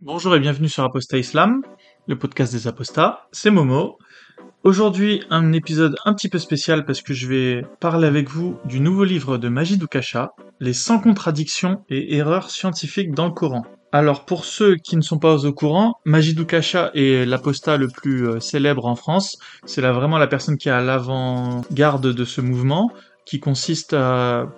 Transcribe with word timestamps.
Bonjour 0.00 0.36
et 0.36 0.38
bienvenue 0.38 0.68
sur 0.68 0.84
Apostat 0.84 1.18
Islam, 1.18 1.60
le 2.06 2.16
podcast 2.16 2.52
des 2.52 2.68
apostats. 2.68 3.26
C'est 3.32 3.50
Momo. 3.50 3.98
Aujourd'hui, 4.62 5.24
un 5.28 5.52
épisode 5.52 5.96
un 6.04 6.14
petit 6.14 6.28
peu 6.28 6.38
spécial 6.38 6.84
parce 6.84 7.02
que 7.02 7.14
je 7.14 7.26
vais 7.26 7.66
parler 7.80 8.06
avec 8.06 8.30
vous 8.30 8.56
du 8.64 8.78
nouveau 8.78 9.02
livre 9.02 9.38
de 9.38 9.48
Majid 9.48 9.82
Oukasha, 9.82 10.34
Les 10.60 10.72
100 10.72 11.00
contradictions 11.00 11.82
et 11.88 12.14
erreurs 12.14 12.52
scientifiques 12.52 13.10
dans 13.10 13.26
le 13.26 13.32
Coran. 13.32 13.64
Alors 13.90 14.24
pour 14.24 14.44
ceux 14.44 14.76
qui 14.76 14.96
ne 14.96 15.00
sont 15.00 15.18
pas 15.18 15.44
au 15.44 15.52
courant, 15.52 15.94
Majid 16.04 16.38
Oukasha 16.38 16.92
est 16.94 17.26
l'apostat 17.26 17.76
le 17.76 17.88
plus 17.88 18.28
euh, 18.28 18.38
célèbre 18.38 18.86
en 18.86 18.94
France. 18.94 19.36
C'est 19.64 19.80
là 19.80 19.90
vraiment 19.90 20.18
la 20.18 20.28
personne 20.28 20.58
qui 20.58 20.68
est 20.68 20.72
à 20.72 20.80
l'avant-garde 20.80 22.12
de 22.12 22.24
ce 22.24 22.40
mouvement 22.40 22.92
qui 23.28 23.40
consiste 23.40 23.94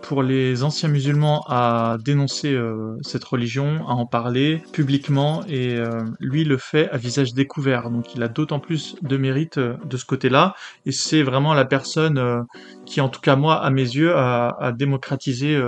pour 0.01 0.23
les 0.23 0.63
anciens 0.63 0.89
musulmans 0.89 1.45
à 1.49 1.97
dénoncer 2.05 2.53
euh, 2.53 2.97
cette 3.03 3.25
religion, 3.25 3.85
à 3.89 3.95
en 3.95 4.07
parler 4.07 4.63
publiquement, 4.73 5.43
et 5.49 5.75
euh, 5.75 5.89
lui 6.21 6.45
le 6.45 6.57
fait 6.57 6.89
à 6.91 6.97
visage 6.97 7.35
découvert. 7.35 7.91
Donc 7.91 8.15
il 8.15 8.23
a 8.23 8.29
d'autant 8.29 8.61
plus 8.61 8.95
de 9.03 9.17
mérite 9.17 9.59
euh, 9.59 9.75
de 9.85 9.97
ce 9.97 10.05
côté-là, 10.05 10.55
et 10.87 10.93
c'est 10.93 11.25
vraiment 11.25 11.53
la 11.53 11.65
personne 11.65 12.47
qui, 12.87 13.01
en 13.01 13.09
tout 13.09 13.21
cas 13.21 13.35
moi, 13.35 13.57
à 13.57 13.71
mes 13.71 13.83
yeux, 13.83 14.15
a, 14.15 14.57
a 14.61 14.71
démocratisé 14.71 15.61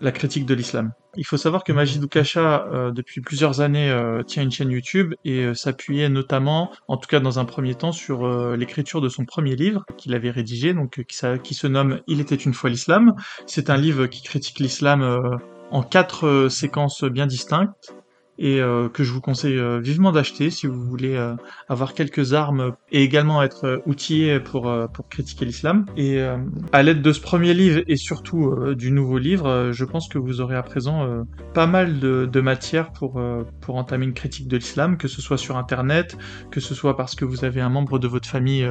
la 0.00 0.12
critique 0.12 0.46
de 0.46 0.54
l'islam. 0.54 0.92
Il 1.16 1.24
faut 1.26 1.36
savoir 1.36 1.64
que 1.64 1.72
Majid 1.72 2.02
Oukasha, 2.02 2.68
euh, 2.72 2.90
depuis 2.92 3.20
plusieurs 3.20 3.60
années, 3.60 3.90
euh, 3.90 4.22
tient 4.22 4.42
une 4.42 4.50
chaîne 4.50 4.70
YouTube 4.70 5.14
et 5.24 5.44
euh, 5.44 5.54
s'appuyait 5.54 6.08
notamment, 6.08 6.70
en 6.86 6.96
tout 6.96 7.08
cas 7.08 7.20
dans 7.20 7.38
un 7.38 7.44
premier 7.44 7.74
temps, 7.74 7.92
sur 7.92 8.28
l'écriture 8.56 9.00
de 9.00 9.08
son 9.08 9.24
premier 9.24 9.56
livre 9.56 9.84
qu'il 9.96 10.14
avait 10.14 10.30
rédigé, 10.30 10.74
donc 10.74 11.02
qui, 11.04 11.16
qui, 11.42 11.54
se 11.54 11.66
nomme 11.66 12.00
Il 12.06 12.20
était 12.20 12.34
une 12.34 12.54
fois 12.54 12.70
l'islam. 12.70 13.14
C'est 13.46 13.70
un 13.70 13.76
livre 13.76 14.06
qui 14.06 14.22
critique 14.22 14.58
l'islam 14.58 15.38
en 15.70 15.82
quatre 15.82 16.48
séquences 16.48 17.04
bien 17.04 17.26
distinctes 17.26 17.94
et 18.38 18.60
euh, 18.60 18.88
que 18.88 19.02
je 19.02 19.12
vous 19.12 19.20
conseille 19.20 19.58
euh, 19.58 19.80
vivement 19.80 20.12
d'acheter 20.12 20.50
si 20.50 20.66
vous 20.66 20.80
voulez 20.80 21.16
euh, 21.16 21.34
avoir 21.68 21.92
quelques 21.92 22.34
armes 22.34 22.72
et 22.92 23.02
également 23.02 23.42
être 23.42 23.82
outillé 23.84 24.38
pour, 24.38 24.72
pour 24.92 25.08
critiquer 25.08 25.44
l'islam. 25.44 25.86
Et 25.96 26.20
à 26.72 26.82
l'aide 26.82 27.02
de 27.02 27.12
ce 27.12 27.20
premier 27.20 27.54
livre 27.54 27.82
et 27.86 27.96
surtout 27.96 28.74
du 28.74 28.90
nouveau 28.90 29.18
livre, 29.18 29.70
je 29.72 29.84
pense 29.84 30.08
que 30.08 30.18
vous 30.18 30.40
aurez 30.40 30.56
à 30.56 30.62
présent 30.62 31.24
pas 31.54 31.66
mal 31.66 31.98
de, 31.98 32.28
de 32.30 32.40
matière 32.40 32.92
pour, 32.92 33.20
pour 33.60 33.76
entamer 33.76 34.04
une 34.04 34.14
critique 34.14 34.48
de 34.48 34.56
l'islam, 34.56 34.96
que 34.96 35.08
ce 35.08 35.20
soit 35.20 35.38
sur 35.38 35.56
Internet, 35.56 36.16
que 36.50 36.60
ce 36.60 36.74
soit 36.74 36.96
parce 36.96 37.14
que 37.14 37.24
vous 37.24 37.44
avez 37.44 37.60
un 37.60 37.68
membre 37.68 37.98
de 37.98 38.08
votre 38.08 38.28
famille 38.28 38.68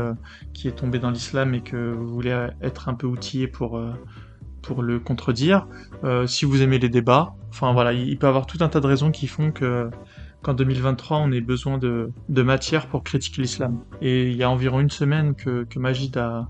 qui 0.54 0.68
est 0.68 0.76
tombé 0.76 1.00
dans 1.00 1.12
l'islam 1.12 1.54
et 1.54 1.62
que 1.62 1.92
vous 1.92 2.08
voulez 2.08 2.48
être 2.62 2.90
un 2.90 2.94
peu 2.94 3.08
outillé 3.08 3.48
pour 3.48 3.80
pour 4.62 4.84
le 4.84 5.00
contredire, 5.00 5.68
euh, 6.04 6.28
si 6.28 6.46
vous 6.46 6.62
aimez 6.62 6.80
les 6.80 6.90
débats. 6.90 7.36
Enfin 7.50 7.74
voilà, 7.74 7.94
il, 7.94 8.18
peut 8.18 8.28
y 8.28 8.30
avoir 8.30 8.46
tout 8.46 8.58
un 8.62 8.70
tas 8.70 8.80
de 8.80 8.88
raisons 8.88 9.12
qui 9.12 9.28
font 9.28 9.52
que 9.52 9.90
qu'en 10.44 10.54
2023 10.54 11.18
on 11.18 11.32
ait 11.32 11.42
besoin 11.42 11.78
de, 11.78 12.12
de 12.30 12.42
matière 12.44 12.88
pour 12.88 13.04
critiquer 13.04 13.42
l'islam. 13.42 13.80
Et 14.02 14.30
il 14.30 14.36
y 14.36 14.44
a 14.44 14.50
environ 14.50 14.80
une 14.80 14.90
semaine 14.90 15.34
que, 15.36 15.64
que 15.64 15.80
Majid 15.80 16.16
a, 16.18 16.48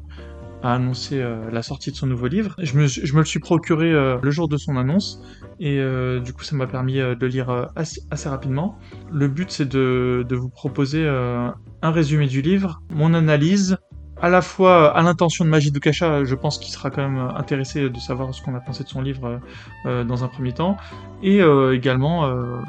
a 0.63 0.73
annoncé 0.73 1.21
euh, 1.21 1.49
la 1.51 1.61
sortie 1.61 1.91
de 1.91 1.95
son 1.95 2.07
nouveau 2.07 2.27
livre. 2.27 2.55
Je 2.59 2.77
me, 2.77 2.87
je 2.87 3.13
me 3.13 3.19
le 3.19 3.25
suis 3.25 3.39
procuré 3.39 3.91
euh, 3.91 4.17
le 4.21 4.31
jour 4.31 4.49
de 4.49 4.57
son 4.57 4.75
annonce 4.75 5.21
et 5.59 5.79
du 6.23 6.33
coup 6.33 6.43
ça 6.43 6.55
m'a 6.55 6.67
permis 6.67 6.95
de 6.95 7.25
lire 7.25 7.69
assez, 7.75 8.01
assez, 8.11 8.29
rapidement. 8.29 8.77
Le 9.11 9.27
but 9.27 9.49
c'est 9.49 9.67
de, 9.67 10.25
de 10.27 10.35
vous 10.35 10.49
proposer 10.49 11.07
un 11.07 11.91
résumé 11.91 12.27
du 12.27 12.41
livre, 12.41 12.81
mon 12.91 13.13
analyse, 13.13 13.77
à 14.21 14.29
la 14.29 14.41
fois 14.41 14.95
à 14.97 15.01
l'intention 15.03 15.45
de 15.45 15.49
Majid 15.49 15.75
Oukasha, 15.75 16.23
je 16.23 16.35
pense 16.35 16.57
qu'il 16.57 16.73
sera 16.73 16.89
quand 16.89 17.07
même 17.07 17.31
intéressé 17.35 17.89
de 17.89 17.99
savoir 17.99 18.33
ce 18.33 18.41
qu'on 18.41 18.55
a 18.55 18.59
pensé 18.59 18.83
de 18.83 18.89
son 18.89 19.01
livre 19.01 19.39
euh, 19.85 20.03
dans 20.03 20.23
un 20.23 20.27
premier 20.27 20.53
temps, 20.53 20.77
et 21.21 21.41
euh, 21.41 21.75
également 21.75 22.25
euh, 22.25 22.59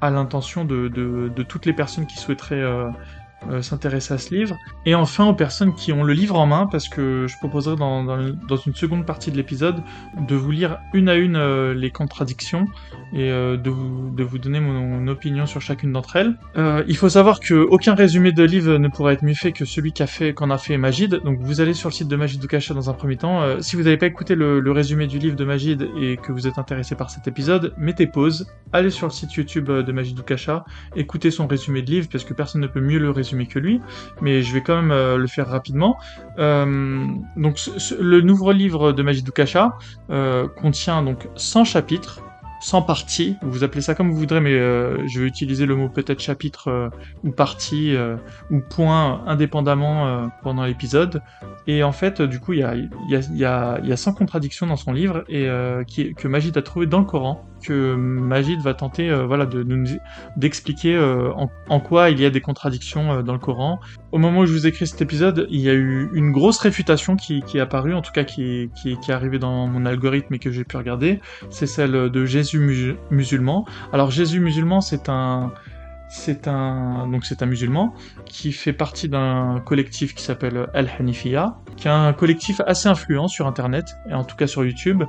à 0.00 0.10
l'intention 0.10 0.64
de, 0.64 1.32
toutes 1.48 1.66
les 1.66 1.72
personnes 1.72 2.06
qui 2.06 2.18
souhaiteraient 2.18 2.64
euh, 3.50 3.60
s'intéresser 3.60 4.14
à 4.14 4.18
ce 4.18 4.34
livre. 4.34 4.56
Et 4.86 4.94
enfin 4.94 5.26
aux 5.26 5.34
personnes 5.34 5.74
qui 5.74 5.92
ont 5.92 6.04
le 6.04 6.12
livre 6.12 6.38
en 6.38 6.46
main, 6.46 6.66
parce 6.70 6.88
que 6.88 7.26
je 7.28 7.36
proposerai 7.38 7.76
dans, 7.76 8.04
dans, 8.04 8.56
une 8.56 8.74
seconde 8.74 9.04
partie 9.04 9.32
de 9.32 9.36
l'épisode 9.36 9.82
de 10.28 10.36
vous 10.36 10.52
lire 10.52 10.78
une 10.92 11.08
à 11.08 11.16
une 11.16 11.36
euh, 11.36 11.74
les 11.74 11.90
contradictions 11.90 12.66
et 13.12 13.30
euh, 13.30 13.56
de, 13.56 13.68
vous, 13.68 14.10
de 14.10 14.22
vous 14.22 14.38
donner 14.38 14.60
mon, 14.60 15.08
opinion 15.08 15.46
sur 15.46 15.60
chacune 15.60 15.92
d'entre 15.92 16.14
elles. 16.16 16.36
il 16.86 16.96
faut 16.96 17.08
savoir 17.08 17.40
que 17.40 17.54
aucun 17.54 17.94
résumé 17.94 18.30
de 18.30 18.44
livre 18.44 18.78
ne 18.78 18.86
pourra 18.86 19.12
être 19.12 19.24
mieux 19.24 19.34
fait 19.34 19.50
que 19.50 19.64
celui 19.64 19.92
qu'a 19.92 20.06
fait 20.06 20.32
qu'en 20.32 20.48
a 20.50 20.58
fait 20.58 20.76
Magid. 20.78 21.20
Donc 21.24 21.40
vous 21.40 21.60
allez 21.60 21.74
sur 21.74 21.88
le 21.88 21.94
site 21.94 22.06
de 22.06 22.14
Magid 22.14 22.40
Doukacha 22.40 22.72
dans 22.72 22.88
un 22.88 22.92
premier 22.92 23.16
temps. 23.16 23.60
si 23.60 23.74
vous 23.74 23.82
n'avez 23.82 23.96
pas 23.96 24.06
écouté 24.06 24.36
le, 24.36 24.70
résumé 24.70 25.08
du 25.08 25.18
livre 25.18 25.34
de 25.34 25.44
Magid 25.44 25.88
et 26.00 26.16
que 26.16 26.30
vous 26.30 26.46
êtes 26.46 26.58
intéressé 26.58 26.94
par 26.94 27.10
cet 27.10 27.26
épisode, 27.26 27.74
mettez 27.76 28.06
pause, 28.06 28.46
allez 28.72 28.90
sur 28.90 29.08
le 29.08 29.12
site 29.12 29.34
YouTube 29.34 29.70
de 29.70 29.92
Magid 29.92 30.16
Doukacha, 30.16 30.64
écoutez 30.94 31.32
son 31.32 31.48
résumé 31.48 31.82
de 31.82 31.90
livre 31.90 32.08
parce 32.10 32.24
que 32.24 32.32
personne 32.32 32.60
ne 32.60 32.68
peut 32.68 32.80
mieux 32.80 33.00
le 33.00 33.10
résumer 33.10 33.31
que 33.46 33.58
lui, 33.58 33.80
mais 34.20 34.42
je 34.42 34.52
vais 34.52 34.60
quand 34.60 34.76
même 34.76 34.90
euh, 34.90 35.16
le 35.16 35.26
faire 35.26 35.48
rapidement. 35.48 35.98
Euh, 36.38 37.06
donc 37.36 37.58
le 37.98 38.20
nouveau 38.20 38.52
livre 38.52 38.92
de 38.92 39.02
Majid 39.02 39.28
Oukasha 39.28 39.76
euh, 40.10 40.48
contient 40.48 41.02
donc 41.02 41.28
100 41.36 41.64
chapitres, 41.64 42.20
100 42.60 42.82
parties, 42.82 43.36
vous 43.42 43.64
appelez 43.64 43.80
ça 43.80 43.94
comme 43.94 44.10
vous 44.10 44.16
voudrez, 44.16 44.40
mais 44.40 44.52
je 44.52 45.20
vais 45.20 45.26
utiliser 45.26 45.66
le 45.66 45.74
mot 45.74 45.88
peut-être 45.88 46.20
chapitre 46.20 46.92
ou 47.24 47.32
partie 47.32 47.96
ou 48.52 48.60
point 48.60 49.24
indépendamment 49.26 50.30
pendant 50.44 50.64
l'épisode. 50.64 51.22
Et 51.66 51.82
en 51.82 51.90
fait, 51.90 52.22
du 52.22 52.38
coup, 52.38 52.52
il 52.52 52.60
y 52.60 52.62
a, 52.62 52.76
y, 52.76 53.16
a, 53.16 53.20
y, 53.34 53.44
a, 53.44 53.80
y 53.82 53.92
a 53.92 53.96
100 53.96 54.12
contradictions 54.12 54.68
dans 54.68 54.76
son 54.76 54.92
livre 54.92 55.24
et 55.28 55.46
que 55.46 56.28
Majid 56.28 56.56
a 56.56 56.62
trouvé 56.62 56.86
dans 56.86 57.00
le 57.00 57.04
Coran 57.04 57.44
que 57.62 57.94
Magid 57.94 58.60
va 58.60 58.74
tenter 58.74 59.10
euh, 59.10 59.26
voilà, 59.26 59.46
de, 59.46 59.64
d'expliquer 60.36 60.94
euh, 60.94 61.32
en, 61.68 61.80
quoi 61.80 62.10
il 62.10 62.20
y 62.20 62.24
a 62.24 62.30
des 62.30 62.40
contradictions 62.40 63.12
euh, 63.12 63.22
dans 63.22 63.32
le 63.32 63.38
Coran. 63.38 63.80
Au 64.10 64.18
moment 64.18 64.40
où 64.40 64.46
je 64.46 64.52
vous 64.52 64.66
écris 64.66 64.86
cet 64.86 65.00
épisode, 65.00 65.46
il 65.50 65.60
y 65.60 65.70
a 65.70 65.74
eu 65.74 66.10
une 66.12 66.32
grosse 66.32 66.58
réfutation 66.58 67.16
qui, 67.16 67.42
est 67.54 67.60
apparue, 67.60 67.94
en 67.94 68.02
tout 68.02 68.12
cas 68.12 68.24
qui 68.24 68.70
est 68.84 69.10
arrivée 69.10 69.38
dans 69.38 69.66
mon 69.66 69.86
algorithme 69.86 70.34
et 70.34 70.38
que 70.38 70.50
j'ai 70.50 70.64
pu 70.64 70.76
regarder. 70.76 71.20
C'est 71.50 71.66
celle 71.66 72.10
de 72.10 72.24
Jésus 72.26 72.96
musulman. 73.10 73.66
Alors 73.92 74.10
Jésus 74.10 74.40
musulman, 74.40 74.80
c'est 74.80 75.08
un 75.08 75.52
c'est 76.12 76.46
un 76.46 77.08
donc 77.10 77.24
c'est 77.24 77.42
un 77.42 77.46
musulman 77.46 77.94
qui 78.26 78.52
fait 78.52 78.74
partie 78.74 79.08
d'un 79.08 79.62
collectif 79.64 80.14
qui 80.14 80.22
s'appelle 80.22 80.68
Al 80.74 80.90
Hanifiya, 80.98 81.56
qui 81.78 81.88
est 81.88 81.90
un 81.90 82.12
collectif 82.12 82.60
assez 82.66 82.86
influent 82.86 83.28
sur 83.28 83.46
internet 83.46 83.96
et 84.10 84.12
en 84.12 84.22
tout 84.22 84.36
cas 84.36 84.46
sur 84.46 84.62
YouTube 84.62 85.04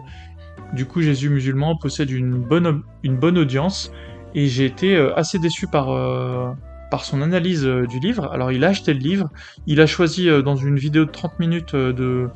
du 0.74 0.86
coup, 0.86 1.02
Jésus 1.02 1.30
musulman 1.30 1.76
possède 1.76 2.10
une 2.10 2.36
bonne, 2.40 3.38
audience 3.38 3.92
et 4.34 4.48
j'ai 4.48 4.66
été 4.66 4.96
euh, 4.96 5.16
assez 5.16 5.38
déçu 5.38 5.68
par, 5.68 5.92
euh, 5.92 6.52
son 7.04 7.22
analyse 7.22 7.66
euh, 7.66 7.86
du 7.88 8.00
livre. 8.00 8.30
Alors, 8.32 8.52
il 8.52 8.64
a 8.64 8.70
acheté 8.70 8.94
le 8.94 9.00
livre, 9.00 9.30
il 9.68 9.82
a 9.82 9.88
choisi 9.88 10.28
dans 10.44 10.56
une 10.56 10.78
vidéo 10.78 11.06
de 11.06 11.12
30 11.12 11.40
minutes 11.40 11.76
de, 11.76 12.30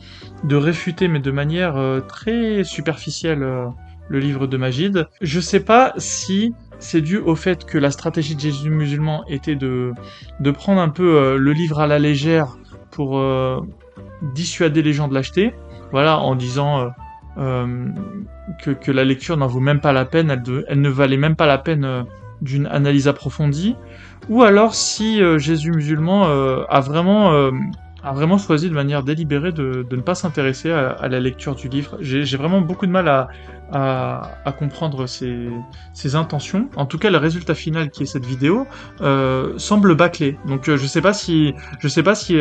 réfuter, 0.52 1.08
mais 1.08 1.20
de 1.20 1.31
manière 1.31 2.02
très 2.08 2.64
superficielle, 2.64 3.40
le 4.09 4.20
livre 4.20 4.48
de 4.48 4.58
Magid. 4.58 5.08
Je 5.22 5.40
sais 5.40 5.59
pas 5.59 5.94
si 5.98 6.54
c'est 6.80 7.02
dû 7.02 7.18
au 7.18 7.36
fait 7.36 7.66
que 7.66 7.78
la 7.78 7.92
stratégie 7.92 8.36
de 8.36 8.40
Jésus 8.40 8.69
musulman 8.69 9.24
était 9.28 9.56
de, 9.56 9.94
prendre 10.54 10.81
un 10.81 10.90
peu 10.90 11.38
le 11.38 11.54
livre 11.54 11.80
à 11.80 11.86
la 11.86 12.00
légère 12.00 12.58
pour 12.90 13.22
dissuader 14.34 14.81
les 14.81 14.94
gens 14.94 15.08
de 15.08 15.14
l'acheter. 15.14 15.54
Voilà, 15.92 16.19
en 16.19 16.36
disant 16.36 16.92
que, 17.38 18.72
que, 18.72 18.92
la 18.92 19.06
lecture 19.06 19.38
n'en 19.38 19.48
vaut 19.48 19.59
même 19.59 19.80
pas 19.80 19.94
la 19.94 20.06
peine, 20.06 20.44
elle, 20.68 20.81
ne 20.81 20.90
valait 20.90 21.18
même 21.18 21.36
pas 21.36 21.46
la 21.46 21.58
peine 21.58 21.86
euh, 21.86 22.03
d'une 22.42 22.66
analyse 22.68 23.08
approfondie, 23.08 23.75
ou 24.30 24.44
alors 24.44 24.74
si 24.74 25.22
euh, 25.22 25.38
Jésus 25.38 25.72
musulman 25.72 26.24
a 26.70 26.80
vraiment 26.80 27.52
a 28.03 28.14
vraiment 28.14 28.38
choisi 28.38 28.70
de 28.70 28.74
manière 28.74 29.03
délibérée 29.03 29.52
de, 29.52 29.86
ne 29.90 30.02
pas 30.02 30.16
s'intéresser 30.16 30.72
à, 30.72 31.08
la 31.08 31.20
lecture 31.20 31.56
du 31.56 31.68
livre. 31.68 31.98
J'ai 32.00 32.38
vraiment 32.38 32.62
beaucoup 32.62 32.86
de 32.86 32.92
mal 32.92 33.08
à, 33.09 34.54
comprendre 34.58 35.08
ses, 35.08 35.50
intentions. 36.16 36.69
En 36.75 36.86
tout 36.86 36.98
cas, 37.00 37.09
le 37.09 37.18
résultat 37.18 37.56
final 37.56 37.90
qui 37.90 38.04
est 38.04 38.06
cette 38.06 38.25
vidéo 38.25 38.66
euh, 39.01 39.57
semble 39.57 39.95
bâclé. 39.95 40.38
Donc, 40.48 40.69
je 40.69 40.88
sais 40.88 41.01
pas 41.01 41.13
si 41.13 41.54
je 41.80 41.88
sais 41.88 42.04
pas 42.04 42.16
si 42.16 42.38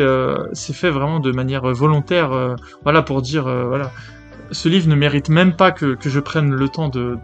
c'est 0.53 0.73
fait 0.73 0.91
vraiment 0.91 1.19
de 1.19 1.31
manière 1.31 1.63
volontaire, 1.73 2.55
voilà, 2.83 3.01
pour 3.01 3.21
dire 3.21 3.47
ce 4.51 4.69
livre 4.69 4.87
ne 4.87 4.95
mérite 4.95 5.29
même 5.29 5.55
pas 5.55 5.71
que, 5.71 5.97
je 6.01 6.19
prenne 6.19 6.51
le 6.51 6.69
temps 6.69 6.89
de, 6.89 7.17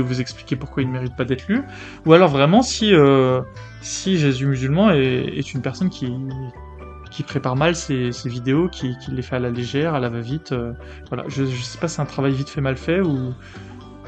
vous, 0.00 0.20
expliquer 0.20 0.56
pourquoi 0.56 0.82
il 0.82 0.88
ne 0.88 0.92
mérite 0.92 1.16
pas 1.16 1.24
d'être 1.24 1.48
lu. 1.48 1.62
Ou 2.06 2.12
alors 2.12 2.28
vraiment 2.28 2.62
si, 2.62 2.94
euh, 2.94 3.40
si 3.80 4.18
Jésus 4.18 4.46
musulman 4.46 4.90
est, 4.90 4.98
est, 5.36 5.54
une 5.54 5.62
personne 5.62 5.90
qui, 5.90 6.12
qui 7.10 7.22
prépare 7.22 7.56
mal 7.56 7.74
ses, 7.74 8.12
ses 8.12 8.28
vidéos, 8.28 8.68
qui, 8.68 8.96
qui, 8.98 9.10
les 9.10 9.22
fait 9.22 9.36
à 9.36 9.40
la 9.40 9.50
légère, 9.50 9.94
à 9.94 10.00
la 10.00 10.08
va-vite. 10.08 10.52
Euh, 10.52 10.72
voilà, 11.08 11.24
je, 11.28 11.44
je 11.44 11.62
sais 11.62 11.78
pas 11.78 11.88
si 11.88 11.96
c'est 11.96 12.02
un 12.02 12.06
travail 12.06 12.32
vite 12.32 12.48
fait 12.48 12.60
mal 12.60 12.76
fait 12.76 13.00
ou, 13.00 13.34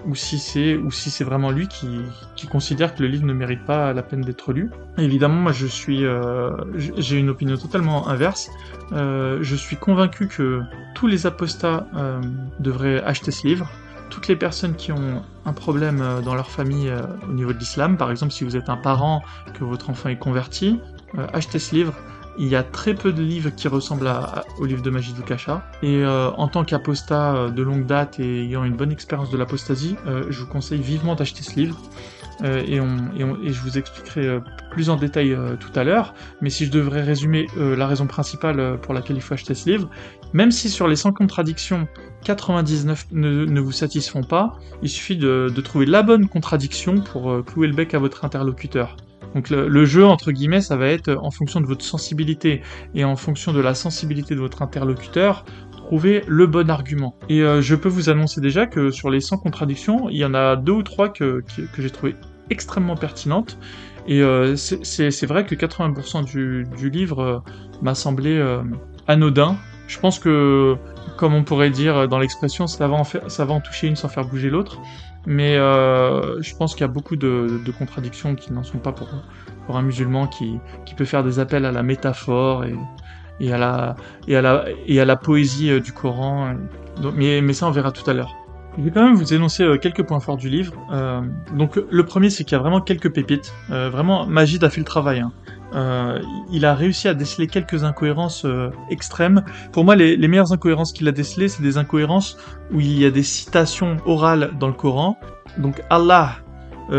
ou 0.07 0.15
si 0.15 0.39
c'est 0.39 0.77
ou 0.77 0.91
si 0.91 1.11
c'est 1.11 1.25
vraiment 1.25 1.51
lui 1.51 1.69
qui, 1.69 2.01
qui, 2.37 2.47
considère 2.47 2.95
que 2.95 3.03
le 3.03 3.09
livre 3.09 3.25
ne 3.25 3.33
mérite 3.33 3.65
pas 3.65 3.93
la 3.93 4.03
peine 4.03 4.23
d'être 4.23 4.53
lu. 4.53 4.71
évidemment, 4.99 5.41
moi 5.41 5.53
je 5.53 5.67
suis 5.67 6.05
euh, 6.05 6.51
j'ai 6.97 7.19
une 7.19 7.31
opinion 7.31 7.57
totalement 7.57 8.09
inverse. 8.09 8.51
Euh, 8.93 9.39
je 9.43 9.57
suis 9.57 9.77
convaincu 9.77 10.29
que 10.29 10.63
tous 10.95 11.07
les 11.07 11.27
apostats 11.27 11.87
euh, 11.97 12.21
devraient 12.61 13.03
acheter 13.03 13.31
ce 13.31 13.47
livre. 13.47 13.69
toutes 14.11 14.29
les 14.29 14.37
personnes 14.37 14.75
qui 14.75 14.93
ont 14.93 15.23
un 15.45 15.53
problème 15.53 16.01
euh, 16.01 16.21
dans 16.21 16.35
leur 16.35 16.51
famille 16.51 16.89
euh, 16.89 17.03
au 17.29 17.33
niveau 17.33 17.53
de 17.53 17.59
l'islam. 17.59 17.97
Par 17.97 18.11
exemple, 18.11 18.33
si 18.33 18.45
vous 18.45 18.57
êtes 18.57 18.69
un 18.69 18.77
parent, 18.77 19.23
que 19.55 19.65
votre 19.65 19.91
enfant 19.91 20.09
est 20.09 20.19
converti, 20.19 20.81
euh, 21.19 21.27
achetez 21.33 21.59
ce 21.59 21.75
livre. 21.75 21.95
Il 22.39 22.49
y 22.49 22.57
a 22.57 22.63
très 22.63 22.95
peu 22.95 23.13
de 23.13 23.23
livres 23.23 23.51
qui 23.51 23.69
ressemblent 23.69 24.07
à, 24.07 24.45
au 24.59 24.65
livre 24.65 24.83
de 24.83 24.91
Magie 24.91 25.15
Kasha. 25.27 25.65
Et 25.83 26.05
en 26.07 26.49
tant 26.49 26.65
qu'apostat 26.65 27.51
de 27.51 27.63
longue 27.63 27.87
date 27.87 28.19
et 28.21 28.45
ayant 28.45 28.65
une 28.65 28.77
bonne 28.77 28.93
expérience 28.93 29.31
de 29.31 29.37
l'apostasie, 29.37 29.97
je 30.07 30.41
vous 30.41 30.47
conseille 30.47 30.81
vivement 30.81 31.15
d'acheter 31.15 31.43
ce 31.43 31.57
livre. 31.57 31.79
Euh, 32.43 32.63
et, 32.67 32.77
et, 33.47 33.53
je 33.53 33.61
vous 33.61 33.79
expliquerai 33.79 34.27
euh, 34.27 34.41
plus 34.71 34.91
en 34.91 34.97
détail 34.97 35.33
euh, 35.33 35.57
tout 35.57 35.71
à 35.79 35.85
l'heure. 35.85 36.15
Mais 36.41 36.51
si 36.51 36.67
je 36.67 36.71
devrais 36.71 37.03
résumer 37.03 37.47
la 37.57 37.87
raison 37.87 38.07
principale 38.07 38.79
pour 38.81 38.95
laquelle 38.95 39.17
il 39.17 39.23
faut 39.23 39.35
acheter 39.35 39.55
ce 39.55 39.69
livre, 39.71 39.89
même 40.33 40.51
si 40.51 40.69
sur 40.71 40.89
les 40.89 40.97
100 40.97 41.13
contradictions, 41.13 41.87
99 42.25 43.07
ne, 43.13 43.61
vous 43.61 43.73
satisfont 43.73 44.23
pas, 44.23 44.59
il 44.83 44.89
suffit 44.89 45.17
de, 45.17 45.53
trouver 45.63 45.87
la 45.87 46.03
bonne 46.03 46.29
contradiction 46.29 47.01
pour 47.01 47.45
clouer 47.45 47.69
le 47.69 47.75
bec 47.75 47.95
à 47.95 47.99
votre 47.99 48.25
interlocuteur. 48.25 48.97
Donc 49.35 49.51
le, 49.51 49.85
jeu, 49.85 50.05
entre 50.05 50.33
guillemets, 50.33 50.61
ça 50.61 50.77
va 50.77 50.89
être 50.89 51.17
en 51.21 51.31
fonction 51.31 51.61
de 51.61 51.67
votre 51.67 51.85
sensibilité 51.85 52.63
et 52.95 53.05
en 53.05 53.17
fonction 53.17 53.53
de 53.53 53.61
la 53.61 53.75
sensibilité 53.75 54.35
de 54.35 54.41
votre 54.41 54.63
interlocuteur, 54.63 55.45
trouver 55.73 56.23
le 56.27 56.47
bon 56.47 56.71
argument. 56.71 57.17
Et 57.29 57.41
je 57.41 57.75
peux 57.75 57.89
vous 57.89 58.11
annoncer 58.11 58.41
déjà 58.41 58.67
que 58.67 58.91
sur 58.91 59.11
les 59.11 59.21
100 59.21 59.39
contradictions, 59.39 60.09
il 60.11 60.19
y 60.19 60.25
en 60.25 60.35
a 60.35 60.57
deux 60.57 60.73
ou 60.73 60.83
trois 60.83 61.09
que, 61.09 61.43
que 61.73 61.83
j'ai 61.83 61.91
trouvé 61.91 62.15
extrêmement 62.51 62.97
pertinente. 62.97 63.59
Et 64.07 64.21
euh, 64.21 64.57
c'est 64.57 65.27
vrai 65.27 65.47
que 65.47 65.55
80% 65.55 66.25
du, 66.25 66.91
livre 66.91 67.21
euh, 67.21 67.39
m'a 67.83 67.95
semblé 67.95 68.37
euh, 68.37 68.63
anodin. 69.07 69.57
Je 69.87 69.99
pense 69.99 70.19
que, 70.19 70.77
comme 71.17 71.35
on 71.35 71.45
pourrait 71.45 71.71
dire 71.71 72.09
dans 72.09 72.19
l'expression, 72.19 72.67
ça, 72.67 72.89
va 72.89 73.03
ça 73.05 73.45
va 73.45 73.55
en 73.55 73.61
toucher 73.61 73.87
une 73.89 73.97
sans 73.97 74.09
faire 74.09 74.27
bouger 74.27 74.51
l'autre. 74.51 74.79
Mais 75.27 75.57
je 75.57 76.57
pense 76.57 76.75
qu'il 76.75 76.83
y 76.83 76.85
a 76.85 76.89
beaucoup 76.89 77.17
de, 77.17 77.61
contradictions 77.79 78.35
qui 78.35 78.53
n'en 78.53 78.65
sont 78.65 78.79
pas 78.79 78.93
pour, 78.93 79.09
un 79.69 79.83
musulman 79.83 80.27
qui, 80.27 80.59
peut 80.97 81.05
faire 81.05 81.25
des 81.25 81.39
appels 81.39 81.65
à 81.65 81.73
la 81.73 81.83
métaphore 81.83 82.65
et, 83.41 83.53
à, 83.53 83.95
la, 84.29 85.17
poésie 85.17 85.81
du 85.81 85.93
Coran. 85.93 86.55
Mais 87.15 87.53
ça, 87.53 87.67
on 87.67 87.71
verra 87.71 87.93
tout 87.93 88.09
à 88.11 88.15
l'heure. 88.15 88.42
Je 88.79 88.83
vais 88.85 88.91
quand 88.91 89.05
même 89.05 89.17
vous 89.17 89.35
énoncer 89.35 89.65
euh, 89.65 89.77
quelques 89.77 90.03
points 90.03 90.21
forts 90.21 90.39
du 90.39 90.49
livre. 90.49 90.73
Euh, 90.93 91.21
donc 91.57 91.79
le 91.91 92.07
premier, 92.07 92.31
c'est 92.31 92.45
qu'il 92.45 92.53
y 92.53 92.59
a 92.59 92.59
vraiment 92.59 92.81
quelques 92.81 93.13
pépites. 93.13 93.53
Euh, 93.71 93.91
vraiment, 93.91 94.27
Magid 94.27 94.65
a 94.65 94.71
fait 94.71 94.81
le 94.81 94.87
travail. 94.87 95.21
Hein. 95.21 95.33
il 96.51 96.65
a 96.65 96.75
réussi 96.75 97.09
à 97.09 97.15
déceler 97.15 97.47
quelques 97.47 97.85
incohérences 97.85 98.47
extrêmes. 98.91 99.43
Pour 99.73 99.85
moi, 99.85 99.97
les, 99.97 100.29
meilleures 100.29 100.53
incohérences 100.53 100.93
qu'il 100.93 101.09
a 101.09 101.13
décelées, 101.13 101.49
c'est 101.49 101.63
des 101.63 101.79
incohérences 101.79 102.37
où 102.73 102.81
il 102.81 102.99
y 102.99 103.07
a 103.07 103.11
des 103.11 103.23
citations 103.23 103.97
orales 104.05 104.51
dans 104.59 104.67
le 104.67 104.75
Coran. 104.75 105.19
Donc 105.57 105.83
Allah 105.89 106.37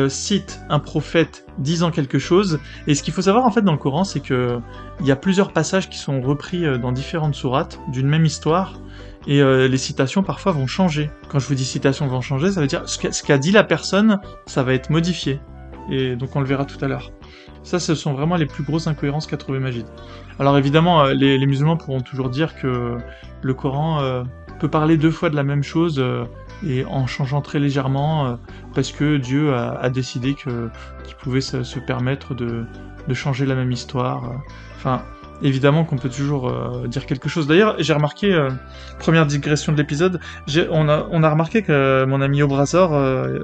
cite 0.08 0.60
un 0.70 0.80
prophète 0.80 1.46
disant 1.60 1.92
quelque 1.92 2.18
chose. 2.18 2.60
Et 2.88 2.96
ce 2.96 3.04
qu'il 3.04 3.14
faut 3.14 3.22
savoir 3.22 3.46
en 3.46 3.52
fait 3.52 3.62
dans 3.62 3.74
le 3.74 3.78
Coran, 3.78 4.04
c'est 4.04 4.22
que 4.22 4.60
il 5.02 5.06
y 5.06 5.12
a 5.12 5.16
plusieurs 5.16 5.54
passages 5.54 5.88
qui 5.88 6.00
sont 6.00 6.20
repris 6.22 6.64
dans 6.80 6.92
différentes 6.92 7.36
sourates 7.36 7.80
d'une 7.90 8.08
même 8.08 8.26
histoire 8.26 8.80
et 9.28 9.42
euh, 9.42 9.68
les 9.68 9.78
citations 9.78 10.24
parfois 10.24 10.52
vont 10.52 10.68
changer. 10.68 11.10
Quand 11.30 11.40
je 11.40 11.48
vous 11.48 11.56
dis 11.56 11.66
citations 11.66 12.08
vont 12.08 12.22
changer, 12.22 12.52
ça 12.52 12.62
veut 12.62 12.68
dire 12.68 12.84
ce 12.88 13.24
qu'a 13.24 13.38
dit 13.38 13.52
la 13.52 13.64
personne, 13.64 14.20
ça 14.46 14.64
va 14.64 14.74
être 14.74 14.90
modifié. 14.90 15.40
Et 15.90 16.16
donc 16.16 16.36
on 16.36 16.40
le 16.40 16.46
verra 16.46 16.66
tout 16.66 16.84
à 16.84 16.88
l'heure. 16.88 17.12
Ça, 17.64 17.80
ce 17.80 17.96
sont 17.96 18.14
vraiment 18.14 18.36
les 18.36 18.46
plus 18.46 18.64
grosses 18.64 18.88
incohérences 18.88 19.26
qu'a 19.26 19.38
trouvé 19.38 19.60
Magid. 19.60 19.86
Alors 20.40 20.58
évidemment, 20.58 21.06
euh, 21.06 21.14
les, 21.14 21.46
musulmans 21.46 21.78
pourront 21.78 22.02
toujours 22.02 22.30
dire 22.30 22.56
que 22.56 22.98
le 23.42 23.54
Coran 23.54 24.02
euh, 24.02 24.24
peut 24.60 24.70
parler 24.70 24.98
deux 24.98 25.12
fois 25.12 25.30
de 25.30 25.36
la 25.36 25.44
même 25.44 25.64
chose 25.64 26.04
et 26.66 26.86
en 26.86 27.08
changeant 27.08 27.42
très 27.42 27.60
légèrement 27.60 28.38
parce 28.74 28.92
que 28.92 29.18
Dieu 29.18 29.54
a, 29.54 29.90
décidé 29.90 30.36
qu'il 30.36 31.16
pouvait 31.22 31.42
se, 31.42 31.64
se 31.64 31.80
permettre 31.80 32.34
de, 32.34 32.66
de, 33.08 33.14
changer 33.14 33.46
la 33.46 33.56
même 33.56 33.72
histoire. 33.72 34.32
Enfin, 34.76 35.02
évidemment 35.44 35.84
qu'on 35.84 35.98
peut 35.98 36.10
toujours 36.10 36.50
euh, 36.50 36.88
dire 36.88 37.06
quelque 37.06 37.30
chose. 37.30 37.48
D'ailleurs, 37.48 37.76
j'ai 37.80 37.94
remarqué, 37.94 38.34
euh, 38.34 38.50
première 38.98 39.26
digression 39.26 39.72
de 39.72 39.78
l'épisode, 39.78 40.20
on 40.72 40.90
a, 40.90 41.30
remarqué 41.30 41.62
que 41.62 42.06
mon 42.06 42.22
ami 42.22 42.42
Obrazor, 42.42 42.94
euh, 42.94 43.40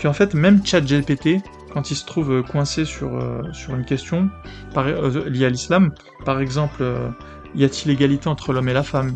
qu'en 0.00 0.12
fait, 0.12 0.34
même 0.34 0.64
ChatGPT, 0.64 1.42
quand 1.72 1.90
il 1.90 1.96
se 1.96 2.04
trouve 2.04 2.42
coincé 2.42 2.84
sur, 2.84 3.10
sur 3.52 3.74
une 3.76 3.84
question 3.84 4.28
liée 4.74 5.44
à 5.44 5.50
l'islam, 5.50 5.92
par 6.24 6.40
exemple, 6.40 6.82
y 7.54 7.62
a-t-il 7.62 7.92
égalité 7.92 8.28
entre 8.28 8.52
l'homme 8.52 8.68
et 8.68 8.72
la 8.72 8.82
femme? 8.82 9.14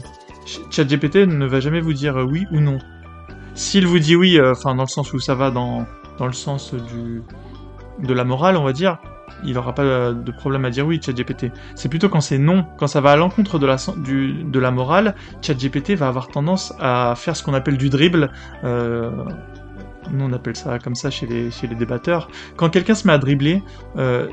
ChatGPT 0.71 1.27
ne 1.27 1.47
va 1.47 1.59
jamais 1.59 1.81
vous 1.81 1.95
dire 1.95 2.17
oui 2.17 2.47
ou 2.53 2.61
non. 2.61 2.79
S'il 3.55 3.89
vous 3.89 3.99
dit 3.99 4.15
oui, 4.15 4.41
enfin 4.41 4.77
dans 4.77 4.85
le 4.85 4.89
sens 4.89 5.13
où 5.13 5.19
ça 5.19 5.35
va 5.35 5.51
dans, 5.51 5.85
dans 6.19 6.27
le 6.27 6.33
sens 6.33 6.75
du, 6.75 7.23
de 8.01 8.15
la 8.15 8.25
morale, 8.25 8.57
on 8.57 8.63
va 8.63 8.73
dire, 8.73 8.99
il 9.45 9.55
n'aura 9.55 9.75
pas 9.75 10.13
de 10.13 10.33
problème 10.33 10.65
à 10.65 10.71
dire 10.71 10.87
oui, 10.87 11.01
ChatGPT. 11.03 11.53
C'est 11.75 11.89
plutôt 11.89 12.09
quand 12.09 12.21
c'est 12.21 12.39
non, 12.39 12.67
quand 12.79 12.87
ça 12.87 13.01
va 13.01 13.13
à 13.13 13.17
l'encontre 13.17 13.59
de 13.59 13.67
la, 13.67 13.77
du, 13.99 14.45
de 14.45 14.59
la 14.59 14.71
morale, 14.71 15.15
ChatGPT 15.43 15.93
va 15.93 16.09
avoir 16.09 16.29
tendance 16.29 16.75
à 16.81 17.15
faire 17.17 17.37
ce 17.37 17.43
qu'on 17.43 17.55
appelle 17.55 17.77
du 17.77 17.91
dribble. 17.91 18.31
Euh, 18.65 19.11
nous 20.11 20.25
on 20.25 20.33
appelle 20.33 20.57
ça 20.57 20.79
comme 20.79 20.95
ça 20.95 21.11
chez 21.11 21.27
les, 21.27 21.51
chez 21.51 21.67
les 21.67 21.75
débatteurs. 21.75 22.29
Quand 22.57 22.69
quelqu'un 22.71 22.95
se 22.95 23.07
met 23.07 23.13
à 23.13 23.19
dribbler, 23.19 23.63
euh, 23.97 24.29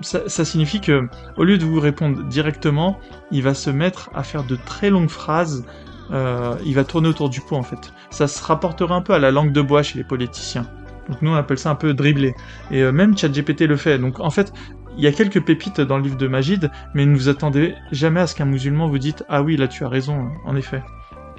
ça, 0.00 0.44
signifie 0.44 0.80
que 0.80 1.08
au 1.36 1.44
lieu 1.44 1.58
de 1.58 1.64
vous 1.64 1.80
répondre 1.80 2.22
directement, 2.24 2.98
il 3.30 3.42
va 3.42 3.54
se 3.54 3.70
mettre 3.70 4.10
à 4.14 4.22
faire 4.22 4.44
de 4.44 4.56
très 4.56 4.90
longues 4.90 5.10
phrases. 5.10 5.64
Euh, 6.10 6.56
il 6.64 6.74
va 6.74 6.84
tourner 6.84 7.08
autour 7.08 7.30
du 7.30 7.40
pot 7.40 7.56
en 7.56 7.62
fait. 7.62 7.92
Ça 8.10 8.26
se 8.26 8.42
rapporterait 8.42 8.94
un 8.94 9.02
peu 9.02 9.14
à 9.14 9.18
la 9.18 9.30
langue 9.30 9.52
de 9.52 9.60
bois 9.62 9.82
chez 9.82 9.98
les 9.98 10.04
politiciens. 10.04 10.66
Donc 11.12 11.20
nous 11.20 11.30
on 11.30 11.34
appelle 11.34 11.58
ça 11.58 11.70
un 11.70 11.74
peu 11.74 11.92
dribbler. 11.92 12.34
Et 12.70 12.82
euh, 12.82 12.90
même 12.90 13.16
ChatGPT 13.16 13.62
le 13.62 13.76
fait. 13.76 13.98
Donc 13.98 14.18
en 14.18 14.30
fait, 14.30 14.52
il 14.96 15.04
y 15.04 15.06
a 15.06 15.12
quelques 15.12 15.42
pépites 15.44 15.80
dans 15.80 15.98
le 15.98 16.04
livre 16.04 16.16
de 16.16 16.26
Magid, 16.26 16.70
mais 16.94 17.04
ne 17.04 17.14
vous 17.14 17.28
attendez 17.28 17.74
jamais 17.92 18.20
à 18.20 18.26
ce 18.26 18.34
qu'un 18.34 18.46
musulman 18.46 18.88
vous 18.88 18.98
dise 18.98 19.14
ah 19.28 19.42
oui 19.42 19.56
là 19.56 19.68
tu 19.68 19.84
as 19.84 19.88
raison, 19.88 20.30
en 20.44 20.56
effet. 20.56 20.82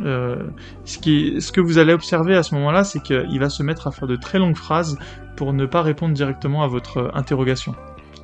Euh, 0.01 0.43
ce, 0.85 0.97
qui, 0.97 1.39
ce 1.41 1.51
que 1.51 1.61
vous 1.61 1.77
allez 1.77 1.93
observer 1.93 2.35
à 2.35 2.43
ce 2.43 2.53
moment-là, 2.55 2.83
c'est 2.83 3.01
qu'il 3.01 3.39
va 3.39 3.49
se 3.49 3.63
mettre 3.63 3.87
à 3.87 3.91
faire 3.91 4.07
de 4.07 4.15
très 4.15 4.39
longues 4.39 4.57
phrases 4.57 4.97
pour 5.35 5.53
ne 5.53 5.65
pas 5.65 5.81
répondre 5.81 6.13
directement 6.13 6.63
à 6.63 6.67
votre 6.67 7.11
interrogation. 7.15 7.75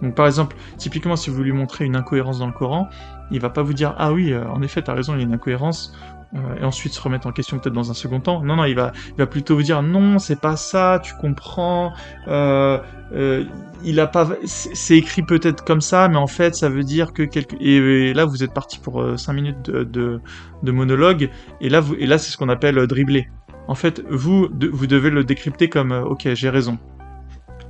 Donc 0.02 0.16
par 0.16 0.28
exemple, 0.28 0.56
typiquement 0.78 1.16
si 1.16 1.30
vous 1.30 1.44
lui 1.44 1.52
montrez 1.52 1.86
une 1.86 1.96
incohérence 1.96 2.40
dans 2.40 2.48
le 2.48 2.54
Coran, 2.54 2.90
il 3.32 3.40
va 3.40 3.50
pas 3.50 3.64
vous 3.64 3.74
dire 3.74 3.96
ah 3.98 4.14
oui, 4.14 4.32
euh, 4.32 4.48
en 4.48 4.62
effet, 4.62 4.82
t'as 4.82 4.94
raison, 4.94 5.14
il 5.16 5.20
y 5.20 5.22
a 5.22 5.26
une 5.26 5.34
incohérence, 5.34 5.94
euh, 6.36 6.60
et 6.62 6.64
ensuite 6.64 6.94
se 6.94 7.02
remettre 7.02 7.26
en 7.26 7.32
question 7.32 7.58
peut-être 7.58 7.74
dans 7.74 7.90
un 7.90 7.96
second 7.96 8.20
temps. 8.20 8.44
Non, 8.44 8.56
non, 8.56 8.66
il 8.66 8.76
va, 8.76 8.92
il 9.08 9.16
va 9.16 9.26
plutôt 9.26 9.56
vous 9.56 9.64
dire 9.64 9.82
non, 9.82 10.20
c'est 10.20 10.40
pas 10.40 10.56
ça, 10.56 11.02
tu 11.04 11.14
comprends. 11.16 11.94
Euh, 12.28 12.80
euh, 13.14 13.46
il 13.84 14.00
a 14.00 14.08
pas, 14.08 14.30
c'est 14.46 14.98
écrit 14.98 15.24
peut-être 15.24 15.64
comme 15.64 15.82
ça, 15.82 16.08
mais 16.08 16.18
en 16.18 16.28
fait, 16.28 16.56
ça 16.56 16.70
veut 16.70 16.84
dire 16.84 17.14
que 17.14 17.24
quelque. 17.24 17.56
Et, 17.60 18.14
là, 18.14 18.26
vous 18.26 18.44
êtes 18.44 18.54
parti 18.54 18.78
pour 18.78 19.18
5 19.18 19.34
minutes 19.34 19.70
de, 19.72 20.22
monologue, 20.64 21.30
et 21.62 21.70
là, 21.70 21.82
et 21.98 22.06
là, 22.06 22.18
c'est 22.18 22.32
ce 22.32 22.38
qu'on 22.38 22.50
appelle 22.50 22.76
dribbler. 22.88 23.30
En 23.68 23.76
fait, 23.76 24.04
vous, 24.10 24.50
vous 24.72 24.88
devez 24.88 25.10
le 25.10 25.24
décrypter 25.24 25.70
comme 25.70 25.92
ok, 25.92 26.34
j'ai 26.34 26.50
raison. 26.50 26.78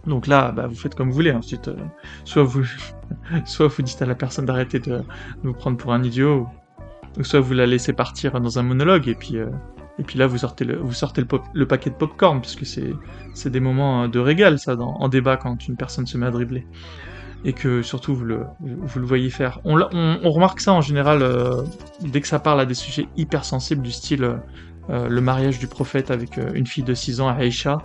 Donc 0.08 0.28
là, 0.28 0.52
bah, 0.52 0.68
vous 0.68 0.76
faites 0.76 0.96
comme 0.96 1.10
vous 1.10 1.16
voulez. 1.16 1.32
Ensuite, 1.32 1.70
soit 2.26 2.44
vous, 2.44 2.66
soit 3.46 3.68
vous 3.68 3.82
dites 3.84 4.02
à 4.02 4.06
la 4.06 4.16
personne 4.16 4.46
d'arrêter 4.46 4.80
de, 4.80 5.04
vous 5.44 5.54
prendre 5.54 5.78
pour 5.78 5.94
un 5.94 6.04
idiot, 6.04 6.48
donc 7.20 7.26
soit 7.26 7.42
vous 7.42 7.54
la 7.54 7.66
laissez 7.66 7.92
partir 7.92 8.40
dans 8.40 8.60
un 8.60 8.64
monologue 8.64 9.10
et 9.10 9.14
puis 9.14 9.36
euh, 9.36 9.48
et 10.00 10.04
puis 10.04 10.18
là 10.18 10.26
vous 10.26 10.38
sortez 10.38 10.64
le 10.64 10.78
vous 10.78 10.94
sortez 10.94 11.22
le, 11.54 11.68
paquet 11.68 11.90
de 11.90 11.96
popcorn 11.96 12.40
puisque 12.40 12.66
c'est 12.66 12.94
c'est 13.34 13.50
des 13.50 13.60
moments 13.60 14.08
de 14.08 14.20
régal 14.20 14.58
ça 14.58 14.78
en 14.78 15.10
débat 15.10 15.36
quand 15.36 15.68
une 15.68 15.76
personne 15.76 16.08
se 16.08 16.18
met 16.18 16.28
à 16.28 16.32
dribbler 16.32 16.66
et 17.44 17.52
que 17.52 17.82
surtout 17.82 18.16
vous 18.16 18.24
le 18.24 18.46
vous 18.62 19.00
le 19.00 19.06
voyez 19.06 19.30
faire. 19.30 19.60
On, 19.66 19.82
on, 19.82 20.20
on 20.24 20.32
remarque 20.32 20.62
ça 20.62 20.72
en 20.72 20.80
général 20.80 21.22
euh, 21.22 21.62
dès 22.00 22.22
que 22.22 22.28
ça 22.30 22.40
parle 22.40 22.62
à 22.62 22.66
des 22.66 22.74
sujets 22.74 23.10
hyper 23.18 23.44
sensibles 23.44 23.82
du 23.82 23.92
style 23.92 24.38
euh, 24.90 25.10
le 25.10 25.22
mariage 25.22 25.60
du 25.60 25.68
prophète 25.68 26.12
avec 26.12 26.40
une 26.54 26.66
fille 26.66 26.84
de 26.84 26.94
6 26.94 27.20
ans, 27.20 27.28
Aïcha, 27.28 27.80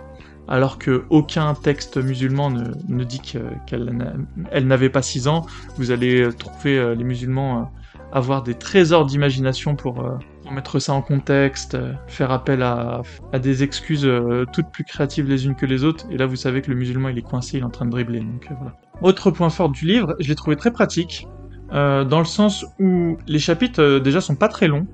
alors 0.47 0.79
que 0.79 1.03
aucun 1.09 1.53
texte 1.55 1.97
musulman 1.97 2.51
ne, 2.51 2.71
ne 2.87 3.03
dit 3.03 3.19
qu'elle 3.19 4.67
n'avait 4.67 4.89
pas 4.89 5.01
6 5.01 5.27
ans. 5.27 5.45
Vous 5.77 5.91
allez 5.91 6.29
trouver 6.37 6.95
les 6.95 7.03
musulmans 7.03 7.69
avoir 8.15 8.43
des 8.43 8.53
trésors 8.53 9.05
d'imagination 9.05 9.75
pour, 9.75 9.99
euh, 9.99 10.17
mettre 10.49 10.79
ça 10.79 10.93
en 10.93 11.01
contexte, 11.01 11.75
euh, 11.75 11.91
faire 12.07 12.31
appel 12.31 12.63
à, 12.63 13.01
des 13.33 13.61
excuses 13.61 14.05
euh, 14.05 14.45
toutes 14.53 14.69
plus 14.69 14.85
créatives 14.85 15.27
les 15.27 15.45
unes 15.45 15.55
que 15.55 15.65
les 15.65 15.83
autres. 15.83 16.05
Et 16.09 16.17
là, 16.17 16.25
vous 16.25 16.37
savez 16.37 16.61
que 16.61 16.71
le 16.71 16.77
musulman, 16.77 17.09
il 17.09 17.17
est 17.17 17.21
coincé, 17.21 17.57
il 17.57 17.59
est 17.59 17.65
en 17.65 17.69
train 17.69 17.85
de 17.85 17.91
dribbler. 17.91 18.21
Donc 18.21 18.47
voilà. 18.57 18.73
Autre 19.01 19.31
point 19.31 19.49
fort 19.49 19.69
du 19.69 19.85
livre, 19.85 20.15
je 20.19 20.29
l'ai 20.29 20.35
trouvé 20.35 20.55
très 20.55 20.71
pratique, 20.71 21.27
dans 21.71 22.19
le 22.19 22.25
sens 22.25 22.65
où 22.79 23.17
les 23.27 23.39
chapitres 23.39 23.99
déjà 23.99 24.21
sont 24.21 24.35
pas 24.35 24.47
très 24.47 24.69
longs. 24.69 24.87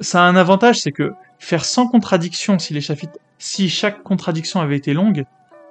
Ça 0.00 0.24
a 0.24 0.28
un 0.28 0.36
avantage, 0.36 0.80
c'est 0.80 0.92
que 0.92 1.12
faire 1.40 1.64
sans 1.64 1.88
contradiction, 1.88 2.60
si 2.60 2.72
les 2.72 2.80
chapitres, 2.80 3.18
si 3.38 3.68
chaque 3.68 4.04
contradiction 4.04 4.60
avait 4.60 4.76
été 4.76 4.94
longue, 4.94 5.24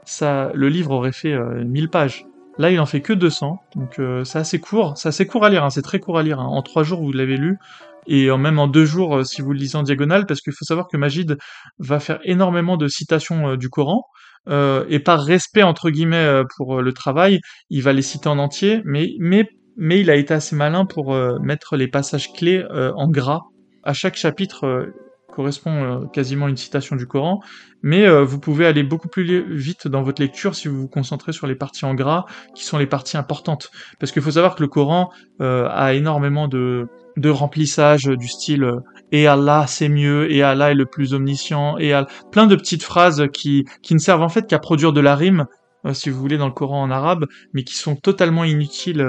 ça, 0.03 0.51
le 0.53 0.67
livre 0.67 0.91
aurait 0.91 1.13
fait 1.13 1.37
1000 1.63 1.89
pages. 1.89 2.25
Là, 2.59 2.71
il 2.71 2.79
en 2.81 2.85
fait 2.85 2.99
que 2.99 3.13
200, 3.13 3.57
donc 3.77 3.99
euh, 3.99 4.25
c'est 4.25 4.37
assez 4.37 4.59
court. 4.59 4.97
C'est 4.97 5.07
assez 5.07 5.25
court 5.25 5.45
à 5.45 5.49
lire, 5.49 5.63
hein, 5.63 5.69
c'est 5.69 5.81
très 5.81 5.99
court 5.99 6.19
à 6.19 6.23
lire. 6.23 6.41
Hein. 6.41 6.45
En 6.45 6.61
trois 6.61 6.83
jours, 6.83 7.01
vous 7.01 7.13
l'avez 7.13 7.37
lu. 7.37 7.57
et 8.05 8.29
même 8.37 8.59
en 8.59 8.67
deux 8.67 8.83
jours 8.83 9.25
si 9.25 9.41
vous 9.41 9.53
le 9.53 9.59
lisez 9.59 9.77
en 9.77 9.83
diagonale, 9.83 10.25
parce 10.25 10.41
qu'il 10.41 10.51
faut 10.51 10.65
savoir 10.65 10.89
que 10.89 10.97
Majid 10.97 11.37
va 11.79 12.01
faire 12.01 12.19
énormément 12.23 12.75
de 12.75 12.87
citations 12.89 13.55
du 13.55 13.69
Coran, 13.69 14.03
et 14.49 14.99
par 14.99 15.23
respect 15.23 15.63
entre 15.63 15.89
guillemets 15.89 16.43
pour 16.57 16.81
le 16.81 16.91
travail, 16.91 17.39
il 17.69 17.81
va 17.81 17.93
les 17.93 18.01
citer 18.01 18.27
en 18.27 18.39
entier, 18.39 18.81
mais, 18.83 19.11
mais, 19.19 19.47
mais 19.77 20.01
il 20.01 20.09
a 20.09 20.15
été 20.15 20.33
assez 20.33 20.55
malin 20.55 20.85
pour 20.85 21.15
mettre 21.41 21.77
les 21.77 21.87
passages 21.87 22.33
clés 22.33 22.65
en 22.71 23.07
gras. 23.09 23.41
À 23.83 23.93
chaque 23.93 24.15
chapitre, 24.15 24.87
correspond 25.29 25.83
euh, 25.83 26.05
quasiment 26.07 26.47
à 26.47 26.49
une 26.49 26.57
citation 26.57 26.95
du 26.95 27.07
Coran, 27.07 27.41
mais 27.81 28.05
euh, 28.05 28.23
vous 28.23 28.39
pouvez 28.39 28.65
aller 28.65 28.83
beaucoup 28.83 29.07
plus 29.07 29.55
vite 29.55 29.87
dans 29.87 30.01
votre 30.01 30.21
lecture 30.21 30.55
si 30.55 30.67
vous 30.67 30.81
vous 30.81 30.87
concentrez 30.87 31.31
sur 31.31 31.47
les 31.47 31.55
parties 31.55 31.85
en 31.85 31.93
gras, 31.93 32.25
qui 32.55 32.65
sont 32.65 32.77
les 32.77 32.87
parties 32.87 33.17
importantes. 33.17 33.71
Parce 33.99 34.11
qu'il 34.11 34.21
faut 34.21 34.31
savoir 34.31 34.55
que 34.55 34.61
le 34.61 34.67
Coran 34.67 35.11
euh, 35.41 35.67
a 35.71 35.93
énormément 35.93 36.47
de, 36.47 36.87
de 37.17 37.29
remplissage 37.29 38.05
du 38.05 38.27
style 38.27 38.69
et 39.11 39.27
Allah 39.27 39.65
c'est 39.67 39.89
mieux, 39.89 40.31
et 40.31 40.43
Allah 40.43 40.71
est 40.71 40.75
le 40.75 40.85
plus 40.85 41.13
omniscient, 41.13 41.77
et 41.77 41.93
plein 42.31 42.47
de 42.47 42.55
petites 42.55 42.83
phrases 42.83 43.27
qui, 43.33 43.65
qui 43.81 43.93
ne 43.93 43.99
servent 43.99 44.23
en 44.23 44.29
fait 44.29 44.47
qu'à 44.47 44.59
produire 44.59 44.93
de 44.93 45.01
la 45.01 45.15
rime, 45.15 45.45
si 45.93 46.09
vous 46.09 46.19
voulez, 46.19 46.37
dans 46.37 46.47
le 46.47 46.53
Coran 46.53 46.81
en 46.81 46.91
arabe, 46.91 47.25
mais 47.53 47.63
qui 47.63 47.75
sont 47.75 47.95
totalement 47.95 48.43
inutiles 48.43 49.01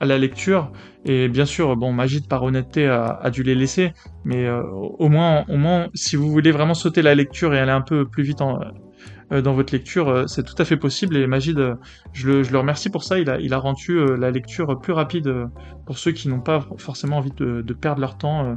à 0.00 0.06
la 0.06 0.18
lecture. 0.18 0.72
Et 1.04 1.28
bien 1.28 1.44
sûr, 1.44 1.76
bon, 1.76 1.92
Magid 1.92 2.28
par 2.28 2.42
honnêteté 2.42 2.86
a, 2.86 3.30
dû 3.30 3.42
les 3.42 3.54
laisser, 3.54 3.92
mais 4.24 4.46
euh, 4.46 4.62
au 4.62 5.08
moins, 5.08 5.44
au 5.48 5.56
moins, 5.56 5.88
si 5.94 6.16
vous 6.16 6.30
voulez 6.30 6.50
vraiment 6.50 6.74
sauter 6.74 7.02
la 7.02 7.14
lecture 7.14 7.54
et 7.54 7.58
aller 7.58 7.72
un 7.72 7.80
peu 7.80 8.06
plus 8.06 8.22
vite 8.22 8.40
en, 8.40 8.58
euh, 9.32 9.40
dans 9.40 9.54
votre 9.54 9.72
lecture, 9.72 10.08
euh, 10.08 10.26
c'est 10.26 10.44
tout 10.44 10.54
à 10.58 10.64
fait 10.64 10.76
possible. 10.76 11.16
Et 11.16 11.26
Magid, 11.26 11.58
je 12.12 12.28
le, 12.28 12.42
je 12.42 12.52
le 12.52 12.58
remercie 12.58 12.90
pour 12.90 13.04
ça. 13.04 13.18
Il 13.18 13.30
a, 13.30 13.38
il 13.40 13.54
a 13.54 13.58
rendu 13.58 14.00
la 14.16 14.30
lecture 14.30 14.78
plus 14.80 14.92
rapide 14.92 15.32
pour 15.86 15.98
ceux 15.98 16.12
qui 16.12 16.28
n'ont 16.28 16.40
pas 16.40 16.66
forcément 16.78 17.18
envie 17.18 17.32
de, 17.36 17.62
de 17.62 17.74
perdre 17.74 18.00
leur 18.00 18.18
temps. 18.18 18.56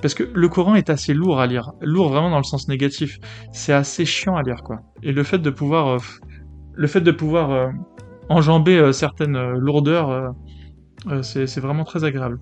parce 0.00 0.14
que 0.14 0.22
le 0.22 0.48
Coran 0.48 0.76
est 0.76 0.90
assez 0.90 1.14
lourd 1.14 1.40
à 1.40 1.46
lire, 1.46 1.72
lourd 1.80 2.10
vraiment 2.10 2.30
dans 2.30 2.38
le 2.38 2.44
sens 2.44 2.68
négatif. 2.68 3.18
C'est 3.52 3.72
assez 3.72 4.04
chiant 4.04 4.36
à 4.36 4.42
lire, 4.42 4.62
quoi. 4.62 4.80
Et 5.02 5.12
le 5.12 5.22
fait 5.24 5.38
de 5.38 5.50
pouvoir, 5.50 5.98
le 6.74 6.86
fait 6.86 7.00
de 7.00 7.10
pouvoir 7.10 7.72
enjamber 8.28 8.92
certaines 8.92 9.38
lourdeurs 9.54 10.10
euh, 10.10 10.28
c'est 11.22 11.60
vraiment 11.60 11.84
très 11.84 12.04
agréable. 12.04 12.38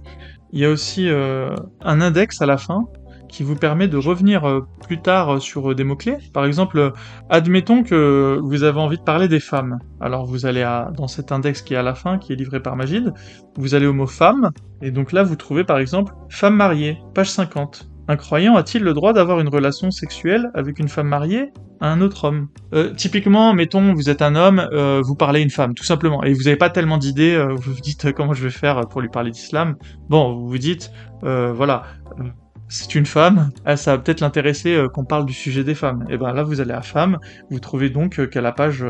Il 0.53 0.61
y 0.61 0.65
a 0.65 0.71
aussi 0.71 1.09
euh, 1.09 1.55
un 1.81 2.01
index 2.01 2.41
à 2.41 2.47
la 2.47 2.57
fin 2.57 2.85
qui 3.29 3.43
vous 3.43 3.57
permet 3.57 3.89
de 3.89 3.97
revenir 3.97 4.45
euh, 4.45 4.61
plus 4.87 5.01
tard 5.01 5.43
sur 5.43 5.75
des 5.75 5.83
mots-clés. 5.83 6.19
Par 6.33 6.45
exemple, 6.45 6.93
admettons 7.29 7.83
que 7.83 8.39
vous 8.43 8.63
avez 8.63 8.79
envie 8.79 8.99
de 8.99 9.03
parler 9.03 9.29
des 9.29 9.41
femmes. 9.41 9.79
Alors 10.01 10.27
vous 10.27 10.47
allez 10.47 10.65
dans 10.97 11.09
cet 11.09 11.33
index 11.33 11.63
qui 11.63 11.75
est 11.75 11.77
à 11.77 11.83
la 11.83 11.95
fin, 11.95 12.19
qui 12.19 12.33
est 12.33 12.37
livré 12.37 12.61
par 12.61 12.77
Magid, 12.77 13.13
vous 13.57 13.75
allez 13.75 13.87
au 13.87 13.93
mot 13.93 14.07
femme, 14.07 14.51
et 14.81 14.91
donc 14.91 15.13
là 15.13 15.23
vous 15.23 15.37
trouvez 15.37 15.65
par 15.65 15.79
exemple 15.79 16.15
femme 16.29 16.55
mariée, 16.55 16.99
page 17.15 17.31
50. 17.31 17.89
Un 18.09 18.17
croyant 18.17 18.55
a-t-il 18.55 18.85
le 18.85 18.95
droit 18.95 19.13
d'avoir 19.13 19.41
une 19.41 19.49
relation 19.49 19.91
sexuelle 19.91 20.51
avec 20.55 20.79
une 20.79 20.89
femme 20.89 21.09
mariée 21.09 21.53
à 21.81 21.91
un 21.91 22.01
autre 22.01 22.25
homme? 22.25 22.49
Euh, 22.73 22.93
Typiquement, 22.95 23.53
mettons, 23.53 23.95
vous 23.95 24.09
êtes 24.09 24.23
un 24.23 24.37
homme, 24.37 24.69
euh, 24.73 25.01
vous 25.05 25.17
parlez 25.17 25.41
à 25.41 25.43
une 25.43 25.51
femme, 25.51 25.75
tout 25.75 25.85
simplement, 25.85 26.23
et 26.23 26.33
vous 26.33 26.45
n'avez 26.45 26.57
pas 26.57 26.71
tellement 26.71 26.99
d'idées, 26.99 27.35
euh, 27.35 27.55
vous 27.55 27.73
vous 27.73 27.81
dites 27.81 28.13
comment 28.13 28.33
je 28.33 28.45
vais 28.45 28.51
faire 28.51 28.81
pour 28.89 29.01
lui 29.01 29.09
parler 29.09 29.33
d'islam? 29.33 29.77
Bon, 30.09 30.35
vous 30.35 30.49
vous 30.49 30.59
dites, 30.59 30.93
voilà, 31.23 31.83
c'est 32.69 32.97
une 32.97 33.07
femme, 33.07 33.51
ah, 33.65 33.77
ça 33.77 33.93
va 33.93 34.03
peut-être 34.03 34.21
l'intéresser 34.21 34.75
euh, 34.75 34.89
qu'on 34.89 35.05
parle 35.05 35.25
du 35.25 35.33
sujet 35.33 35.63
des 35.63 35.75
femmes. 35.75 36.05
Et 36.09 36.17
ben 36.17 36.33
là, 36.33 36.43
vous 36.43 36.61
allez 36.61 36.73
à 36.73 36.83
femme, 36.83 37.19
vous 37.51 37.61
trouvez 37.61 37.91
donc 37.91 38.19
euh, 38.19 38.27
qu'à 38.27 38.41
la 38.41 38.53
page 38.53 38.85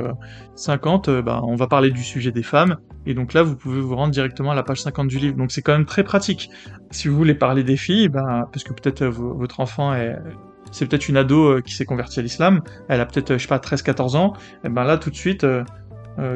50, 0.55 1.09
euh, 1.09 1.23
ben, 1.23 1.43
on 1.45 1.57
va 1.57 1.67
parler 1.67 1.91
du 1.91 2.03
sujet 2.03 2.33
des 2.33 2.43
femmes, 2.43 2.77
et 3.05 3.13
donc 3.13 3.35
là, 3.35 3.43
vous 3.43 3.55
pouvez 3.55 3.81
vous 3.81 3.95
rendre 3.95 4.13
directement 4.13 4.53
à 4.53 4.55
la 4.55 4.63
page 4.63 4.81
50 4.81 5.09
du 5.09 5.19
livre. 5.19 5.37
Donc 5.37 5.53
c'est 5.53 5.63
quand 5.63 5.73
même 5.73 5.85
très 5.85 6.05
pratique. 6.05 6.51
Si 6.91 7.09
vous 7.09 7.17
voulez 7.17 7.35
parler 7.35 7.65
des 7.65 7.77
filles, 7.77 8.09
ben, 8.09 8.49
parce 8.51 8.65
que 8.65 8.73
peut-être 8.73 9.05
votre 9.05 9.61
enfant 9.61 9.95
est, 9.95 10.17
c'est 10.73 10.87
peut-être 10.87 11.09
une 11.09 11.19
ado 11.19 11.61
qui 11.61 11.75
s'est 11.75 11.85
convertie 11.85 12.21
à 12.21 12.23
l'islam, 12.23 12.63
elle 12.89 13.01
a 13.01 13.07
peut-être, 13.07 13.35
je 13.35 13.39
sais 13.39 13.49
pas, 13.49 13.59
13-14 13.59 14.17
ans, 14.17 14.33
et 14.65 14.69
ben 14.69 14.85
là, 14.85 14.97
tout 14.97 15.11
de 15.11 15.15
suite, 15.15 15.47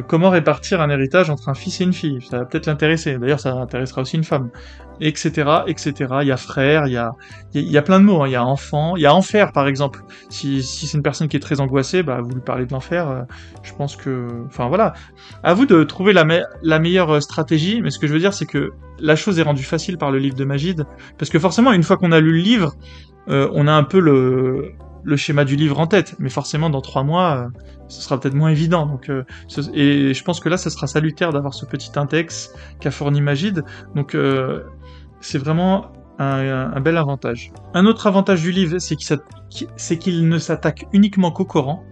comment 0.06 0.30
répartir 0.30 0.80
un 0.80 0.90
héritage 0.90 1.30
entre 1.30 1.48
un 1.48 1.54
fils 1.54 1.80
et 1.80 1.84
une 1.84 1.92
fille? 1.92 2.20
Ça 2.30 2.40
va 2.40 2.44
peut-être 2.44 2.66
l'intéresser. 2.66 3.18
D'ailleurs, 3.18 3.40
ça 3.40 3.54
intéressera 3.54 4.02
aussi 4.02 4.16
une 4.16 4.24
femme 4.24 4.50
etc., 5.00 5.50
etc. 5.66 5.92
Il 6.22 6.28
y 6.28 6.32
a 6.32 6.36
frère, 6.36 6.86
il 6.86 6.92
y 6.92 6.96
a, 6.96 7.12
il 7.54 7.70
y 7.70 7.78
a 7.78 7.82
plein 7.82 8.00
de 8.00 8.04
mots. 8.04 8.22
Hein. 8.22 8.28
Il 8.28 8.32
y 8.32 8.36
a 8.36 8.44
enfant, 8.44 8.96
il 8.96 9.02
y 9.02 9.06
a 9.06 9.14
enfer, 9.14 9.52
par 9.52 9.66
exemple. 9.66 10.02
Si, 10.28 10.62
si 10.62 10.86
c'est 10.86 10.96
une 10.96 11.02
personne 11.02 11.28
qui 11.28 11.36
est 11.36 11.40
très 11.40 11.60
angoissée, 11.60 12.02
bah, 12.02 12.20
vous 12.22 12.30
lui 12.30 12.40
parlez 12.40 12.66
de 12.66 12.72
l'enfer. 12.72 13.08
Euh, 13.08 13.22
je 13.62 13.72
pense 13.74 13.96
que, 13.96 14.28
enfin 14.46 14.68
voilà. 14.68 14.92
À 15.42 15.54
vous 15.54 15.66
de 15.66 15.82
trouver 15.84 16.12
la, 16.12 16.24
meilleure 16.78 17.10
euh, 17.10 17.20
stratégie. 17.20 17.80
Mais 17.82 17.90
ce 17.90 17.98
que 17.98 18.06
je 18.06 18.12
veux 18.12 18.18
dire, 18.18 18.34
c'est 18.34 18.46
que 18.46 18.72
la 18.98 19.16
chose 19.16 19.38
est 19.38 19.42
rendue 19.42 19.64
facile 19.64 19.96
par 19.96 20.10
le 20.10 20.18
livre 20.18 20.36
de 20.36 20.44
Magid, 20.44 20.84
parce 21.18 21.30
que 21.30 21.38
forcément, 21.38 21.72
une 21.72 21.82
fois 21.82 21.96
qu'on 21.96 22.12
a 22.12 22.20
lu 22.20 22.32
le 22.32 22.42
livre, 22.42 22.74
euh, 23.28 23.48
on 23.52 23.66
a 23.66 23.72
un 23.72 23.84
peu 23.84 24.00
le 24.00 24.72
le 25.02 25.16
schéma 25.16 25.46
du 25.46 25.56
livre 25.56 25.80
en 25.80 25.86
tête, 25.86 26.14
mais 26.18 26.28
forcément 26.28 26.68
dans 26.68 26.82
trois 26.82 27.04
mois, 27.04 27.48
ce 27.88 28.02
sera 28.02 28.20
peut-être 28.20 28.34
moins 28.34 28.50
évident. 28.50 28.84
Donc, 28.84 29.10
et 29.72 30.12
je 30.12 30.24
pense 30.24 30.40
que 30.40 30.50
là, 30.50 30.58
ça 30.58 30.68
sera 30.68 30.86
salutaire 30.86 31.32
d'avoir 31.32 31.54
ce 31.54 31.64
petit 31.64 31.90
index 31.96 32.52
qu'a 32.80 32.90
fourni 32.90 33.22
Magid. 33.22 33.64
Donc, 33.94 34.14
c'est 35.20 35.38
vraiment 35.38 35.92
un, 36.18 36.80
bel 36.80 36.96
avantage. 36.96 37.50
Un 37.74 37.86
autre 37.86 38.06
avantage 38.06 38.42
du 38.42 38.52
livre, 38.52 38.78
c'est 38.78 38.96
qu'il 39.96 40.28
ne 40.28 40.38
s'attaque 40.38 40.86
uniquement 40.92 41.30
qu'au 41.30 41.44
Coran. 41.44 41.84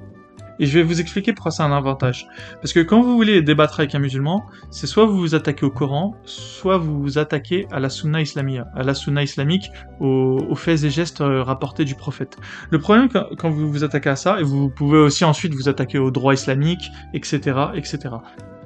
Et 0.60 0.66
je 0.66 0.76
vais 0.76 0.82
vous 0.82 1.00
expliquer 1.00 1.32
pourquoi 1.32 1.52
c'est 1.52 1.62
un 1.62 1.70
avantage. 1.70 2.26
Parce 2.60 2.72
que 2.72 2.80
quand 2.80 3.00
vous 3.00 3.14
voulez 3.14 3.42
débattre 3.42 3.78
avec 3.78 3.94
un 3.94 4.00
musulman, 4.00 4.44
c'est 4.70 4.88
soit 4.88 5.06
vous 5.06 5.16
vous 5.16 5.34
attaquez 5.36 5.64
au 5.64 5.70
Coran, 5.70 6.16
soit 6.24 6.78
vous 6.78 7.00
vous 7.00 7.16
attaquez 7.16 7.68
à 7.70 7.78
la 7.78 7.88
sunna 7.88 8.20
islamique, 8.20 8.62
à 8.74 8.82
la 8.82 8.94
sunna 8.94 9.22
islamique, 9.22 9.70
aux, 10.00 10.56
faits 10.56 10.82
et 10.82 10.90
gestes 10.90 11.20
euh, 11.20 11.44
rapportés 11.44 11.84
du 11.84 11.94
prophète. 11.94 12.38
Le 12.70 12.80
problème 12.80 13.08
quand 13.08 13.50
vous 13.50 13.70
vous 13.70 13.84
attaquez 13.84 14.10
à 14.10 14.16
ça, 14.16 14.40
et 14.40 14.42
vous 14.42 14.68
pouvez 14.68 14.98
aussi 14.98 15.24
ensuite 15.24 15.54
vous 15.54 15.68
attaquer 15.68 15.98
au 15.98 16.10
droit 16.10 16.34
islamique, 16.34 16.90
etc., 17.14 17.56
etc. 17.76 18.16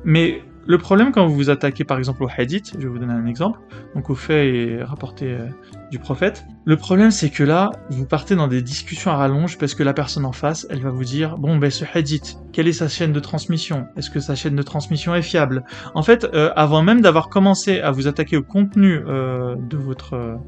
Mais 0.05 0.43
le 0.65 0.79
problème 0.79 1.11
quand 1.11 1.27
vous 1.27 1.35
vous 1.35 1.51
attaquez 1.51 1.85
par 1.85 1.99
exemple 1.99 2.23
au 2.23 2.29
hadith, 2.37 2.73
je 2.75 2.83
vais 2.83 2.89
vous 2.89 2.99
donner 2.99 3.13
un 3.13 3.27
exemple, 3.27 3.59
donc 3.95 4.11
aux 4.11 4.15
faits 4.15 4.55
et 4.55 4.83
rapportés 4.83 5.33
euh, 5.33 5.49
du 5.91 5.99
prophète, 5.99 6.45
le 6.65 6.77
problème 6.77 7.11
c'est 7.11 7.31
que 7.31 7.43
là, 7.43 7.71
vous 7.91 8.07
partez 8.07 8.37
dans 8.37 8.47
des 8.47 8.63
discussions 8.63 9.11
à 9.11 9.17
rallonge 9.17 9.59
parce 9.59 9.75
que 9.75 9.83
la 9.83 9.93
personne 9.93 10.25
en 10.25 10.33
face, 10.33 10.67
elle 10.71 10.81
va 10.81 10.91
vous 10.91 11.05
dire, 11.05 11.37
bon 11.37 11.57
ben 11.57 11.71
ce 11.71 11.85
hadith, 11.93 12.39
quelle 12.53 12.69
est 12.69 12.73
sa 12.73 12.89
chaîne 12.89 13.13
de 13.13 13.21
transmission? 13.21 13.87
Est-ce 13.97 14.11
que 14.11 14.21
sa 14.21 14.37
chaîne 14.37 14.55
de 14.55 14.63
transmission 14.63 15.15
est 15.15 15.23
fiable? 15.23 15.65
En 15.95 16.03
fait, 16.03 16.25
euh, 16.33 16.53
avant 16.55 16.83
même 16.83 17.01
d'avoir 17.01 17.29
commencé 17.29 17.81
à 17.81 17.91
vous 17.91 18.07
attaquer 18.07 18.37
au 18.37 18.43
contenu 18.43 19.01
euh, 19.07 19.57
de 19.57 19.77
votre 19.77 20.39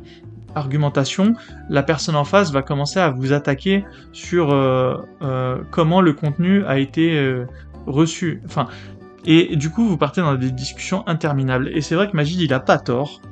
argumentation, 0.54 1.34
la 1.68 1.82
personne 1.82 2.14
en 2.14 2.24
face 2.24 2.52
va 2.52 2.62
commencer 2.62 3.00
à 3.00 3.10
vous 3.10 3.32
attaquer 3.32 3.84
sur 4.12 4.56
comment 5.72 6.00
le 6.00 6.12
contenu 6.12 6.64
a 6.64 6.78
été 6.78 7.44
reçu. 7.86 8.40
Enfin, 8.46 8.68
et 9.26 9.56
du 9.56 9.70
coup, 9.70 9.86
vous 9.88 9.96
partez 9.96 10.20
dans 10.20 10.34
des 10.34 10.50
discussions 10.50 11.06
interminables. 11.06 11.70
Et 11.72 11.80
c'est 11.80 11.94
vrai 11.94 12.10
que 12.10 12.16
Magid, 12.16 12.40
il 12.40 12.52
a 12.52 12.60
pas 12.60 12.78
tort. 12.78 13.22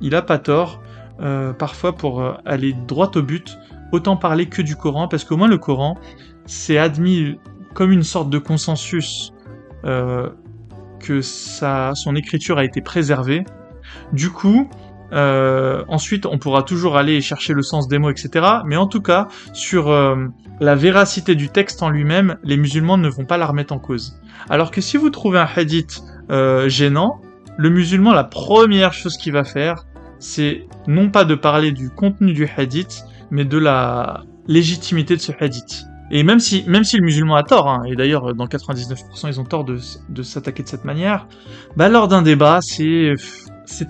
Il 0.00 0.14
a 0.14 0.22
pas 0.22 0.38
tort. 0.38 0.82
Euh, 1.20 1.52
parfois, 1.52 1.94
pour 1.94 2.20
euh, 2.20 2.34
aller 2.44 2.74
droit 2.86 3.10
au 3.14 3.22
but, 3.22 3.56
autant 3.92 4.16
parler 4.16 4.46
que 4.46 4.60
du 4.60 4.76
Coran, 4.76 5.08
parce 5.08 5.24
qu'au 5.24 5.36
moins 5.36 5.48
le 5.48 5.58
Coran, 5.58 5.96
c'est 6.44 6.78
admis 6.78 7.38
comme 7.74 7.92
une 7.92 8.02
sorte 8.02 8.28
de 8.28 8.38
consensus 8.38 9.32
euh, 9.84 10.28
que 10.98 11.22
sa, 11.22 11.94
son 11.94 12.16
écriture 12.16 12.58
a 12.58 12.64
été 12.64 12.80
préservée. 12.80 13.44
Du 14.12 14.30
coup, 14.30 14.68
ensuite, 15.12 16.26
on 16.26 16.38
pourra 16.38 16.62
toujours 16.64 16.96
aller 16.96 17.20
chercher 17.20 17.52
le 17.52 17.62
sens 17.62 17.86
des 17.86 17.98
mots, 17.98 18.10
etc. 18.10 18.44
Mais 18.64 18.76
en 18.76 18.86
tout 18.86 19.00
cas, 19.00 19.28
sur 19.52 19.88
la 20.60 20.74
véracité 20.74 21.36
du 21.36 21.48
texte 21.48 21.82
en 21.82 21.90
lui-même, 21.90 22.36
les 22.42 22.56
musulmans 22.56 22.98
ne 22.98 23.08
vont 23.08 23.24
pas 23.24 23.38
la 23.38 23.46
remettre 23.46 23.72
en 23.72 23.78
cause. 23.78 24.20
Alors 24.48 24.70
que 24.70 24.80
si 24.80 24.96
vous 24.96 25.10
trouvez 25.10 25.38
un 25.38 25.48
hadith 25.54 26.02
euh, 26.30 26.68
gênant, 26.68 27.20
le 27.56 27.70
musulman, 27.70 28.12
la 28.12 28.24
première 28.24 28.92
chose 28.92 29.16
qu'il 29.16 29.32
va 29.32 29.44
faire, 29.44 29.86
c'est 30.18 30.66
non 30.86 31.10
pas 31.10 31.24
de 31.24 31.34
parler 31.34 31.72
du 31.72 31.90
contenu 31.90 32.32
du 32.32 32.48
hadith, 32.56 33.04
mais 33.30 33.44
de 33.44 33.58
la 33.58 34.24
légitimité 34.46 35.16
de 35.16 35.20
ce 35.20 35.32
hadith. 35.38 35.84
Et 36.10 36.22
même 36.22 36.38
si, 36.38 36.64
même 36.68 36.84
si 36.84 36.96
le 36.96 37.02
musulman 37.02 37.34
a 37.34 37.42
tort, 37.42 37.68
hein, 37.68 37.82
et 37.86 37.96
d'ailleurs 37.96 38.32
dans 38.34 38.46
99% 38.46 38.96
ils 39.26 39.40
ont 39.40 39.44
tort 39.44 39.64
de, 39.64 39.76
s'attaquer 40.22 40.62
de 40.62 40.68
cette 40.68 40.84
manière, 40.84 41.26
bah 41.76 41.88
lors 41.88 42.06
d'un 42.06 42.22
débat, 42.22 42.60
c'est 42.60 43.14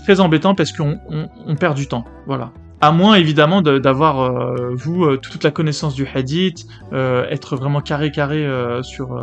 très 0.05 0.21
embêtant 0.21 0.55
parce 0.55 0.73
qu'on 0.73 0.99
on, 1.09 1.57
perd 1.57 1.77
du 1.77 1.87
temps. 1.87 2.07
Voilà. 2.27 2.53
À 2.81 2.93
moins 2.93 3.15
évidemment 3.15 3.61
d'avoir 3.61 4.21
euh, 4.21 4.71
vous 4.75 5.05
euh, 5.05 5.19
toute 5.19 5.45
la 5.45 5.51
connaissance 5.51 5.95
du 5.95 6.07
hadith, 6.07 6.67
être 6.93 7.57
vraiment 7.57 7.83
carré 7.83 8.11
carré 8.11 8.49
sur 8.83 9.19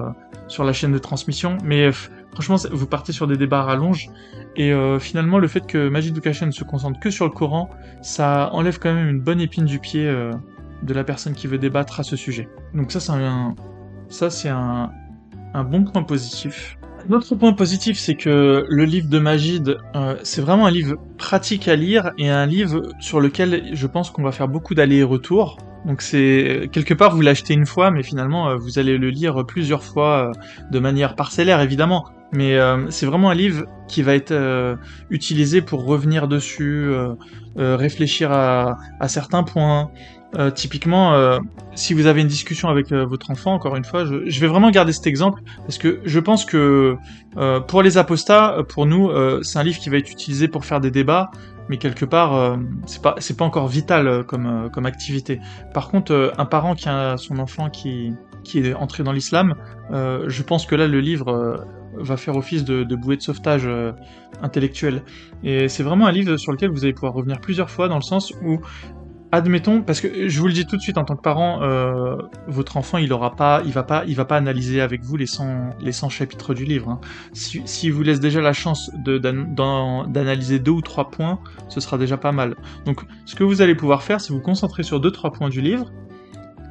sur 0.54 0.64
la 0.64 0.74
chaîne 0.74 0.92
de 0.92 0.98
transmission. 1.00 1.58
Mais 1.64 1.92
franchement, 2.32 2.58
vous 2.72 2.88
partez 2.88 3.12
sur 3.12 3.28
des 3.28 3.38
débats 3.38 3.60
à 3.60 3.64
rallonge 3.64 4.10
et 4.56 4.72
finalement 5.00 5.40
le 5.40 5.48
fait 5.48 5.66
que 5.66 5.90
Majid 5.90 6.14
Boukachem 6.14 6.52
se 6.52 6.64
concentre 6.64 7.00
que 7.00 7.10
sur 7.10 7.26
le 7.26 7.32
Coran, 7.32 7.70
ça 8.02 8.50
enlève 8.54 8.78
quand 8.80 8.94
même 8.94 9.10
une 9.10 9.20
bonne 9.20 9.42
épine 9.42 9.66
du 9.66 9.80
pied 9.80 10.06
de 10.06 10.94
la 10.94 11.04
personne 11.04 11.34
qui 11.34 11.48
veut 11.48 11.58
débattre 11.58 12.00
à 12.00 12.04
ce 12.04 12.16
sujet. 12.16 12.48
Donc 12.74 12.92
ça 12.92 13.00
c'est 14.30 14.50
un 14.50 14.92
un, 15.54 15.64
bon 15.64 15.84
point 15.84 16.04
positif 16.04 16.78
L'autre 17.10 17.36
point 17.36 17.52
positif, 17.52 18.00
c'est 18.00 18.16
que 18.16 18.66
le 18.70 18.86
livre 18.86 19.10
de 19.10 19.20
Magid, 19.20 19.78
euh, 19.94 20.16
c'est 20.24 20.40
vraiment 20.40 20.68
un 20.68 20.72
livre 20.72 20.96
pratique 21.18 21.68
à 21.68 21.76
lire 21.76 22.12
et 22.18 22.30
un 22.30 22.46
livre 22.46 22.82
sur 23.00 23.20
lequel 23.20 23.72
je 23.74 23.88
pense 23.88 24.10
qu'on 24.10 24.24
va 24.24 24.32
faire 24.32 24.48
beaucoup 24.48 24.74
d'allers 24.74 25.00
et 25.00 25.04
retours. 25.04 25.58
Donc 25.86 26.02
c'est 26.02 26.70
quelque 26.72 26.94
part 26.94 27.16
vous 27.16 27.22
l'achetez 27.22 27.54
une 27.54 27.66
fois, 27.66 27.92
mais 27.92 28.04
finalement 28.04 28.50
euh, 28.50 28.56
vous 28.56 28.80
allez 28.80 28.98
le 28.98 29.10
lire 29.10 29.46
plusieurs 29.46 29.84
fois 29.84 30.30
euh, 30.30 30.32
de 30.72 30.80
manière 30.80 31.16
parcellaire 31.16 31.62
évidemment. 31.62 32.06
Mais 32.32 32.56
euh, 32.58 32.90
c'est 32.90 33.06
vraiment 33.06 33.30
un 33.30 33.36
livre 33.36 33.66
qui 33.88 34.02
va 34.02 34.16
être 34.16 34.34
utilisé 35.12 35.62
pour 35.62 35.86
revenir 35.86 36.28
dessus, 36.28 36.92
réfléchir 37.56 38.32
à, 38.32 38.76
certains 39.08 39.44
points. 39.44 39.92
typiquement, 40.56 41.38
si 41.76 41.94
vous 41.94 42.08
avez 42.08 42.22
une 42.22 42.28
discussion 42.28 42.70
avec 42.70 42.92
votre 42.92 43.30
enfant, 43.30 43.54
encore 43.54 43.76
une 43.76 43.84
fois, 43.84 44.06
je, 44.06 44.28
je, 44.28 44.40
vais 44.40 44.48
vraiment 44.48 44.72
garder 44.72 44.94
cet 44.94 45.06
exemple 45.06 45.44
parce 45.60 45.78
que 45.78 46.00
je 46.06 46.20
pense 46.20 46.44
que 46.44 46.96
pour 47.68 47.84
les 47.84 48.00
apostats, 48.00 48.64
pour 48.68 48.88
nous, 48.88 49.12
c'est 49.44 49.60
un 49.60 49.64
livre 49.64 49.78
qui 49.78 49.90
va 49.90 49.98
être 49.98 50.10
utilisé 50.10 50.48
pour 50.48 50.66
faire 50.66 50.82
des 50.82 50.90
débats, 50.90 51.30
mais 51.70 51.78
quelque 51.78 52.06
part, 52.06 52.36
euh, 52.36 52.58
c'est 52.86 53.02
pas 53.02 53.16
pas 53.38 53.46
encore 53.46 53.68
vital 53.68 54.08
euh, 54.08 54.24
comme 54.24 54.46
euh, 54.46 54.70
comme 54.70 54.86
activité. 54.86 55.40
Par 55.74 55.90
contre, 55.90 56.34
un 56.38 56.46
parent 56.46 56.76
qui 56.76 56.90
a 56.90 57.18
son 57.18 57.40
enfant 57.40 57.70
qui 57.70 58.14
qui 58.44 58.60
est 58.60 58.74
entré 58.74 59.04
dans 59.04 59.14
l'islam, 59.14 59.56
je 59.90 60.44
pense 60.44 60.66
que 60.66 60.76
là 60.76 60.86
le 60.86 61.00
livre 61.00 61.66
va 61.96 62.18
faire 62.18 62.36
office 62.36 62.66
de, 62.66 62.84
de 62.84 62.96
bouée 62.98 63.16
de 63.16 63.22
sauvetage 63.22 63.70
intellectuel. 64.42 65.04
Et 65.46 65.70
c'est 65.70 65.84
vraiment 65.84 66.08
un 66.08 66.12
livre 66.12 66.36
sur 66.36 66.52
lequel 66.52 66.70
vous 66.70 66.84
allez 66.84 66.94
pouvoir 66.94 67.14
revenir 67.14 67.40
plusieurs 67.40 67.70
fois 67.70 67.88
dans 67.88 67.96
le 67.96 68.02
sens 68.02 68.34
où 68.44 68.60
admettons, 69.34 69.82
parce 69.82 70.00
que 70.00 70.30
je 70.30 70.40
vous 70.40 70.46
le 70.46 70.54
dis 70.54 70.68
tout 70.68 70.78
de 70.78 70.82
suite 70.82 71.00
en 71.00 71.06
tant 71.06 71.16
que 71.16 71.22
parent, 71.22 71.64
euh, 71.64 72.16
votre 72.48 72.78
enfant 72.78 73.00
il 73.00 73.12
aura 73.12 73.36
pas, 73.36 73.64
il 73.66 73.72
va 73.72 73.82
pas, 73.82 74.04
il 74.06 74.16
va 74.16 74.26
pas 74.26 74.38
analyser 74.38 74.80
avec 74.80 75.02
vous 75.04 75.18
les 75.18 75.26
100, 75.26 75.72
les 75.82 75.92
100 75.92 76.10
chapitres 76.10 76.54
du 76.54 76.66
livre. 76.66 76.90
Hein. 76.90 77.02
Si, 77.34 77.64
si 77.66 77.90
vous 77.90 78.04
laisse 78.04 78.20
déjà 78.20 78.42
la 78.42 78.54
chance 78.54 78.92
d'analyser 78.94 80.60
deux 80.60 80.72
ou 80.72 80.82
trois 80.82 81.10
points, 81.10 81.40
ce 81.68 81.80
sera 81.80 81.98
déjà 81.98 82.16
pas 82.16 82.32
mal. 82.32 82.56
Donc, 82.86 83.02
ce 83.26 83.34
que 83.34 83.44
vous 83.44 83.64
allez 83.64 83.74
pouvoir 83.74 84.04
faire, 84.04 84.22
c'est 84.22 84.32
vous 84.32 84.40
concentrer 84.40 84.84
sur 84.84 85.00
deux 85.00 85.12
trois 85.12 85.32
points 85.32 85.50
du 85.50 85.62
livre, 85.62 85.92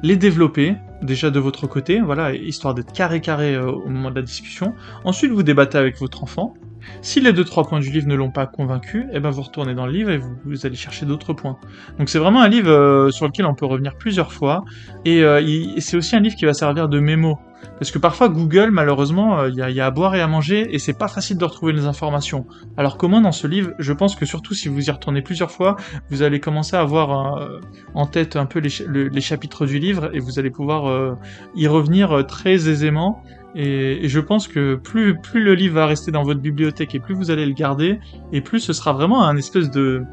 les 0.01 0.15
développer 0.15 0.77
déjà 1.01 1.31
de 1.31 1.39
votre 1.41 1.67
côté, 1.67 1.99
voilà, 1.99 2.33
histoire 2.33 2.73
d'être 2.73 2.93
carré 2.93 3.19
carré 3.19 3.55
euh, 3.55 3.71
au 3.71 3.89
moment 3.89 4.09
de 4.09 4.15
la 4.15 4.21
discussion. 4.21 4.73
Ensuite, 5.03 5.31
vous 5.31 5.43
débattez 5.43 5.77
avec 5.77 5.99
votre 5.99 6.23
enfant. 6.23 6.53
Si 7.01 7.19
les 7.21 7.33
deux 7.33 7.43
trois 7.43 7.63
points 7.63 7.79
du 7.79 7.89
livre 7.89 8.07
ne 8.07 8.15
l'ont 8.15 8.31
pas 8.31 8.45
convaincu, 8.45 9.07
eh 9.11 9.19
ben 9.19 9.29
vous 9.29 9.41
retournez 9.41 9.73
dans 9.73 9.85
le 9.85 9.91
livre 9.91 10.09
et 10.09 10.17
vous, 10.17 10.65
allez 10.65 10.75
chercher 10.75 11.05
d'autres 11.05 11.33
points. 11.33 11.57
Donc 11.99 12.09
c'est 12.09 12.19
vraiment 12.19 12.41
un 12.41 12.49
livre 12.49 12.69
euh, 12.69 13.11
sur 13.11 13.25
lequel 13.25 13.45
on 13.45 13.55
peut 13.55 13.65
revenir 13.65 13.95
plusieurs 13.95 14.31
fois 14.31 14.63
et, 15.05 15.23
euh, 15.23 15.41
c'est 15.79 15.97
aussi 15.97 16.15
un 16.15 16.19
livre 16.19 16.35
qui 16.35 16.45
va 16.45 16.53
servir 16.53 16.89
de 16.89 16.99
mémo. 16.99 17.39
Parce 17.79 17.91
que 17.91 17.97
parfois 17.97 18.27
Google, 18.27 18.71
malheureusement, 18.71 19.39
euh, 19.39 19.49
il 19.49 19.55
y, 19.55 19.81
a, 19.81 19.85
à 19.85 19.91
boire 19.91 20.15
et 20.15 20.21
à 20.21 20.27
manger 20.27 20.73
et 20.75 20.79
c'est 20.79 20.97
pas 20.97 21.07
facile 21.07 21.37
de 21.37 21.45
retrouver 21.45 21.71
les 21.71 21.85
informations. 21.85 22.45
Alors 22.77 22.97
comment 22.97 23.21
dans 23.21 23.31
ce 23.31 23.47
livre, 23.47 23.71
je 23.79 23.93
pense 23.93 24.15
que 24.15 24.25
surtout 24.25 24.53
si 24.53 24.67
vous 24.67 24.87
y 24.87 24.91
retournez 24.91 25.21
plusieurs 25.21 25.51
fois, 25.51 25.77
vous 26.09 26.23
allez 26.23 26.39
commencer 26.39 26.75
à 26.75 26.81
avoir 26.81 27.49
en 27.93 28.05
tête 28.05 28.35
un 28.35 28.45
peu 28.45 28.59
les, 28.59 29.21
chapitres 29.21 29.65
du 29.65 29.79
livre 29.79 30.09
et 30.13 30.19
vous 30.19 30.39
allez 30.39 30.51
pouvoir 30.51 31.17
y 31.55 31.67
revenir 31.67 32.25
très 32.27 32.67
aisément 32.67 33.23
et, 33.55 34.07
je 34.07 34.19
pense 34.19 34.47
que 34.47 34.75
plus, 34.75 35.15
le 35.35 35.53
livre 35.53 35.75
va 35.75 35.85
rester 35.85 36.11
dans 36.11 36.23
votre 36.23 36.39
bibliothèque 36.39 36.95
et 36.95 36.99
plus 36.99 37.13
vous 37.13 37.31
allez 37.31 37.45
le 37.45 37.53
garder, 37.53 37.99
et 38.31 38.41
plus 38.41 38.59
ce 38.59 38.73
sera 38.73 38.93
vraiment 38.93 39.23
un 39.23 39.37
espèce 39.37 39.69
de, 39.69 40.03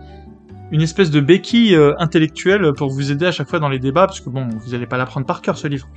une 0.73 0.83
espèce 0.83 1.11
de 1.11 1.21
béquille 1.21 1.75
euh, 1.75 1.95
intellectuelle 1.99 2.73
pour 2.77 2.91
vous 2.91 3.11
aider 3.11 3.27
à 3.27 3.33
chaque 3.33 3.49
fois 3.49 3.59
dans 3.59 3.69
les 3.69 3.79
débats, 3.79 4.07
parce 4.07 4.21
que 4.21 4.31
bon, 4.31 4.49
vous 4.49 4.73
n'allez 4.73 4.87
pas 4.87 4.97
l'apprendre 4.97 5.27
par 5.27 5.43
cœur 5.43 5.59
ce 5.59 5.69
livre. 5.69 5.89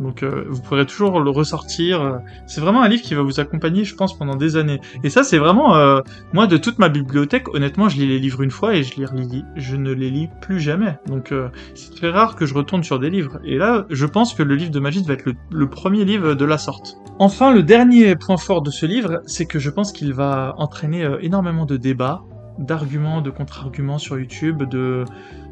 Donc 0.00 0.22
euh, 0.22 0.44
vous 0.48 0.60
pourrez 0.60 0.84
toujours 0.84 1.20
le 1.20 1.30
ressortir. 1.30 2.20
C'est 2.46 2.60
vraiment 2.60 2.82
un 2.82 2.88
livre 2.88 3.02
qui 3.02 3.14
va 3.14 3.22
vous 3.22 3.40
accompagner, 3.40 3.84
je 3.84 3.94
pense, 3.94 4.18
pendant 4.18 4.34
des 4.34 4.56
années. 4.56 4.80
Et 5.04 5.10
ça, 5.10 5.22
c'est 5.22 5.38
vraiment 5.38 5.76
euh, 5.76 6.00
moi 6.32 6.46
de 6.46 6.56
toute 6.56 6.78
ma 6.78 6.88
bibliothèque. 6.88 7.48
Honnêtement, 7.54 7.88
je 7.88 7.96
lis 7.96 8.06
les 8.06 8.18
livres 8.18 8.42
une 8.42 8.50
fois 8.50 8.74
et 8.74 8.82
je 8.82 8.98
les 8.98 9.06
relis. 9.06 9.44
Je 9.56 9.76
ne 9.76 9.92
les 9.92 10.10
lis 10.10 10.28
plus 10.42 10.60
jamais. 10.60 10.98
Donc 11.06 11.32
c'est 11.74 11.94
très 11.94 12.10
rare 12.10 12.36
que 12.36 12.44
je 12.44 12.54
retourne 12.54 12.82
sur 12.82 12.98
des 12.98 13.08
livres. 13.08 13.38
Et 13.44 13.56
là, 13.56 13.86
je 13.88 14.06
pense 14.06 14.34
que 14.34 14.42
le 14.42 14.54
livre 14.54 14.70
de 14.70 14.80
magie 14.80 15.02
va 15.02 15.14
être 15.14 15.30
le 15.50 15.70
premier 15.70 16.04
livre 16.04 16.34
de 16.34 16.44
la 16.44 16.58
sorte. 16.58 16.98
Enfin, 17.18 17.52
le 17.52 17.62
dernier 17.62 18.16
point 18.16 18.36
fort 18.36 18.60
de 18.60 18.70
ce 18.70 18.84
livre, 18.84 19.22
c'est 19.24 19.46
que 19.46 19.58
je 19.58 19.70
pense 19.70 19.92
qu'il 19.92 20.12
va 20.12 20.54
entraîner 20.58 21.08
énormément 21.22 21.64
de 21.64 21.78
débats 21.78 22.22
d'arguments, 22.58 23.20
de 23.20 23.30
contre-arguments 23.30 23.98
sur 23.98 24.18
YouTube, 24.18 24.62
de 24.64 25.04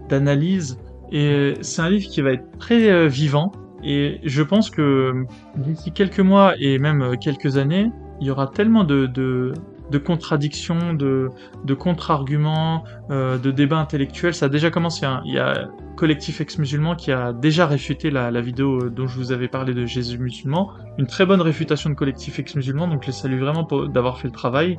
d'analyse. 0.08 0.78
Et 1.12 1.54
c'est 1.60 1.82
un 1.82 1.90
livre 1.90 2.08
qui 2.08 2.20
va 2.20 2.32
être 2.32 2.58
très 2.58 2.90
euh, 2.90 3.06
vivant. 3.08 3.52
Et 3.82 4.20
je 4.24 4.42
pense 4.42 4.70
que 4.70 5.24
d'ici 5.56 5.92
quelques 5.92 6.20
mois 6.20 6.54
et 6.58 6.78
même 6.78 7.02
euh, 7.02 7.16
quelques 7.16 7.56
années, 7.56 7.90
il 8.20 8.26
y 8.26 8.30
aura 8.30 8.46
tellement 8.46 8.84
de, 8.84 9.06
de, 9.06 9.52
de 9.90 9.98
contradictions, 9.98 10.94
de, 10.94 11.28
de 11.64 11.74
contre-arguments, 11.74 12.84
euh, 13.10 13.38
de 13.38 13.50
débats 13.50 13.78
intellectuels. 13.78 14.34
Ça 14.34 14.46
a 14.46 14.48
déjà 14.48 14.70
commencé. 14.70 15.04
Hein. 15.04 15.22
Il 15.26 15.34
y 15.34 15.38
a 15.38 15.68
collectif 15.96 16.40
ex-musulman 16.40 16.96
qui 16.96 17.12
a 17.12 17.32
déjà 17.32 17.66
réfuté 17.66 18.10
la, 18.10 18.30
vidéo 18.40 18.90
dont 18.90 19.06
je 19.06 19.16
vous 19.16 19.32
avais 19.32 19.48
parlé 19.48 19.74
de 19.74 19.86
Jésus 19.86 20.18
musulman. 20.18 20.72
Une 20.98 21.06
très 21.06 21.26
bonne 21.26 21.40
réfutation 21.40 21.90
de 21.90 21.94
collectif 21.94 22.38
ex-musulman, 22.38 22.88
donc 22.88 23.02
je 23.02 23.08
les 23.08 23.12
salue 23.12 23.38
vraiment 23.38 23.62
d'avoir 23.88 24.18
fait 24.18 24.28
le 24.28 24.32
travail. 24.32 24.78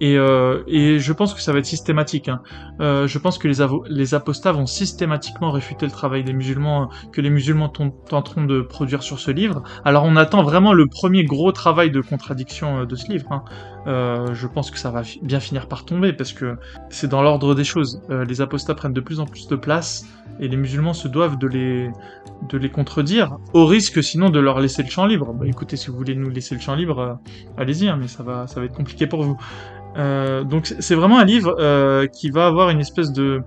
Et, 0.00 0.16
euh, 0.18 0.62
et, 0.66 0.98
je 0.98 1.12
pense 1.12 1.34
que 1.34 1.40
ça 1.40 1.52
va 1.52 1.58
être 1.58 1.66
systématique. 1.66 2.28
Hein. 2.28 2.42
Euh, 2.80 3.06
je 3.06 3.18
pense 3.18 3.38
que 3.38 3.48
les, 3.48 4.14
apostats 4.14 4.52
vont 4.52 4.66
systématiquement 4.66 5.50
réfuter 5.50 5.86
le 5.86 5.92
travail 5.92 6.24
des 6.24 6.32
musulmans 6.32 6.90
que 7.12 7.20
les 7.20 7.30
musulmans 7.30 7.68
tenteront 7.68 8.44
de 8.44 8.60
produire 8.60 9.02
sur 9.02 9.18
ce 9.18 9.30
livre. 9.30 9.62
Alors 9.84 10.04
on 10.04 10.16
attend 10.16 10.42
vraiment 10.42 10.72
le 10.72 10.86
premier 10.86 11.24
gros 11.24 11.52
travail 11.52 11.90
de 11.90 12.00
contradiction 12.00 12.80
euh, 12.80 12.86
de 12.86 12.96
ce 12.96 13.08
livre. 13.10 13.32
Hein. 13.32 13.44
Euh, 13.86 14.34
je 14.34 14.46
pense 14.46 14.70
que 14.70 14.78
ça 14.78 14.90
va 14.90 15.02
bien 15.22 15.38
finir 15.38 15.68
par 15.68 15.84
tomber 15.84 16.12
parce 16.12 16.32
que 16.32 16.56
c'est 16.90 17.08
dans 17.08 17.22
l'ordre 17.22 17.54
des 17.54 17.64
choses. 17.64 18.02
Euh, 18.10 18.24
les 18.24 18.40
apostats 18.40 18.74
prennent 18.74 18.92
de 18.92 19.00
plus 19.00 19.20
en 19.20 19.26
plus 19.26 19.46
de 19.46 19.56
place 19.56 20.06
et 20.40 20.48
les 20.48 20.55
musulmans 20.56 20.94
se 20.94 21.08
doivent 21.08 21.38
de 21.38 21.46
les, 21.46 21.90
de 22.48 22.58
les 22.58 22.70
contredire, 22.70 23.38
au 23.52 23.66
risque 23.66 24.02
sinon 24.02 24.30
de 24.30 24.38
leur 24.38 24.60
laisser 24.60 24.82
le 24.82 24.88
champ 24.88 25.06
libre. 25.06 25.32
Bah 25.32 25.46
écoutez, 25.46 25.76
si 25.76 25.88
vous 25.88 25.96
voulez 25.96 26.14
nous 26.14 26.30
laisser 26.30 26.54
le 26.54 26.60
champ 26.60 26.74
libre, 26.74 26.98
euh, 26.98 27.14
allez-y, 27.56 27.88
hein, 27.88 27.96
mais 27.98 28.08
ça 28.08 28.22
va, 28.22 28.46
ça 28.46 28.60
va 28.60 28.66
être 28.66 28.74
compliqué 28.74 29.06
pour 29.06 29.22
vous. 29.22 29.36
Euh, 29.96 30.44
donc 30.44 30.74
c'est 30.78 30.94
vraiment 30.94 31.18
un 31.18 31.24
livre 31.24 31.56
euh, 31.58 32.06
qui 32.06 32.30
va 32.30 32.46
avoir 32.46 32.70
une 32.70 32.80
espèce 32.80 33.12
de 33.12 33.42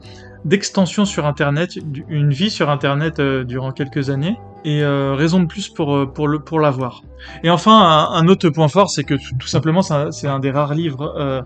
d'extension 0.46 1.04
sur 1.04 1.26
Internet, 1.26 1.78
une 2.08 2.32
vie 2.32 2.50
sur 2.50 2.70
Internet 2.70 3.20
durant 3.20 3.72
quelques 3.74 4.10
années, 4.10 4.38
et 4.64 4.86
raison 4.86 5.42
de 5.42 5.48
plus 5.48 5.68
pour 5.68 6.14
pour 6.14 6.30
le 6.30 6.40
pour 6.40 6.62
l'avoir. 6.62 7.02
Et 7.44 7.50
enfin 7.50 8.08
un, 8.10 8.26
autre 8.30 8.48
point 8.48 8.70
fort, 8.70 8.90
c'est 8.90 9.04
que 9.04 9.16
tout, 9.16 9.48
simplement 9.48 9.82
c'est 9.82 10.28
un, 10.28 10.40
des 10.40 10.50
rares 10.50 10.76
livres, 10.76 11.44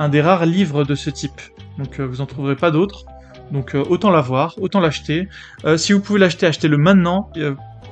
un 0.00 0.08
des 0.08 0.20
rares 0.20 0.46
livres 0.46 0.82
de 0.82 0.96
ce 0.96 1.10
type. 1.10 1.40
Donc 1.78 2.00
vous 2.00 2.20
en 2.20 2.26
trouverez 2.26 2.56
pas 2.56 2.72
d'autres. 2.72 3.04
Donc 3.50 3.74
autant 3.74 4.10
l'avoir, 4.10 4.54
autant 4.60 4.80
l'acheter. 4.80 5.28
si 5.76 5.92
vous 5.92 6.00
pouvez 6.00 6.18
l'acheter, 6.18 6.46
achetez-le 6.46 6.76
maintenant. 6.76 7.30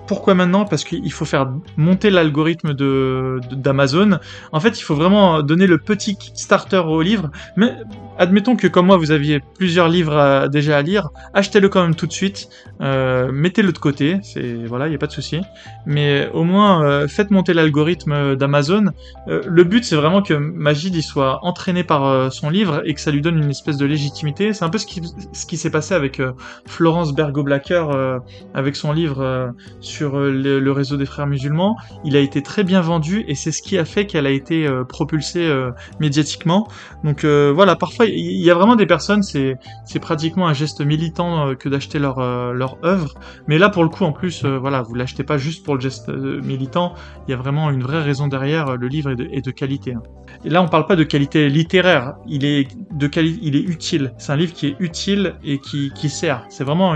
Pourquoi 0.06 0.34
maintenant? 0.34 0.64
Parce 0.64 0.84
qu'il 0.84 1.12
faut 1.12 1.24
faire 1.24 1.50
monter 1.76 2.10
l'algorithme 2.10 2.74
de 2.74 3.40
d'Amazon. 3.50 4.18
En 4.52 4.60
fait, 4.60 4.78
il 4.78 4.82
faut 4.82 4.94
vraiment 4.94 5.42
donner 5.42 5.66
le 5.66 5.78
petit 5.78 6.16
starter 6.34 6.76
au 6.86 7.02
livre. 7.02 7.30
Mais 7.56 7.74
admettons 8.18 8.56
que 8.56 8.66
comme 8.66 8.86
moi, 8.86 8.96
vous 8.96 9.10
aviez 9.10 9.40
plusieurs 9.40 9.88
livres 9.88 10.48
déjà 10.48 10.78
à 10.78 10.82
lire, 10.82 11.10
achetez-le 11.34 11.68
quand 11.68 11.82
même 11.82 11.94
tout 11.94 12.06
de 12.06 12.12
suite. 12.12 12.48
Euh, 12.80 13.30
mettez-le 13.32 13.72
de 13.72 13.78
côté. 13.78 14.18
C'est 14.22 14.54
voilà, 14.66 14.88
il 14.88 14.92
y 14.92 14.94
a 14.94 14.98
pas 14.98 15.06
de 15.06 15.12
souci. 15.12 15.40
Mais 15.86 16.28
au 16.32 16.44
moins, 16.44 16.84
euh, 16.84 17.08
faites 17.08 17.30
monter 17.30 17.54
l'algorithme 17.54 18.36
d'Amazon. 18.36 18.86
Euh, 19.28 19.42
le 19.46 19.64
but, 19.64 19.84
c'est 19.84 19.96
vraiment 19.96 20.22
que 20.22 20.34
Magid 20.34 20.94
il 20.94 21.02
soit 21.02 21.44
entraîné 21.44 21.84
par 21.84 22.32
son 22.32 22.50
livre 22.50 22.82
et 22.84 22.94
que 22.94 23.00
ça 23.00 23.10
lui 23.10 23.20
donne 23.20 23.38
une 23.38 23.50
espèce 23.50 23.76
de 23.76 23.86
légitimité. 23.86 24.52
C'est 24.52 24.64
un 24.64 24.70
peu 24.70 24.78
ce 24.78 24.86
qui 24.86 25.02
ce 25.32 25.46
qui 25.46 25.56
s'est 25.56 25.70
passé 25.70 25.94
avec 25.94 26.20
Florence 26.66 27.14
Bergo-Blacker 27.14 28.20
avec 28.54 28.76
son 28.76 28.92
livre 28.92 29.54
sur 29.80 30.16
euh, 30.16 30.30
le, 30.30 30.72
réseau 30.72 30.96
des 30.96 31.06
frères 31.06 31.26
musulmans. 31.26 31.76
Il 32.04 32.16
a 32.16 32.20
été 32.20 32.42
très 32.42 32.64
bien 32.64 32.80
vendu 32.80 33.24
et 33.28 33.34
c'est 33.34 33.52
ce 33.52 33.62
qui 33.62 33.78
a 33.78 33.84
fait 33.84 34.06
qu'elle 34.06 34.26
a 34.26 34.30
été 34.30 34.66
euh, 34.66 34.84
propulsée 34.84 35.46
euh, 35.46 35.70
médiatiquement. 36.00 36.68
Donc 37.04 37.24
voilà, 37.24 37.76
parfois 37.76 38.05
il 38.08 38.44
y 38.44 38.50
a 38.50 38.54
vraiment 38.54 38.76
des 38.76 38.86
personnes, 38.86 39.22
c'est 39.22 39.58
pratiquement 40.00 40.48
un 40.48 40.52
geste 40.52 40.80
militant 40.80 41.54
que 41.54 41.68
d'acheter 41.68 41.98
leur 41.98 42.20
leur 42.52 42.78
œuvre. 42.84 43.14
Mais 43.46 43.58
là 43.58 43.68
pour 43.68 43.82
le 43.82 43.88
coup 43.88 44.04
en 44.04 44.12
plus, 44.12 44.44
voilà, 44.44 44.82
vous 44.82 44.94
l'achetez 44.94 45.24
pas 45.24 45.38
juste 45.38 45.64
pour 45.64 45.74
le 45.74 45.80
geste 45.80 46.08
militant. 46.08 46.94
Il 47.26 47.30
y 47.30 47.34
a 47.34 47.36
vraiment 47.36 47.70
une 47.70 47.82
vraie 47.82 48.02
raison 48.02 48.28
derrière. 48.28 48.76
Le 48.76 48.88
livre 48.88 49.10
est 49.10 49.44
de, 49.44 49.50
qualité. 49.50 49.94
Hein. 49.94 50.02
Et 50.44 50.50
là, 50.50 50.62
on 50.62 50.68
parle 50.68 50.86
pas 50.86 50.96
de 50.96 51.04
qualité 51.04 51.48
littéraire. 51.48 52.14
Il 52.26 52.44
est 52.44 52.68
de 52.92 53.10
il 53.20 53.56
est 53.56 53.60
utile. 53.60 54.12
C'est 54.18 54.32
un 54.32 54.36
livre 54.36 54.52
qui 54.52 54.68
est 54.68 54.76
utile 54.78 55.34
et 55.44 55.58
qui, 55.58 56.08
sert. 56.08 56.44
C'est 56.48 56.64
vraiment, 56.64 56.94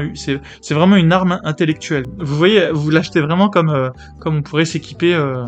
une 0.96 1.12
arme 1.12 1.40
intellectuelle. 1.44 2.04
Vous 2.18 2.36
voyez, 2.36 2.70
vous 2.72 2.90
l'achetez 2.90 3.20
vraiment 3.20 3.48
comme, 3.48 3.70
euh, 3.70 3.90
on 4.24 4.42
pourrait 4.42 4.64
s'équiper 4.64 5.14
euh, 5.14 5.44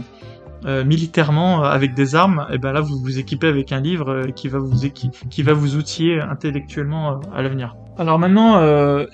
euh, 0.65 0.85
militairement 0.85 1.65
avec 1.65 1.95
des 1.95 2.15
armes. 2.15 2.47
Et 2.53 2.59
ben 2.59 2.73
là, 2.73 2.81
vous 2.81 2.99
vous 2.99 3.19
équipez 3.19 3.49
avec 3.49 3.73
un 3.73 3.81
livre 3.81 4.27
qui 4.35 4.49
va 4.49 4.59
vous 4.59 4.73
qui 5.31 5.43
va 5.43 5.53
vous 5.53 5.77
outiller 5.77 6.21
intellectuellement 6.21 7.21
à 7.35 7.43
l'avenir. 7.43 7.77
Alors 7.99 8.19
maintenant, 8.19 8.61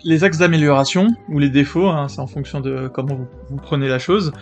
les 0.05 0.25
axes 0.25 0.39
d'amélioration 0.39 1.09
ou 1.29 1.39
les 1.39 1.51
défauts, 1.51 1.89
hein, 1.89 2.07
c'est 2.09 2.21
en 2.21 2.27
fonction 2.27 2.61
de 2.61 2.89
comment 2.89 3.15
vous, 3.49 3.57
prenez 3.57 3.89
la 3.89 3.99
chose 3.99 4.33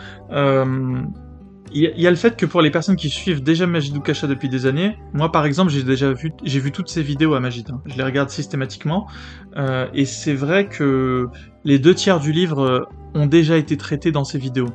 il 1.72 2.00
y, 2.00 2.06
a 2.06 2.10
le 2.10 2.16
fait 2.16 2.36
que 2.36 2.46
pour 2.46 2.62
les 2.62 2.70
personnes 2.70 2.96
qui 2.96 3.10
suivent 3.10 3.42
déjà 3.42 3.66
Majid 3.66 4.00
Kasha 4.02 4.26
depuis 4.26 4.48
des 4.48 4.66
années, 4.66 4.96
moi 5.12 5.32
par 5.32 5.44
exemple 5.44 5.70
j'ai 5.70 5.82
déjà 5.82 6.12
vu, 6.12 6.32
j'ai 6.44 6.60
vu 6.60 6.70
toutes 6.70 6.88
ces 6.88 7.02
vidéos 7.02 7.34
à 7.34 7.40
Majid, 7.40 7.70
hein. 7.70 7.82
je 7.86 7.96
les 7.96 8.02
regarde 8.02 8.30
systématiquement, 8.30 9.06
euh, 9.56 9.86
et 9.92 10.04
c'est 10.04 10.34
vrai 10.34 10.68
que 10.68 11.28
les 11.64 11.78
deux 11.78 11.94
tiers 11.94 12.20
du 12.20 12.32
livre 12.32 12.60
euh, 12.60 12.84
ont 13.14 13.26
déjà 13.26 13.56
été 13.56 13.76
traités 13.76 14.12
dans 14.12 14.24
ces 14.24 14.38
vidéos. 14.38 14.68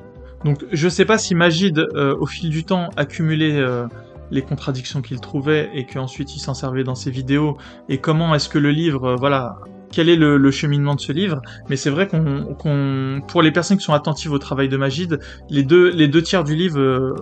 Donc 0.45 0.65
je 0.71 0.89
sais 0.89 1.05
pas 1.05 1.17
si 1.17 1.35
Majid, 1.35 1.77
euh, 1.77 2.15
au 2.19 2.25
fil 2.25 2.49
du 2.49 2.63
temps, 2.63 2.89
accumulait 2.95 3.57
euh, 3.57 3.85
les 4.31 4.41
contradictions 4.41 5.01
qu'il 5.01 5.19
trouvait 5.19 5.69
et 5.73 5.85
qu'ensuite 5.85 6.35
il 6.35 6.39
s'en 6.39 6.53
servait 6.53 6.83
dans 6.83 6.95
ses 6.95 7.11
vidéos, 7.11 7.57
et 7.89 7.99
comment 7.99 8.33
est-ce 8.33 8.49
que 8.49 8.57
le 8.57 8.71
livre, 8.71 9.15
voilà, 9.19 9.57
quel 9.91 10.09
est 10.09 10.15
le, 10.15 10.51
cheminement 10.51 10.95
de 10.95 11.01
ce 11.01 11.11
livre, 11.11 11.41
mais 11.69 11.75
c'est 11.75 11.89
vrai 11.89 12.07
qu'on, 12.07 13.21
pour 13.27 13.41
les 13.41 13.51
personnes 13.51 13.77
qui 13.77 13.83
sont 13.83 13.93
attentives 13.93 14.31
au 14.31 14.39
travail 14.39 14.69
de 14.69 14.77
Magid, 14.77 15.19
les 15.49 15.63
deux, 15.63 15.91
les 15.91 16.07
deux 16.07 16.21
tiers 16.21 16.43
du 16.43 16.55
livre 16.55 16.79
euh, 16.79 17.13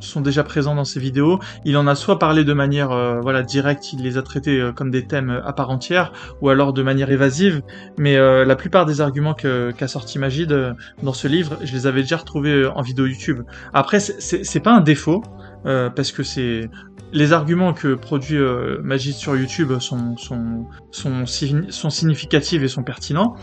sont 0.00 0.20
déjà 0.20 0.44
présents 0.44 0.74
dans 0.74 0.84
ses 0.84 1.00
vidéos. 1.00 1.38
Il 1.64 1.76
en 1.76 1.86
a 1.86 1.94
soit 1.94 2.18
parlé 2.18 2.44
de 2.44 2.52
manière 2.52 2.92
euh, 2.92 3.20
voilà 3.20 3.42
directe, 3.42 3.92
il 3.92 4.02
les 4.02 4.16
a 4.16 4.22
traités 4.22 4.60
euh, 4.60 4.72
comme 4.72 4.90
des 4.90 5.06
thèmes 5.06 5.42
à 5.44 5.52
part 5.52 5.70
entière, 5.70 6.12
ou 6.40 6.48
alors 6.48 6.72
de 6.72 6.82
manière 6.82 7.10
évasive. 7.10 7.62
Mais 7.96 8.16
la 8.18 8.56
plupart 8.56 8.86
des 8.86 9.00
arguments 9.00 9.34
qu'a 9.34 9.88
sorti 9.88 10.18
Magid 10.18 10.74
dans 11.02 11.12
ce 11.12 11.28
livre, 11.28 11.58
je 11.62 11.72
les 11.72 11.86
avais 11.86 12.02
déjà 12.02 12.16
retrouvés 12.16 12.66
en 12.66 12.82
vidéo 12.82 13.06
YouTube. 13.06 13.42
Après, 13.72 14.00
c'est 14.00 14.60
pas 14.60 14.72
un 14.72 14.80
défaut. 14.80 15.22
Parce 15.64 16.12
que 16.12 16.22
c'est 16.22 16.68
les 17.12 17.32
arguments 17.32 17.72
que 17.72 17.94
produit 17.94 18.36
euh, 18.36 18.78
Magid 18.82 19.14
sur 19.14 19.36
YouTube 19.36 19.78
sont, 19.78 20.16
sont, 20.16 20.66
sont, 20.90 21.24
sont, 21.26 21.90
significatifs 21.90 22.62
et 22.62 22.68
sont 22.68 22.82
pertinents. 22.82 23.34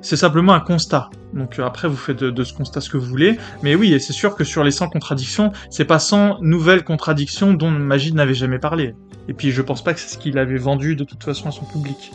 C'est 0.00 0.16
simplement 0.16 0.52
un 0.52 0.60
constat. 0.60 1.10
Donc 1.32 1.58
euh, 1.58 1.64
après, 1.64 1.88
vous 1.88 1.96
faites 1.96 2.18
de, 2.18 2.44
ce 2.44 2.52
constat 2.52 2.80
ce 2.80 2.90
que 2.90 2.96
vous 2.96 3.06
voulez. 3.06 3.38
Mais 3.62 3.74
oui, 3.74 3.92
et 3.92 3.98
c'est 3.98 4.12
sûr 4.12 4.34
que 4.34 4.44
sur 4.44 4.64
les 4.64 4.70
100 4.70 4.88
contradictions, 4.88 5.52
c'est 5.70 5.84
pas 5.84 5.98
100 5.98 6.38
nouvelles 6.40 6.84
contradictions 6.84 7.54
dont 7.54 7.70
Magid 7.70 8.14
n'avait 8.14 8.34
jamais 8.34 8.58
parlé. 8.58 8.94
Et 9.28 9.34
puis 9.34 9.52
je 9.52 9.62
pense 9.62 9.84
pas 9.84 9.94
que 9.94 10.00
c'est 10.00 10.08
ce 10.08 10.18
qu'il 10.18 10.38
avait 10.38 10.58
vendu 10.58 10.96
de 10.96 11.04
toute 11.04 11.22
façon 11.22 11.48
à 11.48 11.52
son 11.52 11.64
public. 11.64 12.12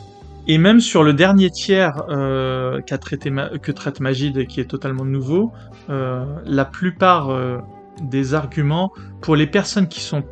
Et 0.49 0.57
même 0.57 0.79
sur 0.79 1.03
le 1.03 1.13
dernier 1.13 1.49
tiers 1.49 2.03
euh, 2.09 2.79
traité 2.81 3.31
que 3.61 3.71
traite 3.71 3.99
Magid 3.99 4.37
et 4.37 4.47
qui 4.47 4.61
est 4.61 4.65
totalement 4.65 5.03
nouveau, 5.03 5.51
euh, 5.89 6.23
la 6.45 6.63
plupart 6.63 7.29
euh, 7.29 7.57
des 8.01 8.33
arguments, 8.33 8.91
pour 9.21 9.35
les 9.35 9.47
personnes 9.47 9.87
qui 9.87 10.01
sont 10.01 10.23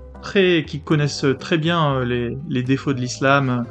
qui 0.66 0.82
connaissent 0.82 1.26
très 1.40 1.58
bien 1.58 1.96
euh, 1.96 2.36
les, 2.48 2.64
défauts 2.64 2.94
de 2.94 3.00
l'islam, 3.00 3.50
euh, 3.50 3.64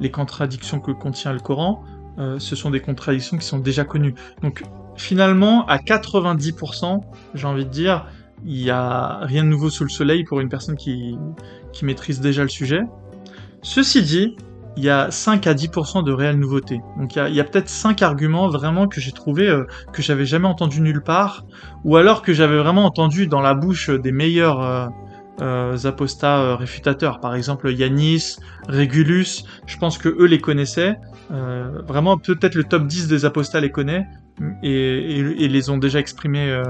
les 0.00 0.10
contradictions 0.10 0.80
que 0.80 0.92
contient 0.92 1.32
le 1.32 1.40
Coran, 1.40 1.82
euh, 2.18 2.38
ce 2.38 2.56
sont 2.56 2.70
des 2.70 2.80
contradictions 2.80 3.36
qui 3.36 3.46
sont 3.46 3.58
déjà 3.58 3.84
connues. 3.84 4.14
Donc 4.42 4.62
finalement, 4.96 5.66
à 5.66 5.78
90%, 5.78 7.00
j'ai 7.34 7.46
envie 7.46 7.64
de 7.64 7.70
dire, 7.70 8.06
il 8.44 8.62
n'y 8.62 8.70
a 8.70 9.18
rien 9.22 9.42
de 9.42 9.48
nouveau 9.48 9.70
sous 9.70 9.84
le 9.84 9.90
soleil 9.90 10.24
pour 10.24 10.40
une 10.40 10.48
personne 10.48 10.76
qui, 10.76 11.16
qui 11.72 11.84
maîtrise 11.84 12.20
déjà 12.20 12.42
le 12.42 12.48
sujet. 12.48 12.82
Ceci 13.62 14.02
dit, 14.02 14.36
il 14.78 14.84
y 14.84 14.90
a 14.90 15.10
5 15.10 15.46
à 15.46 15.54
10% 15.54 16.04
de 16.04 16.12
réelles 16.12 16.38
nouveautés. 16.38 16.80
Donc 16.98 17.16
il 17.16 17.34
y 17.34 17.40
a, 17.40 17.44
peut-être 17.44 17.68
5 17.68 18.00
arguments 18.02 18.48
vraiment 18.48 18.86
que 18.86 19.00
j'ai 19.00 19.12
trouvé 19.12 19.52
que 19.92 20.02
j'avais 20.02 20.24
jamais 20.24 20.46
entendu 20.46 20.80
nulle 20.80 21.02
part, 21.02 21.44
ou 21.84 21.96
alors 21.96 22.22
que 22.22 22.32
j'avais 22.32 22.58
vraiment 22.58 22.84
entendu 22.84 23.26
dans 23.26 23.40
la 23.40 23.54
bouche 23.54 23.90
des 23.90 24.12
meilleurs 24.12 24.92
euh, 25.40 25.76
apostats 25.84 26.40
euh, 26.40 26.56
réfutateurs. 26.56 27.20
Par 27.20 27.34
exemple, 27.34 27.70
Yanis, 27.70 28.36
Régulus, 28.68 29.44
je 29.66 29.76
pense 29.76 29.98
que 29.98 30.08
eux 30.08 30.26
les 30.26 30.40
connaissaient. 30.40 30.96
Euh, 31.30 31.82
vraiment, 31.86 32.16
peut-être 32.18 32.54
le 32.54 32.64
top 32.64 32.86
10 32.86 33.08
des 33.08 33.24
apostats 33.24 33.60
les 33.60 33.70
connaît 33.70 34.06
et, 34.62 35.18
et, 35.44 35.48
les 35.48 35.70
ont 35.70 35.78
déjà 35.78 35.98
exprimés 35.98 36.50
euh, 36.50 36.62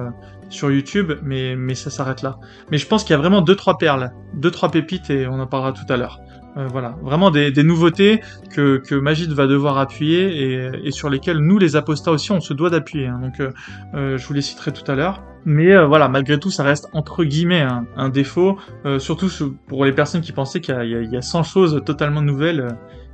sur 0.48 0.70
YouTube, 0.70 1.12
mais, 1.22 1.54
mais 1.56 1.74
ça 1.74 1.90
s'arrête 1.90 2.22
là. 2.22 2.38
Mais 2.70 2.78
je 2.78 2.86
pense 2.86 3.04
qu'il 3.04 3.12
y 3.12 3.14
a 3.14 3.18
vraiment 3.18 3.42
deux 3.42 3.56
trois 3.56 3.78
perles, 3.78 4.10
deux 4.34 4.50
trois 4.50 4.70
pépites 4.70 5.10
et 5.10 5.26
on 5.26 5.38
en 5.38 5.46
parlera 5.46 5.72
tout 5.72 5.90
à 5.92 5.96
l'heure. 5.96 6.20
Euh, 6.56 6.66
voilà, 6.68 6.96
vraiment 7.02 7.30
des, 7.30 7.50
des, 7.50 7.62
nouveautés 7.62 8.20
que, 8.50 8.78
que 8.78 8.94
Magid 8.94 9.30
va 9.32 9.46
devoir 9.46 9.78
appuyer 9.78 10.42
et, 10.42 10.70
et, 10.84 10.90
sur 10.90 11.10
lesquelles 11.10 11.38
nous 11.38 11.58
les 11.58 11.76
apostats 11.76 12.10
aussi 12.10 12.32
on 12.32 12.40
se 12.40 12.54
doit 12.54 12.70
d'appuyer. 12.70 13.06
Hein. 13.06 13.20
Donc 13.22 13.52
je 13.92 14.26
vous 14.26 14.34
les 14.34 14.42
citerai 14.42 14.72
tout 14.72 14.90
à 14.90 14.94
l'heure. 14.94 15.22
Mais 15.48 15.72
euh, 15.72 15.86
voilà, 15.86 16.08
malgré 16.08 16.38
tout, 16.38 16.50
ça 16.50 16.62
reste 16.62 16.88
entre 16.92 17.24
guillemets 17.24 17.66
un, 17.96 18.08
défaut, 18.10 18.58
euh, 18.84 18.98
surtout 18.98 19.30
pour 19.66 19.86
les 19.86 19.92
personnes 19.92 20.20
qui 20.20 20.32
pensaient 20.32 20.60
qu'il 20.60 21.08
y, 21.10 21.16
a 21.16 21.22
100 21.22 21.42
choses 21.42 21.82
totalement 21.86 22.20
nouvelles 22.20 22.60
euh, 22.60 22.68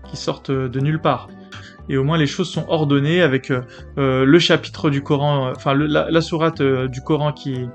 qui 0.08 0.16
sortent 0.16 0.50
de 0.50 0.80
nulle 0.80 1.00
part. 1.00 1.28
Et 1.88 1.96
au 1.96 2.02
moins 2.02 2.18
les 2.18 2.26
choses 2.26 2.50
sont 2.50 2.64
ordonnées 2.68 3.22
avec 3.22 3.52
le 3.96 4.38
chapitre 4.38 4.88
du 4.88 5.02
Coran, 5.02 5.52
enfin 5.54 5.74
la, 5.74 6.10
la, 6.10 6.20
sourate 6.22 6.62
du 6.62 7.02
Coran 7.02 7.32
qui, 7.32 7.68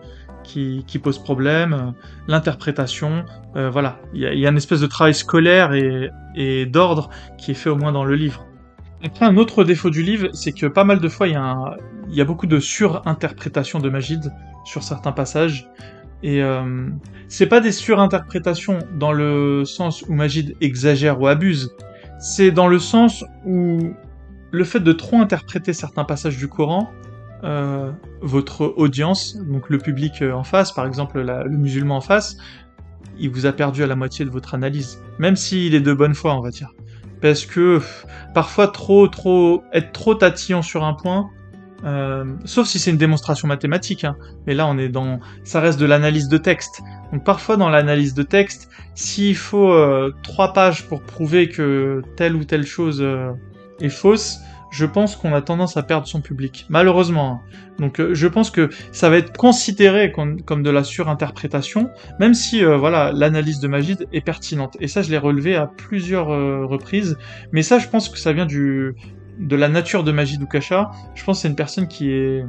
qui, 0.50 1.00
pose 1.02 1.20
problème, 1.20 1.94
l'interprétation, 2.28 3.24
voilà, 3.54 4.00
il 4.14 4.22
y 4.22 4.46
a, 4.46 4.50
une 4.50 4.58
espèce 4.58 4.82
de 4.82 4.88
travail 4.88 5.14
scolaire 5.14 5.74
et, 5.74 6.66
d'ordre 6.66 7.10
qui 7.38 7.52
est 7.52 7.56
fait 7.56 7.70
au 7.70 7.76
moins 7.76 7.92
dans 7.92 8.06
le 8.06 8.16
livre. 8.16 8.46
Après, 9.04 9.26
un 9.26 9.38
autre 9.38 9.64
défaut 9.64 9.90
du 9.90 10.04
livre, 10.04 10.30
c'est 10.34 10.52
que 10.52 10.66
pas 10.66 10.84
mal 10.84 11.00
de 11.00 11.08
fois, 11.08 11.28
il 11.28 11.34
y 11.34 11.38
a, 11.38 11.78
il 12.10 12.16
y 12.16 12.22
a 12.22 12.26
beaucoup 12.26 12.48
de 12.48 12.60
surinterprétation 12.60 13.80
de 13.80 13.90
Magid 13.90 14.34
sur 14.66 14.84
certains 14.84 15.12
passages. 15.12 15.70
Et 16.22 16.44
euh, 16.44 16.90
c'est 17.28 17.48
pas 17.48 17.62
des 17.62 17.72
surinterprétations 17.72 18.80
dans 18.98 19.14
le 19.14 19.64
sens 19.66 20.04
où 20.08 20.14
Magid 20.14 20.56
exagère 20.60 21.22
ou 21.22 21.28
abuse, 21.28 21.74
c'est 22.20 22.52
dans 22.52 22.68
le 22.68 22.80
sens 22.80 23.24
où 23.46 23.94
le 24.52 24.64
fait 24.64 24.82
de 24.82 24.92
trop 24.92 25.18
interpréter 25.22 25.72
certains 25.72 26.04
passages 26.04 26.38
du 26.38 26.48
Coran, 26.50 26.90
euh, 27.44 27.92
votre 28.22 28.74
audience, 28.78 29.38
donc 29.38 29.70
le 29.70 29.78
public 29.78 30.22
en 30.22 30.44
face, 30.44 30.72
par 30.72 30.86
exemple 30.86 31.22
le 31.22 31.58
musulman 31.58 31.98
en 31.98 32.02
face, 32.02 32.38
il 33.18 33.30
vous 33.30 33.46
a 33.46 33.52
perdu 33.52 33.84
à 33.84 33.88
la 33.88 33.96
moitié 33.96 34.26
de 34.26 34.30
votre 34.30 34.54
analyse, 34.54 35.02
même 35.18 35.36
s'il 35.36 35.76
est 35.76 35.82
de 35.82 35.94
bonne 35.94 36.16
foi, 36.16 36.36
on 36.36 36.42
va 36.42 36.52
dire 36.52 36.72
parce 37.22 37.46
que 37.46 37.82
parfois 38.34 38.68
trop 38.68 39.08
trop 39.08 39.64
être 39.74 39.92
trop 39.92 40.16
tatillon 40.16 40.62
sur 40.62 40.84
un 40.84 40.94
point 40.94 41.30
euh, 41.86 42.26
sauf 42.44 42.68
si 42.68 42.78
c'est 42.78 42.92
une 42.92 42.98
démonstration 42.98 43.48
mathématique 43.48 44.04
hein. 44.04 44.18
mais 44.46 44.54
là 44.54 44.68
on 44.68 44.78
est 44.78 44.90
dans 44.90 45.20
ça 45.44 45.62
reste 45.62 45.80
de 45.80 45.86
l'analyse 45.86 46.28
de 46.28 46.38
texte 46.38 46.82
donc 47.14 47.24
parfois 47.24 47.56
dans 47.56 47.70
l'analyse 47.70 48.14
de 48.14 48.24
texte 48.24 48.70
s'il 48.96 49.36
faut 49.36 49.72
euh, 49.72 50.14
trois 50.24 50.52
pages 50.54 50.86
pour 50.88 51.02
prouver 51.02 51.48
que 51.48 52.02
telle 52.16 52.36
ou 52.36 52.44
telle 52.44 52.66
chose 52.66 53.02
euh, 53.02 53.32
est 53.80 53.90
fausse 53.90 54.40
je 54.72 54.86
pense 54.86 55.16
qu'on 55.16 55.34
a 55.34 55.42
tendance 55.42 55.78
à 55.78 55.84
perdre 55.84 56.08
son 56.08 56.22
public, 56.22 56.66
malheureusement. 56.70 57.42
Donc 57.80 58.00
euh, 58.00 58.14
je 58.14 58.28
pense 58.28 58.52
que 58.52 58.70
ça 58.92 59.10
va 59.10 59.18
être 59.18 59.36
considéré 59.36 60.12
comme, 60.12 60.64
de 60.64 60.70
la 60.70 60.84
surinterprétation, 60.84 61.90
même 62.20 62.34
si 62.34 62.64
euh, 62.64 62.78
voilà 62.78 63.12
l'analyse 63.12 63.60
de 63.60 63.68
Magid 63.68 64.08
est 64.12 64.22
pertinente. 64.22 64.78
Et 64.80 64.88
ça, 64.88 65.02
je 65.02 65.10
l'ai 65.10 65.18
relevé 65.18 65.56
à 65.56 65.68
plusieurs 65.68 66.30
euh, 66.32 66.66
reprises. 66.66 67.18
Mais 67.52 67.64
ça, 67.64 67.80
je 67.80 67.88
pense 67.88 68.10
que 68.10 68.18
ça 68.18 68.34
vient 68.34 68.46
du 68.46 68.96
de 69.40 69.56
la 69.56 69.70
nature 69.70 70.04
de 70.04 70.12
Magid 70.12 70.46
Kasha. 70.50 70.92
Je 71.16 71.24
pense 71.24 71.38
que 71.38 71.42
c'est 71.44 71.48
une 71.48 71.56
personne 71.56 71.88
qui 71.88 72.12
est 72.12 72.44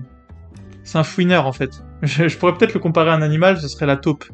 c'est 0.84 0.98
un 0.98 1.04
fouineur 1.04 1.46
en 1.46 1.52
fait. 1.52 1.82
Je, 2.02 2.36
pourrais 2.36 2.54
peut-être 2.54 2.74
le 2.74 2.80
comparer 2.80 3.10
à 3.10 3.14
un 3.14 3.22
animal, 3.22 3.58
ce 3.60 3.68
serait 3.68 3.86
la 3.86 3.96
taupe. 3.96 4.24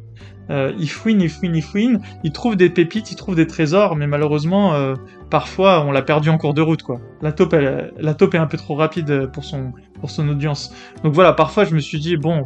Euh, 0.48 0.72
il 0.78 0.88
fouine, 0.88 1.20
il 1.20 1.28
fouine, 1.28 1.56
il 1.56 1.62
fouine, 1.62 2.00
il 2.22 2.30
trouve 2.30 2.54
des 2.54 2.70
pépites, 2.70 3.10
il 3.10 3.16
trouve 3.16 3.34
des 3.34 3.48
trésors, 3.48 3.96
mais 3.96 4.06
malheureusement, 4.06 4.74
euh, 4.74 4.94
parfois, 5.28 5.84
on 5.84 5.90
l'a 5.90 6.02
perdu 6.02 6.30
en 6.30 6.38
cours 6.38 6.54
de 6.54 6.62
route, 6.62 6.82
quoi. 6.82 7.00
La 7.20 7.32
taupe, 7.32 7.52
la 7.52 8.14
taupe 8.14 8.34
est 8.34 8.38
un 8.38 8.46
peu 8.46 8.56
trop 8.56 8.76
rapide 8.76 9.28
pour 9.32 9.44
son, 9.44 9.72
pour 10.00 10.10
son 10.10 10.28
audience. 10.28 10.72
Donc 11.02 11.14
voilà, 11.14 11.32
parfois, 11.32 11.64
je 11.64 11.74
me 11.74 11.80
suis 11.80 11.98
dit, 11.98 12.16
bon, 12.16 12.44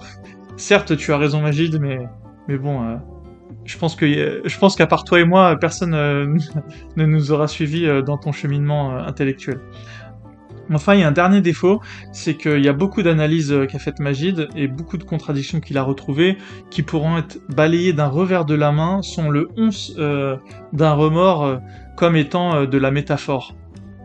certes, 0.56 0.96
tu 0.96 1.12
as 1.12 1.18
raison, 1.18 1.42
Magid, 1.42 1.78
mais, 1.78 1.98
mais 2.48 2.56
bon, 2.56 2.82
euh, 2.82 2.96
je 3.66 3.76
pense 3.76 3.94
que, 3.96 4.40
je 4.42 4.58
pense 4.58 4.76
qu'à 4.76 4.86
part 4.86 5.04
toi 5.04 5.20
et 5.20 5.24
moi, 5.24 5.56
personne 5.60 5.90
ne 6.96 7.04
nous 7.04 7.32
aura 7.32 7.48
suivis 7.48 7.86
dans 8.02 8.16
ton 8.16 8.32
cheminement 8.32 8.96
intellectuel. 8.96 9.60
Enfin, 10.72 10.94
il 10.94 11.00
y 11.00 11.02
a 11.02 11.08
un 11.08 11.12
dernier 11.12 11.40
défaut, 11.40 11.80
c'est 12.12 12.36
qu'il 12.36 12.64
y 12.64 12.68
a 12.68 12.72
beaucoup 12.72 13.02
d'analyses 13.02 13.52
euh, 13.52 13.66
qu'a 13.66 13.80
faites 13.80 13.98
Magid 13.98 14.48
et 14.54 14.68
beaucoup 14.68 14.98
de 14.98 15.04
contradictions 15.04 15.60
qu'il 15.60 15.76
a 15.78 15.82
retrouvées 15.82 16.38
qui 16.70 16.82
pourront 16.82 17.18
être 17.18 17.38
balayées 17.48 17.92
d'un 17.92 18.06
revers 18.06 18.44
de 18.44 18.54
la 18.54 18.70
main 18.70 19.02
sans 19.02 19.30
le 19.30 19.48
once 19.56 19.92
euh, 19.98 20.36
d'un 20.72 20.92
remords 20.92 21.44
euh, 21.44 21.56
comme 21.96 22.14
étant 22.14 22.64
de 22.64 22.78
la 22.78 22.90
métaphore. 22.92 23.56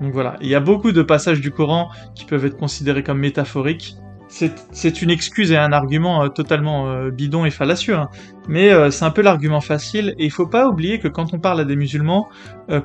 Donc 0.01 0.11
voilà, 0.11 0.37
il 0.41 0.47
y 0.47 0.55
a 0.55 0.59
beaucoup 0.59 0.91
de 0.91 1.01
passages 1.03 1.39
du 1.39 1.51
Coran 1.51 1.89
qui 2.15 2.25
peuvent 2.25 2.45
être 2.45 2.57
considérés 2.57 3.03
comme 3.03 3.19
métaphoriques. 3.19 3.95
C'est 4.27 5.01
une 5.01 5.11
excuse 5.11 5.51
et 5.51 5.57
un 5.57 5.71
argument 5.71 6.27
totalement 6.27 7.07
bidon 7.07 7.45
et 7.45 7.51
fallacieux, 7.51 7.95
hein. 7.95 8.09
mais 8.49 8.91
c'est 8.91 9.05
un 9.05 9.11
peu 9.11 9.21
l'argument 9.21 9.61
facile, 9.61 10.13
et 10.17 10.25
il 10.25 10.31
faut 10.31 10.47
pas 10.47 10.67
oublier 10.67 10.99
que 10.99 11.07
quand 11.07 11.33
on 11.33 11.39
parle 11.39 11.61
à 11.61 11.63
des 11.63 11.77
musulmans, 11.77 12.27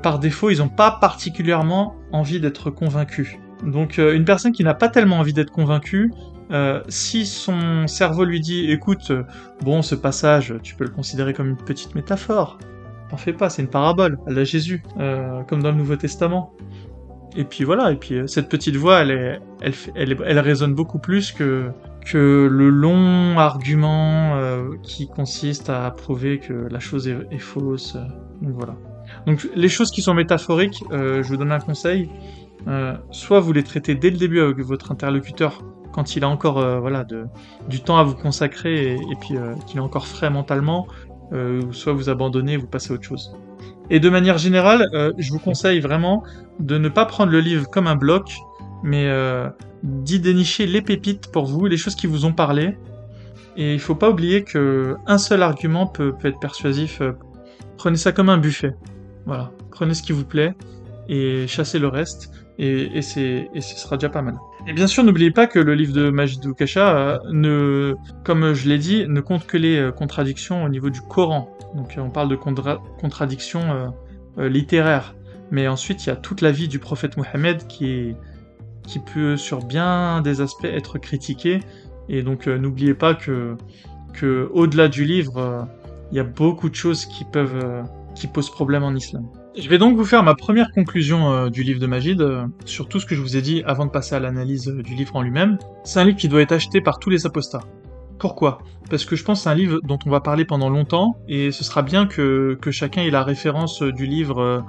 par 0.02 0.20
défaut, 0.20 0.50
ils 0.50 0.58
n'ont 0.58 0.68
pas 0.68 0.92
particulièrement 0.92 1.96
envie 2.12 2.38
d'être 2.38 2.70
convaincus. 2.70 3.36
Donc 3.62 3.98
euh, 3.98 4.14
une 4.14 4.24
personne 4.24 4.52
qui 4.52 4.64
n'a 4.64 4.74
pas 4.74 4.88
tellement 4.88 5.18
envie 5.18 5.32
d'être 5.32 5.50
convaincue, 5.50 6.12
euh, 6.50 6.82
si 6.88 7.26
son 7.26 7.86
cerveau 7.86 8.24
lui 8.24 8.40
dit 8.40 8.70
écoute, 8.70 9.10
euh, 9.10 9.22
bon 9.62 9.82
ce 9.82 9.94
passage, 9.94 10.54
tu 10.62 10.74
peux 10.74 10.84
le 10.84 10.90
considérer 10.90 11.32
comme 11.32 11.48
une 11.48 11.56
petite 11.56 11.94
métaphore, 11.94 12.58
t'en 13.10 13.16
fais 13.16 13.32
pas, 13.32 13.50
c'est 13.50 13.62
une 13.62 13.68
parabole, 13.68 14.18
elle 14.26 14.38
a 14.38 14.44
Jésus, 14.44 14.82
comme 15.48 15.62
dans 15.62 15.70
le 15.70 15.76
Nouveau 15.76 15.96
Testament. 15.96 16.54
Et 17.36 17.44
puis 17.44 17.62
voilà, 17.62 17.92
et 17.92 17.96
puis 17.96 18.22
cette 18.26 18.48
petite 18.48 18.74
voix, 18.74 19.02
elle, 19.02 19.40
elle, 19.60 19.74
elle, 19.94 20.38
résonne 20.40 20.74
beaucoup 20.74 20.98
plus 20.98 21.30
que, 21.30 21.70
que 22.04 22.48
le 22.50 22.70
long 22.70 23.38
argument 23.38 24.36
qui 24.82 25.06
consiste 25.08 25.70
à 25.70 25.88
prouver 25.92 26.40
que 26.40 26.66
la 26.68 26.80
chose 26.80 27.06
est, 27.06 27.16
est 27.30 27.38
fausse. 27.38 27.96
donc 28.42 28.54
voilà. 28.54 28.74
Donc 29.26 29.48
les 29.54 29.68
choses 29.68 29.92
qui 29.92 30.02
sont 30.02 30.14
métaphoriques, 30.14 30.82
je 30.90 31.22
vous 31.22 31.36
donne 31.36 31.52
un 31.52 31.60
conseil. 31.60 32.08
Euh, 32.68 32.94
soit 33.10 33.40
vous 33.40 33.52
les 33.52 33.62
traitez 33.62 33.94
dès 33.94 34.10
le 34.10 34.16
début 34.16 34.40
avec 34.40 34.58
votre 34.58 34.92
interlocuteur 34.92 35.62
quand 35.92 36.14
il 36.14 36.24
a 36.24 36.28
encore 36.28 36.58
euh, 36.58 36.78
voilà 36.78 37.04
de, 37.04 37.24
du 37.68 37.80
temps 37.80 37.98
à 37.98 38.04
vous 38.04 38.14
consacrer 38.14 38.94
et, 38.94 39.16
puis 39.20 39.36
euh, 39.36 39.54
qu'il 39.66 39.78
est 39.78 39.82
encore 39.82 40.06
frais 40.06 40.30
mentalement, 40.30 40.86
soit 41.70 41.92
vous 41.92 42.08
abandonnez 42.08 42.54
et 42.54 42.56
vous 42.56 42.66
passez 42.66 42.90
à 42.90 42.94
autre 42.94 43.04
chose. 43.04 43.36
Et 43.88 44.00
de 44.00 44.10
manière 44.10 44.36
générale, 44.36 44.88
je 45.16 45.30
vous 45.30 45.38
conseille 45.38 45.78
vraiment 45.78 46.24
de 46.58 46.76
ne 46.76 46.88
pas 46.88 47.06
prendre 47.06 47.30
le 47.30 47.38
livre 47.38 47.70
comme 47.70 47.86
un 47.86 47.94
bloc, 47.94 48.36
mais 48.82 49.08
d'y 49.84 50.18
dénicher 50.18 50.66
les 50.66 50.82
pépites 50.82 51.30
pour 51.30 51.46
vous, 51.46 51.66
les 51.66 51.76
choses 51.76 51.94
qui 51.94 52.08
vous 52.08 52.24
ont 52.24 52.32
parlé. 52.32 52.76
Et 53.56 53.74
il 53.74 53.78
faut 53.78 53.94
pas 53.94 54.10
oublier 54.10 54.42
que 54.42 54.96
un 55.06 55.18
seul 55.18 55.42
argument 55.44 55.86
peut, 55.86 56.12
peut 56.12 56.26
être 56.26 56.40
persuasif. 56.40 57.00
Prenez 57.76 57.96
ça 57.96 58.10
comme 58.10 58.28
un 58.28 58.38
buffet. 58.38 58.74
Voilà. 59.24 59.52
Prenez 59.70 59.94
ce 59.94 60.02
qui 60.02 60.10
vous 60.10 60.24
plaît 60.24 60.54
et 61.08 61.46
chassez 61.46 61.78
le 61.78 61.88
reste. 61.88 62.39
Et, 62.62 62.98
et, 62.98 63.50
et 63.54 63.60
ce 63.62 63.76
sera 63.78 63.96
déjà 63.96 64.10
pas 64.10 64.20
mal. 64.20 64.36
Et 64.66 64.74
bien 64.74 64.86
sûr, 64.86 65.02
n'oubliez 65.02 65.30
pas 65.30 65.46
que 65.46 65.58
le 65.58 65.74
livre 65.74 65.94
de 65.94 66.10
Majid 66.10 66.42
Kasha, 66.54 66.94
euh, 66.94 67.18
ne, 67.32 67.94
comme 68.22 68.52
je 68.52 68.68
l'ai 68.68 68.76
dit, 68.76 69.06
ne 69.08 69.22
compte 69.22 69.46
que 69.46 69.56
les 69.56 69.78
euh, 69.78 69.92
contradictions 69.92 70.62
au 70.62 70.68
niveau 70.68 70.90
du 70.90 71.00
Coran. 71.00 71.56
Donc 71.74 71.96
euh, 71.96 72.02
on 72.02 72.10
parle 72.10 72.28
de 72.28 72.36
contra- 72.36 72.82
contradictions 73.00 73.94
littéraires. 74.36 75.14
Mais 75.50 75.68
ensuite, 75.68 76.04
il 76.04 76.10
y 76.10 76.12
a 76.12 76.16
toute 76.16 76.42
la 76.42 76.52
vie 76.52 76.68
du 76.68 76.78
prophète 76.78 77.16
Mohammed 77.16 77.66
qui, 77.66 78.14
peut, 79.14 79.38
sur 79.38 79.64
bien 79.64 80.20
des 80.20 80.42
aspects, 80.42 80.66
être 80.66 80.98
critiquée. 80.98 81.60
Et 82.10 82.22
donc, 82.22 82.46
n'oubliez 82.46 82.94
pas 82.94 83.14
que, 83.14 83.56
que 84.12 84.50
au-delà 84.52 84.88
du 84.88 85.04
livre, 85.04 85.66
il 86.12 86.16
y 86.18 86.20
a 86.20 86.24
beaucoup 86.24 86.68
de 86.68 86.74
choses 86.74 87.06
qui 87.06 87.24
peuvent, 87.24 87.84
qui 88.14 88.26
posent 88.26 88.50
problème 88.50 88.82
en 88.82 88.94
islam. 88.94 89.24
Je 89.56 89.68
vais 89.68 89.78
donc 89.78 89.96
vous 89.96 90.04
faire 90.04 90.22
ma 90.22 90.36
première 90.36 90.70
conclusion 90.70 91.32
euh, 91.32 91.50
du 91.50 91.64
livre 91.64 91.80
de 91.80 91.86
Majid 91.86 92.20
euh, 92.20 92.46
sur 92.66 92.88
tout 92.88 93.00
ce 93.00 93.06
que 93.06 93.16
je 93.16 93.20
vous 93.20 93.36
ai 93.36 93.42
dit 93.42 93.64
avant 93.66 93.84
de 93.84 93.90
passer 93.90 94.14
à 94.14 94.20
l'analyse 94.20 94.68
euh, 94.68 94.80
du 94.80 94.94
livre 94.94 95.16
en 95.16 95.22
lui-même. 95.22 95.58
C'est 95.82 95.98
un 95.98 96.04
livre 96.04 96.16
qui 96.16 96.28
doit 96.28 96.40
être 96.40 96.52
acheté 96.52 96.80
par 96.80 97.00
tous 97.00 97.10
les 97.10 97.26
apostats. 97.26 97.62
Pourquoi? 98.20 98.58
Parce 98.90 99.04
que 99.04 99.16
je 99.16 99.24
pense 99.24 99.40
que 99.40 99.44
c'est 99.44 99.50
un 99.50 99.56
livre 99.56 99.80
dont 99.82 99.98
on 100.06 100.10
va 100.10 100.20
parler 100.20 100.44
pendant 100.44 100.68
longtemps 100.68 101.16
et 101.26 101.50
ce 101.50 101.64
sera 101.64 101.82
bien 101.82 102.06
que, 102.06 102.58
chacun 102.70 103.02
ait 103.02 103.10
la 103.10 103.24
référence 103.24 103.82
euh, 103.82 103.90
du 103.90 104.06
livre 104.06 104.64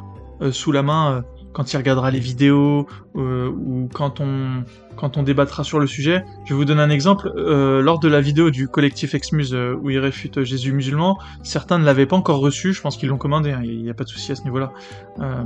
sous 0.49 0.71
la 0.71 0.81
main 0.81 1.23
quand 1.53 1.73
il 1.73 1.77
regardera 1.77 2.11
les 2.11 2.19
vidéos 2.19 2.87
euh, 3.15 3.49
ou 3.49 3.89
quand 3.93 4.19
on, 4.19 4.63
quand 4.95 5.17
on 5.17 5.23
débattra 5.23 5.63
sur 5.63 5.79
le 5.79 5.87
sujet. 5.87 6.23
Je 6.45 6.53
vais 6.53 6.57
vous 6.57 6.65
donner 6.65 6.81
un 6.81 6.89
exemple. 6.89 7.31
Euh, 7.35 7.81
lors 7.81 7.99
de 7.99 8.07
la 8.07 8.21
vidéo 8.21 8.51
du 8.51 8.67
collectif 8.67 9.13
Exmuse 9.15 9.53
euh, 9.53 9.75
où 9.81 9.89
il 9.89 9.99
réfute 9.99 10.43
Jésus 10.43 10.71
musulman, 10.71 11.17
certains 11.43 11.77
ne 11.77 11.85
l'avaient 11.85 12.05
pas 12.05 12.15
encore 12.15 12.39
reçu. 12.39 12.73
Je 12.73 12.81
pense 12.81 12.97
qu'ils 12.97 13.09
l'ont 13.09 13.17
commandé. 13.17 13.51
hein, 13.51 13.61
Il 13.63 13.83
n'y 13.83 13.89
a 13.89 13.93
pas 13.93 14.03
de 14.03 14.09
souci 14.09 14.31
à 14.31 14.35
ce 14.35 14.43
niveau-là. 14.43 14.71
Euh, 15.19 15.43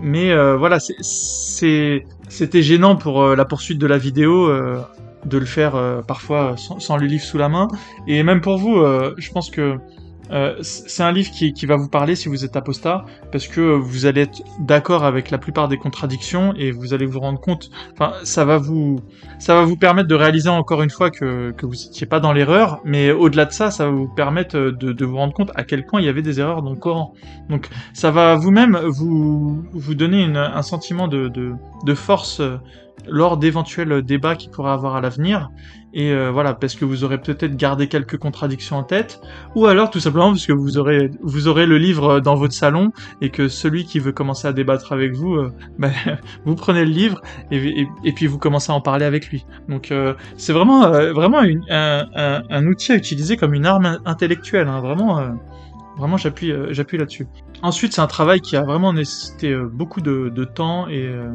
mais 0.00 0.32
euh, 0.32 0.56
voilà, 0.56 0.78
c'était 0.80 2.62
gênant 2.62 2.96
pour 2.96 3.22
euh, 3.22 3.36
la 3.36 3.44
poursuite 3.44 3.78
de 3.78 3.86
la 3.86 3.98
vidéo 3.98 4.48
de 5.24 5.38
le 5.38 5.46
faire 5.46 6.02
parfois 6.06 6.54
sans, 6.56 6.78
sans 6.78 6.96
le 6.96 7.06
livre 7.06 7.24
sous 7.24 7.38
la 7.38 7.48
main. 7.48 7.66
Et 8.06 8.22
même 8.22 8.40
pour 8.40 8.58
vous, 8.58 8.80
je 9.16 9.30
pense 9.32 9.50
que 9.50 9.78
euh, 10.30 10.54
c'est 10.62 11.02
un 11.02 11.12
livre 11.12 11.30
qui, 11.30 11.52
qui 11.52 11.66
va 11.66 11.76
vous 11.76 11.88
parler 11.88 12.14
si 12.14 12.28
vous 12.28 12.44
êtes 12.44 12.56
apostat, 12.56 13.04
parce 13.32 13.46
que 13.48 13.60
vous 13.60 14.06
allez 14.06 14.22
être 14.22 14.42
d'accord 14.60 15.04
avec 15.04 15.30
la 15.30 15.38
plupart 15.38 15.68
des 15.68 15.76
contradictions 15.78 16.54
et 16.56 16.70
vous 16.70 16.94
allez 16.94 17.06
vous 17.06 17.20
rendre 17.20 17.40
compte. 17.40 17.70
Enfin, 17.92 18.12
ça 18.24 18.44
va 18.44 18.58
vous, 18.58 19.00
ça 19.38 19.54
va 19.54 19.62
vous 19.64 19.76
permettre 19.76 20.08
de 20.08 20.14
réaliser 20.14 20.48
encore 20.48 20.82
une 20.82 20.90
fois 20.90 21.10
que, 21.10 21.52
que 21.52 21.66
vous 21.66 21.72
n'étiez 21.74 22.06
pas 22.06 22.20
dans 22.20 22.32
l'erreur, 22.32 22.80
mais 22.84 23.10
au-delà 23.10 23.44
de 23.44 23.52
ça, 23.52 23.70
ça 23.70 23.86
va 23.86 23.90
vous 23.90 24.08
permettre 24.08 24.56
de, 24.58 24.92
de 24.92 25.04
vous 25.04 25.16
rendre 25.16 25.32
compte 25.34 25.50
à 25.54 25.64
quel 25.64 25.84
point 25.86 26.00
il 26.00 26.06
y 26.06 26.08
avait 26.08 26.22
des 26.22 26.40
erreurs 26.40 26.62
dans 26.62 26.70
le 26.72 26.76
Coran. 26.78 27.14
Donc, 27.48 27.68
ça 27.92 28.10
va 28.10 28.34
vous-même 28.36 28.76
vous, 28.86 29.64
vous 29.72 29.94
donner 29.94 30.22
une- 30.24 30.36
un 30.36 30.62
sentiment 30.62 31.08
de, 31.08 31.28
de, 31.28 31.52
de 31.84 31.94
force 31.94 32.40
euh, 32.40 32.56
lors 33.10 33.36
d'éventuels 33.36 34.02
débats 34.02 34.36
qu'il 34.36 34.50
pourra 34.50 34.72
avoir 34.72 34.96
à 34.96 35.00
l'avenir. 35.00 35.50
Et 35.94 36.12
euh, 36.12 36.30
voilà, 36.30 36.52
parce 36.52 36.74
que 36.74 36.84
vous 36.84 37.02
aurez 37.02 37.18
peut-être 37.18 37.56
gardé 37.56 37.88
quelques 37.88 38.18
contradictions 38.18 38.76
en 38.76 38.82
tête, 38.82 39.20
ou 39.54 39.66
alors 39.66 39.90
tout 39.90 40.00
simplement 40.00 40.28
parce 40.28 40.46
que 40.46 40.52
vous 40.52 40.76
aurez, 40.76 41.10
vous 41.22 41.48
aurez 41.48 41.64
le 41.64 41.78
livre 41.78 42.20
dans 42.20 42.34
votre 42.34 42.52
salon 42.52 42.92
et 43.22 43.30
que 43.30 43.48
celui 43.48 43.86
qui 43.86 43.98
veut 43.98 44.12
commencer 44.12 44.46
à 44.46 44.52
débattre 44.52 44.92
avec 44.92 45.14
vous, 45.14 45.34
euh, 45.34 45.52
ben, 45.78 45.92
vous 46.44 46.54
prenez 46.54 46.84
le 46.84 46.90
livre 46.90 47.22
et, 47.50 48.12
puis 48.12 48.26
vous 48.26 48.38
commencez 48.38 48.70
à 48.70 48.74
en 48.74 48.82
parler 48.82 49.06
avec 49.06 49.30
lui. 49.30 49.46
Donc 49.68 49.90
euh, 49.90 50.14
c'est 50.36 50.52
vraiment, 50.52 50.84
euh, 50.84 51.12
vraiment 51.12 51.40
un, 51.40 52.66
outil 52.66 52.92
à 52.92 52.96
utiliser 52.96 53.36
comme 53.38 53.54
une 53.54 53.66
arme 53.66 53.98
intellectuelle. 54.04 54.68
Hein, 54.68 54.80
vraiment, 54.80 55.18
euh, 55.18 55.28
vraiment 55.98 56.16
j'appuie, 56.16 56.52
euh, 56.52 56.72
j'appuie 56.72 56.96
là-dessus. 56.96 57.26
Ensuite, 57.62 57.92
c'est 57.92 58.00
un 58.00 58.06
travail 58.06 58.40
qui 58.40 58.56
a 58.56 58.62
vraiment 58.62 58.92
nécessité 58.92 59.52
euh, 59.52 59.68
beaucoup 59.70 60.00
de, 60.00 60.30
de 60.34 60.44
temps 60.44 60.88
et 60.88 61.04
euh, 61.06 61.30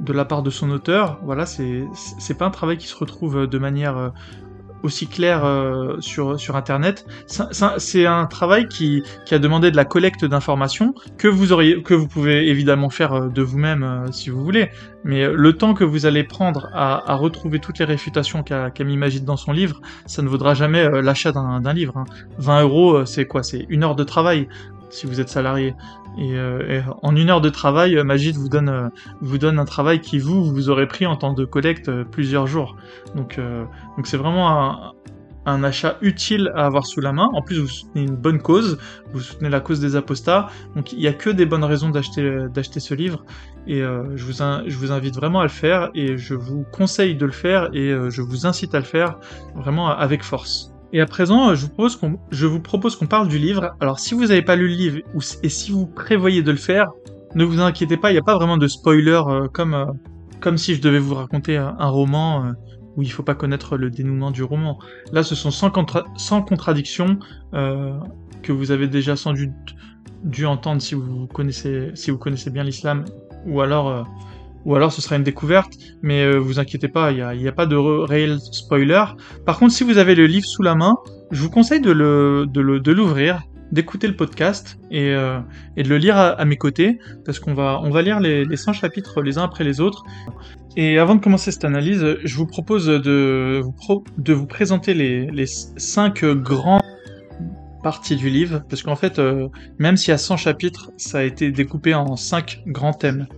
de 0.00 0.12
la 0.12 0.24
part 0.24 0.42
de 0.42 0.50
son 0.50 0.70
auteur. 0.70 1.18
Voilà, 1.22 1.46
c'est 1.46 2.38
pas 2.38 2.46
un 2.46 2.50
travail 2.50 2.76
qui 2.78 2.86
se 2.86 2.96
retrouve 2.96 3.46
de 3.46 3.58
manière 3.58 3.96
euh, 3.96 4.08
aussi 4.82 5.06
claire 5.08 5.44
euh, 5.44 5.96
sur 6.00 6.38
sur 6.38 6.54
internet. 6.54 7.06
C'est- 7.26 8.06
un 8.06 8.26
travail 8.26 8.68
qui 8.68 9.02
qui 9.24 9.34
a 9.34 9.38
demandé 9.38 9.70
de 9.70 9.76
la 9.76 9.84
collecte 9.84 10.24
d'informations 10.24 10.94
que 11.18 11.28
vous 11.28 11.52
auriez 11.52 11.82
que 11.82 11.94
vous 11.94 12.06
pouvez 12.06 12.48
évidemment 12.48 12.90
faire 12.90 13.12
euh, 13.14 13.28
de 13.28 13.42
vous-même 13.42 13.82
euh, 13.82 14.12
si 14.12 14.30
vous 14.30 14.44
voulez. 14.44 14.68
Mais 15.04 15.24
euh, 15.24 15.32
le 15.34 15.52
temps 15.54 15.74
que 15.74 15.82
vous 15.84 16.06
allez 16.06 16.24
prendre 16.24 16.68
à, 16.72 17.10
à 17.10 17.14
retrouver 17.14 17.58
toutes 17.58 17.78
les 17.78 17.84
réfutations 17.86 18.42
qu'a 18.42 18.70
Magid 18.84 19.24
dans 19.24 19.36
son 19.36 19.52
livre, 19.52 19.80
ça 20.06 20.22
ne 20.22 20.28
vaudra 20.28 20.54
jamais 20.54 20.84
euh, 20.84 21.00
l'achat 21.02 21.32
d'un 21.32 21.72
livre. 21.72 21.96
hein. 21.96 22.04
20 22.38 22.62
euros, 22.62 22.94
euh, 22.98 23.04
c'est 23.06 23.26
quoi? 23.26 23.42
C'est 23.42 23.66
une 23.68 23.82
heure 23.82 23.96
de 23.96 24.04
travail 24.04 24.46
si 24.90 25.06
vous 25.06 25.20
êtes 25.20 25.28
salarié. 25.28 25.74
Et, 26.18 26.34
euh, 26.34 26.68
et 26.68 26.82
en 27.02 27.14
une 27.14 27.30
heure 27.30 27.40
de 27.40 27.50
travail, 27.50 27.96
euh, 27.96 28.04
Magid 28.04 28.36
vous 28.36 28.48
donne, 28.48 28.68
euh, 28.68 28.88
vous 29.20 29.38
donne 29.38 29.58
un 29.58 29.64
travail 29.64 30.00
qui 30.00 30.18
vous, 30.18 30.44
vous 30.44 30.70
aurez 30.70 30.86
pris 30.86 31.06
en 31.06 31.16
temps 31.16 31.34
de 31.34 31.44
collecte 31.44 31.90
plusieurs 32.04 32.46
jours. 32.46 32.76
Donc, 33.14 33.38
c'est 34.04 34.16
vraiment 34.16 34.94
un, 35.46 35.62
achat 35.62 35.96
utile 36.00 36.50
à 36.54 36.66
avoir 36.66 36.86
sous 36.86 37.00
la 37.00 37.12
main. 37.12 37.28
En 37.32 37.42
plus, 37.42 37.58
vous 37.58 37.68
soutenez 37.68 38.02
une 38.02 38.16
bonne 38.16 38.40
cause, 38.40 38.78
vous 39.12 39.20
soutenez 39.20 39.48
la 39.48 39.60
cause 39.60 39.78
des 39.80 39.94
apostats. 39.94 40.48
Donc, 40.74 40.92
il 40.92 40.98
n'y 40.98 41.06
a 41.06 41.12
que 41.12 41.30
des 41.30 41.46
bonnes 41.46 41.64
raisons 41.64 41.90
d'acheter, 41.90 42.80
ce 42.80 42.94
livre. 42.94 43.24
Et 43.66 43.80
je, 43.80 44.24
vous 44.24 44.92
invite 44.92 45.14
vraiment 45.14 45.40
à 45.40 45.44
le 45.44 45.48
faire 45.48 45.90
et 45.94 46.16
je 46.16 46.34
vous 46.34 46.64
conseille 46.72 47.14
de 47.14 47.26
le 47.26 47.32
faire 47.32 47.68
et 47.72 47.94
je 48.10 48.22
vous 48.22 48.46
incite 48.46 48.74
à 48.74 48.78
le 48.78 48.84
faire 48.84 49.18
vraiment 49.54 49.88
avec 49.88 50.22
force. 50.24 50.75
Et 50.92 51.00
à 51.00 51.06
présent, 51.06 51.50
euh, 51.50 51.54
je 51.54 51.66
vous 52.46 52.60
propose 52.60 52.96
qu'on, 52.96 53.06
parle 53.06 53.28
du 53.28 53.38
livre. 53.38 53.74
Alors, 53.80 53.98
si 53.98 54.14
vous 54.14 54.26
n'avez 54.26 54.42
pas 54.42 54.56
lu 54.56 54.68
le 54.68 54.74
livre 54.74 54.98
ou, 55.14 55.20
et 55.42 55.48
si 55.48 55.72
vous 55.72 55.86
prévoyez 55.86 56.42
de 56.42 56.50
le 56.50 56.56
faire, 56.56 56.90
ne 57.34 57.44
vous 57.44 57.60
inquiétez 57.60 57.96
pas, 57.96 58.10
il 58.10 58.14
n'y 58.14 58.20
a 58.20 58.22
pas 58.22 58.36
vraiment 58.36 58.56
de 58.56 58.68
spoiler 58.68 59.20
euh, 59.26 59.48
comme, 59.48 59.74
euh, 59.74 59.86
comme 60.40 60.56
si 60.56 60.74
je 60.74 60.80
devais 60.80 60.98
vous 60.98 61.14
raconter 61.14 61.56
un, 61.56 61.88
roman 61.88 62.52
où 62.96 63.02
il 63.02 63.10
faut 63.10 63.22
pas 63.22 63.34
connaître 63.34 63.76
le 63.76 63.90
dénouement 63.90 64.30
du 64.30 64.42
roman. 64.42 64.78
Là, 65.12 65.22
ce 65.22 65.34
sont 65.34 65.50
100, 65.50 65.70
contra- 65.70 66.04
100 66.16 66.42
contradictions 66.42 67.18
euh, 67.52 67.92
que 68.42 68.52
vous 68.52 68.70
avez 68.70 68.88
déjà 68.88 69.16
sans 69.16 69.34
doute 69.34 69.50
dû 70.24 70.46
entendre 70.46 70.80
si 70.80 70.94
vous 70.94 71.26
connaissez, 71.26 71.90
si 71.94 72.10
vous 72.10 72.18
connaissez 72.18 72.50
bien 72.50 72.64
l'islam, 72.64 73.04
ou 73.46 73.60
alors, 73.60 74.06
ou 74.66 74.74
alors 74.74 74.92
ce 74.92 75.00
sera 75.00 75.16
une 75.16 75.22
découverte. 75.22 75.72
Mais 76.02 76.22
euh, 76.22 76.36
vous 76.38 76.58
inquiétez 76.58 76.88
pas, 76.88 77.12
il 77.12 77.38
n'y 77.38 77.48
a, 77.48 77.52
pas 77.52 77.64
de 77.66 77.76
réel 77.76 78.38
spoiler. 78.40 79.04
Par 79.46 79.58
contre, 79.58 79.72
si 79.72 79.84
vous 79.84 79.96
avez 79.96 80.14
le 80.14 80.26
livre 80.26 80.46
sous 80.46 80.62
la 80.62 80.74
main, 80.74 80.96
je 81.30 81.40
vous 81.40 81.50
conseille 81.50 81.80
de 81.80 81.90
l'ouvrir, 81.90 83.42
d'écouter 83.72 84.08
le 84.08 84.16
podcast 84.16 84.78
et, 84.90 85.14
euh, 85.14 85.38
de 85.76 85.88
le 85.88 85.96
lire 85.96 86.18
à, 86.18 86.44
mes 86.44 86.56
côtés, 86.56 86.98
parce 87.24 87.38
qu'on 87.38 87.54
va, 87.54 88.02
lire 88.02 88.20
les, 88.20 88.44
les 88.44 88.56
100 88.56 88.74
chapitres 88.74 89.22
les 89.22 89.38
uns 89.38 89.44
après 89.44 89.64
les 89.64 89.80
autres. 89.80 90.04
Et 90.76 90.98
avant 90.98 91.14
de 91.14 91.20
commencer 91.20 91.52
cette 91.52 91.64
analyse, 91.64 92.04
je 92.22 92.36
vous 92.36 92.46
propose 92.46 92.86
de 92.86 93.62
vous, 93.62 94.46
présenter 94.46 94.92
les, 94.92 95.26
les 95.30 95.46
5 95.46 96.24
grands 96.24 96.82
parties 97.82 98.16
du 98.16 98.28
livre, 98.28 98.62
parce 98.68 98.82
qu'en 98.82 98.96
fait, 98.96 99.20
euh, 99.20 99.48
même 99.78 99.96
s'il 99.96 100.10
y 100.10 100.12
a 100.12 100.18
100 100.18 100.36
chapitres, 100.36 100.90
ça 100.96 101.18
a 101.18 101.22
été 101.22 101.52
découpé 101.52 101.94
en 101.94 102.16
5 102.16 102.64
grands 102.66 102.92
thèmes. 102.92 103.28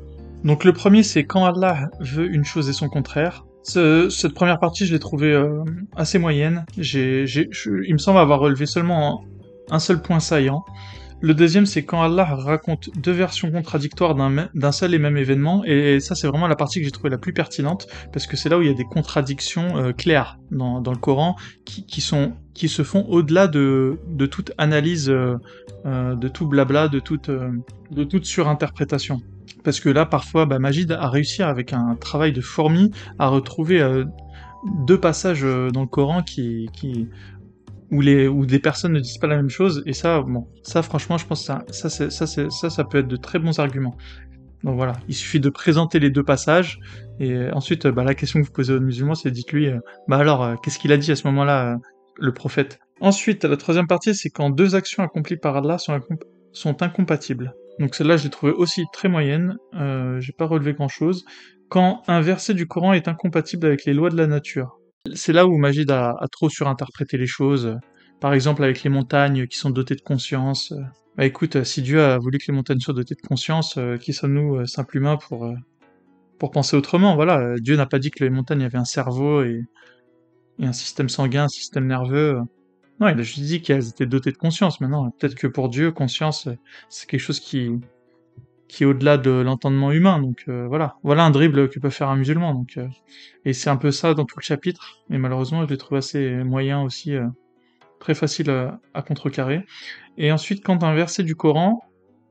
Donc 0.45 0.65
le 0.65 0.73
premier, 0.73 1.03
c'est 1.03 1.25
quand 1.25 1.45
Allah 1.45 1.89
veut 2.01 2.33
une 2.33 2.45
chose 2.45 2.69
et 2.69 2.73
son 2.73 2.89
contraire. 2.89 3.45
Ce- 3.65 4.09
cette 4.09 4.35
première 4.35 4.59
partie, 4.61 4.87
je 4.87 4.93
l'ai 4.93 4.99
trouvée 4.99 5.33
euh, 5.33 5.63
assez 5.97 6.19
moyenne. 6.19 6.65
Je- 6.79 7.85
il 7.87 7.93
me 7.93 7.99
semble 7.99 8.19
avoir 8.19 8.41
relevé 8.41 8.65
seulement 8.67 9.25
un 9.71 9.79
seul 9.79 10.01
point 10.01 10.21
saillant. 10.21 10.65
Le 11.21 11.35
deuxième, 11.35 11.67
c'est 11.67 11.85
quand 11.85 12.01
Allah 12.01 12.25
raconte 12.25 12.91
deux 12.97 13.11
versions 13.13 13.51
contradictoires 13.51 14.15
d'un 14.15 14.73
seul 14.73 14.95
et 14.95 15.01
même 15.01 15.17
événement, 15.17 15.65
et 15.65 15.99
ça, 15.99 16.15
c'est 16.15 16.29
vraiment 16.29 16.47
la 16.47 16.55
partie 16.55 16.79
que 16.79 16.85
j'ai 16.85 16.93
trouvée 16.93 17.11
la 17.11 17.19
plus 17.19 17.33
pertinente, 17.33 17.89
parce 18.13 18.29
que 18.29 18.37
c'est 18.37 18.49
là 18.49 18.57
où 18.57 18.63
il 18.63 18.69
y 18.69 18.71
a 18.71 18.75
des 18.75 18.85
contradictions 18.85 19.77
euh, 19.77 19.93
claires 19.93 20.39
dans, 20.53 20.81
dans 20.81 20.93
le 20.93 20.99
Coran 20.99 21.35
qui, 21.65 21.85
qui 21.87 22.01
sont 22.01 22.35
qui 22.55 22.69
se 22.69 22.83
font 22.85 23.05
au-delà 23.09 23.49
de, 23.49 23.99
de 24.09 24.27
toute 24.27 24.53
analyse, 24.59 25.11
euh, 25.11 25.37
de 25.85 26.29
tout 26.29 26.47
blabla, 26.47 26.87
de 26.87 27.01
toute 27.01 27.29
de 27.31 28.05
toute 28.05 28.25
surinterprétation. 28.25 29.21
Parce 29.65 29.81
que 29.81 29.89
là, 29.89 30.07
parfois, 30.07 30.47
bah, 30.47 30.59
Majid 30.59 30.91
a 30.93 31.09
réussi 31.09 31.43
avec 31.43 31.73
un 31.73 31.97
travail 31.97 32.33
de 32.33 32.41
fourmi 32.41 32.91
à 33.19 33.29
retrouver 33.29 33.81
euh, 33.81 34.05
deux 34.87 34.99
passages 34.99 35.43
dans 35.43 35.83
le 35.83 35.87
Coran 35.87 36.23
qui, 36.23 36.69
où 37.91 38.01
les 38.01 38.29
où 38.29 38.47
des 38.47 38.59
personnes 38.59 38.93
ne 38.93 39.01
disent 39.01 39.19
pas 39.19 39.27
la 39.27 39.37
même 39.37 39.51
chose. 39.51 39.83
Et 39.87 39.93
ça 39.93 40.21
bon 40.21 40.47
ça 40.63 40.83
franchement 40.83 41.19
je 41.19 41.27
pense 41.27 41.41
que 41.41 41.47
ça 41.47 41.89
ça 41.89 42.11
ça 42.11 42.27
ça 42.27 42.71
ça 42.71 42.85
peut 42.85 42.99
être 42.99 43.09
de 43.09 43.17
très 43.17 43.39
bons 43.39 43.59
arguments. 43.59 43.97
Donc 44.65 44.77
voilà 44.77 44.95
il 45.09 45.15
suffit 45.15 45.41
de 45.41 45.49
présenter 45.49 45.99
les 45.99 46.11
deux 46.11 46.25
passages. 46.25 46.81
Et 47.21 47.51
ensuite 47.53 47.87
bah, 47.87 48.05
la 48.05 48.15
question 48.15 48.41
que 48.41 48.47
vous 48.47 48.53
posez 48.53 48.75
aux 48.75 48.81
musulmans 48.81 49.15
c'est 49.15 49.31
dites-lui 49.31 49.71
bah 50.09 50.19
alors 50.19 50.61
qu'est-ce 50.61 50.79
qu'il 50.79 50.93
a 50.93 50.97
dit 50.97 51.13
à 51.13 51.17
ce 51.17 51.27
moment-là 51.29 51.79
le 52.17 52.33
prophète? 52.33 52.81
Ensuite 53.01 53.45
la 53.45 53.57
troisième 53.57 53.87
partie 53.87 54.15
c'est 54.15 54.31
quand 54.31 54.51
deux 54.51 54.75
actions 54.75 55.03
accomplies 55.03 55.37
par 55.37 55.57
Allah 55.57 55.79
sont 56.53 56.83
incompatibles 56.83 57.55
donc 57.79 57.95
celle-là, 57.95 58.17
je 58.17 58.25
l'ai 58.25 58.31
trouvée 58.31 58.53
aussi 58.53 58.85
très 58.93 59.09
moyenne, 59.09 59.57
euh, 59.75 60.21
j'ai 60.21 60.33
pas 60.33 60.47
relevé 60.47 60.73
grand-chose. 60.73 61.25
Quand 61.69 62.03
un 62.09 62.21
verset 62.21 62.55
du 62.55 62.67
Coran 62.67 62.93
est 62.93 63.09
incompatible 63.09 63.67
avec 63.67 63.85
les 63.85 63.95
lois 63.95 64.11
de 64.11 64.17
la 64.17 64.27
nature. 64.27 64.79
C'est 65.15 65.33
là 65.33 65.47
où 65.47 65.57
Magid 65.57 65.91
a, 65.91 66.15
trop 66.33 66.49
surinterprété 66.49 67.19
les 67.19 67.27
choses. 67.27 67.77
Par 68.21 68.35
exemple, 68.35 68.65
avec 68.65 68.83
les 68.83 68.91
montagnes 68.91 69.47
qui 69.47 69.59
sont 69.59 69.71
dotées 69.71 69.95
de 69.95 70.01
conscience. 70.01 70.73
Bah 71.17 71.25
écoute, 71.25 71.65
si 71.65 71.83
Dieu 71.83 72.03
a 72.03 72.19
voulu 72.19 72.39
que 72.39 72.45
les 72.49 72.55
montagnes 72.55 72.81
soient 72.81 72.95
dotées 72.95 73.15
de 73.15 73.27
conscience, 73.27 73.77
euh, 73.77 73.97
qui 73.97 74.13
sommes-nous, 74.13 74.57
euh, 74.57 74.67
simples 74.67 74.97
humains, 74.97 75.17
pour, 75.17 75.47
euh, 75.47 75.55
pour 76.39 76.51
penser 76.51 76.77
autrement? 76.77 77.17
Voilà, 77.17 77.57
Dieu 77.59 77.77
n'a 77.77 77.87
pas 77.87 77.99
dit 77.99 78.11
que 78.11 78.25
les 78.25 78.31
montagnes 78.31 78.63
avaient 78.63 78.79
un 78.79 78.85
cerveau 78.85 79.43
et, 79.43 79.63
et 80.59 80.67
un 80.67 80.73
système 80.73 81.09
sanguin, 81.09 81.45
un 81.45 81.49
système 81.49 81.87
nerveux. 81.87 82.39
Non, 83.01 83.09
il 83.09 83.19
a 83.19 83.23
juste 83.23 83.41
dit 83.41 83.63
qu'elles 83.63 83.89
étaient 83.89 84.07
dotées 84.07 84.33
de 84.33 84.37
conscience. 84.37 84.81
Maintenant, 84.81 85.11
peut-être 85.11 85.37
que 85.37 85.47
pour 85.47 85.69
Dieu, 85.69 85.93
conscience, 85.93 86.49
c'est 86.89 87.09
quelque 87.09 87.21
chose 87.21 87.39
qui, 87.39 87.71
qui 88.69 88.83
est 88.83 88.87
au-delà 88.87 89.17
de 89.19 89.31
l'entendement 89.31 89.91
humain. 89.91 90.21
Donc 90.21 90.45
euh, 90.49 90.67
voilà, 90.69 90.97
voilà 91.03 91.25
un 91.25 91.31
dribble 91.31 91.69
que 91.69 91.81
peut 91.81 91.91
faire 91.91 92.09
un 92.09 92.17
musulman. 92.17 92.55
Donc 92.55 92.77
euh, 92.77 92.87
et 93.45 93.53
c'est 93.53 93.71
un 93.71 93.77
peu 93.77 93.91
ça 93.91 94.15
dans 94.15 94.25
tout 94.25 94.39
le 94.39 94.45
chapitre. 94.45 95.03
Et 95.11 95.19
malheureusement, 95.19 95.65
je 95.65 95.71
l'ai 95.71 95.79
trouvé 95.79 95.99
assez 95.99 96.31
moyen 96.45 96.83
aussi, 96.83 97.17
euh, 97.17 97.27
très 97.99 98.15
facile 98.15 98.51
à, 98.51 99.03
contrecarrer. 99.03 99.65
Et 100.19 100.31
ensuite, 100.31 100.65
quand 100.65 100.85
un 100.85 100.95
verset 100.95 101.23
du 101.25 101.35
Coran 101.35 101.83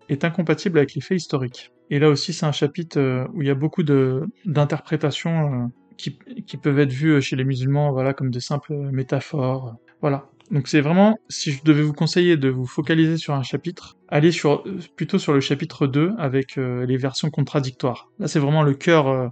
est 0.09 0.23
incompatible 0.23 0.77
avec 0.77 0.93
les 0.93 1.01
faits 1.01 1.17
historiques. 1.17 1.73
Et 1.89 1.99
là 1.99 2.09
aussi, 2.09 2.31
c'est 2.33 2.45
un 2.45 2.51
chapitre 2.51 3.27
où 3.33 3.41
il 3.41 3.47
y 3.47 3.51
a 3.51 3.55
beaucoup 3.55 3.83
d'interprétations 3.83 5.71
qui, 5.97 6.17
qui 6.45 6.57
peuvent 6.57 6.79
être 6.79 6.91
vues 6.91 7.21
chez 7.21 7.35
les 7.35 7.43
musulmans, 7.43 7.91
voilà, 7.91 8.13
comme 8.13 8.29
de 8.29 8.39
simples 8.39 8.73
métaphores. 8.91 9.75
Voilà, 10.01 10.29
donc 10.49 10.67
c'est 10.67 10.79
vraiment, 10.79 11.19
si 11.27 11.51
je 11.51 11.63
devais 11.63 11.81
vous 11.81 11.93
conseiller 11.93 12.37
de 12.37 12.49
vous 12.49 12.65
focaliser 12.65 13.17
sur 13.17 13.33
un 13.33 13.43
chapitre, 13.43 13.97
allez 14.07 14.31
sur, 14.31 14.63
plutôt 14.95 15.19
sur 15.19 15.33
le 15.33 15.41
chapitre 15.41 15.87
2 15.87 16.13
avec 16.17 16.57
euh, 16.57 16.85
les 16.85 16.95
versions 16.95 17.29
contradictoires. 17.29 18.09
Là 18.19 18.27
c'est 18.27 18.39
vraiment 18.39 18.63
le 18.63 18.73
cœur, 18.73 19.07
euh, 19.07 19.27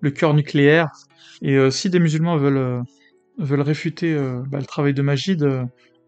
le 0.00 0.10
cœur 0.10 0.32
nucléaire. 0.32 0.88
Et 1.42 1.56
euh, 1.56 1.70
si 1.70 1.90
des 1.90 1.98
musulmans 1.98 2.38
veulent, 2.38 2.82
veulent 3.38 3.60
réfuter 3.60 4.16
bah, 4.48 4.58
le 4.58 4.64
travail 4.64 4.94
de 4.94 5.02
Magid, 5.02 5.46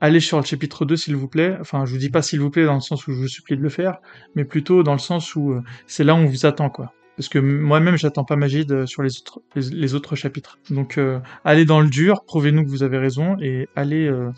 allez 0.01 0.21
sur 0.21 0.39
le 0.39 0.45
chapitre 0.45 0.87
2 0.87 0.97
s'il 0.97 1.17
vous 1.17 1.29
plaît. 1.29 1.57
Enfin 1.61 1.85
je 1.85 1.93
vous 1.93 1.99
dis 1.99 2.11
pas 2.11 2.23
s'il 2.23 2.41
vous 2.41 2.51
plaît 2.51 2.65
dans 2.65 2.75
le 2.75 2.81
sens 2.81 3.07
où 3.07 3.13
je 3.13 3.19
vous 3.19 3.29
supplie 3.29 3.57
de 3.57 3.63
le 3.63 3.69
faire, 3.69 3.99
mais 4.35 4.47
plutôt 4.47 4.83
dans 4.83 4.95
le 4.95 4.99
sens 4.99 5.37
où 5.37 5.55
c'est 5.87 6.05
là 6.05 6.15
où 6.15 6.19
on 6.19 6.27
vous 6.27 6.47
attend 6.47 6.71
quoi 6.71 6.95
parce 7.19 7.29
que 7.29 7.41
moi-même 7.41 7.97
j'attends 7.97 8.23
pas 8.23 8.37
Magid 8.37 8.71
euh, 8.71 8.87
sur 8.87 9.03
les 9.03 9.95
autres, 9.95 10.15
chapitres. 10.15 10.59
Donc 10.71 10.99
euh, 10.99 11.19
allez 11.45 11.65
dans 11.65 11.81
le 11.81 11.89
dur, 11.89 12.23
prouvez-nous 12.25 12.65
que 12.65 12.71
vous 12.71 12.85
avez 12.85 12.97
raison 12.97 13.37
et 13.41 13.69
allez 13.75 14.07
euh, 14.07 14.31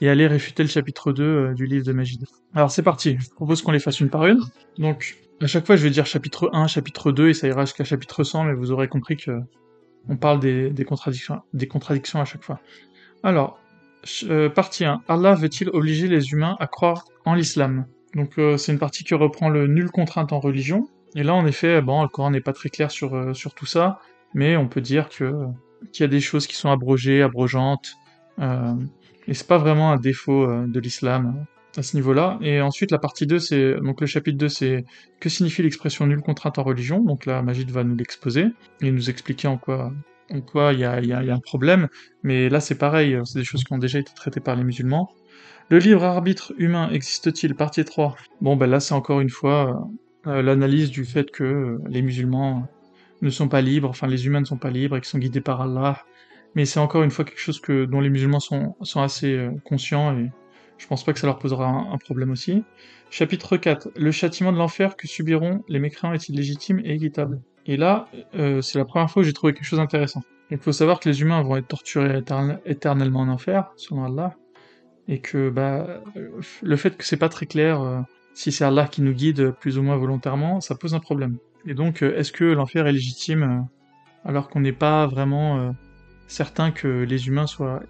et 0.00 0.08
allez 0.08 0.28
réfuter 0.28 0.62
le 0.62 0.68
chapitre 0.68 1.12
2 1.12 1.52
du 1.54 1.66
livre 1.66 1.84
de 1.84 1.92
Magid. 1.92 2.24
Alors 2.54 2.70
c'est 2.70 2.84
parti, 2.84 3.16
je 3.18 3.28
propose 3.30 3.60
qu'on 3.62 3.72
les 3.72 3.80
fasse 3.80 3.98
une 3.98 4.08
par 4.08 4.24
une. 4.26 4.38
Donc 4.78 5.16
à 5.40 5.48
chaque 5.48 5.66
fois 5.66 5.74
je 5.74 5.82
vais 5.82 5.90
dire 5.90 6.06
chapitre 6.06 6.48
1, 6.52 6.68
chapitre 6.68 7.10
2 7.10 7.30
et 7.30 7.34
ça 7.34 7.48
ira 7.48 7.64
jusqu'à 7.64 7.82
chapitre 7.82 8.22
100 8.22 8.44
mais 8.44 8.54
vous 8.54 8.70
aurez 8.70 8.86
compris 8.86 9.16
que 9.16 9.40
on 10.08 10.16
parle 10.16 10.38
des, 10.38 10.70
des 10.70 10.84
contradictions 10.84 11.40
des 11.52 11.66
contradictions 11.66 12.20
à 12.20 12.24
chaque 12.24 12.44
fois. 12.44 12.60
Alors 13.24 13.58
partie 14.54 14.84
1. 14.84 15.02
Allah 15.08 15.34
veut-il 15.34 15.70
obliger 15.70 16.06
les 16.06 16.30
humains 16.30 16.56
à 16.60 16.68
croire 16.68 17.04
en 17.24 17.34
l'islam? 17.34 17.86
Donc 18.14 18.34
c'est 18.58 18.70
une 18.70 18.78
partie 18.78 19.02
qui 19.02 19.14
reprend 19.14 19.48
le 19.48 19.66
nul 19.66 19.90
contrainte 19.90 20.32
en 20.32 20.38
religion 20.38 20.88
et 21.14 21.22
là, 21.22 21.34
en 21.34 21.46
effet, 21.46 21.82
bon, 21.82 22.02
le 22.02 22.08
Coran 22.08 22.30
n'est 22.30 22.40
pas 22.40 22.52
très 22.52 22.68
clair 22.68 22.90
sur, 22.90 23.14
euh, 23.14 23.34
sur 23.34 23.54
tout 23.54 23.66
ça, 23.66 24.00
mais 24.34 24.56
on 24.56 24.68
peut 24.68 24.80
dire 24.80 25.08
que 25.08 25.32
qu'il 25.92 26.04
y 26.04 26.06
a 26.06 26.08
des 26.08 26.20
choses 26.20 26.46
qui 26.46 26.54
sont 26.54 26.70
abrogées, 26.70 27.22
abrogeantes, 27.22 27.96
euh, 28.38 28.74
et 29.26 29.34
c'est 29.34 29.46
pas 29.46 29.58
vraiment 29.58 29.92
un 29.92 29.96
défaut 29.96 30.48
euh, 30.48 30.66
de 30.66 30.80
l'islam 30.80 31.34
euh, 31.36 31.80
à 31.80 31.82
ce 31.82 31.96
niveau-là. 31.96 32.38
Et 32.42 32.60
ensuite, 32.60 32.90
la 32.90 32.98
partie 32.98 33.26
2, 33.26 33.38
c'est 33.38 33.74
donc 33.80 34.00
le 34.00 34.06
chapitre 34.06 34.38
2, 34.38 34.48
c'est 34.48 34.84
que 35.20 35.28
signifie 35.28 35.62
l'expression 35.62 36.06
nulle 36.06 36.20
contrainte 36.20 36.58
en 36.58 36.62
religion? 36.62 37.00
Donc 37.00 37.26
là, 37.26 37.42
Magid 37.42 37.70
va 37.70 37.84
nous 37.84 37.96
l'exposer 37.96 38.46
et 38.80 38.90
nous 38.90 39.10
expliquer 39.10 39.48
en 39.48 39.58
quoi 39.58 39.92
en 40.30 40.40
quoi 40.40 40.72
il 40.72 40.78
y 40.78 40.84
a, 40.84 41.00
y, 41.02 41.12
a, 41.12 41.34
un 41.34 41.40
problème. 41.40 41.88
Mais 42.22 42.48
là, 42.48 42.60
c'est 42.60 42.76
pareil, 42.76 43.18
c'est 43.24 43.38
des 43.38 43.44
choses 43.44 43.64
qui 43.64 43.72
ont 43.74 43.78
déjà 43.78 43.98
été 43.98 44.12
traitées 44.14 44.40
par 44.40 44.56
les 44.56 44.64
musulmans. 44.64 45.12
Le 45.68 45.78
libre 45.78 46.04
arbitre 46.04 46.54
humain 46.56 46.88
existe-t-il? 46.90 47.54
Partie 47.54 47.84
3. 47.84 48.16
Bon, 48.40 48.56
ben 48.56 48.66
là, 48.66 48.80
c'est 48.80 48.94
encore 48.94 49.20
une 49.20 49.28
fois 49.28 49.86
l'analyse 50.24 50.90
du 50.90 51.04
fait 51.04 51.30
que 51.30 51.44
euh, 51.44 51.78
les 51.88 52.02
musulmans 52.02 52.66
ne 53.22 53.30
sont 53.30 53.48
pas 53.48 53.60
libres, 53.60 53.88
enfin 53.88 54.06
les 54.06 54.26
humains 54.26 54.40
ne 54.40 54.46
sont 54.46 54.56
pas 54.56 54.70
libres 54.70 54.96
et 54.96 55.00
qu'ils 55.00 55.08
sont 55.08 55.18
guidés 55.18 55.40
par 55.40 55.60
Allah. 55.60 56.02
Mais 56.54 56.64
c'est 56.64 56.80
encore 56.80 57.02
une 57.02 57.10
fois 57.10 57.24
quelque 57.24 57.40
chose 57.40 57.60
que 57.60 57.86
dont 57.86 58.00
les 58.00 58.10
musulmans 58.10 58.40
sont, 58.40 58.74
sont 58.82 59.00
assez 59.00 59.34
euh, 59.34 59.50
conscients 59.64 60.16
et 60.16 60.30
je 60.78 60.86
pense 60.86 61.04
pas 61.04 61.12
que 61.12 61.18
ça 61.18 61.26
leur 61.26 61.38
posera 61.38 61.68
un, 61.68 61.98
problème 61.98 62.32
aussi. 62.32 62.64
Chapitre 63.10 63.56
4. 63.56 63.90
Le 63.94 64.10
châtiment 64.10 64.52
de 64.52 64.58
l'enfer 64.58 64.96
que 64.96 65.06
subiront 65.06 65.62
les 65.68 65.78
mécréants 65.78 66.12
est-il 66.12 66.34
légitime 66.34 66.80
et 66.80 66.94
équitable? 66.94 67.40
Et 67.66 67.76
là, 67.76 68.08
c'est 68.32 68.78
la 68.78 68.84
première 68.84 69.08
fois 69.08 69.22
que 69.22 69.28
j'ai 69.28 69.32
trouvé 69.32 69.52
quelque 69.52 69.64
chose 69.64 69.78
d'intéressant. 69.78 70.22
Il 70.50 70.58
faut 70.58 70.72
savoir 70.72 70.98
que 70.98 71.08
les 71.08 71.22
humains 71.22 71.40
vont 71.42 71.56
être 71.56 71.68
torturés 71.68 72.20
éternellement 72.64 73.20
en 73.20 73.28
enfer, 73.28 73.70
selon 73.76 74.02
Allah, 74.02 74.34
et 75.06 75.20
que 75.20 75.50
bah, 75.50 76.02
le 76.62 76.76
fait 76.76 76.96
que 76.96 77.04
c'est 77.04 77.16
pas 77.16 77.28
très 77.28 77.46
clair 77.46 78.04
si 78.34 78.52
c'est 78.52 78.64
Allah 78.64 78.86
qui 78.86 79.02
nous 79.02 79.12
guide 79.12 79.52
plus 79.60 79.78
ou 79.78 79.82
moins 79.82 79.96
volontairement, 79.96 80.60
ça 80.60 80.74
pose 80.74 80.94
un 80.94 81.00
problème. 81.00 81.38
Et 81.66 81.74
donc, 81.74 82.02
euh, 82.02 82.16
est-ce 82.16 82.32
que 82.32 82.44
l'enfer 82.44 82.86
est 82.86 82.92
légitime 82.92 83.42
euh, 83.42 84.28
alors 84.28 84.48
qu'on 84.48 84.60
n'est 84.60 84.72
pas 84.72 85.06
vraiment 85.06 85.58
euh, 85.58 85.70
certain 86.26 86.70
que 86.70 86.88
les 86.88 87.28
humains 87.28 87.46
soient, 87.46 87.82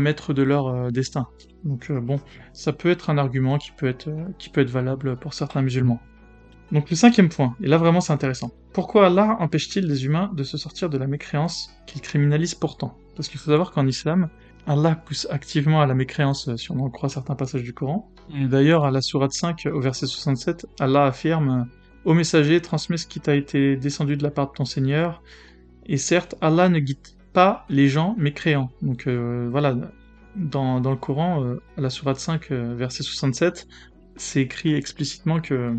maîtres 0.00 0.34
de 0.34 0.42
leur 0.42 0.92
destin? 0.92 1.26
Donc 1.64 1.90
bon, 1.90 2.20
ça 2.52 2.72
peut 2.72 2.90
être 2.90 3.08
un 3.08 3.18
argument 3.18 3.56
qui 3.58 3.70
peut 3.72 3.86
être, 3.86 4.10
qui 4.38 4.50
peut 4.50 4.60
être 4.60 4.70
valable 4.70 5.16
pour 5.16 5.32
certains 5.32 5.62
musulmans. 5.62 6.00
Donc 6.72 6.90
le 6.90 6.96
cinquième 6.96 7.28
point, 7.28 7.56
et 7.62 7.66
là 7.66 7.78
vraiment 7.78 8.00
c'est 8.00 8.12
intéressant. 8.12 8.50
Pourquoi 8.72 9.06
Allah 9.06 9.36
empêche-t-il 9.40 9.86
les 9.86 10.04
humains 10.04 10.30
de 10.34 10.42
se 10.42 10.58
sortir 10.58 10.90
de 10.90 10.98
la 10.98 11.06
mécréance 11.06 11.70
qu'il 11.86 12.00
criminalise 12.00 12.54
pourtant? 12.54 12.98
Parce 13.16 13.28
qu'il 13.28 13.38
faut 13.38 13.50
savoir 13.50 13.70
qu'en 13.70 13.86
islam, 13.86 14.28
Allah 14.66 14.94
pousse 14.94 15.26
activement 15.30 15.82
à 15.82 15.86
la 15.86 15.94
mécréance 15.94 16.54
si 16.56 16.70
on 16.70 16.80
en 16.80 16.90
croit 16.90 17.08
certains 17.08 17.34
passages 17.34 17.62
du 17.62 17.74
Coran. 17.74 18.10
Et 18.34 18.46
d'ailleurs, 18.46 18.84
à 18.84 18.90
la 18.90 19.02
sourate 19.02 19.32
5, 19.32 19.68
au 19.72 19.80
verset 19.80 20.06
67, 20.06 20.66
Allah 20.80 21.04
affirme 21.04 21.66
Ô 22.04 22.12
messager, 22.12 22.60
transmets 22.60 22.98
ce 22.98 23.06
qui 23.06 23.18
t'a 23.18 23.34
été 23.34 23.76
descendu 23.76 24.16
de 24.16 24.22
la 24.22 24.30
part 24.30 24.48
de 24.48 24.52
ton 24.52 24.66
Seigneur. 24.66 25.22
Et 25.86 25.96
certes, 25.96 26.34
Allah 26.42 26.68
ne 26.68 26.78
guide 26.78 26.98
pas 27.32 27.64
les 27.70 27.88
gens 27.88 28.14
mécréants. 28.18 28.70
Donc 28.82 29.06
euh, 29.06 29.48
voilà, 29.50 29.74
dans, 30.36 30.78
le 30.78 30.96
Coran, 30.96 31.42
euh, 31.42 31.62
à 31.78 31.80
la 31.80 31.88
sourate 31.88 32.18
5, 32.18 32.50
euh, 32.50 32.74
verset 32.76 33.02
67, 33.02 33.66
c'est 34.16 34.42
écrit 34.42 34.74
explicitement 34.74 35.40
que 35.40 35.74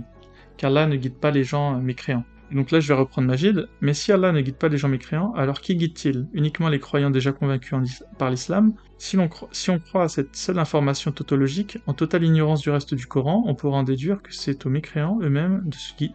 qu'Allah 0.58 0.88
ne 0.88 0.95
guide 0.95 1.15
pas 1.15 1.32
les 1.32 1.43
gens 1.43 1.80
mécréants. 1.80 2.24
Donc 2.51 2.71
là, 2.71 2.79
je 2.79 2.88
vais 2.88 2.93
reprendre 2.93 3.27
Majid. 3.27 3.67
Mais 3.81 3.93
si 3.93 4.12
Allah 4.12 4.31
ne 4.31 4.41
guide 4.41 4.58
pas 4.58 4.67
les 4.67 4.77
gens 4.77 4.88
mécréants, 4.88 5.34
alors 5.34 5.62
qui 5.62 5.75
guide-t-il? 5.75 6.27
Uniquement 6.34 6.69
les 6.69 6.79
croyants 6.79 7.10
déjà 7.10 7.31
convaincus 7.31 8.03
par 8.17 8.29
l'islam 8.29 8.73
si, 8.97 9.17
on 9.17 9.79
croit 9.79 10.03
à 10.03 10.08
cette 10.08 10.36
seule 10.36 10.60
information 10.60 11.12
tautologique, 11.12 11.77
en 11.86 11.93
totale 11.93 12.23
ignorance 12.23 12.62
du 12.62 12.69
reste 12.69 12.93
du 12.93 13.08
Coran, 13.08 13.43
on 13.45 13.53
pourra 13.53 13.79
en 13.79 13.84
déduire 13.84 14.21
que 14.21 14.34
c'est 14.34 14.65
aux 14.65 14.69
mécréants 14.69 15.19
eux-mêmes 15.21 15.69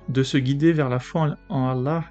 de, 0.09 0.23
se 0.23 0.39
guider 0.39 0.73
vers 0.73 0.89
la 0.89 0.99
foi 0.99 1.37
en 1.49 1.69
Allah. 1.69 2.05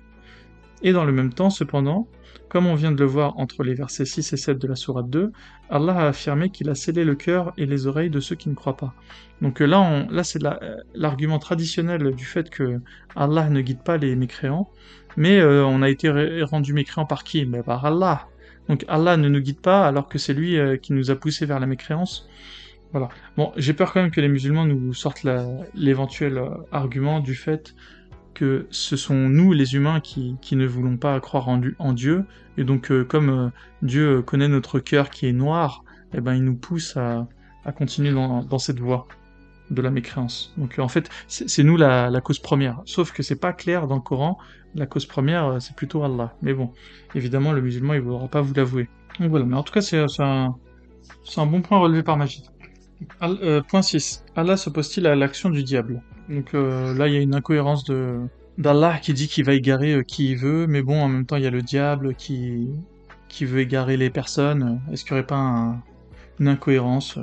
Et 0.82 0.94
dans 0.94 1.06
le 1.06 1.12
même 1.12 1.34
temps, 1.34 1.50
cependant, 1.50 2.08
comme 2.50 2.66
on 2.66 2.76
vient 2.76 2.92
de 2.92 3.00
le 3.00 3.06
voir 3.06 3.38
entre 3.38 3.64
les 3.64 3.76
versets 3.76 4.06
6 4.06 4.34
et 4.34 4.38
7 4.38 4.58
de 4.58 4.68
la 4.68 4.76
Sourate 4.76 5.10
2, 5.10 5.32
Allah 5.70 5.96
a 5.96 6.08
affirmé 6.08 6.50
qu'il 6.50 6.70
a 6.70 6.76
scellé 6.76 7.06
le 7.06 7.16
cœur 7.16 7.54
et 7.58 7.66
les 7.66 7.88
oreilles 7.88 8.10
de 8.10 8.20
ceux 8.20 8.36
qui 8.36 8.50
ne 8.50 8.56
croient 8.56 8.78
pas. 8.78 8.94
Donc 9.42 9.60
là, 9.60 10.08
là 10.10 10.24
c'est 10.24 10.42
l'argument 10.96 11.40
traditionnel 11.40 12.14
du 12.16 12.26
fait 12.26 12.50
que 12.50 12.82
Allah 13.16 13.50
ne 13.50 13.62
guide 13.62 13.84
pas 13.84 13.98
les 13.98 14.16
mécréants, 14.16 14.70
mais 15.16 15.40
euh, 15.40 15.66
on 15.66 15.82
a 15.82 15.90
été 15.90 16.10
rendu 16.44 16.74
mécréant 16.74 17.06
par 17.06 17.24
qui? 17.24 17.46
Mais 17.46 17.64
Par 17.64 17.86
Allah. 17.86 18.28
Donc 18.68 18.86
Allah 18.88 19.18
ne 19.18 19.30
nous 19.30 19.40
guide 19.40 19.60
pas 19.60 19.88
alors 19.88 20.10
que 20.10 20.18
c'est 20.18 20.34
lui 20.34 20.58
euh, 20.58 20.78
qui 20.78 20.94
nous 20.94 21.12
a 21.12 21.16
poussé 21.16 21.46
vers 21.46 21.60
la 21.60 21.68
mécréance. 21.68 22.28
Voilà. 22.92 23.10
Bon, 23.38 23.52
j'ai 23.56 23.74
peur 23.74 23.94
quand 23.94 24.02
même 24.02 24.12
que 24.12 24.22
les 24.22 24.28
musulmans 24.28 24.66
nous 24.66 24.94
sortent 24.94 25.26
l'éventuel 25.76 26.38
euh, 26.40 26.50
argument 26.72 27.20
du 27.20 27.36
fait 27.36 27.76
que 28.40 28.68
ce 28.72 28.96
sont 28.96 29.28
nous, 29.28 29.52
les 29.52 29.76
humains, 29.76 30.00
qui, 30.00 30.38
ne 30.54 30.66
voulons 30.66 30.96
pas 30.96 31.20
croire 31.20 31.50
en, 31.50 31.94
Dieu, 31.94 32.26
et 32.58 32.64
donc 32.64 32.90
euh, 32.90 33.04
comme 33.04 33.30
euh, 33.30 33.50
Dieu 33.82 34.22
connaît 34.22 34.48
notre 34.48 34.80
cœur 34.80 35.10
qui 35.10 35.28
est 35.28 35.34
noir, 35.34 35.84
eh 36.14 36.22
ben, 36.22 36.36
il 36.36 36.46
nous 36.46 36.56
pousse 36.56 36.96
à, 36.96 37.28
continuer 37.76 38.12
dans, 38.14 38.58
cette 38.58 38.80
voie. 38.80 39.08
de 39.72 39.82
la 39.82 39.92
mécréance. 39.92 40.54
Donc 40.58 40.80
en 40.80 40.88
fait, 40.88 41.10
c'est 41.28 41.64
nous 41.64 41.76
la, 41.76 42.22
cause 42.22 42.40
première. 42.40 42.82
Sauf 42.86 43.12
que 43.12 43.24
c'est 43.24 43.40
pas 43.40 43.52
clair 43.52 43.88
dans 43.88 43.96
le 43.96 44.02
Coran. 44.02 44.38
La 44.74 44.86
cause 44.86 45.06
première, 45.06 45.62
c'est 45.62 45.76
plutôt 45.76 46.04
Allah. 46.04 46.34
Mais 46.42 46.54
bon, 46.54 46.72
évidemment, 47.16 47.52
le 47.52 47.62
musulman, 47.62 47.94
il 47.94 48.00
ne 48.00 48.06
voudra 48.06 48.28
pas 48.30 48.42
vous 48.42 48.54
l'avouer. 48.54 48.88
Donc 49.20 49.32
voilà. 49.32 49.46
Mais 49.46 49.58
en 49.58 49.64
tout 49.64 49.74
cas, 49.74 49.82
c'est 49.82 50.00
un, 50.20 50.56
bon 51.46 51.62
point 51.62 51.78
relevé 51.78 52.04
par 52.04 52.16
Majid. 52.16 52.46
Euh, 53.22 53.62
point 53.62 53.82
6. 53.82 54.24
Allah 54.36 54.56
s'oppose-t-il 54.56 55.08
à 55.08 55.16
l'action 55.16 55.50
du 55.50 55.64
diable 55.64 56.02
Donc 56.30 56.54
euh, 56.54 56.94
là, 56.94 57.08
il 57.08 57.14
y 57.14 57.18
a 57.18 57.22
une 57.22 57.36
incohérence 57.36 57.86
d'Allah 58.58 59.00
qui 59.02 59.14
dit 59.14 59.28
qu'il 59.28 59.46
va 59.46 59.54
égarer 59.54 59.94
euh, 59.94 60.04
qui 60.04 60.32
il 60.32 60.38
veut, 60.38 60.68
mais 60.68 60.82
bon, 60.82 61.02
en 61.02 61.08
même 61.08 61.26
temps, 61.26 61.38
il 61.38 61.44
y 61.44 61.48
a 61.48 61.52
le 61.52 61.64
diable 61.64 62.16
qui 62.16 62.76
veut 63.42 63.60
égarer 63.60 63.98
les 63.98 64.10
personnes. 64.10 64.82
Est-ce 64.92 65.04
qu'il 65.04 65.14
n'y 65.14 65.20
aurait 65.20 65.28
pas 65.28 65.76
une 66.40 66.48
incohérence 66.48 67.18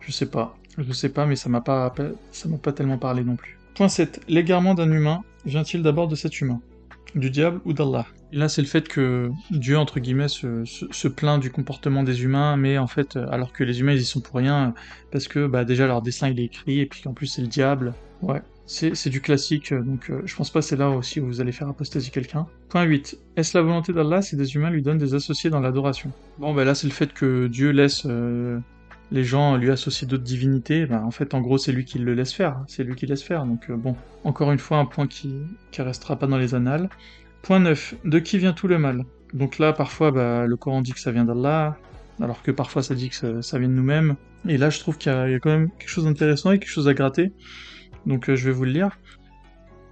Je 0.00 0.12
sais 0.12 0.26
pas. 0.26 0.56
Je 0.78 0.92
sais 0.92 1.10
pas, 1.10 1.26
mais 1.26 1.36
ça 1.36 1.48
m'a 1.48 1.60
pas 1.60 1.92
ça 2.30 2.48
m'a 2.48 2.58
pas 2.58 2.72
tellement 2.72 2.98
parlé 2.98 3.22
non 3.22 3.36
plus. 3.36 3.58
Point 3.74 3.88
7. 3.88 4.20
L'égarement 4.28 4.74
d'un 4.74 4.90
humain 4.90 5.22
vient-il 5.44 5.82
d'abord 5.82 6.08
de 6.08 6.14
cet 6.14 6.40
humain? 6.40 6.60
Du 7.14 7.30
diable 7.30 7.60
ou 7.64 7.72
d'Allah 7.72 8.06
Là, 8.32 8.48
c'est 8.48 8.62
le 8.62 8.68
fait 8.68 8.86
que 8.86 9.30
Dieu, 9.50 9.76
entre 9.76 9.98
guillemets, 9.98 10.28
se, 10.28 11.08
plaint 11.08 11.40
du 11.40 11.50
comportement 11.50 12.04
des 12.04 12.22
humains, 12.22 12.56
mais 12.56 12.78
en 12.78 12.86
fait, 12.86 13.16
euh, 13.16 13.26
alors 13.30 13.52
que 13.52 13.64
les 13.64 13.80
humains, 13.80 13.92
ils 13.92 14.02
y 14.02 14.04
sont 14.04 14.20
pour 14.20 14.36
rien, 14.36 14.72
parce 15.10 15.26
que 15.26 15.46
bah, 15.46 15.64
déjà 15.64 15.88
leur 15.88 16.00
dessin, 16.00 16.28
il 16.28 16.38
est 16.38 16.44
écrit, 16.44 16.80
et 16.80 16.86
puis 16.86 17.02
qu'en 17.02 17.12
plus, 17.12 17.26
c'est 17.26 17.42
le 17.42 17.48
diable. 17.48 17.92
Ouais, 18.22 18.40
c'est 18.66 19.08
du 19.08 19.20
classique, 19.20 19.72
euh, 19.72 19.82
donc 19.82 20.10
euh, 20.10 20.22
je 20.26 20.36
pense 20.36 20.50
pas 20.50 20.62
c'est 20.62 20.76
là 20.76 20.90
aussi 20.90 21.18
où 21.18 21.26
vous 21.26 21.40
allez 21.40 21.50
faire 21.50 21.68
apostasier 21.68 22.12
quelqu'un. 22.12 22.46
Point 22.68 22.84
8. 22.84 23.18
Est-ce 23.36 23.58
la 23.58 23.64
volonté 23.64 23.92
d'Allah 23.92 24.22
si 24.22 24.36
des 24.36 24.54
humains 24.54 24.70
lui 24.70 24.82
donnent 24.82 24.98
des 24.98 25.14
associés 25.14 25.50
dans 25.50 25.60
l'adoration? 25.60 26.12
Bon, 26.38 26.54
bah 26.54 26.64
là, 26.64 26.76
c'est 26.76 26.86
le 26.86 26.92
fait 26.92 27.12
que 27.12 27.48
Dieu 27.48 27.70
laisse 27.70 28.06
les 29.12 29.24
gens 29.24 29.56
lui 29.56 29.70
associer 29.70 30.06
d'autres 30.06 30.24
divinités. 30.24 30.86
Bah, 30.86 31.02
en 31.04 31.10
fait, 31.10 31.34
en 31.34 31.40
gros, 31.40 31.58
c'est 31.58 31.72
lui 31.72 31.84
qui 31.84 31.98
le 31.98 32.14
laisse 32.14 32.32
faire. 32.32 32.62
C'est 32.66 32.84
lui 32.84 32.94
qui 32.94 33.06
laisse 33.06 33.22
faire. 33.22 33.44
Donc, 33.44 33.70
bon, 33.70 33.96
encore 34.24 34.52
une 34.52 34.58
fois, 34.58 34.78
un 34.78 34.86
point 34.86 35.06
qui, 35.06 35.34
qui 35.70 35.82
restera 35.82 36.16
pas 36.16 36.26
dans 36.26 36.38
les 36.38 36.54
annales. 36.54 36.88
Point 37.42 37.60
9. 37.60 37.94
De 38.04 38.18
qui 38.18 38.38
vient 38.38 38.52
tout 38.52 38.68
le 38.68 38.78
mal? 38.78 39.04
Donc 39.32 39.58
là, 39.58 39.72
parfois, 39.72 40.10
bah, 40.10 40.46
le 40.46 40.56
Coran 40.56 40.82
dit 40.82 40.92
que 40.92 41.00
ça 41.00 41.12
vient 41.12 41.24
d'Allah, 41.24 41.76
alors 42.20 42.42
que 42.42 42.50
parfois 42.50 42.82
ça 42.82 42.94
dit 42.94 43.10
que 43.10 43.40
ça, 43.42 43.58
vient 43.58 43.68
de 43.68 43.74
nous-mêmes. 43.74 44.16
Et 44.48 44.58
là, 44.58 44.70
je 44.70 44.78
trouve 44.78 44.98
qu'il 44.98 45.12
y, 45.12 45.14
a 45.14 45.38
quand 45.38 45.50
même 45.50 45.70
quelque 45.78 45.88
chose 45.88 46.04
d'intéressant 46.04 46.52
et 46.52 46.58
quelque 46.58 46.70
chose 46.70 46.88
à 46.88 46.94
gratter. 46.94 47.32
Donc 48.06 48.28
euh, 48.28 48.36
je 48.36 48.46
vais 48.46 48.52
vous 48.52 48.64
le 48.64 48.72
lire. 48.72 48.98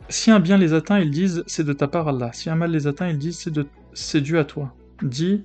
Si 0.09 0.31
un 0.31 0.41
bien 0.41 0.57
les 0.57 0.73
atteint, 0.73 0.99
ils 0.99 1.11
disent 1.11 1.45
c'est 1.47 1.65
de 1.65 1.73
ta 1.73 1.87
part 1.87 2.09
Allah. 2.09 2.33
Si 2.33 2.49
un 2.49 2.55
mal 2.55 2.71
les 2.71 2.87
atteint, 2.87 3.09
ils 3.09 3.19
disent 3.19 3.39
c'est 3.39 3.51
de 3.51 3.67
c'est 3.93 4.21
dû 4.21 4.39
à 4.39 4.45
toi. 4.45 4.75
Dis 5.03 5.45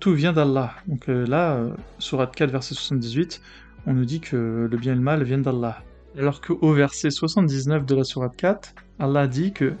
tout 0.00 0.14
vient 0.14 0.32
d'Allah. 0.32 0.74
Donc 0.86 1.08
euh, 1.08 1.26
là, 1.26 1.54
euh, 1.54 1.70
surat 1.98 2.26
4 2.26 2.50
verset 2.50 2.74
78, 2.74 3.40
on 3.86 3.94
nous 3.94 4.04
dit 4.04 4.20
que 4.20 4.68
le 4.70 4.76
bien 4.76 4.92
et 4.92 4.96
le 4.96 5.02
mal 5.02 5.22
viennent 5.22 5.42
d'Allah. 5.42 5.82
Alors 6.18 6.40
qu'au 6.40 6.72
verset 6.72 7.10
79 7.10 7.84
de 7.84 7.94
la 7.94 8.04
surat 8.04 8.30
4, 8.30 8.74
Allah 8.98 9.26
dit 9.26 9.52
que 9.52 9.74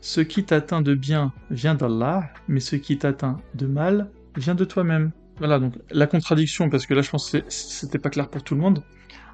ce 0.00 0.20
qui 0.20 0.44
t'atteint 0.44 0.82
de 0.82 0.94
bien 0.94 1.32
vient 1.50 1.74
d'Allah, 1.74 2.30
mais 2.46 2.60
ce 2.60 2.76
qui 2.76 2.98
t'atteint 2.98 3.40
de 3.54 3.66
mal 3.66 4.10
vient 4.36 4.54
de 4.54 4.64
toi-même. 4.64 5.10
Voilà, 5.38 5.58
donc 5.58 5.74
la 5.90 6.06
contradiction, 6.06 6.70
parce 6.70 6.86
que 6.86 6.94
là 6.94 7.02
je 7.02 7.10
pense 7.10 7.30
que 7.30 7.38
c'était 7.48 7.98
pas 7.98 8.10
clair 8.10 8.28
pour 8.28 8.42
tout 8.44 8.54
le 8.54 8.60
monde. 8.60 8.82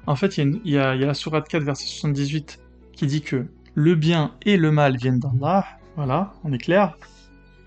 En 0.07 0.15
fait, 0.15 0.37
il 0.37 0.61
y, 0.65 0.77
a, 0.77 0.95
la 0.95 1.13
sourate 1.13 1.47
4, 1.47 1.63
verset 1.63 1.85
78, 1.85 2.59
qui 2.93 3.05
dit 3.05 3.21
que 3.21 3.45
le 3.75 3.95
bien 3.95 4.33
et 4.43 4.57
le 4.57 4.71
mal 4.71 4.97
viennent 4.97 5.19
d'Allah. 5.19 5.65
Voilà, 5.95 6.33
on 6.43 6.51
est 6.53 6.57
clair. 6.57 6.97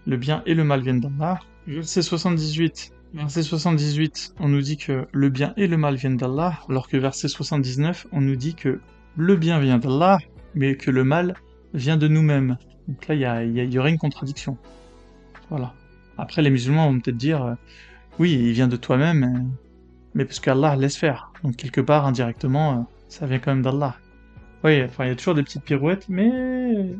Le 0.06 0.16
bien 0.16 0.42
et 0.46 0.54
le 0.54 0.64
mal 0.64 0.82
viennent 0.82 1.00
d'Allah. 1.00 1.38
Verset 1.66 2.02
78, 2.02 2.92
verset 3.14 3.42
78, 3.42 4.34
on 4.38 4.48
nous 4.48 4.60
dit 4.60 4.76
que 4.76 5.06
le 5.12 5.30
bien 5.30 5.54
et 5.56 5.66
le 5.66 5.78
mal 5.78 5.94
viennent 5.94 6.18
d'Allah, 6.18 6.58
alors 6.68 6.88
que 6.88 6.98
verset 6.98 7.28
79, 7.28 8.06
on 8.12 8.20
nous 8.20 8.36
dit 8.36 8.54
que 8.54 8.80
le 9.16 9.36
bien 9.36 9.58
vient 9.60 9.78
d'Allah, 9.78 10.18
mais 10.54 10.76
que 10.76 10.90
le 10.90 11.04
mal 11.04 11.34
vient 11.72 11.96
de 11.96 12.06
nous-mêmes. 12.06 12.58
Donc 12.86 13.08
là, 13.08 13.14
il 13.44 13.72
y, 13.72 13.78
aurait 13.78 13.90
une 13.90 13.98
contradiction. 13.98 14.58
Voilà. 15.48 15.72
Après, 16.18 16.42
les 16.42 16.50
musulmans 16.50 16.92
vont 16.92 17.00
peut-être 17.00 17.16
dire, 17.16 17.42
euh, 17.42 17.54
oui, 18.18 18.32
il 18.32 18.52
vient 18.52 18.68
de 18.68 18.76
toi-même, 18.76 19.50
mais 20.12 20.26
parce 20.26 20.40
qu'Allah 20.40 20.76
laisse 20.76 20.96
faire. 20.96 21.32
Donc 21.42 21.56
quelque 21.56 21.80
part, 21.80 22.04
indirectement, 22.04 22.72
euh, 22.72 22.82
ça 23.08 23.26
vient 23.26 23.38
quand 23.38 23.52
même 23.52 23.62
d'Allah. 23.62 23.96
Oui, 24.64 24.82
il 24.98 25.06
y 25.06 25.10
a 25.10 25.16
toujours 25.16 25.34
des 25.34 25.42
petites 25.42 25.64
pirouettes, 25.64 26.10
mais 26.10 26.94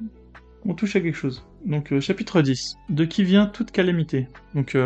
on 0.67 0.75
touche 0.75 0.97
à 0.97 1.01
quelque 1.01 1.17
chose. 1.17 1.47
Donc 1.65 1.93
euh, 1.93 2.01
chapitre 2.01 2.43
10. 2.43 2.77
De 2.89 3.05
qui 3.05 3.25
vient 3.25 3.47
toute 3.47 3.71
calamité 3.71 4.29
Donc 4.55 4.77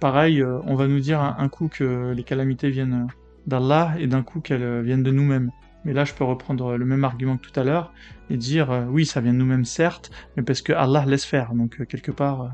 pareil, 0.00 0.42
on 0.44 0.74
va 0.74 0.88
nous 0.88 1.00
dire 1.00 1.20
un 1.20 1.48
coup 1.48 1.68
que 1.68 2.12
les 2.12 2.22
calamités 2.22 2.70
viennent 2.70 3.06
d'Allah 3.46 3.94
et 3.98 4.06
d'un 4.06 4.22
coup 4.22 4.40
qu'elles 4.40 4.82
viennent 4.82 5.02
de 5.02 5.10
nous-mêmes. 5.10 5.50
Mais 5.84 5.92
là, 5.92 6.04
je 6.04 6.12
peux 6.12 6.24
reprendre 6.24 6.76
le 6.76 6.84
même 6.84 7.04
argument 7.04 7.36
que 7.36 7.46
tout 7.46 7.58
à 7.58 7.64
l'heure 7.64 7.92
et 8.30 8.36
dire 8.36 8.70
euh, 8.70 8.84
oui, 8.88 9.06
ça 9.06 9.20
vient 9.20 9.32
de 9.32 9.38
nous-mêmes, 9.38 9.64
certes, 9.64 10.10
mais 10.36 10.42
parce 10.42 10.60
que 10.60 10.72
Allah 10.72 11.04
laisse 11.06 11.24
faire. 11.24 11.54
Donc, 11.54 11.80
euh, 11.80 11.84
quelque 11.84 12.10
part, 12.10 12.42
euh, 12.42 12.48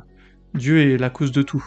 Dieu 0.54 0.78
est 0.78 0.98
la 0.98 1.10
cause 1.10 1.32
de 1.32 1.42
tout. 1.42 1.64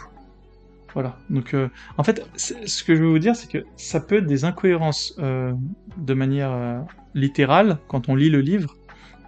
Voilà. 0.94 1.18
Donc, 1.28 1.54
en 1.98 2.02
fait, 2.02 2.26
ce 2.34 2.82
que 2.82 2.94
je 2.94 3.02
veux 3.02 3.10
vous 3.10 3.18
dire, 3.18 3.36
c'est 3.36 3.48
que 3.48 3.66
ça 3.76 4.00
peut 4.00 4.16
être 4.16 4.26
des 4.26 4.46
incohérences 4.46 5.14
de 5.18 6.14
manière 6.14 6.82
littérale 7.14 7.78
quand 7.88 8.08
on 8.08 8.14
lit 8.14 8.30
le 8.30 8.40
livre, 8.40 8.74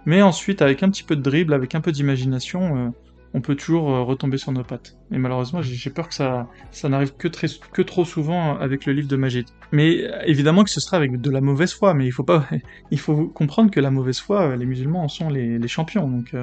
mais 0.05 0.21
ensuite, 0.21 0.61
avec 0.61 0.83
un 0.83 0.89
petit 0.89 1.03
peu 1.03 1.15
de 1.15 1.21
dribble, 1.21 1.53
avec 1.53 1.75
un 1.75 1.81
peu 1.81 1.91
d'imagination, 1.91 2.93
on 3.33 3.41
peut 3.41 3.55
toujours 3.55 3.89
euh, 3.91 4.03
retomber 4.03 4.37
sur 4.37 4.51
nos 4.51 4.63
pattes. 4.63 4.97
Et 5.11 5.17
malheureusement, 5.17 5.61
j'ai 5.61 5.89
peur 5.89 6.09
que 6.09 6.13
ça, 6.13 6.47
n'arrive 6.83 7.13
que, 7.15 7.81
trop 7.81 8.05
souvent 8.05 8.57
avec 8.57 8.85
le 8.85 8.93
livre 8.93 9.07
de 9.07 9.15
Magid. 9.15 9.45
Mais 9.71 10.03
euh, 10.03 10.21
évidemment 10.25 10.63
que 10.63 10.69
ce 10.69 10.79
sera 10.79 10.97
avec 10.97 11.19
de 11.19 11.31
la 11.31 11.41
mauvaise 11.41 11.73
foi, 11.73 11.93
mais 11.93 12.05
il 12.05 12.11
faut 12.11 12.23
pas, 12.23 12.45
il 12.91 12.99
faut 12.99 13.27
comprendre 13.27 13.71
que 13.71 13.79
la 13.79 13.91
mauvaise 13.91 14.19
foi, 14.19 14.41
euh, 14.41 14.55
les 14.55 14.65
musulmans 14.65 15.03
en 15.03 15.07
sont 15.07 15.29
les, 15.29 15.67
champions, 15.67 16.09
donc 16.09 16.35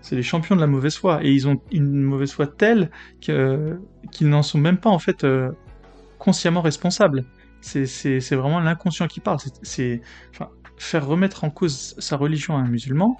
c'est 0.00 0.16
les 0.16 0.22
champions 0.22 0.56
de 0.56 0.60
la 0.60 0.66
mauvaise 0.66 0.96
foi, 0.96 1.22
et 1.22 1.30
ils 1.30 1.46
ont 1.46 1.60
une 1.70 2.02
mauvaise 2.02 2.32
foi 2.32 2.46
telle 2.46 2.90
qu'ils 3.20 4.28
n'en 4.28 4.42
sont 4.42 4.58
même 4.58 4.78
pas 4.78 4.90
en 4.90 4.98
fait 4.98 5.24
consciemment 6.18 6.60
responsables. 6.60 7.24
C'est 7.60 8.34
vraiment 8.34 8.60
l'inconscient 8.60 9.06
qui 9.06 9.20
parle. 9.20 9.38
C'est 9.62 10.02
faire 10.76 11.06
remettre 11.06 11.44
en 11.44 11.50
cause 11.50 11.94
sa 11.98 12.16
religion 12.16 12.56
à 12.56 12.60
un 12.60 12.68
musulman. 12.68 13.18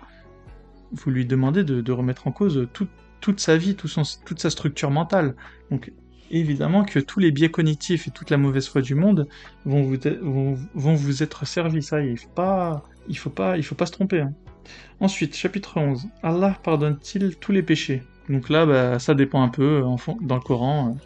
Vous 0.92 1.10
lui 1.10 1.26
demandez 1.26 1.64
de, 1.64 1.92
remettre 1.92 2.26
en 2.26 2.32
cause 2.32 2.68
tout, 2.72 2.88
toute 3.20 3.40
sa 3.40 3.56
vie, 3.56 3.74
toute 3.74 4.40
sa 4.40 4.50
structure 4.50 4.90
mentale. 4.90 5.34
Donc 5.70 5.92
évidemment 6.30 6.84
que 6.84 6.98
tous 6.98 7.20
les 7.20 7.30
biais 7.30 7.50
cognitifs 7.50 8.08
et 8.08 8.10
toute 8.10 8.30
la 8.30 8.36
mauvaise 8.36 8.68
foi 8.68 8.82
du 8.82 8.94
monde 8.94 9.28
vont 9.64 9.82
vous, 9.82 10.58
vont, 10.74 10.94
vous 10.94 11.22
être 11.22 11.46
servis. 11.46 11.82
Ça, 11.82 12.02
il 12.02 12.18
faut 12.18 12.30
il 13.08 13.18
faut 13.18 13.30
pas, 13.30 13.60
faut 13.62 13.74
pas 13.74 13.86
se 13.86 13.92
tromper. 13.92 14.20
Hein. 14.20 14.32
Ensuite, 15.00 15.34
chapitre 15.36 15.78
11. 15.78 16.08
Allah 16.22 16.58
pardonne-t-il 16.62 17.36
tous 17.36 17.52
les 17.52 17.62
péchés? 17.62 18.02
Donc 18.28 18.48
là, 18.48 18.64
bah, 18.64 18.98
ça 18.98 19.14
dépend 19.14 19.42
un 19.42 19.48
peu 19.48 19.82
en 19.82 19.96
dans 20.22 20.36
le 20.36 20.40
Coran, 20.40 20.90
euh, 20.90 20.98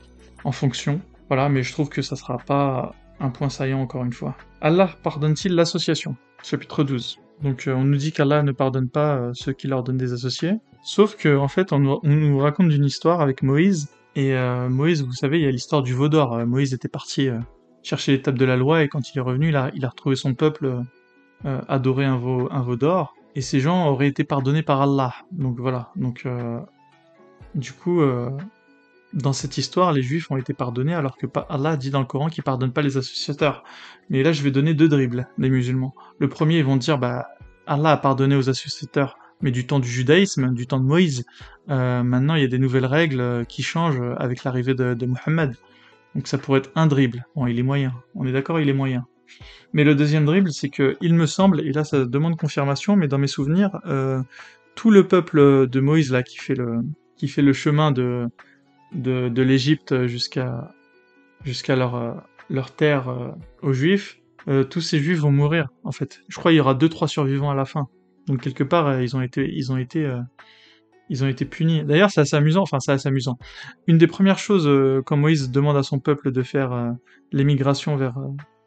en 0.44 0.52
fonction. 0.52 1.00
Voilà, 1.28 1.48
mais 1.48 1.62
je 1.62 1.72
trouve 1.72 1.88
que 1.88 2.02
ça 2.02 2.16
sera 2.16 2.38
pas 2.38 2.94
un 3.20 3.30
point 3.30 3.48
saillant 3.48 3.80
encore 3.80 4.04
une 4.04 4.12
fois. 4.12 4.36
Allah 4.60 4.90
pardonne-t-il 5.02 5.54
l'association? 5.54 6.16
Chapitre 6.42 6.84
12. 6.84 7.18
Donc 7.42 7.66
euh, 7.66 7.74
on 7.74 7.84
nous 7.84 7.96
dit 7.96 8.12
qu'Allah 8.12 8.42
ne 8.42 8.52
pardonne 8.52 8.88
pas 8.88 9.16
euh, 9.16 9.30
ceux 9.34 9.52
qui 9.52 9.66
leur 9.66 9.82
donnent 9.82 9.98
des 9.98 10.12
associés. 10.12 10.54
Sauf 10.82 11.16
que 11.16 11.36
en 11.36 11.48
fait, 11.48 11.72
on 11.72 12.00
nous, 12.02 12.38
raconte 12.38 12.72
une 12.72 12.84
histoire 12.84 13.20
avec 13.20 13.42
Moïse. 13.42 13.88
Et 14.16 14.34
euh, 14.34 14.68
Moïse, 14.68 15.04
vous 15.04 15.12
savez, 15.12 15.38
il 15.38 15.44
y 15.44 15.48
a 15.48 15.50
l'histoire 15.50 15.82
du 15.82 15.94
veau 15.94 16.08
d'or. 16.08 16.44
Moïse 16.46 16.74
était 16.74 16.88
parti 16.88 17.28
chercher 17.82 18.12
l'étape 18.12 18.36
de 18.36 18.44
la 18.44 18.56
loi 18.56 18.82
et 18.82 18.88
quand 18.88 19.12
il 19.12 19.18
est 19.18 19.22
revenu, 19.22 19.48
il 19.48 19.56
a, 19.56 19.70
il 19.74 19.84
a 19.84 19.88
retrouvé 19.88 20.16
son 20.16 20.34
peuple 20.34 20.82
adorer 21.44 22.04
un 22.04 22.16
veau, 22.16 22.48
un 22.50 22.62
veau 22.62 22.76
d'or. 22.76 23.14
Et 23.36 23.40
ces 23.40 23.60
gens 23.60 23.88
auraient 23.88 24.08
été 24.08 24.24
pardonnés 24.24 24.62
par 24.62 24.82
Allah. 24.82 25.14
Donc 25.30 25.60
voilà. 25.60 25.90
Donc 25.94 26.26
du 27.54 27.72
coup, 27.72 28.02
dans 29.12 29.32
cette 29.32 29.56
histoire, 29.58 29.92
les 29.92 30.02
juifs 30.02 30.30
ont 30.30 30.36
été 30.36 30.52
pardonnés 30.52 30.94
alors 30.94 31.16
que 31.16 31.26
Allah 31.48 31.76
dit 31.76 31.90
dans 31.90 32.00
le 32.00 32.06
Coran 32.06 32.28
qu'il 32.28 32.44
pardonne 32.44 32.72
pas 32.72 32.82
les 32.82 32.96
associateurs. 32.96 33.64
Mais 34.10 34.22
là, 34.22 34.32
je 34.32 34.42
vais 34.42 34.50
donner 34.50 34.74
deux 34.74 34.88
dribbles 34.88 35.28
des 35.38 35.50
musulmans. 35.50 35.94
Le 36.18 36.28
premier, 36.28 36.58
ils 36.58 36.64
vont 36.64 36.76
dire, 36.76 36.98
bah, 36.98 37.28
Allah 37.66 37.92
a 37.92 37.96
pardonné 37.96 38.36
aux 38.36 38.50
associateurs, 38.50 39.18
mais 39.40 39.50
du 39.50 39.66
temps 39.66 39.78
du 39.78 39.88
judaïsme, 39.88 40.52
du 40.52 40.66
temps 40.66 40.80
de 40.80 40.84
Moïse. 40.84 41.24
Euh, 41.70 42.02
maintenant, 42.02 42.34
il 42.34 42.42
y 42.42 42.44
a 42.44 42.48
des 42.48 42.58
nouvelles 42.58 42.86
règles 42.86 43.20
euh, 43.20 43.44
qui 43.44 43.62
changent 43.62 44.02
avec 44.18 44.44
l'arrivée 44.44 44.74
de, 44.74 44.94
de 44.94 45.06
Mohammed. 45.06 45.56
Donc 46.14 46.26
ça 46.26 46.38
pourrait 46.38 46.60
être 46.60 46.70
un 46.74 46.86
dribble. 46.86 47.26
Bon, 47.34 47.46
il 47.46 47.58
est 47.58 47.62
moyen. 47.62 47.94
On 48.14 48.26
est 48.26 48.32
d'accord, 48.32 48.60
il 48.60 48.68
est 48.68 48.74
moyen. 48.74 49.06
Mais 49.72 49.84
le 49.84 49.94
deuxième 49.94 50.24
dribble, 50.24 50.52
c'est 50.52 50.70
que, 50.70 50.96
il 51.00 51.14
me 51.14 51.26
semble, 51.26 51.60
et 51.60 51.72
là 51.72 51.84
ça 51.84 52.04
demande 52.04 52.36
confirmation, 52.36 52.96
mais 52.96 53.08
dans 53.08 53.18
mes 53.18 53.26
souvenirs, 53.26 53.78
euh, 53.86 54.22
tout 54.74 54.90
le 54.90 55.06
peuple 55.06 55.68
de 55.68 55.80
Moïse 55.80 56.12
là 56.12 56.22
qui 56.22 56.38
fait 56.38 56.54
le 56.54 56.80
qui 57.16 57.28
fait 57.28 57.42
le 57.42 57.52
chemin 57.52 57.90
de 57.90 58.28
de, 58.92 59.42
l'Égypte 59.42 60.06
jusqu'à 60.06 60.72
jusqu'à 61.44 61.76
leur, 61.76 61.94
euh, 61.94 62.12
leur 62.50 62.74
terre 62.74 63.08
euh, 63.08 63.30
aux 63.62 63.72
Juifs, 63.72 64.18
euh, 64.48 64.64
tous 64.64 64.80
ces 64.80 64.98
Juifs 64.98 65.20
vont 65.20 65.30
mourir 65.30 65.68
en 65.84 65.92
fait. 65.92 66.22
Je 66.28 66.36
crois 66.36 66.50
qu'il 66.50 66.58
y 66.58 66.60
aura 66.60 66.74
deux 66.74 66.88
trois 66.88 67.08
survivants 67.08 67.50
à 67.50 67.54
la 67.54 67.64
fin. 67.64 67.88
Donc 68.26 68.40
quelque 68.40 68.64
part 68.64 69.00
ils 69.00 69.16
ont 69.16 69.22
été 69.22 69.50
ils 69.50 69.72
ont 69.72 69.76
été 69.76 70.10
ils 71.08 71.24
ont 71.24 71.28
été 71.28 71.44
punis. 71.44 71.84
D'ailleurs 71.84 72.10
c'est 72.10 72.34
amusant. 72.34 72.62
Enfin 72.62 72.80
c'est 72.80 72.92
assez 72.92 73.08
amusant. 73.08 73.38
Une 73.86 73.98
des 73.98 74.06
premières 74.06 74.38
choses 74.38 74.68
quand 75.06 75.16
Moïse 75.16 75.50
demande 75.50 75.76
à 75.76 75.82
son 75.82 75.98
peuple 75.98 76.30
de 76.32 76.42
faire 76.42 76.94
l'émigration 77.32 77.96
vers 77.96 78.18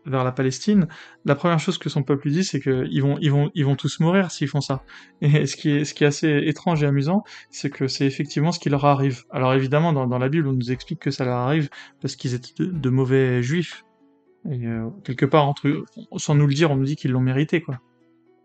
vers 0.05 0.23
la 0.23 0.31
Palestine, 0.31 0.87
la 1.25 1.35
première 1.35 1.59
chose 1.59 1.77
que 1.77 1.89
son 1.89 2.03
peuple 2.03 2.27
lui 2.27 2.33
dit, 2.33 2.43
c'est 2.43 2.59
qu'ils 2.59 3.01
vont, 3.01 3.17
ils 3.21 3.31
vont, 3.31 3.51
ils 3.53 3.65
vont 3.65 3.75
tous 3.75 3.99
mourir 3.99 4.31
s'ils 4.31 4.47
font 4.47 4.61
ça. 4.61 4.83
Et 5.21 5.45
ce 5.47 5.55
qui 5.55 5.69
est, 5.69 5.85
ce 5.85 5.93
qui 5.93 6.03
est 6.03 6.07
assez 6.07 6.41
étrange 6.45 6.83
et 6.83 6.87
amusant, 6.87 7.23
c'est 7.49 7.69
que 7.69 7.87
c'est 7.87 8.05
effectivement 8.05 8.51
ce 8.51 8.59
qui 8.59 8.69
leur 8.69 8.85
arrive. 8.85 9.23
Alors 9.29 9.53
évidemment, 9.53 9.93
dans, 9.93 10.17
la 10.17 10.29
Bible, 10.29 10.47
on 10.47 10.53
nous 10.53 10.71
explique 10.71 10.99
que 10.99 11.11
ça 11.11 11.25
leur 11.25 11.37
arrive 11.37 11.69
parce 12.01 12.15
qu'ils 12.15 12.33
étaient 12.33 12.53
de, 12.59 12.89
mauvais 12.89 13.43
juifs. 13.43 13.85
Et 14.49 14.65
euh, 14.65 14.89
quelque 15.03 15.25
part, 15.25 15.47
entre 15.47 15.67
eux, 15.67 15.85
sans 16.17 16.33
nous 16.33 16.47
le 16.47 16.53
dire, 16.53 16.71
on 16.71 16.75
nous 16.75 16.85
dit 16.85 16.95
qu'ils 16.95 17.11
l'ont 17.11 17.21
mérité, 17.21 17.61
quoi. 17.61 17.79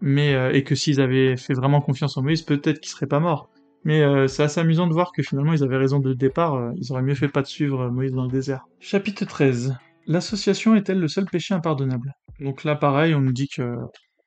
Mais 0.02 0.34
euh, 0.34 0.52
et 0.52 0.62
que 0.62 0.74
s'ils 0.74 1.00
avaient 1.00 1.38
fait 1.38 1.54
vraiment 1.54 1.80
confiance 1.80 2.18
en 2.18 2.22
Moïse, 2.22 2.42
peut-être 2.42 2.80
qu'ils 2.80 2.90
seraient 2.90 3.06
pas 3.06 3.18
morts. 3.18 3.48
Mais 3.84 4.02
euh, 4.02 4.26
c'est 4.26 4.42
assez 4.42 4.60
amusant 4.60 4.86
de 4.88 4.92
voir 4.92 5.10
que 5.12 5.22
finalement 5.22 5.54
ils 5.54 5.62
avaient 5.62 5.78
raison 5.78 6.00
de 6.00 6.12
départ, 6.12 6.72
ils 6.76 6.92
auraient 6.92 7.02
mieux 7.02 7.14
fait 7.14 7.28
pas 7.28 7.40
de 7.40 7.46
suivre 7.46 7.88
Moïse 7.88 8.12
dans 8.12 8.24
le 8.24 8.30
désert. 8.30 8.66
Chapitre 8.78 9.24
13. 9.24 9.74
L'association 10.06 10.74
est-elle 10.74 11.00
le 11.00 11.08
seul 11.08 11.26
péché 11.26 11.54
impardonnable? 11.54 12.12
Donc 12.40 12.64
là 12.64 12.76
pareil, 12.76 13.14
on 13.14 13.20
nous 13.20 13.32
dit 13.32 13.48
que 13.48 13.76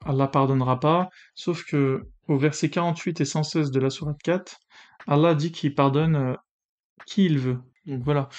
Allah 0.06 0.28
pardonnera 0.28 0.80
pas, 0.80 1.10
sauf 1.36 1.64
que 1.66 2.04
au 2.28 2.38
verset 2.38 2.70
48 2.70 3.22
et 3.22 3.26
116 3.26 3.72
de 3.72 3.80
la 3.80 3.90
sourate 3.90 4.20
4, 4.24 4.58
Allah 5.08 5.36
dit 5.36 5.52
qu'il 5.52 5.74
pardonne 5.76 6.36
qui 7.06 7.26
il 7.26 7.40
veut. 7.40 7.60
Donc 7.86 8.04
voilà. 8.04 8.30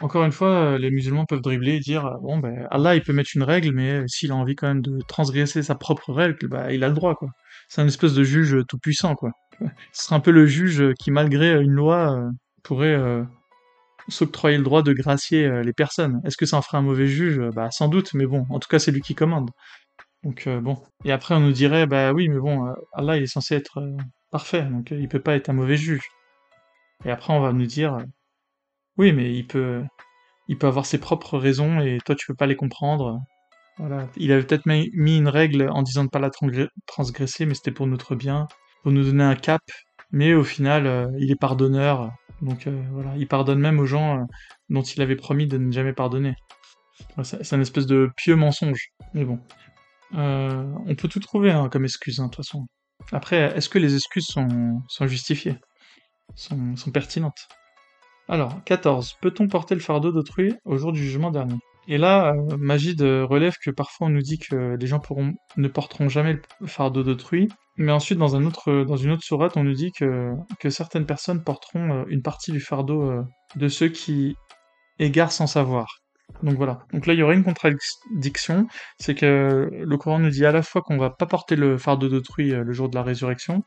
Encore 0.00 0.24
une 0.24 0.32
fois, 0.32 0.78
les 0.78 0.90
musulmans 0.90 1.24
peuvent 1.24 1.40
dribbler 1.40 1.74
et 1.74 1.80
dire 1.80 2.18
bon 2.22 2.38
ben 2.38 2.68
Allah 2.70 2.94
il 2.94 3.02
peut 3.02 3.12
mettre 3.12 3.30
une 3.34 3.42
règle, 3.42 3.72
mais 3.72 4.02
s'il 4.06 4.30
a 4.30 4.36
envie 4.36 4.54
quand 4.54 4.68
même 4.68 4.82
de 4.82 4.98
transgresser 5.08 5.62
sa 5.62 5.74
propre 5.74 6.12
règle, 6.12 6.48
bah 6.48 6.72
il 6.72 6.84
a 6.84 6.88
le 6.88 6.94
droit 6.94 7.14
quoi. 7.16 7.30
C'est 7.68 7.82
un 7.82 7.86
espèce 7.86 8.14
de 8.14 8.22
juge 8.22 8.56
tout 8.68 8.78
puissant 8.78 9.14
quoi. 9.16 9.32
Ce 9.92 10.04
serait 10.04 10.16
un 10.16 10.20
peu 10.20 10.30
le 10.30 10.46
juge 10.46 10.92
qui, 11.00 11.10
malgré 11.10 11.60
une 11.60 11.72
loi, 11.72 12.16
euh, 12.16 12.30
pourrait 12.62 12.94
euh, 12.94 13.24
s'octroyer 14.08 14.58
le 14.58 14.64
droit 14.64 14.82
de 14.82 14.92
gracier 14.92 15.44
euh, 15.44 15.62
les 15.62 15.72
personnes. 15.72 16.20
Est-ce 16.24 16.36
que 16.36 16.46
ça 16.46 16.56
en 16.56 16.62
ferait 16.62 16.78
un 16.78 16.82
mauvais 16.82 17.06
juge? 17.06 17.40
Bah 17.54 17.70
sans 17.70 17.88
doute, 17.88 18.14
mais 18.14 18.26
bon, 18.26 18.46
en 18.50 18.58
tout 18.58 18.68
cas 18.68 18.78
c'est 18.78 18.92
lui 18.92 19.00
qui 19.00 19.14
commande. 19.14 19.50
Donc 20.24 20.48
bon. 20.48 20.76
Et 21.04 21.12
après 21.12 21.34
on 21.34 21.40
nous 21.40 21.52
dirait, 21.52 21.86
bah 21.86 22.12
oui, 22.12 22.28
mais 22.28 22.38
bon, 22.38 22.74
Allah 22.92 23.16
il 23.16 23.22
est 23.22 23.26
censé 23.26 23.54
être 23.54 23.80
parfait, 24.30 24.62
donc 24.62 24.90
il 24.90 25.08
peut 25.08 25.20
pas 25.20 25.36
être 25.36 25.48
un 25.48 25.52
mauvais 25.52 25.76
juge. 25.76 26.02
Et 27.04 27.10
après 27.10 27.32
on 27.32 27.40
va 27.40 27.52
nous 27.52 27.66
dire, 27.66 27.98
oui, 28.96 29.12
mais 29.12 29.32
il 29.32 29.46
peut, 29.46 29.82
il 30.48 30.58
peut 30.58 30.66
avoir 30.66 30.86
ses 30.86 30.98
propres 30.98 31.38
raisons 31.38 31.80
et 31.80 31.98
toi 32.04 32.16
tu 32.16 32.26
peux 32.26 32.34
pas 32.34 32.46
les 32.46 32.56
comprendre. 32.56 33.20
Voilà. 33.78 34.08
Il 34.16 34.32
avait 34.32 34.42
peut-être 34.42 34.66
mis 34.66 34.90
une 35.18 35.28
règle 35.28 35.68
en 35.70 35.82
disant 35.82 36.04
de 36.04 36.10
pas 36.10 36.18
la 36.18 36.30
transgresser, 36.86 37.46
mais 37.46 37.54
c'était 37.54 37.70
pour 37.70 37.86
notre 37.86 38.16
bien 38.16 38.48
pour 38.82 38.92
nous 38.92 39.04
donner 39.04 39.24
un 39.24 39.34
cap, 39.34 39.62
mais 40.10 40.34
au 40.34 40.44
final, 40.44 40.86
euh, 40.86 41.06
il 41.18 41.30
est 41.30 41.40
pardonneur, 41.40 42.12
donc 42.42 42.66
euh, 42.66 42.82
voilà, 42.92 43.14
il 43.16 43.26
pardonne 43.26 43.58
même 43.58 43.80
aux 43.80 43.86
gens 43.86 44.20
euh, 44.20 44.24
dont 44.68 44.82
il 44.82 45.02
avait 45.02 45.16
promis 45.16 45.46
de 45.46 45.58
ne 45.58 45.72
jamais 45.72 45.92
pardonner. 45.92 46.34
C'est 47.22 47.52
un 47.54 47.60
espèce 47.60 47.86
de 47.86 48.10
pieux 48.16 48.34
mensonge, 48.34 48.88
mais 49.14 49.24
bon. 49.24 49.38
on 50.12 50.94
peut 50.96 51.08
tout 51.08 51.20
trouver 51.20 51.52
hein, 51.52 51.68
comme 51.68 51.84
excuse, 51.84 52.18
hein, 52.18 52.24
de 52.24 52.30
toute 52.30 52.44
façon. 52.44 52.66
Après, 53.12 53.56
est-ce 53.56 53.68
que 53.68 53.78
les 53.78 53.94
excuses 53.94 54.26
sont, 54.26 54.82
justifiées? 55.06 55.56
Sont, 56.34 56.76
sont 56.76 56.90
pertinentes? 56.90 57.48
Alors, 58.28 58.62
14. 58.64 59.16
Peut-on 59.22 59.48
porter 59.48 59.74
le 59.74 59.80
fardeau 59.80 60.12
d'autrui 60.12 60.54
au 60.64 60.76
jour 60.76 60.92
du 60.92 61.02
jugement 61.02 61.30
dernier? 61.30 61.56
Et 61.88 61.98
là, 61.98 62.34
Magid 62.58 63.00
relève 63.00 63.56
que 63.64 63.70
parfois 63.70 64.06
on 64.06 64.10
nous 64.10 64.22
dit 64.22 64.38
que 64.38 64.76
les 64.78 64.86
gens 64.86 65.00
ne 65.56 65.68
porteront 65.68 66.08
jamais 66.08 66.38
le 66.60 66.66
fardeau 66.66 67.02
d'autrui, 67.02 67.48
mais 67.78 67.92
ensuite, 67.92 68.18
dans, 68.18 68.30
dans 68.30 68.96
une 68.96 69.12
autre 69.12 69.22
sourate, 69.22 69.56
on 69.56 69.62
nous 69.62 69.72
dit 69.72 69.92
que, 69.92 70.34
certaines 70.68 71.06
personnes 71.06 71.44
porteront 71.44 72.00
euh, 72.00 72.04
une 72.08 72.22
partie 72.22 72.50
du 72.50 72.60
fardeau 72.60 73.08
euh, 73.08 73.22
de 73.54 73.68
ceux 73.68 73.88
qui 73.88 74.34
égarent 74.98 75.30
sans 75.30 75.46
savoir. 75.46 75.86
Donc 76.42 76.54
voilà. 76.54 76.80
Donc 76.92 77.06
là, 77.06 77.14
il 77.14 77.18
y 77.18 77.22
aurait 77.22 77.34
une 77.34 77.44
contradiction, 77.44 78.68
c'est 78.98 79.14
que 79.14 79.70
le 79.72 79.96
Coran 79.96 80.18
nous 80.20 80.30
dit 80.30 80.46
à 80.46 80.52
la 80.52 80.62
fois 80.62 80.82
qu'on 80.82 80.98
va 80.98 81.10
pas 81.10 81.26
porter 81.26 81.56
le 81.56 81.78
fardeau 81.78 82.08
d'autrui 82.08 82.52
euh, 82.52 82.62
le 82.62 82.72
jour 82.72 82.88
de 82.88 82.94
la 82.94 83.02
résurrection, 83.02 83.62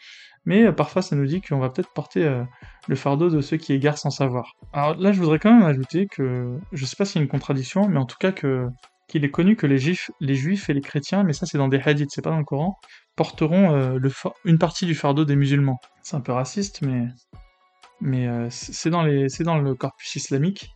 mais 0.45 0.71
parfois 0.71 1.01
ça 1.01 1.15
nous 1.15 1.25
dit 1.25 1.41
qu'on 1.41 1.59
va 1.59 1.69
peut-être 1.69 1.93
porter 1.93 2.43
le 2.87 2.95
fardeau 2.95 3.29
de 3.29 3.41
ceux 3.41 3.57
qui 3.57 3.73
égarent 3.73 3.97
sans 3.97 4.09
savoir. 4.09 4.53
Alors 4.73 4.95
là, 4.95 5.11
je 5.11 5.19
voudrais 5.19 5.37
quand 5.37 5.53
même 5.53 5.67
ajouter 5.67 6.07
que, 6.07 6.57
je 6.71 6.85
sais 6.85 6.95
pas 6.95 7.05
s'il 7.05 7.17
y 7.17 7.19
a 7.19 7.23
une 7.23 7.29
contradiction, 7.29 7.87
mais 7.87 7.99
en 7.99 8.05
tout 8.05 8.17
cas 8.19 8.31
qu'il 8.31 9.23
est 9.23 9.29
connu 9.29 9.55
que 9.55 9.67
les 9.67 9.77
juifs, 9.77 10.09
les 10.19 10.35
juifs 10.35 10.69
et 10.69 10.73
les 10.73 10.81
chrétiens, 10.81 11.23
mais 11.23 11.33
ça 11.33 11.45
c'est 11.45 11.59
dans 11.59 11.67
des 11.67 11.79
hadiths, 11.79 12.09
c'est 12.11 12.23
pas 12.23 12.31
dans 12.31 12.39
le 12.39 12.43
Coran, 12.43 12.79
porteront 13.15 13.75
euh, 13.75 13.99
une 14.45 14.57
partie 14.57 14.85
du 14.85 14.95
fardeau 14.95 15.25
des 15.25 15.35
musulmans. 15.35 15.79
C'est 16.01 16.15
un 16.15 16.21
peu 16.21 16.31
raciste, 16.31 16.81
mais, 16.81 18.27
euh, 18.27 18.47
c'est 18.49 18.89
dans 18.89 19.03
le 19.03 19.75
corpus 19.75 20.15
islamique. 20.15 20.71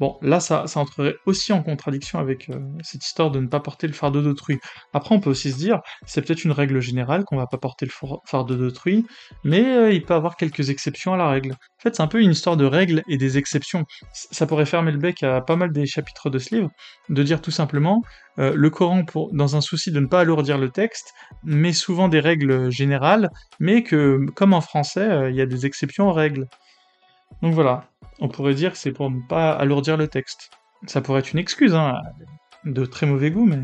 Bon, 0.00 0.16
là, 0.22 0.40
ça, 0.40 0.64
entrerait 0.76 1.16
aussi 1.26 1.52
en 1.52 1.62
contradiction 1.62 2.18
avec 2.18 2.48
euh, 2.48 2.58
cette 2.82 3.04
histoire 3.04 3.30
de 3.30 3.38
ne 3.38 3.48
pas 3.48 3.60
porter 3.60 3.86
le 3.86 3.92
fardeau 3.92 4.22
d'autrui. 4.22 4.58
Après, 4.94 5.14
on 5.14 5.20
peut 5.20 5.28
aussi 5.28 5.52
se 5.52 5.58
dire, 5.58 5.80
c'est 6.06 6.22
peut-être 6.22 6.42
une 6.42 6.52
règle 6.52 6.80
générale 6.80 7.24
qu'on 7.24 7.36
va 7.36 7.46
pas 7.46 7.58
porter 7.58 7.84
le 7.84 7.92
fardeau 8.24 8.56
d'autrui, 8.56 9.04
mais 9.44 9.62
euh, 9.62 9.92
il 9.92 10.02
peut 10.02 10.14
avoir 10.14 10.36
quelques 10.36 10.70
exceptions 10.70 11.12
à 11.12 11.18
la 11.18 11.28
règle. 11.28 11.52
En 11.52 11.82
fait, 11.82 11.94
c'est 11.94 12.02
un 12.02 12.06
peu 12.06 12.22
une 12.22 12.30
histoire 12.30 12.56
de 12.56 12.64
règles 12.64 13.02
et 13.08 13.18
des 13.18 13.36
exceptions. 13.36 13.84
Ça 14.14 14.46
pourrait 14.46 14.64
fermer 14.64 14.90
le 14.90 14.96
bec 14.96 15.22
à 15.22 15.42
pas 15.42 15.56
mal 15.56 15.70
des 15.70 15.84
chapitres 15.84 16.30
de 16.30 16.38
ce 16.38 16.54
livre, 16.54 16.70
de 17.10 17.22
dire 17.22 17.42
tout 17.42 17.50
simplement, 17.50 18.00
euh, 18.38 18.54
le 18.56 18.70
Coran, 18.70 19.04
dans 19.32 19.56
un 19.56 19.60
souci 19.60 19.92
de 19.92 20.00
ne 20.00 20.06
pas 20.06 20.20
alourdir 20.20 20.56
le 20.56 20.70
texte, 20.70 21.12
met 21.44 21.74
souvent 21.74 22.08
des 22.08 22.20
règles 22.20 22.70
générales, 22.70 23.28
mais 23.58 23.82
que, 23.82 24.24
comme 24.34 24.54
en 24.54 24.62
français, 24.62 25.28
il 25.28 25.36
y 25.36 25.42
a 25.42 25.46
des 25.46 25.66
exceptions 25.66 26.08
aux 26.08 26.14
règles. 26.14 26.46
Donc 27.42 27.54
voilà, 27.54 27.84
on 28.20 28.28
pourrait 28.28 28.54
dire 28.54 28.72
que 28.72 28.78
c'est 28.78 28.92
pour 28.92 29.10
ne 29.10 29.20
pas 29.28 29.52
alourdir 29.52 29.96
le 29.96 30.08
texte. 30.08 30.50
Ça 30.86 31.00
pourrait 31.00 31.20
être 31.20 31.32
une 31.32 31.38
excuse, 31.38 31.74
hein, 31.74 31.94
de 32.64 32.84
très 32.84 33.06
mauvais 33.06 33.30
goût, 33.30 33.46
mais... 33.46 33.60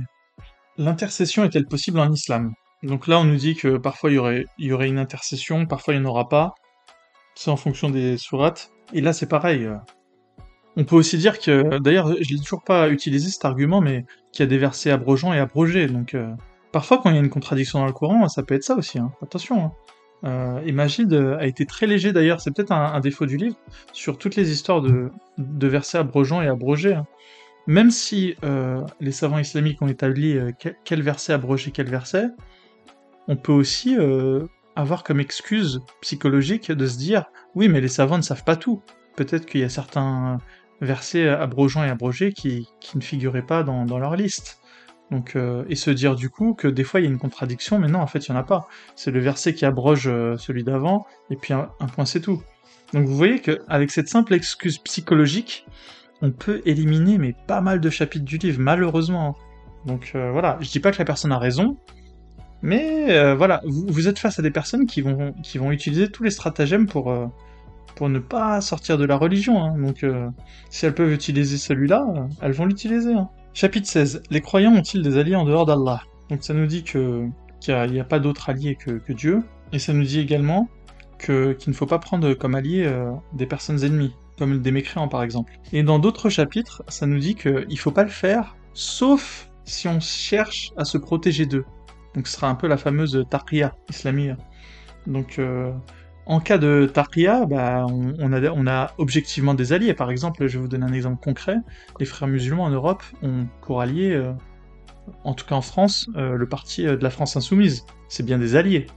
L'intercession 0.78 1.44
est-elle 1.44 1.66
possible 1.66 1.98
en 1.98 2.12
islam? 2.12 2.52
Donc 2.82 3.06
là, 3.06 3.18
on 3.18 3.24
nous 3.24 3.36
dit 3.36 3.54
que 3.54 3.78
parfois 3.78 4.10
il 4.10 4.14
y 4.58 4.72
aurait, 4.72 4.88
une 4.88 4.98
intercession, 4.98 5.64
parfois 5.66 5.94
il 5.94 6.00
n'y 6.00 6.06
en 6.06 6.10
aura 6.10 6.28
pas. 6.28 6.54
C'est 7.34 7.50
en 7.50 7.56
fonction 7.56 7.88
des 7.88 8.18
sourates. 8.18 8.70
Et 8.92 9.00
là, 9.00 9.12
c'est 9.12 9.28
pareil. 9.28 9.68
On 10.76 10.84
peut 10.84 10.96
aussi 10.96 11.16
dire 11.16 11.38
que, 11.38 11.78
d'ailleurs, 11.78 12.08
je 12.20 12.34
n'ai 12.34 12.40
toujours 12.40 12.62
pas 12.62 12.90
utilisé 12.90 13.30
cet 13.30 13.46
argument, 13.46 13.80
mais 13.80 14.04
qu'il 14.32 14.40
y 14.40 14.46
a 14.46 14.46
des 14.46 14.58
versets 14.58 14.90
abrogeants 14.90 15.32
et 15.32 15.38
abrogés. 15.38 15.86
Donc, 15.86 16.14
euh, 16.14 16.30
parfois, 16.72 16.98
quand 16.98 17.08
il 17.08 17.16
y 17.16 17.18
a 17.18 17.22
une 17.22 17.30
contradiction 17.30 17.78
dans 17.78 17.86
le 17.86 17.92
Coran, 17.92 18.28
ça 18.28 18.42
peut 18.42 18.54
être 18.54 18.64
ça 18.64 18.74
aussi. 18.74 18.98
Hein. 18.98 19.10
Attention. 19.22 19.64
Hein. 19.64 19.72
Euh, 20.24 20.60
et 20.64 20.74
euh, 21.12 21.38
a 21.38 21.46
été 21.46 21.66
très 21.66 21.86
léger 21.86 22.12
d'ailleurs, 22.12 22.40
c'est 22.40 22.50
peut-être 22.50 22.72
un, 22.72 23.00
défaut 23.00 23.26
du 23.26 23.36
livre, 23.36 23.56
sur 23.92 24.18
toutes 24.18 24.36
les 24.36 24.50
histoires 24.50 24.80
de, 24.82 25.10
versets 25.66 25.98
abrogeants 25.98 26.42
et 26.42 26.48
abrogés. 26.48 26.98
Même 27.66 27.90
si 27.90 28.36
euh, 28.44 28.82
les 29.00 29.12
savants 29.12 29.38
islamiques 29.38 29.82
ont 29.82 29.88
établi 29.88 30.38
quel, 30.84 31.02
verset 31.02 31.32
abrogé 31.32 31.72
quel 31.72 31.88
verset, 31.88 32.28
on 33.28 33.36
peut 33.36 33.52
aussi 33.52 33.96
avoir 34.76 35.02
comme 35.02 35.20
excuse 35.20 35.80
psychologique 36.00 36.70
de 36.70 36.86
se 36.86 36.96
dire 36.96 37.24
oui, 37.54 37.68
mais 37.68 37.80
les 37.80 37.88
savants 37.88 38.18
ne 38.18 38.22
savent 38.22 38.44
pas 38.44 38.56
tout. 38.56 38.82
Peut-être 39.16 39.46
qu'il 39.46 39.60
y 39.60 39.64
a 39.64 39.68
certains 39.68 40.38
versets 40.80 41.28
abrogeants 41.28 41.82
et 41.82 41.88
abrogés 41.88 42.32
qui, 42.32 42.68
ne 42.94 43.00
figuraient 43.00 43.46
pas 43.46 43.64
dans 43.64 43.98
leur 43.98 44.14
liste. 44.14 44.60
Donc, 45.10 45.36
euh, 45.36 45.64
et 45.68 45.76
se 45.76 45.90
dire 45.90 46.16
du 46.16 46.30
coup 46.30 46.54
que 46.54 46.66
des 46.66 46.82
fois 46.82 47.00
il 47.00 47.04
y 47.04 47.06
a 47.06 47.10
une 47.10 47.18
contradiction, 47.18 47.78
mais 47.78 47.86
non, 47.86 48.00
en 48.00 48.06
fait 48.06 48.26
il 48.26 48.32
n'y 48.32 48.36
en 48.36 48.40
a 48.40 48.44
pas. 48.44 48.68
C'est 48.96 49.12
le 49.12 49.20
verset 49.20 49.54
qui 49.54 49.64
abroge 49.64 50.08
euh, 50.08 50.36
celui 50.36 50.64
d'avant, 50.64 51.06
et 51.30 51.36
puis 51.36 51.54
un, 51.54 51.68
point 51.94 52.04
c'est 52.04 52.20
tout. 52.20 52.42
Donc 52.92 53.06
vous 53.06 53.16
voyez 53.16 53.40
qu'avec 53.40 53.90
cette 53.90 54.08
simple 54.08 54.34
excuse 54.34 54.78
psychologique, 54.78 55.66
on 56.22 56.32
peut 56.32 56.60
éliminer 56.64 57.18
mais 57.18 57.34
pas 57.46 57.60
mal 57.60 57.80
de 57.80 57.90
chapitres 57.90 58.24
du 58.24 58.38
livre, 58.38 58.60
malheureusement. 58.60 59.36
Donc 59.84 60.12
euh, 60.16 60.32
voilà, 60.32 60.58
je 60.60 60.70
dis 60.70 60.80
pas 60.80 60.90
que 60.90 60.98
la 60.98 61.04
personne 61.04 61.30
a 61.30 61.38
raison, 61.38 61.76
mais 62.62 63.34
voilà, 63.34 63.62
vous, 63.64 64.08
êtes 64.08 64.18
face 64.18 64.40
à 64.40 64.42
des 64.42 64.50
personnes 64.50 64.86
qui 64.86 65.02
vont, 65.02 65.34
qui 65.44 65.58
vont 65.58 65.70
utiliser 65.70 66.10
tous 66.10 66.24
les 66.24 66.30
stratagèmes 66.30 66.86
pour, 66.86 67.14
pour 67.94 68.08
ne 68.08 68.18
pas 68.18 68.60
sortir 68.60 68.98
de 68.98 69.04
la 69.04 69.16
religion. 69.16 69.62
Hein. 69.62 69.78
Donc 69.78 70.04
si 70.70 70.86
elles 70.86 70.94
peuvent 70.94 71.12
utiliser 71.12 71.58
celui-là, 71.58 72.04
elles 72.40 72.52
vont 72.52 72.64
l'utiliser. 72.64 73.12
Hein. 73.12 73.28
Chapitre 73.56 73.88
16. 73.88 74.22
Les 74.28 74.42
croyants 74.42 74.74
ont-ils 74.74 75.00
des 75.00 75.16
alliés 75.16 75.34
en 75.34 75.46
dehors 75.46 75.64
d'Allah? 75.64 76.02
Donc 76.28 76.44
ça 76.44 76.52
nous 76.52 76.66
dit 76.66 76.84
que 76.84 77.26
qu'il 77.58 77.74
n'y 77.90 78.00
a, 78.00 78.04
pas 78.04 78.18
d'autre 78.18 78.50
allié 78.50 78.76
que, 78.76 79.00
Dieu, 79.14 79.42
et 79.72 79.78
ça 79.78 79.94
nous 79.94 80.02
dit 80.02 80.20
également 80.20 80.68
qu'il 81.18 81.56
ne 81.66 81.72
faut 81.72 81.86
pas 81.86 81.98
prendre 81.98 82.34
comme 82.34 82.54
alliés 82.54 82.84
euh, 82.84 83.10
des 83.32 83.46
personnes 83.46 83.82
ennemies, 83.82 84.12
comme 84.38 84.60
des 84.60 84.70
mécréants 84.72 85.08
par 85.08 85.22
exemple. 85.22 85.58
Et 85.72 85.82
dans 85.82 85.98
d'autres 85.98 86.28
chapitres, 86.28 86.82
ça 86.88 87.06
nous 87.06 87.18
dit 87.18 87.34
qu'il 87.34 87.66
ne 87.66 87.76
faut 87.76 87.92
pas 87.92 88.02
le 88.02 88.10
faire, 88.10 88.56
sauf 88.74 89.50
si 89.64 89.88
on 89.88 90.00
cherche 90.00 90.74
à 90.76 90.84
se 90.84 90.98
protéger 90.98 91.46
d'eux. 91.46 91.64
Donc 92.14 92.26
ce 92.26 92.36
sera 92.36 92.50
un 92.50 92.56
peu 92.56 92.66
la 92.66 92.76
fameuse 92.76 93.24
taqiyya 93.30 93.74
islamique. 93.88 94.32
Donc 95.06 95.38
euh, 95.38 95.72
en 96.26 96.40
cas 96.40 96.58
de 96.58 96.90
Taqiyya, 96.92 97.46
bah, 97.46 97.86
on, 97.88 98.66
a, 98.66 98.92
objectivement 98.98 99.54
des 99.54 99.72
alliés. 99.72 99.94
Par 99.94 100.10
exemple, 100.10 100.46
je 100.48 100.58
vais 100.58 100.62
vous 100.62 100.68
donner 100.68 100.84
un 100.84 100.92
exemple 100.92 101.22
concret. 101.22 101.56
Les 102.00 102.06
frères 102.06 102.28
musulmans 102.28 102.64
en 102.64 102.70
Europe 102.70 103.04
ont 103.22 103.46
pour 103.62 103.80
alliés, 103.80 104.12
euh, 104.12 104.32
en 105.22 105.34
tout 105.34 105.46
cas 105.46 105.54
en 105.54 105.62
France, 105.62 106.10
euh, 106.16 106.36
le 106.36 106.48
parti 106.48 106.86
euh, 106.86 106.96
de 106.96 107.02
la 107.04 107.10
France 107.10 107.36
insoumise. 107.36 107.86
C'est 108.08 108.24
bien 108.24 108.38
des 108.38 108.56
alliés. 108.56 108.88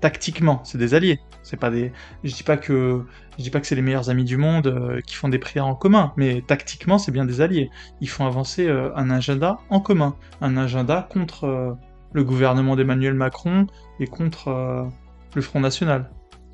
tactiquement, 0.00 0.62
c'est 0.64 0.78
des 0.78 0.94
alliés. 0.94 1.18
C'est 1.42 1.58
pas 1.58 1.70
des. 1.70 1.92
Je 2.22 2.32
dis 2.34 2.44
pas 2.44 2.56
que 2.56 3.04
je 3.36 3.42
dis 3.42 3.50
pas 3.50 3.60
que 3.60 3.66
c'est 3.66 3.74
les 3.74 3.82
meilleurs 3.82 4.08
amis 4.08 4.24
du 4.24 4.36
monde 4.36 5.00
qui 5.06 5.14
font 5.16 5.28
des 5.28 5.38
prières 5.38 5.66
en 5.66 5.74
commun, 5.74 6.12
mais 6.16 6.42
tactiquement, 6.46 6.98
c'est 6.98 7.12
bien 7.12 7.24
des 7.24 7.40
alliés. 7.40 7.70
Ils 8.00 8.08
font 8.08 8.26
avancer 8.26 8.68
un 8.68 9.10
agenda 9.10 9.58
en 9.70 9.80
commun, 9.80 10.16
un 10.42 10.58
agenda 10.58 11.08
contre 11.10 11.76
le 12.12 12.24
gouvernement 12.24 12.76
d'Emmanuel 12.76 13.14
Macron 13.14 13.66
et 14.00 14.06
contre 14.06 14.90
le 15.34 15.40
Front 15.40 15.60
National, 15.60 16.10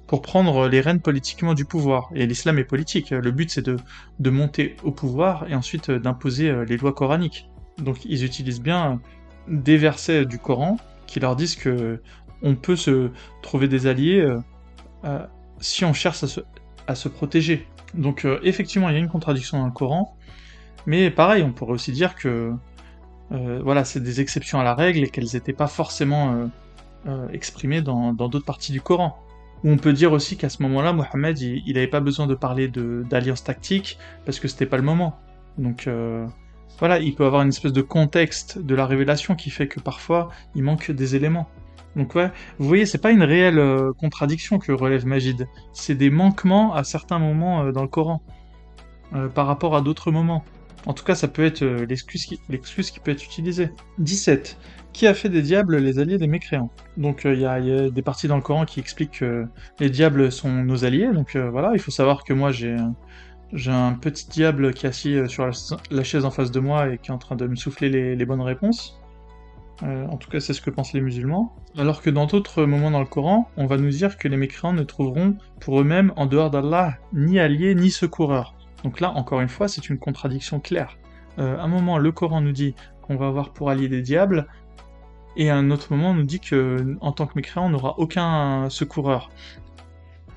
pour 0.06 0.22
prendre 0.22 0.68
les 0.68 0.80
rênes 0.80 1.00
politiquement 1.00 1.54
du 1.54 1.64
pouvoir. 1.64 2.10
Et 2.14 2.26
l'islam 2.26 2.58
est 2.58 2.64
politique. 2.64 3.10
Le 3.10 3.30
but, 3.30 3.50
c'est 3.50 3.64
de, 3.64 3.76
de 4.20 4.30
monter 4.30 4.76
au 4.84 4.92
pouvoir 4.92 5.46
et 5.48 5.54
ensuite 5.54 5.90
d'imposer 5.90 6.64
les 6.66 6.76
lois 6.76 6.92
coraniques. 6.92 7.48
Donc, 7.78 8.04
ils 8.04 8.24
utilisent 8.24 8.62
bien 8.62 9.00
des 9.48 9.76
versets 9.76 10.24
du 10.24 10.38
Coran 10.38 10.78
qui 11.06 11.20
leur 11.20 11.36
disent 11.36 11.56
que 11.56 12.00
on 12.42 12.54
peut 12.54 12.76
se 12.76 13.10
trouver 13.42 13.68
des 13.68 13.86
alliés 13.86 14.20
euh, 14.20 14.38
euh, 15.04 15.26
si 15.60 15.84
on 15.84 15.92
cherche 15.92 16.22
à 16.86 16.94
se, 16.94 17.08
protéger. 17.08 17.66
Donc 17.94 18.24
euh, 18.24 18.38
effectivement, 18.42 18.88
il 18.88 18.92
y 18.92 18.96
a 18.96 19.00
une 19.00 19.08
contradiction 19.08 19.58
dans 19.58 19.66
le 19.66 19.72
Coran, 19.72 20.16
mais 20.84 21.10
pareil, 21.10 21.42
on 21.42 21.52
pourrait 21.52 21.72
aussi 21.72 21.92
dire 21.92 22.14
que 22.14 22.52
voilà, 23.30 23.84
c'est 23.84 24.00
des 24.00 24.20
exceptions 24.20 24.60
à 24.60 24.62
la 24.62 24.74
règle 24.74 25.02
et 25.02 25.08
qu'elles 25.08 25.30
n'étaient 25.34 25.52
pas 25.52 25.66
forcément 25.66 26.48
exprimées 27.32 27.82
dans 27.82 28.12
d'autres 28.12 28.44
parties 28.44 28.70
du 28.70 28.80
Coran. 28.80 29.18
On 29.66 29.76
peut 29.76 29.92
dire 29.92 30.12
aussi 30.12 30.38
qu'à 30.38 30.48
ce 30.48 30.62
moment-là, 30.62 30.94
Mohammed, 30.94 31.38
il 31.38 31.74
n'avait 31.74 31.86
pas 31.86 32.00
besoin 32.00 32.26
de 32.26 32.34
parler 32.34 32.68
d'alliance 32.68 33.44
tactique 33.44 33.98
parce 34.24 34.40
que 34.40 34.48
c'était 34.48 34.64
pas 34.64 34.78
le 34.78 34.82
moment. 34.84 35.18
Donc 35.58 35.88
voilà, 36.78 36.98
il 36.98 37.14
peut 37.14 37.24
avoir 37.24 37.42
une 37.42 37.48
espèce 37.48 37.72
de 37.72 37.82
contexte 37.82 38.58
de 38.58 38.74
la 38.74 38.86
révélation 38.86 39.34
qui 39.34 39.50
fait 39.50 39.66
que 39.66 39.80
parfois 39.80 40.28
il 40.54 40.62
manque 40.62 40.90
des 40.90 41.16
éléments. 41.16 41.48
Donc 41.96 42.14
ouais, 42.14 42.30
vous 42.58 42.68
voyez, 42.68 42.84
c'est 42.84 42.98
pas 42.98 43.10
une 43.10 43.22
réelle 43.22 43.58
euh, 43.58 43.92
contradiction 43.94 44.58
que 44.58 44.70
relève 44.70 45.06
Magid, 45.06 45.48
c'est 45.72 45.94
des 45.94 46.10
manquements 46.10 46.74
à 46.74 46.84
certains 46.84 47.18
moments 47.18 47.64
euh, 47.64 47.72
dans 47.72 47.80
le 47.80 47.88
Coran, 47.88 48.20
euh, 49.14 49.28
par 49.28 49.46
rapport 49.46 49.74
à 49.74 49.80
d'autres 49.80 50.10
moments. 50.10 50.44
En 50.84 50.92
tout 50.92 51.04
cas, 51.04 51.14
ça 51.14 51.26
peut 51.26 51.44
être 51.44 51.64
l'excuse 51.64 52.26
qui, 52.26 52.38
qui, 52.38 53.00
peut 53.00 53.10
être 53.10 53.24
utilisée. 53.24 53.70
17. 53.98 54.58
Qui 54.96 55.06
a 55.06 55.12
fait 55.12 55.28
des 55.28 55.42
diables 55.42 55.76
les 55.76 55.98
alliés 55.98 56.16
des 56.16 56.26
mécréants 56.26 56.70
Donc 56.96 57.26
il 57.26 57.38
y, 57.38 57.44
a 57.44 57.90
des 57.90 58.02
parties 58.02 58.28
dans 58.28 58.36
le 58.36 58.42
Coran 58.42 58.64
qui 58.64 58.80
expliquent 58.80 59.18
que 59.18 59.46
les 59.78 59.90
diables 59.90 60.32
sont 60.32 60.50
nos 60.50 60.86
alliés, 60.86 61.10
donc 61.12 61.36
voilà, 61.36 61.72
il 61.74 61.80
faut 61.80 61.90
savoir 61.90 62.24
que 62.24 62.32
moi 62.32 62.50
j'ai 62.50 62.76
un 63.66 63.92
petit 63.92 64.26
diable 64.30 64.72
qui 64.72 64.86
est 64.86 64.88
assis 64.88 65.18
sur 65.28 65.50
la, 65.90 66.02
chaise 66.02 66.24
en 66.24 66.30
face 66.30 66.50
de 66.50 66.60
moi 66.60 66.88
et 66.88 66.96
qui 66.96 67.10
est 67.10 67.14
en 67.14 67.18
train 67.18 67.36
de 67.36 67.46
me 67.46 67.56
souffler 67.56 68.16
les 68.16 68.24
bonnes 68.24 68.40
réponses. 68.40 68.98
Euh, 69.82 70.06
en 70.06 70.16
tout 70.16 70.30
cas, 70.30 70.40
c'est 70.40 70.52
ce 70.52 70.60
que 70.60 70.70
pensent 70.70 70.92
les 70.92 71.00
musulmans. 71.00 71.54
Alors 71.76 72.00
que 72.00 72.10
dans 72.10 72.26
d'autres 72.26 72.64
moments 72.64 72.90
dans 72.90 73.00
le 73.00 73.06
Coran, 73.06 73.50
on 73.56 73.66
va 73.66 73.76
nous 73.76 73.90
dire 73.90 74.16
que 74.16 74.28
les 74.28 74.36
mécréants 74.36 74.72
ne 74.72 74.82
trouveront 74.82 75.36
pour 75.60 75.80
eux-mêmes, 75.80 76.12
en 76.16 76.26
dehors 76.26 76.50
d'Allah, 76.50 76.96
ni 77.12 77.38
alliés 77.38 77.74
ni 77.74 77.90
secoureurs. 77.90 78.54
Donc 78.84 79.00
là, 79.00 79.10
encore 79.12 79.40
une 79.40 79.48
fois, 79.48 79.68
c'est 79.68 79.88
une 79.88 79.98
contradiction 79.98 80.60
claire. 80.60 80.98
Euh, 81.38 81.58
à 81.58 81.64
un 81.64 81.68
moment, 81.68 81.98
le 81.98 82.12
Coran 82.12 82.40
nous 82.40 82.52
dit 82.52 82.74
qu'on 83.02 83.16
va 83.16 83.26
avoir 83.26 83.52
pour 83.52 83.68
alliés 83.68 83.88
des 83.88 84.00
diables, 84.00 84.46
et 85.36 85.50
à 85.50 85.56
un 85.56 85.70
autre 85.70 85.92
moment, 85.92 86.10
on 86.10 86.14
nous 86.14 86.24
dit 86.24 86.40
que, 86.40 86.96
en 87.00 87.12
tant 87.12 87.26
que 87.26 87.32
mécréant, 87.36 87.66
on 87.66 87.70
n'aura 87.70 87.98
aucun 87.98 88.68
secoureur. 88.70 89.30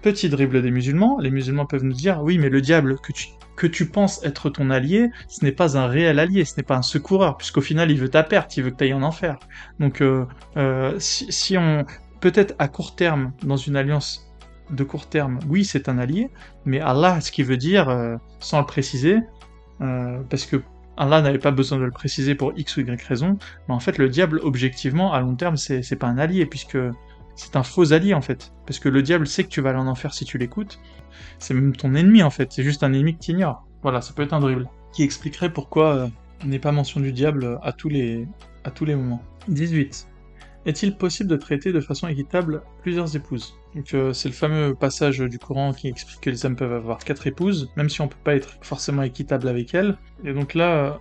Petit 0.02 0.30
dribble 0.30 0.62
des 0.62 0.72
musulmans, 0.72 1.20
les 1.20 1.32
musulmans 1.32 1.66
peuvent 1.66 1.84
nous 1.84 1.94
dire 1.94 2.22
oui, 2.22 2.38
mais 2.38 2.50
le 2.50 2.62
diable 2.62 2.98
que 3.00 3.12
tu 3.12 3.28
que 3.60 3.68
tu 3.68 3.90
penses 3.90 4.24
être 4.24 4.50
ton 4.50 4.70
allié, 4.70 5.12
ce 5.28 5.44
n'est 5.44 5.52
pas 5.52 5.78
un 5.78 5.86
réel 5.86 6.18
allié, 6.18 6.46
ce 6.46 6.56
n'est 6.56 6.64
pas 6.64 6.78
un 6.78 6.82
secoureur, 6.82 7.36
puisqu'au 7.36 7.60
final 7.60 7.92
il 7.92 8.00
veut 8.00 8.08
ta 8.08 8.24
perte, 8.24 8.56
il 8.56 8.64
veut 8.64 8.72
que 8.72 8.78
tu 8.78 8.86
ailles 8.86 8.94
en 8.94 9.04
enfer. 9.04 9.38
Donc 9.82 10.02
euh, 10.02 10.26
euh, 10.56 10.96
si, 10.98 11.58
on 11.58 11.86
peut-être 12.22 12.56
à 12.58 12.70
court 12.70 12.96
terme 12.96 13.34
dans 13.44 13.58
une 13.58 13.76
alliance 13.76 14.34
de 14.70 14.84
court 14.86 15.10
terme, 15.10 15.40
oui 15.50 15.66
c'est 15.66 15.90
un 15.90 15.98
allié, 15.98 16.30
mais 16.64 16.80
Allah 16.80 17.20
ce 17.20 17.34
qu'il 17.34 17.44
veut 17.44 17.58
dire 17.58 17.90
euh, 17.90 18.16
sans 18.40 18.60
le 18.60 18.66
préciser, 18.66 19.18
parce 20.30 20.46
que 20.46 20.62
Allah 21.00 21.22
n'avait 21.22 21.40
pas 21.40 21.52
besoin 21.52 21.78
de 21.78 21.86
le 21.86 21.92
préciser 21.92 22.36
pour 22.36 22.52
X 22.58 22.76
ou 22.76 22.82
Y 22.82 23.02
raison, 23.08 23.38
mais 23.68 23.74
en 23.74 23.80
fait 23.80 23.98
le 23.98 24.10
diable 24.10 24.42
objectivement 24.44 25.14
à 25.14 25.22
long 25.22 25.36
terme 25.36 25.56
c'est 25.56 25.96
pas 25.96 26.08
un 26.08 26.18
allié 26.18 26.46
puisque 26.46 26.78
c'est 27.36 27.56
un 27.56 27.64
faux 27.64 27.94
allié 27.94 28.14
en 28.14 28.22
fait. 28.22 28.52
Parce 28.68 28.80
que 28.80 28.90
le 28.90 29.02
diable 29.02 29.26
sait 29.26 29.46
que 29.46 29.50
tu 29.50 29.62
vas 29.62 29.70
aller 29.70 29.80
en 29.80 29.88
enfer 29.88 30.14
si 30.14 30.26
tu 30.26 30.38
l'écoutes. 30.38 30.80
C'est 31.40 31.54
même 31.54 31.74
ton 31.76 31.96
ennemi 31.96 32.22
en 32.22 32.30
fait, 32.30 32.52
c'est 32.52 32.64
juste 32.64 32.84
un 32.84 32.92
ennemi 32.92 33.16
que 33.16 33.22
tu 33.22 33.32
ignores. 33.32 33.66
Voilà, 33.82 34.02
ça 34.02 34.14
peut 34.14 34.24
être 34.24 34.34
un 34.34 34.42
dribble. 34.42 34.70
Qui 34.92 35.04
expliquerait 35.04 35.54
pourquoi 35.54 35.96
euh, 35.96 36.08
n'est 36.46 36.60
pas 36.60 36.74
mention 36.74 37.00
du 37.00 37.14
diable 37.14 37.60
à 37.64 37.72
tous 37.72 37.88
les, 37.88 38.28
à 38.66 38.72
tous 38.72 38.84
les 38.84 38.96
moments. 38.96 39.24
18. 39.48 40.08
Est-il 40.66 40.98
possible 40.98 41.30
de 41.30 41.38
traiter 41.38 41.72
de 41.72 41.80
façon 41.80 42.08
équitable 42.10 42.62
plusieurs 42.82 43.16
épouses? 43.16 43.59
Donc 43.76 43.94
euh, 43.94 44.14
c'est 44.14 44.30
le 44.30 44.34
fameux 44.34 44.74
passage 44.74 45.20
du 45.20 45.38
Coran 45.38 45.74
qui 45.74 45.88
explique 45.88 46.22
que 46.22 46.30
les 46.30 46.46
hommes 46.46 46.56
peuvent 46.56 46.74
avoir 46.74 47.00
quatre 47.00 47.28
épouses, 47.28 47.70
même 47.76 47.90
si 47.90 48.02
on 48.02 48.08
peut 48.08 48.18
pas 48.24 48.36
être 48.36 48.58
forcément 48.62 49.04
équitable 49.04 49.48
avec 49.48 49.74
elles. 49.74 49.98
Et 50.24 50.34
donc 50.34 50.56
là, 50.56 51.00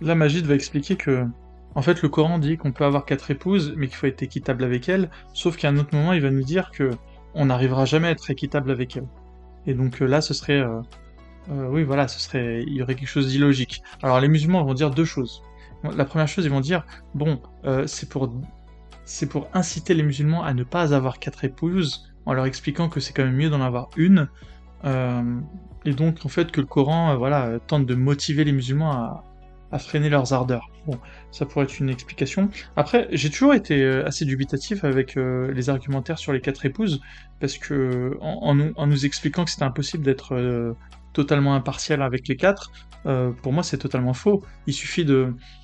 la 0.00 0.14
magie 0.14 0.42
va 0.42 0.54
expliquer 0.54 0.96
que 0.96 1.26
en 1.74 1.82
fait, 1.82 2.02
le 2.02 2.08
Coran 2.08 2.38
dit 2.38 2.56
qu'on 2.56 2.72
peut 2.72 2.84
avoir 2.84 3.04
quatre 3.04 3.30
épouses, 3.30 3.74
mais 3.76 3.86
qu'il 3.86 3.96
faut 3.96 4.06
être 4.06 4.22
équitable 4.22 4.64
avec 4.64 4.88
elles, 4.88 5.08
sauf 5.32 5.56
qu'à 5.56 5.68
un 5.68 5.76
autre 5.78 5.94
moment, 5.94 6.12
il 6.12 6.20
va 6.20 6.30
nous 6.30 6.42
dire 6.42 6.72
que 6.72 6.90
on 7.34 7.46
n'arrivera 7.46 7.84
jamais 7.84 8.08
à 8.08 8.10
être 8.10 8.28
équitable 8.30 8.70
avec 8.72 8.96
elles. 8.96 9.06
Et 9.66 9.74
donc 9.74 10.02
euh, 10.02 10.06
là, 10.06 10.20
ce 10.20 10.34
serait... 10.34 10.60
Euh, 10.60 10.80
oui, 11.48 11.84
voilà, 11.84 12.08
ce 12.08 12.20
serait... 12.20 12.62
Il 12.66 12.74
y 12.74 12.82
aurait 12.82 12.96
quelque 12.96 13.08
chose 13.08 13.28
d'illogique. 13.28 13.82
Alors 14.02 14.20
les 14.20 14.28
musulmans 14.28 14.64
vont 14.64 14.74
dire 14.74 14.90
deux 14.90 15.04
choses. 15.04 15.42
La 15.96 16.04
première 16.04 16.28
chose, 16.28 16.44
ils 16.44 16.50
vont 16.50 16.60
dire, 16.60 16.84
bon, 17.14 17.40
c'est 17.86 18.08
pour... 18.08 18.30
C'est 19.04 19.28
pour 19.28 19.48
inciter 19.54 19.94
les 19.94 20.04
musulmans 20.04 20.44
à 20.44 20.54
ne 20.54 20.62
pas 20.62 20.94
avoir 20.94 21.18
quatre 21.18 21.44
épouses, 21.44 22.09
en 22.30 22.34
leur 22.34 22.46
expliquant 22.46 22.88
que 22.88 23.00
c'est 23.00 23.12
quand 23.12 23.24
même 23.24 23.34
mieux 23.34 23.50
d'en 23.50 23.60
avoir 23.60 23.90
une, 23.96 24.28
et 25.84 25.92
donc 25.92 26.24
en 26.24 26.28
fait 26.28 26.50
que 26.52 26.60
le 26.60 26.66
Coran, 26.66 27.16
voilà, 27.16 27.58
tente 27.66 27.86
de 27.86 27.94
motiver 27.94 28.44
les 28.44 28.52
musulmans 28.52 29.22
à, 29.72 29.78
freiner 29.78 30.08
leurs 30.08 30.32
ardeurs. 30.32 30.68
Bon, 30.86 30.98
ça 31.30 31.46
pourrait 31.46 31.64
être 31.64 31.78
une 31.78 31.90
explication. 31.90 32.50
Après, 32.74 33.06
j'ai 33.12 33.30
toujours 33.30 33.54
été 33.54 33.82
euh, 33.82 34.04
assez 34.04 34.24
dubitatif 34.24 34.82
avec 34.82 35.16
euh, 35.16 35.52
les 35.52 35.70
argumentaires 35.70 36.18
sur 36.18 36.32
les 36.32 36.40
quatre 36.40 36.66
épouses, 36.66 37.00
parce 37.38 37.56
que 37.56 38.18
en, 38.20 38.54
nous, 38.54 39.04
expliquant 39.04 39.44
que 39.44 39.50
c'était 39.50 39.64
impossible 39.64 40.02
d'être 40.02 40.34
euh, 40.34 40.72
totalement 41.12 41.54
impartial 41.54 42.02
avec 42.02 42.28
les 42.28 42.36
quatre, 42.36 42.70
pour 43.42 43.52
moi 43.52 43.62
c'est 43.62 43.78
totalement 43.78 44.12
faux. 44.12 44.42
Il 44.66 44.74
suffit 44.74 45.06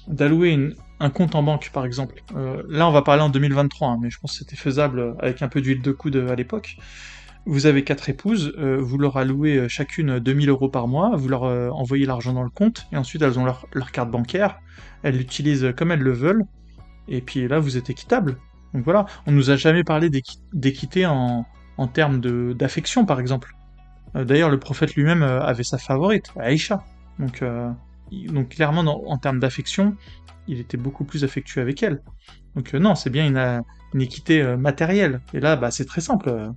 d'allouer 0.09 0.53
un 1.01 1.11
compte 1.11 1.35
en 1.35 1.43
banque, 1.43 1.71
par 1.73 1.85
exemple. 1.85 2.23
là, 2.69 2.89
on 2.89 2.93
va 2.93 3.03
parler 3.03 3.23
en 3.23 3.29
2023, 3.29 3.89
hein, 3.89 3.99
mais 4.01 4.11
je 4.11 4.19
pense 4.19 4.33
que 4.33 4.39
c'était 4.39 4.57
faisable 4.57 5.15
avec 5.19 5.43
un 5.43 5.49
peu 5.49 5.61
d'huile 5.61 5.83
de 5.83 5.93
coude 5.93 6.17
à 6.17 6.35
l'époque. 6.35 6.79
Vous 7.49 7.67
avez 7.67 7.85
quatre 7.85 8.09
épouses, 8.09 8.53
euh, 8.59 8.77
vous 8.81 8.99
leur 8.99 9.17
allouez 9.17 9.57
euh, 9.57 9.69
chacune 9.69 10.19
2000 10.19 10.49
euros 10.49 10.69
par 10.69 10.89
mois, 10.89 11.15
vous 11.15 11.29
leur 11.29 11.45
euh, 11.45 11.69
envoyez 11.71 12.05
l'argent 12.05 12.33
dans 12.33 12.43
le 12.43 12.51
compte, 12.51 12.89
et 12.91 12.97
ensuite 12.97 13.23
elles 13.23 13.39
ont 13.39 13.45
leur, 13.45 13.93
carte 13.93 14.11
bancaire, 14.11 14.59
elles 15.05 15.17
l'utilisent 15.17 15.73
comme 15.77 15.93
elles 15.93 16.01
le 16.01 16.11
veulent, 16.11 16.45
et 17.07 17.21
puis 17.21 17.47
là 17.47 17.61
vous 17.61 17.77
êtes 17.77 17.89
équitable. 17.89 18.37
Donc 18.75 18.83
voilà, 18.83 19.07
on 19.29 19.33
nous 19.33 19.51
a 19.51 19.57
jamais 19.57 19.85
parlé 19.85 20.11
d'équité 20.53 21.07
en, 21.07 21.47
en 21.79 21.87
termes 21.87 22.21
d'affection 22.53 23.07
par 23.07 23.21
exemple. 23.21 23.55
D'ailleurs 24.15 24.51
le 24.51 24.59
prophète 24.59 24.97
lui-même 24.97 25.23
avait 25.23 25.63
sa 25.63 25.79
favorite, 25.79 26.33
Aïcha. 26.41 26.83
Donc, 27.21 27.45
donc 28.13 28.51
clairement 28.51 28.83
en 28.83 29.19
termes 29.19 29.41
d'affection, 29.41 29.97
il 30.49 30.61
était 30.61 30.77
beaucoup 30.77 31.05
plus 31.05 31.25
affectueux 31.25 31.61
avec 31.61 31.83
elle. 31.83 32.03
Donc 32.55 32.73
non, 32.75 32.95
c'est 32.95 33.11
bien 33.11 33.27
une, 33.27 34.01
équité 34.01 34.57
matérielle. 34.57 35.21
Et 35.33 35.41
là, 35.41 35.57
bah, 35.57 35.71
c'est 35.71 35.87
très 35.87 36.01
simple 36.01 36.53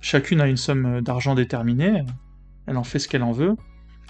Chacune 0.00 0.40
a 0.40 0.46
une 0.46 0.58
somme 0.58 1.00
d'argent 1.00 1.34
déterminée, 1.34 2.04
elle 2.66 2.76
en 2.76 2.84
fait 2.84 2.98
ce 2.98 3.08
qu'elle 3.08 3.22
en 3.22 3.32
veut, 3.32 3.56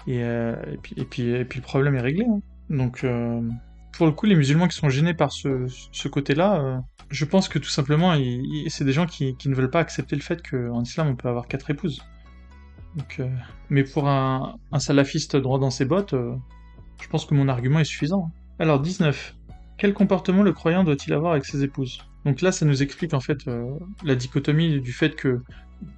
et, 0.07 0.23
euh, 0.23 0.55
puis, 0.81 0.93
et, 0.97 1.05
puis, 1.05 1.59
le 1.59 1.61
problème 1.61 1.95
est 1.95 2.01
réglé. 2.01 2.25
Hein. 2.25 2.39
Donc, 2.69 3.03
euh, 3.03 3.41
pour 3.91 4.05
le 4.05 4.13
coup, 4.13 4.25
les 4.25 4.35
musulmans 4.35 4.67
qui 4.67 4.77
sont 4.77 4.89
gênés 4.89 5.13
par 5.13 5.31
ce, 5.31 6.07
côté-là, 6.07 6.61
euh, 6.61 6.77
je 7.09 7.25
pense 7.25 7.49
que 7.49 7.59
tout 7.59 7.69
simplement, 7.69 8.15
c'est 8.69 8.85
des 8.85 8.93
gens 8.93 9.05
qui, 9.05 9.35
ne 9.45 9.55
veulent 9.55 9.69
pas 9.69 9.79
accepter 9.79 10.15
le 10.15 10.21
fait 10.21 10.47
qu'en 10.47 10.81
islam, 10.81 11.07
on 11.07 11.15
peut 11.15 11.27
avoir 11.27 11.47
quatre 11.47 11.69
épouses. 11.69 12.01
Donc, 12.95 13.21
mais 13.69 13.83
pour 13.83 14.07
un, 14.07 14.57
salafiste 14.79 15.35
droit 15.35 15.59
dans 15.59 15.69
ses 15.69 15.85
bottes, 15.85 16.15
je 17.01 17.07
pense 17.07 17.25
que 17.25 17.33
mon 17.33 17.47
argument 17.47 17.79
est 17.79 17.85
suffisant. 17.85 18.31
Alors, 18.59 18.79
19. 18.79 19.35
Quel 19.77 19.93
comportement 19.93 20.41
le 20.41 20.53
croyant 20.53 20.83
doit-il 20.83 21.13
avoir 21.13 21.33
avec 21.33 21.45
ses 21.45 21.63
épouses? 21.63 21.99
Donc 22.25 22.41
là, 22.41 22.51
ça 22.51 22.65
nous 22.65 22.81
explique 22.81 23.13
en 23.13 23.19
fait 23.19 23.45
la 24.03 24.15
dichotomie 24.15 24.81
du 24.81 24.91
fait 24.91 25.15
que 25.15 25.41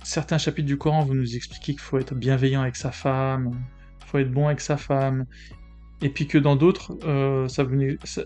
certains 0.04 0.38
chapitres 0.38 0.68
du 0.68 0.78
Coran 0.78 1.04
vont 1.04 1.14
nous 1.14 1.36
expliquer 1.36 1.74
qu'il 1.74 1.82
faut 1.82 1.98
être 1.98 2.14
bienveillant 2.14 2.62
avec 2.62 2.76
sa 2.76 2.92
femme, 2.92 3.52
faut 4.06 4.18
être 4.18 4.32
bon 4.32 4.48
avec 4.48 4.60
sa 4.60 4.78
femme, 4.78 5.26
et 6.02 6.10
puis 6.10 6.28
que 6.28 6.38
dans 6.38 6.56
d'autres, 6.56 6.98
euh, 7.06 7.48
ça, 7.48 7.66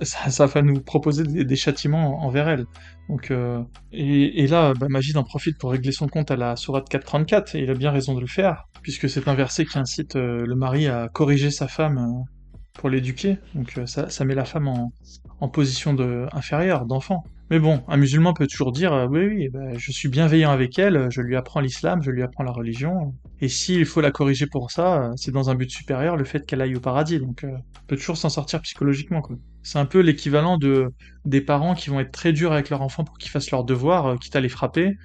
ça, 0.04 0.46
va 0.46 0.62
nous 0.62 0.80
proposer 0.80 1.24
des, 1.24 1.56
châtiments 1.56 2.24
envers 2.24 2.48
elle. 2.48 2.66
Donc, 3.10 3.32
euh, 3.32 3.62
et, 3.92 4.48
là, 4.48 4.74
bah, 4.74 4.88
Magid 4.90 5.18
en 5.18 5.24
profite 5.24 5.58
pour 5.58 5.72
régler 5.72 5.92
son 5.92 6.08
compte 6.08 6.30
à 6.30 6.36
la 6.36 6.56
sourate 6.56 6.88
434, 6.88 7.56
et 7.56 7.64
il 7.64 7.70
a 7.70 7.74
bien 7.74 7.92
raison 7.92 8.14
de 8.14 8.22
le 8.22 8.28
faire, 8.28 8.66
puisque 8.82 9.10
c'est 9.10 9.28
un 9.28 9.34
verset 9.34 9.66
qui 9.66 9.78
incite 9.80 10.16
euh, 10.16 10.46
le 10.46 10.56
mari 10.56 10.88
à 10.88 11.10
corriger 11.10 11.52
sa 11.52 11.68
femme 11.68 12.26
pour 12.74 12.90
l'éduquer. 12.90 13.38
Donc 13.56 13.78
euh, 13.78 13.86
ça, 13.86 14.26
met 14.26 14.36
la 14.36 14.46
femme 14.46 14.68
en, 14.68 15.50
position 15.50 15.94
de, 15.94 16.28
inférieure, 16.32 16.86
d'enfant. 16.86 17.24
Mais 17.50 17.60
bon, 17.60 17.84
un 17.88 17.98
musulman 17.98 18.34
peut 18.34 18.48
toujours 18.48 18.72
dire 18.72 18.94
euh, 18.94 19.08
oui, 19.08 19.28
oui, 19.28 19.50
bah, 19.50 19.78
je 19.78 19.92
suis 19.92 20.10
bienveillant 20.10 20.52
avec 20.52 20.80
elle, 20.80 21.08
je 21.12 21.22
lui 21.22 21.36
apprends 21.36 21.60
l'islam, 21.60 22.02
je 22.02 22.10
lui 22.10 22.24
apprends 22.24 22.44
la 22.44 22.52
religion. 22.52 23.14
Et 23.42 23.50
s'il 23.50 23.86
faut 23.86 24.00
la 24.00 24.12
corriger 24.12 24.48
pour 24.48 24.72
ça, 24.72 25.12
c'est 25.18 25.32
dans 25.32 25.50
un 25.50 25.56
but 25.56 25.70
supérieur, 25.70 26.16
le 26.16 26.24
fait 26.24 26.46
qu'elle 26.46 26.62
aille 26.62 26.76
au 26.76 26.80
paradis. 26.80 27.20
Donc, 27.20 27.44
euh, 27.44 27.50
on 27.52 27.88
peut 27.88 27.98
toujours 27.98 28.16
s'en 28.16 28.30
sortir 28.30 28.62
psychologiquement. 28.62 29.22
C'est 29.62 29.80
un 29.80 29.86
peu 29.86 30.00
l'équivalent 30.00 30.58
de 30.58 30.94
des 31.26 31.42
parents 31.42 31.76
qui 31.76 31.90
vont 31.90 32.00
être 32.00 32.12
très 32.12 32.32
durs 32.32 32.54
avec 32.54 32.70
leur 32.70 32.82
enfant 32.82 33.04
pour 33.04 33.18
qu'ils 33.18 33.32
fassent 33.32 33.52
leurs 33.52 33.66
devoirs, 33.66 34.06
euh, 34.08 34.16
quitte 34.16 34.36
à 34.36 34.40
les 34.40 34.50
frapper, 34.50 34.98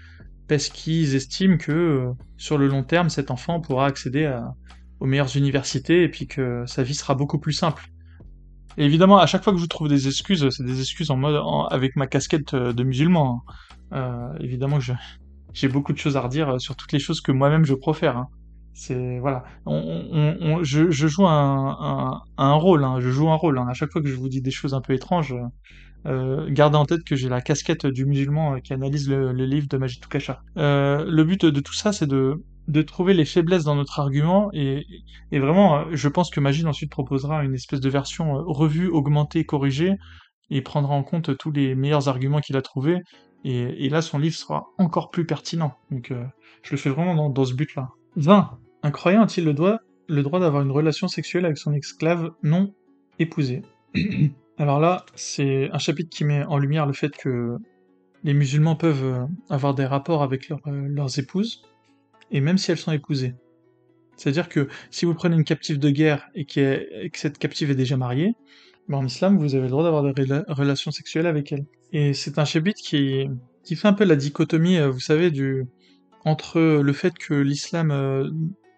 parce 0.46 0.68
qu'ils 0.68 1.16
estiment 1.16 1.56
que 1.56 1.72
euh, 1.72 2.12
sur 2.36 2.58
le 2.58 2.68
long 2.68 2.84
terme, 2.84 3.10
cet 3.10 3.30
enfant 3.30 3.60
pourra 3.60 3.86
accéder 3.86 4.26
à, 4.26 4.54
aux 5.00 5.06
meilleures 5.06 5.36
universités 5.36 6.02
et 6.02 6.08
puis 6.08 6.26
que 6.26 6.64
sa 6.66 6.82
vie 6.82 6.94
sera 6.94 7.14
beaucoup 7.14 7.38
plus 7.38 7.52
simple. 7.52 7.88
Évidemment, 8.76 9.18
à 9.18 9.26
chaque 9.26 9.42
fois 9.42 9.52
que 9.52 9.58
je 9.58 9.66
trouve 9.66 9.88
des 9.88 10.06
excuses, 10.06 10.48
c'est 10.50 10.64
des 10.64 10.80
excuses 10.80 11.10
en 11.10 11.16
mode 11.16 11.40
avec 11.70 11.96
ma 11.96 12.06
casquette 12.06 12.54
de 12.54 12.84
musulman. 12.84 13.42
Hein. 13.48 13.54
Euh, 13.92 14.38
évidemment 14.40 14.78
que 14.78 14.84
j'ai 15.52 15.68
beaucoup 15.68 15.92
de 15.92 15.98
choses 15.98 16.16
à 16.16 16.20
redire 16.20 16.60
sur 16.60 16.76
toutes 16.76 16.92
les 16.92 16.98
choses 16.98 17.20
que 17.20 17.32
moi-même 17.32 17.64
je 17.64 17.74
profère. 17.74 18.16
Hein. 18.16 18.28
C'est 18.74 19.18
voilà, 19.18 19.42
je, 19.66 20.90
joue 20.92 21.26
un, 21.26 22.22
rôle, 22.38 22.86
je 23.00 23.10
joue 23.10 23.28
un 23.28 23.34
rôle. 23.34 23.58
Hein. 23.58 23.66
À 23.68 23.74
chaque 23.74 23.90
fois 23.90 24.00
que 24.00 24.08
je 24.08 24.14
vous 24.14 24.28
dis 24.28 24.40
des 24.40 24.52
choses 24.52 24.72
un 24.72 24.80
peu 24.80 24.92
étranges, 24.92 25.34
euh, 26.06 26.46
gardez 26.50 26.76
en 26.76 26.84
tête 26.84 27.02
que 27.04 27.16
j'ai 27.16 27.28
la 27.28 27.40
casquette 27.40 27.86
du 27.86 28.06
musulman 28.06 28.54
euh, 28.54 28.58
qui 28.60 28.72
analyse 28.72 29.08
le, 29.08 29.32
le 29.32 29.44
livre 29.44 29.66
de 29.68 29.76
Majid 29.78 30.00
Toukasha. 30.00 30.42
Euh, 30.56 31.04
le 31.08 31.24
but 31.24 31.44
de 31.44 31.60
tout 31.60 31.74
ça, 31.74 31.92
c'est 31.92 32.06
de 32.06 32.42
de 32.68 32.82
trouver 32.82 33.14
les 33.14 33.24
faiblesses 33.24 33.64
dans 33.64 33.74
notre 33.74 33.98
argument 33.98 34.50
et, 34.52 34.86
vraiment, 35.32 35.86
je 35.90 36.08
pense 36.08 36.30
que 36.30 36.38
Majid 36.38 36.66
ensuite 36.66 36.90
proposera 36.90 37.42
une 37.42 37.54
espèce 37.54 37.80
de 37.80 37.88
version 37.88 38.36
euh, 38.36 38.42
revue, 38.46 38.88
augmentée, 38.88 39.44
corrigée 39.44 39.94
et 40.50 40.62
prendra 40.62 40.94
en 40.94 41.02
compte 41.02 41.36
tous 41.36 41.50
les 41.50 41.74
meilleurs 41.74 42.08
arguments 42.08 42.40
qu'il 42.40 42.56
a 42.56 42.62
trouvés 42.62 42.98
et, 43.44 43.88
là 43.88 44.02
son 44.02 44.18
livre 44.18 44.36
sera 44.36 44.66
encore 44.78 45.10
plus 45.10 45.24
pertinent. 45.24 45.74
Donc 45.90 46.10
euh, 46.10 46.24
je 46.62 46.72
le 46.72 46.76
fais 46.76 46.90
vraiment 46.90 47.30
dans, 47.30 47.44
ce 47.44 47.54
but-là. 47.54 47.88
20. 48.16 48.58
Un 48.82 48.90
croyant 48.90 49.22
a-t-il 49.22 49.46
le 49.46 49.54
droit, 49.54 49.78
le 50.08 50.22
droit 50.22 50.40
d'avoir 50.40 50.62
une 50.62 50.70
relation 50.70 51.08
sexuelle 51.08 51.44
avec 51.44 51.56
son 51.56 51.72
esclave 51.72 52.32
non 52.42 52.74
épousé? 53.18 53.62
Alors 54.58 54.80
là, 54.80 55.06
c'est 55.14 55.70
un 55.72 55.78
chapitre 55.78 56.10
qui 56.10 56.24
met 56.24 56.44
en 56.44 56.58
lumière 56.58 56.84
le 56.84 56.92
fait 56.92 57.16
que 57.16 57.56
les 58.24 58.34
musulmans 58.34 58.76
peuvent 58.76 59.04
euh, 59.04 59.26
avoir 59.48 59.74
des 59.74 59.86
rapports 59.86 60.22
avec 60.22 60.50
euh, 60.50 60.56
leurs 60.66 61.18
épouses, 61.18 61.62
et 62.30 62.40
même 62.40 62.58
si 62.58 62.70
elles 62.70 62.78
sont 62.78 62.92
épousées. 62.92 63.34
C'est-à-dire 64.16 64.48
que 64.48 64.68
si 64.90 65.04
vous 65.04 65.14
prenez 65.14 65.36
une 65.36 65.44
captive 65.44 65.78
de 65.78 65.90
guerre 65.90 66.28
et, 66.34 66.44
que 66.44 66.86
cette 67.14 67.38
captive 67.38 67.70
est 67.70 67.76
déjà 67.76 67.96
mariée, 67.96 68.34
ben 68.88 68.98
en 68.98 69.06
islam, 69.06 69.38
vous 69.38 69.54
avez 69.54 69.64
le 69.64 69.70
droit 69.70 69.84
d'avoir 69.84 70.02
des 70.02 70.26
relations 70.48 70.90
sexuelles 70.90 71.26
avec 71.26 71.52
elle. 71.52 71.66
Et 71.92 72.14
c'est 72.14 72.38
un 72.38 72.44
chapitre 72.44 72.80
qui, 72.82 73.28
qui 73.62 73.76
fait 73.76 73.88
un 73.88 73.92
peu 73.92 74.04
la 74.04 74.16
dichotomie, 74.16 74.78
euh, 74.78 74.90
vous 74.90 75.00
savez, 75.00 75.30
entre 76.24 76.58
le 76.60 76.92
fait 76.92 77.16
que 77.16 77.34
l'islam 77.34 77.92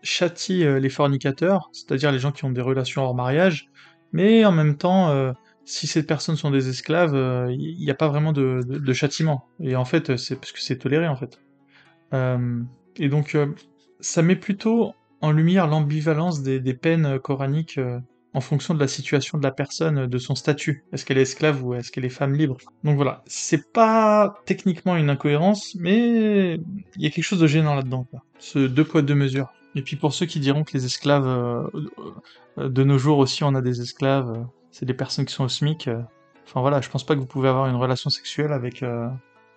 châtie 0.03 0.65
euh, 0.65 0.81
les 0.81 0.89
fornicateurs, 0.89 1.71
c'est-à-dire 1.73 2.13
les 2.13 2.19
gens 2.19 2.33
qui 2.33 2.45
ont 2.45 2.51
des 2.51 2.61
relations 2.61 3.03
hors 3.03 3.15
mariage, 3.15 3.69
mais 4.13 4.45
en 4.45 4.53
même 4.53 4.77
temps, 4.77 5.11
euh, 5.11 5.33
si 5.65 5.87
ces 5.87 6.05
personnes 6.05 6.37
sont 6.37 6.51
des 6.51 6.69
esclaves, 6.69 7.13
il 7.13 7.17
euh, 7.17 7.57
n'y 7.57 7.91
a 7.91 7.95
pas 7.95 8.09
vraiment 8.09 8.33
de, 8.33 8.93
châtiment. 8.93 9.47
Et 9.61 9.77
en 9.77 9.85
fait, 9.85 10.17
c'est 10.17 10.37
parce 10.37 10.53
que 10.53 10.61
c'est 10.61 10.79
toléré 10.79 11.07
en 11.07 11.17
fait. 11.17 11.41
Et 12.97 13.09
donc, 13.09 13.37
ça 14.01 14.23
met 14.23 14.37
plutôt 14.37 14.93
en 15.21 15.33
lumière 15.33 15.67
l'ambivalence 15.67 16.43
des, 16.43 16.75
peines 16.75 17.19
coraniques 17.19 17.79
en 18.33 18.41
fonction 18.41 18.75
de 18.75 18.81
la 18.81 18.89
situation 18.89 19.39
de 19.39 19.43
la 19.43 19.51
personne, 19.51 20.07
de 20.07 20.19
son 20.19 20.35
statut. 20.35 20.85
Est-ce 20.93 21.05
qu'elle 21.05 21.19
est 21.19 21.23
esclave 21.23 21.65
ou 21.65 21.75
est-ce 21.75 21.91
qu'elle 21.91 22.05
est 22.05 22.11
femme 22.11 22.35
libre? 22.35 22.59
Donc 22.85 22.97
voilà, 22.97 23.23
c'est 23.27 23.73
pas 23.73 24.41
techniquement 24.47 24.97
une 24.97 25.11
incohérence, 25.11 25.75
mais 25.75 26.55
il 26.55 27.03
y 27.03 27.07
a 27.07 27.11
quelque 27.11 27.25
chose 27.25 27.41
de 27.41 27.47
gênant 27.47 27.75
là-dedans. 27.75 28.07
Ce 28.39 28.59
deux 28.59 28.85
poids 28.85 29.03
deux 29.03 29.15
mesures. 29.15 29.53
Et 29.75 29.83
puis 29.83 29.97
pour 29.97 30.15
ceux 30.15 30.27
qui 30.27 30.41
diront 30.41 30.65
que 30.65 30.73
les 30.73 30.85
esclaves, 30.85 31.27
euh, 31.27 31.67
euh, 32.59 32.69
de 32.69 32.85
nos 32.85 32.99
jours 32.99 33.19
aussi 33.19 33.45
on 33.45 33.55
a 33.55 33.63
des 33.63 33.81
esclaves, 33.81 34.31
euh, 34.31 34.43
c'est 34.71 34.87
des 34.87 34.95
personnes 34.95 35.25
qui 35.25 35.35
sont 35.35 35.45
au 35.45 35.49
SMIC. 35.49 35.89
Enfin 36.47 36.61
voilà, 36.61 36.81
je 36.81 36.89
pense 36.89 37.05
pas 37.05 37.15
que 37.15 37.21
vous 37.21 37.27
pouvez 37.27 37.49
avoir 37.49 37.69
une 37.69 37.77
relation 37.77 38.11
sexuelle 38.11 38.53
avec 38.53 38.81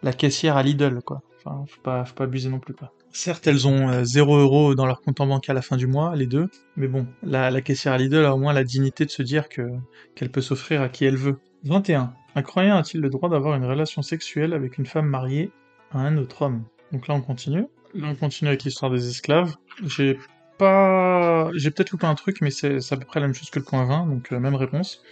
la 0.04 0.14
caissière 0.14 0.58
à 0.58 0.64
Lidl, 0.64 1.02
quoi. 1.02 1.22
Enfin, 1.38 1.66
faut 1.68 1.82
pas 1.82 2.06
abuser 2.20 2.50
non 2.50 2.60
plus, 2.60 2.74
quoi. 2.74 2.92
Certes, 3.16 3.46
elles 3.46 3.68
ont 3.68 4.04
0 4.04 4.38
euros 4.38 4.74
dans 4.74 4.88
leur 4.88 5.02
compte 5.02 5.22
en 5.22 5.28
banque 5.28 5.48
à 5.48 5.54
la 5.54 5.62
fin 5.62 5.78
du 5.78 5.86
mois, 5.86 6.16
les 6.16 6.26
deux, 6.26 6.50
mais 6.76 6.88
bon, 6.88 7.06
la, 7.22 7.62
caissière 7.62 7.94
à 7.94 7.98
Lidl 8.00 8.26
a 8.26 8.34
au 8.34 8.40
moins 8.40 8.54
la 8.54 8.64
dignité 8.64 9.06
de 9.06 9.12
se 9.12 9.22
dire 9.22 9.50
que 9.50 9.70
qu'elle 10.16 10.32
peut 10.32 10.42
s'offrir 10.42 10.82
à 10.82 10.90
qui 10.90 11.06
elle 11.06 11.16
veut. 11.16 11.38
21. 11.64 12.12
Un 12.36 12.42
croyant 12.42 12.76
a-t-il 12.76 13.02
le 13.02 13.10
droit 13.10 13.30
d'avoir 13.30 13.56
une 13.56 13.66
relation 13.66 14.02
sexuelle 14.02 14.54
avec 14.54 14.80
une 14.80 14.88
femme 14.88 15.06
mariée 15.06 15.52
à 15.92 16.00
un 16.00 16.18
autre 16.18 16.42
homme? 16.42 16.64
Donc 16.92 17.08
là, 17.08 17.14
on 17.14 17.22
continue. 17.22 17.68
Là, 17.94 18.08
on 18.08 18.16
continue 18.16 18.50
avec 18.50 18.64
l'histoire 18.64 18.92
des 18.92 19.08
esclaves. 19.08 19.56
J'ai 19.86 20.18
pas... 20.58 21.52
J'ai 21.54 21.70
peut-être 21.70 21.92
loupé 21.92 22.08
un 22.08 22.16
truc, 22.16 22.42
mais 22.42 22.50
c'est 22.50 22.80
à 22.92 22.98
peu 22.98 23.06
près 23.06 23.20
la 23.20 23.28
même 23.28 23.36
chose 23.36 23.52
que 23.52 23.60
le 23.60 23.66
point 23.66 23.86
20, 23.86 24.08
donc 24.08 24.34
euh, 24.34 24.40
même 24.40 24.56
réponse. 24.56 25.04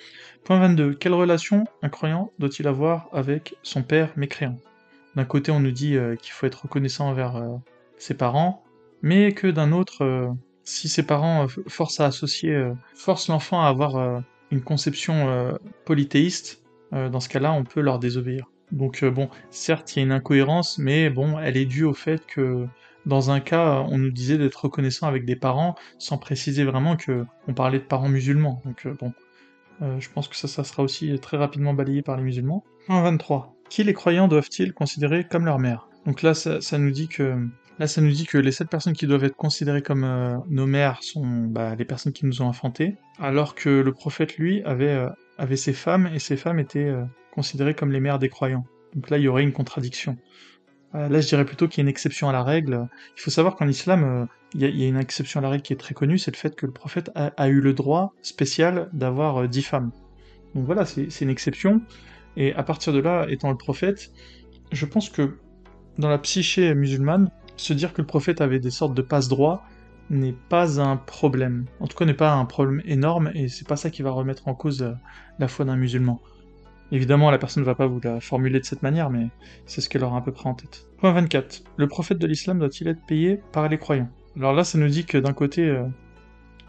Point 0.43 0.59
22. 0.59 0.95
Quelle 0.95 1.13
relation 1.13 1.65
un 1.83 1.89
croyant 1.89 2.31
doit-il 2.39 2.67
avoir 2.67 3.09
avec 3.13 3.55
son 3.61 3.83
père 3.83 4.11
mécréant? 4.15 4.57
D'un 5.15 5.25
côté, 5.25 5.51
on 5.51 5.59
nous 5.59 5.71
dit 5.71 5.97
euh, 5.97 6.15
qu'il 6.15 6.31
faut 6.31 6.47
être 6.47 6.63
reconnaissant 6.63 7.07
envers 7.09 7.35
euh, 7.35 7.57
ses 8.01 8.13
parents, 8.13 8.63
mais 9.01 9.33
que 9.33 9.47
d'un 9.47 9.71
autre, 9.71 10.33
si 10.63 10.89
ses 10.89 11.03
parents 11.03 11.47
forcent 11.67 11.99
à 11.99 12.05
associer, 12.05 12.71
forcent 12.95 13.29
l'enfant 13.29 13.61
à 13.61 13.67
avoir 13.67 14.23
une 14.51 14.61
conception 14.61 15.57
polythéiste, 15.85 16.63
dans 16.91 17.19
ce 17.19 17.29
cas-là, 17.29 17.51
on 17.53 17.63
peut 17.63 17.81
leur 17.81 17.99
désobéir. 17.99 18.49
Donc 18.71 19.03
bon, 19.03 19.29
certes, 19.49 19.95
il 19.95 19.99
y 19.99 20.01
a 20.01 20.05
une 20.05 20.11
incohérence, 20.11 20.77
mais 20.77 21.09
bon, 21.09 21.39
elle 21.39 21.57
est 21.57 21.65
due 21.65 21.83
au 21.83 21.93
fait 21.93 22.25
que 22.25 22.67
dans 23.05 23.31
un 23.31 23.39
cas, 23.39 23.83
on 23.89 23.97
nous 23.97 24.11
disait 24.11 24.37
d'être 24.37 24.65
reconnaissant 24.65 25.07
avec 25.07 25.25
des 25.25 25.35
parents, 25.35 25.75
sans 25.97 26.17
préciser 26.17 26.63
vraiment 26.63 26.95
que 26.95 27.25
on 27.47 27.53
parlait 27.53 27.79
de 27.79 27.83
parents 27.83 28.09
musulmans. 28.09 28.61
Donc 28.65 28.85
euh, 28.85 28.93
bon, 28.93 29.13
euh, 29.81 29.99
je 29.99 30.09
pense 30.09 30.27
que 30.27 30.35
ça, 30.35 30.47
ça 30.47 30.63
sera 30.63 30.83
aussi 30.83 31.17
très 31.19 31.37
rapidement 31.37 31.73
balayé 31.73 32.01
par 32.01 32.17
les 32.17 32.23
musulmans. 32.23 32.63
23. 32.89 33.55
Qui 33.69 33.83
les 33.83 33.93
croyants 33.93 34.27
doivent-ils 34.27 34.73
considérer 34.73 35.23
comme 35.23 35.45
leur 35.45 35.59
mère? 35.59 35.87
Donc 36.05 36.21
là, 36.21 36.33
ça, 36.33 36.77
nous 36.77 36.91
dit 36.91 37.07
que 37.07 37.37
là, 37.79 37.87
ça 37.87 38.01
nous 38.01 38.11
dit 38.11 38.25
que 38.25 38.37
les 38.37 38.51
sept 38.51 38.69
personnes 38.69 38.93
qui 38.93 39.07
doivent 39.07 39.23
être 39.23 39.35
considérées 39.35 39.81
comme 39.81 40.03
euh, 40.03 40.37
nos 40.49 40.67
mères 40.67 41.03
sont 41.03 41.25
bah, 41.25 41.75
les 41.75 41.85
personnes 41.85 42.13
qui 42.13 42.25
nous 42.25 42.41
ont 42.41 42.47
enfantés, 42.47 42.95
alors 43.19 43.55
que 43.55 43.69
le 43.69 43.91
prophète 43.91 44.37
lui 44.37 44.61
avait 44.63 45.07
ses 45.55 45.73
femmes 45.73 46.09
et 46.13 46.19
ses 46.19 46.37
femmes 46.37 46.59
étaient 46.59 46.93
considérées 47.33 47.73
comme 47.73 47.91
les 47.91 47.99
mères 47.99 48.19
des 48.19 48.29
croyants. 48.29 48.65
Donc 48.95 49.09
là, 49.09 49.17
il 49.17 49.23
y 49.23 49.27
aurait 49.27 49.43
une 49.43 49.53
contradiction. 49.53 50.17
Euh, 50.95 51.07
là, 51.07 51.21
je 51.21 51.27
dirais 51.27 51.45
plutôt 51.45 51.67
qu'il 51.67 51.79
y 51.79 51.81
a 51.81 51.83
une 51.83 51.89
exception 51.89 52.29
à 52.29 52.33
la 52.33 52.43
règle. 52.43 52.87
Il 53.17 53.21
faut 53.21 53.31
savoir 53.31 53.55
qu'en 53.55 53.67
islam, 53.67 54.03
euh, 54.03 54.25
il 54.53 54.61
y, 54.61 54.83
a 54.83 54.87
une 54.87 54.97
exception 54.97 55.39
à 55.39 55.43
la 55.43 55.49
règle 55.49 55.63
qui 55.63 55.71
est 55.71 55.77
très 55.77 55.93
connue, 55.93 56.17
c'est 56.17 56.31
le 56.31 56.37
fait 56.37 56.55
que 56.55 56.65
le 56.65 56.73
prophète 56.73 57.09
a, 57.15 57.47
eu 57.47 57.61
le 57.61 57.73
droit 57.73 58.13
spécial 58.21 58.89
d'avoir 58.91 59.43
euh, 59.43 59.47
dix 59.47 59.61
femmes. 59.61 59.91
Donc 60.55 60.65
voilà, 60.65 60.85
c'est 60.85 61.21
une 61.21 61.29
exception. 61.29 61.81
Et 62.35 62.53
à 62.55 62.63
partir 62.63 62.91
de 62.91 62.99
là, 62.99 63.25
étant 63.29 63.49
le 63.49 63.57
prophète, 63.57 64.11
je 64.73 64.85
pense 64.85 65.09
que 65.09 65.37
dans 65.97 66.09
la 66.09 66.17
psyché 66.17 66.73
musulmane, 66.75 67.31
se 67.57 67.73
dire 67.73 67.93
que 67.93 68.01
le 68.01 68.07
prophète 68.07 68.41
avait 68.41 68.59
des 68.59 68.71
sortes 68.71 68.93
de 68.93 69.01
passe-droits 69.01 69.63
n'est 70.09 70.35
pas 70.49 70.81
un 70.81 70.97
problème. 70.97 71.65
En 71.79 71.87
tout 71.87 71.97
cas, 71.97 72.05
n'est 72.05 72.13
pas 72.13 72.33
un 72.33 72.45
problème 72.45 72.81
énorme, 72.85 73.31
et 73.33 73.47
c'est 73.47 73.67
pas 73.67 73.77
ça 73.77 73.89
qui 73.89 74.01
va 74.01 74.11
remettre 74.11 74.47
en 74.47 74.53
cause 74.53 74.95
la 75.39 75.47
foi 75.47 75.65
d'un 75.65 75.77
musulman. 75.77 76.21
Évidemment, 76.91 77.31
la 77.31 77.37
personne 77.37 77.63
ne 77.63 77.65
va 77.65 77.75
pas 77.75 77.87
vous 77.87 78.01
la 78.03 78.19
formuler 78.19 78.59
de 78.59 78.65
cette 78.65 78.83
manière, 78.83 79.09
mais 79.09 79.29
c'est 79.65 79.79
ce 79.79 79.87
qu'elle 79.87 80.03
aura 80.03 80.17
à 80.17 80.21
peu 80.21 80.33
près 80.33 80.49
en 80.49 80.53
tête. 80.53 80.87
Point 80.97 81.13
24. 81.13 81.63
Le 81.77 81.87
prophète 81.87 82.17
de 82.17 82.27
l'islam 82.27 82.59
doit-il 82.59 82.89
être 82.89 83.01
payé 83.05 83.39
par 83.53 83.69
les 83.69 83.77
croyants? 83.77 84.09
Alors 84.35 84.53
là, 84.53 84.65
ça 84.65 84.77
nous 84.77 84.89
dit 84.89 85.05
que 85.05 85.17
d'un 85.17 85.31
côté, 85.31 85.69
euh, 85.69 85.83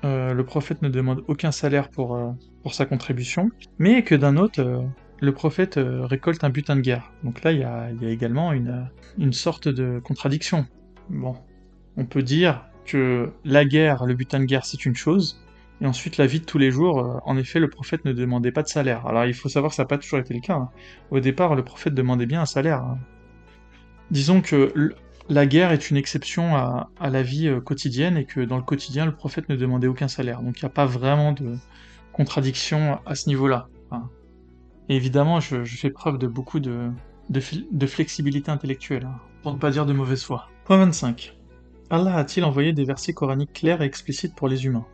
euh, 0.04 0.32
le 0.32 0.44
prophète 0.44 0.80
ne 0.82 0.88
demande 0.88 1.24
aucun 1.26 1.50
salaire 1.50 1.88
pour, 1.88 2.14
euh, 2.14 2.30
pour 2.62 2.74
sa 2.74 2.86
contribution, 2.86 3.50
mais 3.78 4.04
que 4.04 4.14
d'un 4.14 4.36
autre, 4.36 4.84
le 5.22 5.32
prophète 5.32 5.78
récolte 5.78 6.44
un 6.44 6.50
butin 6.50 6.76
de 6.76 6.82
guerre. 6.82 7.10
Donc 7.24 7.42
là, 7.42 7.52
il 7.52 7.60
y 7.60 7.64
a, 7.64 7.90
également 8.02 8.52
une, 8.52 8.90
une 9.16 9.32
sorte 9.32 9.68
de 9.68 9.98
contradiction. 10.00 10.66
Bon, 11.08 11.36
on 11.96 12.04
peut 12.04 12.22
dire 12.22 12.64
que 12.84 13.30
la 13.44 13.64
guerre, 13.64 14.04
le 14.04 14.14
butin 14.14 14.40
de 14.40 14.44
guerre, 14.44 14.66
c'est 14.66 14.84
une 14.84 14.96
chose, 14.96 15.42
et 15.82 15.86
ensuite, 15.86 16.16
la 16.16 16.26
vie 16.26 16.38
de 16.38 16.44
tous 16.44 16.58
les 16.58 16.70
jours, 16.70 17.00
euh, 17.00 17.18
en 17.24 17.36
effet, 17.36 17.58
le 17.58 17.68
prophète 17.68 18.04
ne 18.04 18.12
demandait 18.12 18.52
pas 18.52 18.62
de 18.62 18.68
salaire. 18.68 19.04
Alors 19.06 19.24
il 19.24 19.34
faut 19.34 19.48
savoir 19.48 19.70
que 19.70 19.76
ça 19.76 19.82
n'a 19.82 19.88
pas 19.88 19.98
toujours 19.98 20.20
été 20.20 20.32
le 20.32 20.40
cas. 20.40 20.54
Hein. 20.54 20.70
Au 21.10 21.18
départ, 21.18 21.56
le 21.56 21.64
prophète 21.64 21.92
demandait 21.92 22.26
bien 22.26 22.42
un 22.42 22.46
salaire. 22.46 22.82
Hein. 22.82 22.98
Disons 24.12 24.42
que 24.42 24.72
la 25.28 25.44
guerre 25.44 25.72
est 25.72 25.90
une 25.90 25.96
exception 25.96 26.54
à, 26.54 26.88
la 27.00 27.22
vie 27.22 27.48
euh, 27.48 27.60
quotidienne 27.60 28.16
et 28.16 28.26
que 28.26 28.40
dans 28.40 28.58
le 28.58 28.62
quotidien, 28.62 29.06
le 29.06 29.12
prophète 29.12 29.48
ne 29.48 29.56
demandait 29.56 29.88
aucun 29.88 30.06
salaire. 30.06 30.40
Donc 30.42 30.60
il 30.60 30.64
n'y 30.64 30.66
a 30.66 30.72
pas 30.72 30.86
vraiment 30.86 31.32
de 31.32 31.56
contradiction 32.12 33.00
à 33.04 33.16
ce 33.16 33.28
niveau-là. 33.28 33.68
Et 34.92 34.96
évidemment, 34.96 35.40
je, 35.40 35.64
fais 35.64 35.88
preuve 35.88 36.18
de 36.18 36.26
beaucoup 36.26 36.60
de, 36.60 36.90
flexibilité 37.86 38.50
intellectuelle, 38.50 39.06
hein, 39.06 39.18
pour 39.42 39.54
ne 39.54 39.58
pas 39.58 39.70
dire 39.70 39.86
de 39.86 39.94
mauvaise 39.94 40.22
foi. 40.22 40.50
Point 40.66 40.76
25. 40.76 41.34
Allah 41.88 42.16
a-t-il 42.16 42.44
envoyé 42.44 42.74
des 42.74 42.84
versets 42.84 43.14
coraniques 43.14 43.54
clairs 43.54 43.80
et 43.80 43.86
explicites 43.86 44.34
pour 44.34 44.48
les 44.48 44.66
humains? 44.66 44.84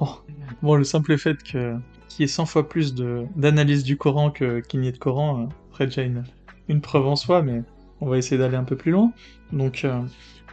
Oh. 0.00 0.18
Bon, 0.62 0.74
le 0.74 0.82
simple 0.82 1.16
fait 1.16 1.40
que 1.44 1.76
qu'il 2.08 2.22
y 2.22 2.24
ait 2.24 2.26
100 2.26 2.46
fois 2.46 2.68
plus 2.68 2.92
d'analyse 2.92 3.84
du 3.84 3.96
Coran 3.96 4.32
qu'il 4.32 4.80
n'y 4.80 4.88
ait 4.88 4.92
de 4.92 4.98
Coran, 4.98 5.42
euh, 5.42 5.46
après 5.70 5.86
déjà 5.86 6.02
une, 6.02 6.80
preuve 6.80 7.06
en 7.06 7.14
soi, 7.14 7.42
mais 7.42 7.62
on 8.00 8.08
va 8.08 8.18
essayer 8.18 8.38
d'aller 8.38 8.56
un 8.56 8.64
peu 8.64 8.74
plus 8.74 8.90
loin. 8.90 9.12
Donc 9.52 9.84
euh, 9.84 10.02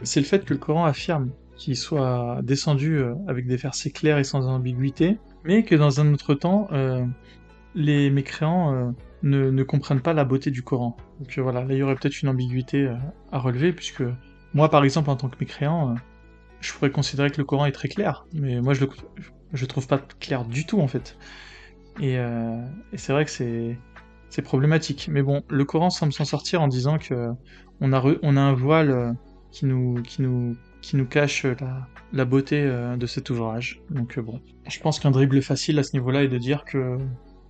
c'est 0.04 0.20
le 0.20 0.26
fait 0.26 0.44
que 0.44 0.54
le 0.54 0.60
Coran 0.60 0.84
affirme 0.84 1.30
qu'il 1.56 1.76
soit 1.76 2.38
descendu 2.44 2.98
euh, 2.98 3.16
avec 3.26 3.48
des 3.48 3.56
versets 3.56 3.90
clairs 3.90 4.18
et 4.18 4.24
sans 4.24 4.46
ambiguïté, 4.46 5.18
mais 5.42 5.64
que 5.64 5.74
dans 5.74 6.00
un 6.00 6.12
autre 6.12 6.34
temps, 6.34 6.68
les 7.74 8.10
mécréants 8.10 8.94
ne, 9.22 9.50
ne, 9.50 9.62
comprennent 9.62 10.00
pas 10.00 10.12
la 10.12 10.24
beauté 10.24 10.50
du 10.50 10.62
Coran. 10.62 10.96
Donc 11.20 11.38
voilà, 11.38 11.64
là 11.64 11.74
il 11.74 11.78
y 11.78 11.82
aurait 11.82 11.96
peut-être 11.96 12.22
une 12.22 12.28
ambiguïté 12.28 12.88
à 13.32 13.38
relever, 13.38 13.72
puisque 13.72 14.02
moi 14.52 14.70
par 14.70 14.84
exemple 14.84 15.10
en 15.10 15.16
tant 15.16 15.28
que 15.28 15.36
mécréant, 15.40 15.94
je 16.60 16.72
pourrais 16.72 16.90
considérer 16.90 17.30
que 17.30 17.38
le 17.38 17.44
Coran 17.44 17.66
est 17.66 17.72
très 17.72 17.88
clair, 17.88 18.26
mais 18.32 18.60
moi 18.60 18.74
je 18.74 18.84
le 18.84 19.66
trouve 19.66 19.86
pas 19.86 19.98
clair 20.20 20.44
du 20.44 20.66
tout 20.66 20.80
en 20.80 20.88
fait. 20.88 21.16
Et, 22.00 22.18
euh, 22.18 22.60
c'est 22.94 23.12
vrai 23.12 23.24
que 23.24 23.30
c'est 23.30 24.42
problématique. 24.42 25.08
Mais 25.10 25.22
bon, 25.22 25.42
le 25.48 25.64
Coran 25.64 25.90
semble 25.90 26.12
s'en 26.12 26.24
sortir 26.24 26.62
en 26.62 26.68
disant 26.68 26.98
que 26.98 27.30
on 27.80 27.92
a 27.92 28.40
un 28.40 28.54
voile 28.54 28.90
euh, 28.90 29.12
qui 29.52 29.66
nous 29.66 31.06
cache 31.08 31.44
la, 31.44 31.88
la 32.12 32.24
beauté 32.24 32.62
euh, 32.62 32.96
de 32.96 33.06
cet 33.06 33.30
ouvrage. 33.30 33.82
Donc 33.90 34.18
bon, 34.18 34.40
je 34.68 34.80
pense 34.80 34.98
qu'un 34.98 35.10
dribble 35.10 35.40
facile 35.42 35.78
à 35.78 35.82
ce 35.82 35.92
niveau-là 35.92 36.24
est 36.24 36.28
de 36.28 36.38
dire 36.38 36.64
que 36.64 36.98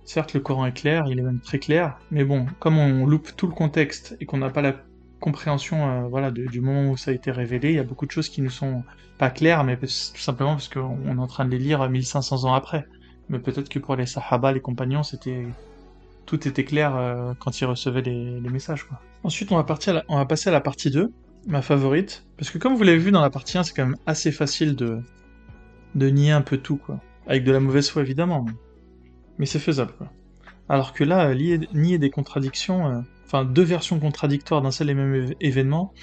certes 0.05 0.33
le 0.33 0.39
Coran 0.39 0.67
est 0.67 0.71
clair, 0.73 1.05
il 1.09 1.19
est 1.19 1.23
même 1.23 1.39
très 1.39 1.59
clair, 1.59 1.97
mais 2.11 2.23
bon, 2.23 2.45
comme 2.59 2.77
on 2.77 3.05
loupe 3.05 3.35
tout 3.35 3.47
le 3.47 3.53
contexte 3.53 4.15
et 4.19 4.25
qu'on 4.25 4.37
n'a 4.37 4.49
pas 4.49 4.61
la 4.61 4.75
compréhension 5.19 5.89
euh, 5.89 6.07
voilà, 6.07 6.31
du 6.31 6.61
moment 6.61 6.91
où 6.91 6.97
ça 6.97 7.11
a 7.11 7.13
été 7.13 7.31
révélé. 7.31 7.69
Il 7.69 7.75
y 7.75 7.79
a 7.79 7.83
beaucoup 7.83 8.05
de 8.05 8.11
choses 8.11 8.29
qui 8.29 8.41
nous 8.41 8.49
sont 8.49 8.83
pas 9.17 9.29
claires, 9.29 9.63
mais 9.63 9.77
tout 9.77 9.87
simplement 9.87 10.51
parce 10.51 10.67
qu'on 10.67 11.05
est 11.07 11.19
en 11.19 11.27
train 11.27 11.45
de 11.45 11.51
les 11.51 11.57
lire 11.57 11.89
1500 11.89 12.43
ans 12.43 12.53
après. 12.53 12.85
Mais 13.29 13.39
peut-être 13.39 13.69
que 13.69 13.79
pour 13.79 13.95
les 13.95 14.05
Sahaba, 14.05 14.51
les 14.51 14.59
compagnons, 14.59 15.01
tout 16.25 16.47
était 16.47 16.63
clair 16.63 16.95
euh, 16.95 17.33
quand 17.39 17.59
ils 17.59 17.65
recevaient 17.65 18.03
les, 18.03 18.39
messages. 18.41 18.85
Ensuite, 19.23 19.51
on 19.51 19.55
va, 19.55 19.65
on 20.09 20.17
va 20.17 20.25
passer 20.25 20.49
à 20.49 20.53
la 20.53 20.61
partie 20.61 20.91
2, 20.91 21.11
ma 21.47 21.63
favorite. 21.63 22.23
Parce 22.37 22.51
que 22.51 22.59
comme 22.59 22.75
vous 22.75 22.83
l'avez 22.83 22.99
vu 22.99 23.11
dans 23.11 23.21
la 23.21 23.31
partie 23.31 23.57
1, 23.57 23.63
c'est 23.63 23.73
quand 23.73 23.85
même 23.85 23.97
assez 24.05 24.31
facile 24.31 24.75
de, 24.75 24.99
de 25.95 26.09
nier 26.09 26.31
un 26.31 26.41
peu 26.41 26.57
tout. 26.57 26.77
quoi. 26.77 26.99
Avec 27.25 27.43
de 27.43 27.51
la 27.51 27.59
mauvaise 27.59 27.89
foi, 27.89 28.03
évidemment. 28.03 28.45
Mais 29.37 29.45
c'est 29.45 29.59
faisable. 29.59 29.93
Alors 30.69 30.93
que 30.93 31.03
là, 31.03 31.33
nier 31.73 31.97
des 31.97 32.09
contradictions, 32.09 32.87
euh, 32.87 33.01
enfin 33.25 33.45
deux 33.45 33.63
versions 33.63 33.99
contradictoires 33.99 34.61
d'un 34.61 34.71
seul 34.71 34.89
et 34.89 34.93
même 34.93 35.33
événement, 35.39 35.93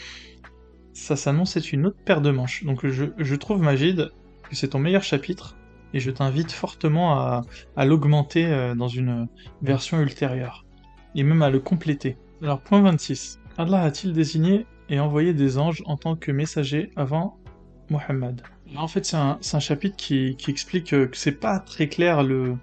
ça 0.93 1.16
s'annonce 1.16 1.57
être 1.57 1.72
une 1.72 1.87
autre 1.87 1.99
paire 2.05 2.20
de 2.20 2.30
manches. 2.30 2.64
Donc 2.64 2.87
je, 2.87 3.35
trouve 3.35 3.61
Magid 3.62 4.11
que 4.49 4.55
c'est 4.55 4.68
ton 4.68 4.78
meilleur 4.78 5.03
chapitre 5.03 5.57
et 5.95 6.01
je 6.01 6.11
t'invite 6.11 6.53
fortement 6.53 7.18
à, 7.18 7.85
l'augmenter 7.85 8.47
euh, 8.47 8.74
dans 8.74 8.89
une 8.89 9.28
version 9.62 10.01
ultérieure 10.01 10.64
et 11.14 11.22
même 11.22 11.43
à 11.43 11.51
le 11.51 11.61
compléter. 11.61 12.16
Alors 12.43 12.61
point 12.61 12.80
26. 12.80 13.41
Allah 13.59 13.83
a-t-il 13.83 14.12
désigné 14.12 14.66
et 14.89 15.01
envoyé 15.01 15.35
des 15.35 15.59
anges 15.59 15.83
en 15.87 15.97
tant 15.97 16.16
que 16.16 16.33
messagers 16.33 16.91
avant 16.97 17.39
Mohammed 17.91 18.43
En 18.76 18.89
fait 18.89 19.05
c'est 19.05 19.16
un, 19.16 19.39
chapitre 19.61 19.97
qui, 19.97 20.37
explique 20.49 20.91
que 20.91 21.11
c'est 21.12 21.39
pas 21.39 21.59
très 21.59 21.89
clair 21.89 22.22
le, 22.22 22.57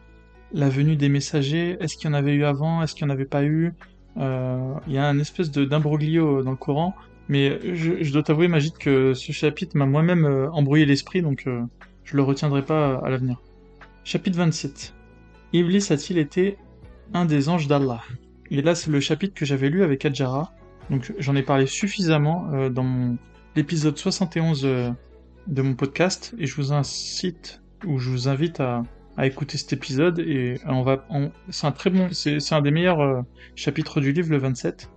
la 0.54 0.70
venue 0.70 0.95
des 0.95 1.10
messagers. 1.10 1.78
Est-ce 1.80 1.97
qu'il 1.97 2.10
y 2.10 2.12
en 2.12 2.14
avait 2.14 2.34
eu 2.34 2.43
avant 2.43 2.82
Est-ce 2.82 2.95
qu'il 2.95 3.06
n'y 3.06 3.12
en 3.12 3.16
avait 3.16 3.26
pas 3.26 3.43
eu 3.43 3.74
euh, 4.18 4.74
il 4.88 4.93
y 4.93 4.97
a 4.97 5.08
un 5.08 5.20
espèce 5.20 5.52
d'imbroglio 5.52 6.43
dans 6.43 6.52
le 6.52 6.58
Coran, 6.58 6.95
mais 7.28 7.60
je, 7.76 8.12
dois 8.12 8.24
t'avouer, 8.24 8.47
Magid, 8.47 8.78
que 8.78 9.14
ce 9.14 9.32
chapitre 9.32 9.78
m'a 9.78 9.86
moi-même 9.86 10.26
euh, 10.26 10.52
embrouillé 10.52 10.86
l'esprit, 10.86 11.22
donc 11.22 11.43
euh, 11.47 11.62
je 12.04 12.18
le 12.18 12.24
retiendrai 12.24 12.64
pas 12.64 12.97
à 12.97 13.10
l'avenir. 13.10 13.41
Chapitre 14.04 14.38
27. 14.38 14.93
Iblis 15.54 15.88
a-t-il 15.91 16.18
été 16.18 16.58
un 17.14 17.26
des 17.26 17.50
anges 17.50 17.68
d'Allah? 17.68 18.02
Et 18.52 18.62
là, 18.62 18.76
c'est 18.76 18.91
le 18.91 19.00
chapitre 19.00 19.36
que 19.36 19.45
j'avais 19.45 19.70
lu 19.70 19.84
avec 19.84 20.06
Adjara, 20.06 20.54
donc 20.89 21.14
j'en 21.20 21.36
ai 21.36 21.43
parlé 21.43 21.68
suffisamment 21.68 22.70
dans 22.70 23.16
l'épisode 23.56 23.95
71 23.95 24.64
de 24.64 25.62
mon 25.62 25.76
podcast, 25.76 26.34
et 26.39 26.47
je 26.47 26.56
vous 26.56 26.74
incite, 26.74 27.62
ou 27.86 28.00
je 28.00 28.10
vous 28.10 28.28
invite 28.28 28.60
à, 28.60 28.84
à 29.20 29.26
écouter 29.26 29.57
cet 29.57 29.74
épisode 29.74 30.20
et 30.20 30.61
on 30.65 30.82
va, 30.82 31.05
c'est 31.49 31.67
un 31.67 31.74
très 31.74 31.89
bon, 31.89 32.07
c'est 32.13 32.53
un 32.53 32.61
des 32.61 32.72
meilleurs 32.72 33.01
euh, 33.01 33.22
chapitres 33.53 33.99
du 33.99 34.13
livre, 34.13 34.32
le 34.32 34.38
27. 34.38 34.89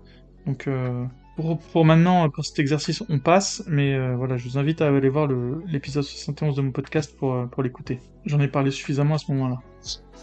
Donc 0.46 0.68
euh, 0.68 1.04
pour, 1.34 1.58
pour, 1.58 1.84
maintenant, 1.84 2.30
pour 2.30 2.44
cet 2.44 2.60
exercice, 2.60 3.02
on 3.08 3.18
passe, 3.18 3.64
mais 3.66 3.94
euh, 3.94 4.14
voilà, 4.14 4.36
je 4.36 4.48
vous 4.48 4.58
invite 4.58 4.80
à 4.80 4.86
aller 4.86 5.08
voir 5.08 5.28
l'épisode 5.66 6.04
71 6.04 6.54
de 6.54 6.62
mon 6.62 6.70
podcast 6.70 7.16
pour, 7.18 7.48
pour 7.50 7.64
l'écouter. 7.64 7.98
J'en 8.24 8.38
ai 8.38 8.46
parlé 8.46 8.70
suffisamment 8.70 9.16
à 9.16 9.18
ce 9.18 9.32
moment-là. 9.32 9.56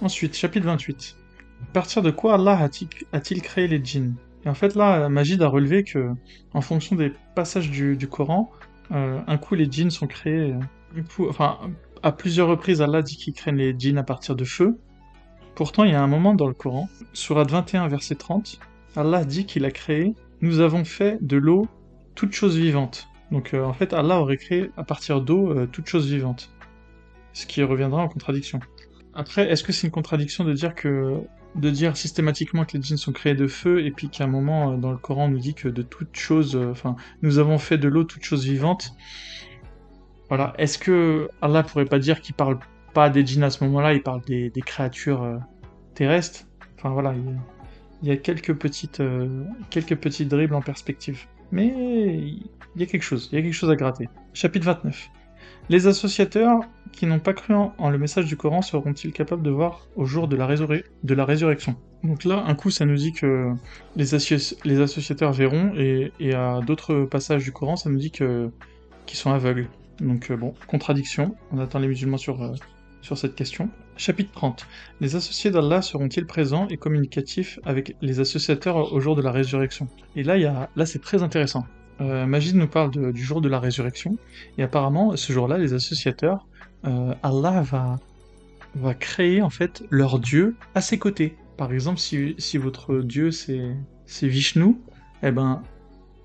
Ensuite, 0.02 0.34
chapitre 0.34 0.66
28. 0.68 1.18
À 1.62 1.74
partir 1.74 2.02
de 2.02 2.10
quoi 2.10 2.36
Allah 2.36 2.58
a-t-il 3.12 3.42
créé 3.42 3.68
les 3.68 3.84
djinns? 3.84 4.16
Et 4.46 4.48
en 4.48 4.54
fait, 4.54 4.76
là, 4.76 5.10
Majid 5.10 5.42
a 5.42 5.50
relevé 5.50 5.84
que, 5.84 6.12
en 6.54 6.62
fonction 6.62 6.96
des 6.96 7.12
passages 7.36 7.70
du, 7.70 7.98
du 7.98 8.08
Coran, 8.08 8.50
un 8.92 9.38
coup 9.38 9.56
les 9.56 9.70
djinns 9.70 9.92
sont 9.92 10.08
créés, 10.08 10.56
enfin, 11.28 11.60
à 12.04 12.12
plusieurs 12.12 12.48
reprises, 12.48 12.82
Allah 12.82 13.02
dit 13.02 13.18
qu'il 13.18 13.34
craigne 13.34 13.58
les 13.58 13.76
djinns 13.78 13.98
à 13.98 14.04
partir 14.04 14.36
de 14.36 14.44
feu. 14.44 14.78
Pourtant, 15.56 15.84
il 15.84 15.92
y 15.92 15.96
a 15.96 16.02
un 16.02 16.08
moment 16.08 16.34
dans 16.34 16.48
le 16.48 16.54
Coran, 16.54 16.88
Surat 17.14 17.44
21, 17.44 17.88
verset 17.88 18.16
30, 18.16 18.60
Allah 18.96 19.26
dit 19.26 19.46
qu'il 19.46 19.66
a 19.66 19.72
créé 19.72 20.16
Nous 20.42 20.62
avons 20.62 20.86
fait 20.86 21.18
de 21.22 21.38
l'eau 21.38 21.68
toute 22.16 22.34
chose 22.34 22.58
vivante. 22.58 23.08
Donc 23.32 23.54
euh, 23.54 23.64
en 23.64 23.74
fait, 23.74 23.94
Allah 23.94 24.20
aurait 24.20 24.38
créé 24.38 24.72
à 24.78 24.84
partir 24.84 25.22
d'eau 25.22 25.52
euh, 25.52 25.68
toute 25.68 25.88
chose 25.88 26.12
vivante. 26.12 26.50
Ce 27.34 27.46
qui 27.46 27.62
reviendra 27.64 28.02
en 28.02 28.08
contradiction. 28.08 28.60
Après, 29.14 29.50
est-ce 29.52 29.64
que 29.64 29.72
c'est 29.72 29.88
une 29.88 29.92
contradiction 29.92 30.44
de 30.44 30.54
dire 30.54 30.76
que 30.76 31.22
de 31.56 31.70
dire 31.72 31.98
systématiquement 31.98 32.64
que 32.64 32.78
les 32.78 32.84
djinns 32.84 32.98
sont 32.98 33.12
créés 33.12 33.34
de 33.34 33.48
feu 33.48 33.84
et 33.84 33.92
puis 33.92 34.10
qu'à 34.10 34.26
un 34.26 34.28
moment 34.28 34.74
euh, 34.74 34.78
dans 34.78 34.92
le 34.92 34.98
Coran 34.98 35.26
on 35.26 35.30
nous 35.30 35.40
dit 35.40 35.56
que 35.56 35.68
de 35.68 35.82
toute 35.82 36.16
chose, 36.16 36.56
enfin, 36.56 36.96
nous 37.22 37.40
avons 37.40 37.58
fait 37.58 37.78
de 37.78 37.88
l'eau 37.88 38.04
toute 38.04 38.24
chose 38.24 38.46
vivante. 38.46 38.94
Voilà. 40.30 40.54
Est-ce 40.58 40.78
que 40.78 41.30
Allah 41.42 41.64
pourrait 41.64 41.86
pas 41.86 42.00
dire 42.00 42.22
qu'il 42.22 42.36
parle 42.36 42.60
pas 42.94 43.10
des 43.10 43.26
djinns 43.26 43.44
à 43.44 43.50
ce 43.50 43.64
moment-là, 43.66 43.94
il 43.94 44.04
parle 44.04 44.22
des, 44.22 44.52
créatures 44.66 45.24
euh, 45.24 45.38
terrestres? 45.96 46.46
Enfin 46.78 46.90
voilà, 46.90 47.14
il 48.02 48.08
y, 48.08 48.12
a, 48.12 48.18
quelques 48.18 48.54
petites 48.54 49.02
euh, 49.02 49.44
quelques 49.70 49.96
petites 49.96 50.30
dribbles 50.30 50.56
en 50.56 50.62
perspective. 50.62 51.26
Mais 51.52 51.68
il 51.68 52.50
y 52.78 52.84
a 52.84 52.86
quelque 52.86 53.04
chose, 53.04 53.30
il 53.32 53.36
y 53.36 53.40
a 53.40 53.42
quelque 53.42 53.54
chose 53.54 53.72
à 53.72 53.76
gratter. 53.76 54.08
Chapitre 54.34 54.66
29. 54.66 55.10
Les 55.70 55.88
associateurs 55.88 56.62
qui 56.92 57.06
n'ont 57.06 57.20
pas 57.20 57.34
cru 57.34 57.54
en, 57.54 57.90
le 57.90 57.98
message 57.98 58.26
du 58.26 58.36
Coran 58.36 58.62
seront-ils 58.62 59.12
capables 59.12 59.44
de 59.44 59.52
voir 59.52 59.88
au 59.96 60.06
jour 60.06 60.28
de 60.28 60.36
la, 60.36 60.48
de 60.48 61.14
la 61.14 61.26
résurrection? 61.26 61.76
Donc 62.04 62.24
là, 62.24 62.44
un 62.48 62.56
coup, 62.56 62.72
ça 62.72 62.86
nous 62.86 62.96
dit 62.96 63.14
que 63.14 63.54
les, 63.96 64.06
les 64.66 64.82
associateurs 64.82 65.32
verront, 65.32 65.74
et, 65.76 66.34
à 66.34 66.62
d'autres 66.62 67.04
passages 67.06 67.44
du 67.44 67.52
Coran, 67.52 67.76
ça 67.76 67.90
nous 67.90 68.00
dit 68.00 68.10
qu'ils 68.10 68.52
sont 69.14 69.32
aveugles. 69.32 69.68
Donc 70.02 70.32
euh, 70.32 70.38
bon, 70.38 70.54
contradiction, 70.68 71.36
on 71.52 71.60
attend 71.60 71.80
les 71.80 71.88
musulmans 71.88 72.18
sur, 72.18 72.42
euh, 72.42 72.54
sur 73.02 73.18
cette 73.18 73.36
question. 73.36 73.70
Chapitre 73.98 74.32
30. 74.32 74.68
Les 75.02 75.16
associés 75.16 75.52
d'Allah 75.52 75.82
seront-ils 75.82 76.26
présents 76.26 76.68
et 76.70 76.78
communicatifs 76.78 77.60
avec 77.66 77.96
les 78.02 78.20
associateurs 78.20 78.94
au 78.94 79.00
jour 79.00 79.16
de 79.16 79.22
la 79.22 79.32
résurrection? 79.32 79.88
Et 80.16 80.24
là, 80.24 80.38
y 80.38 80.44
là 80.44 80.86
c'est 80.86 81.02
très 81.02 81.22
intéressant. 81.24 81.66
Euh, 82.02 82.26
nous 82.54 82.68
parle 82.68 83.12
du 83.12 83.22
jour 83.22 83.42
de 83.42 83.50
la 83.50 83.60
résurrection, 83.60 84.18
et 84.58 84.64
apparemment, 84.64 85.18
ce 85.18 85.34
jour-là, 85.34 85.58
les 85.58 85.74
associateurs, 85.74 86.48
Allah 86.84 87.62
va, 87.62 88.00
va 88.76 88.94
créer 88.94 89.42
en 89.42 89.50
fait 89.50 89.84
leur 89.90 90.18
dieu 90.18 90.56
à 90.76 90.82
ses 90.82 90.98
côtés. 90.98 91.36
Par 91.58 91.74
exemple, 91.74 92.00
si, 92.00 92.36
si 92.38 92.58
votre 92.58 93.00
dieu 93.00 93.32
c'est 93.32 94.28
Vishnu, 94.28 94.78
eh 95.24 95.32
ben, 95.32 95.62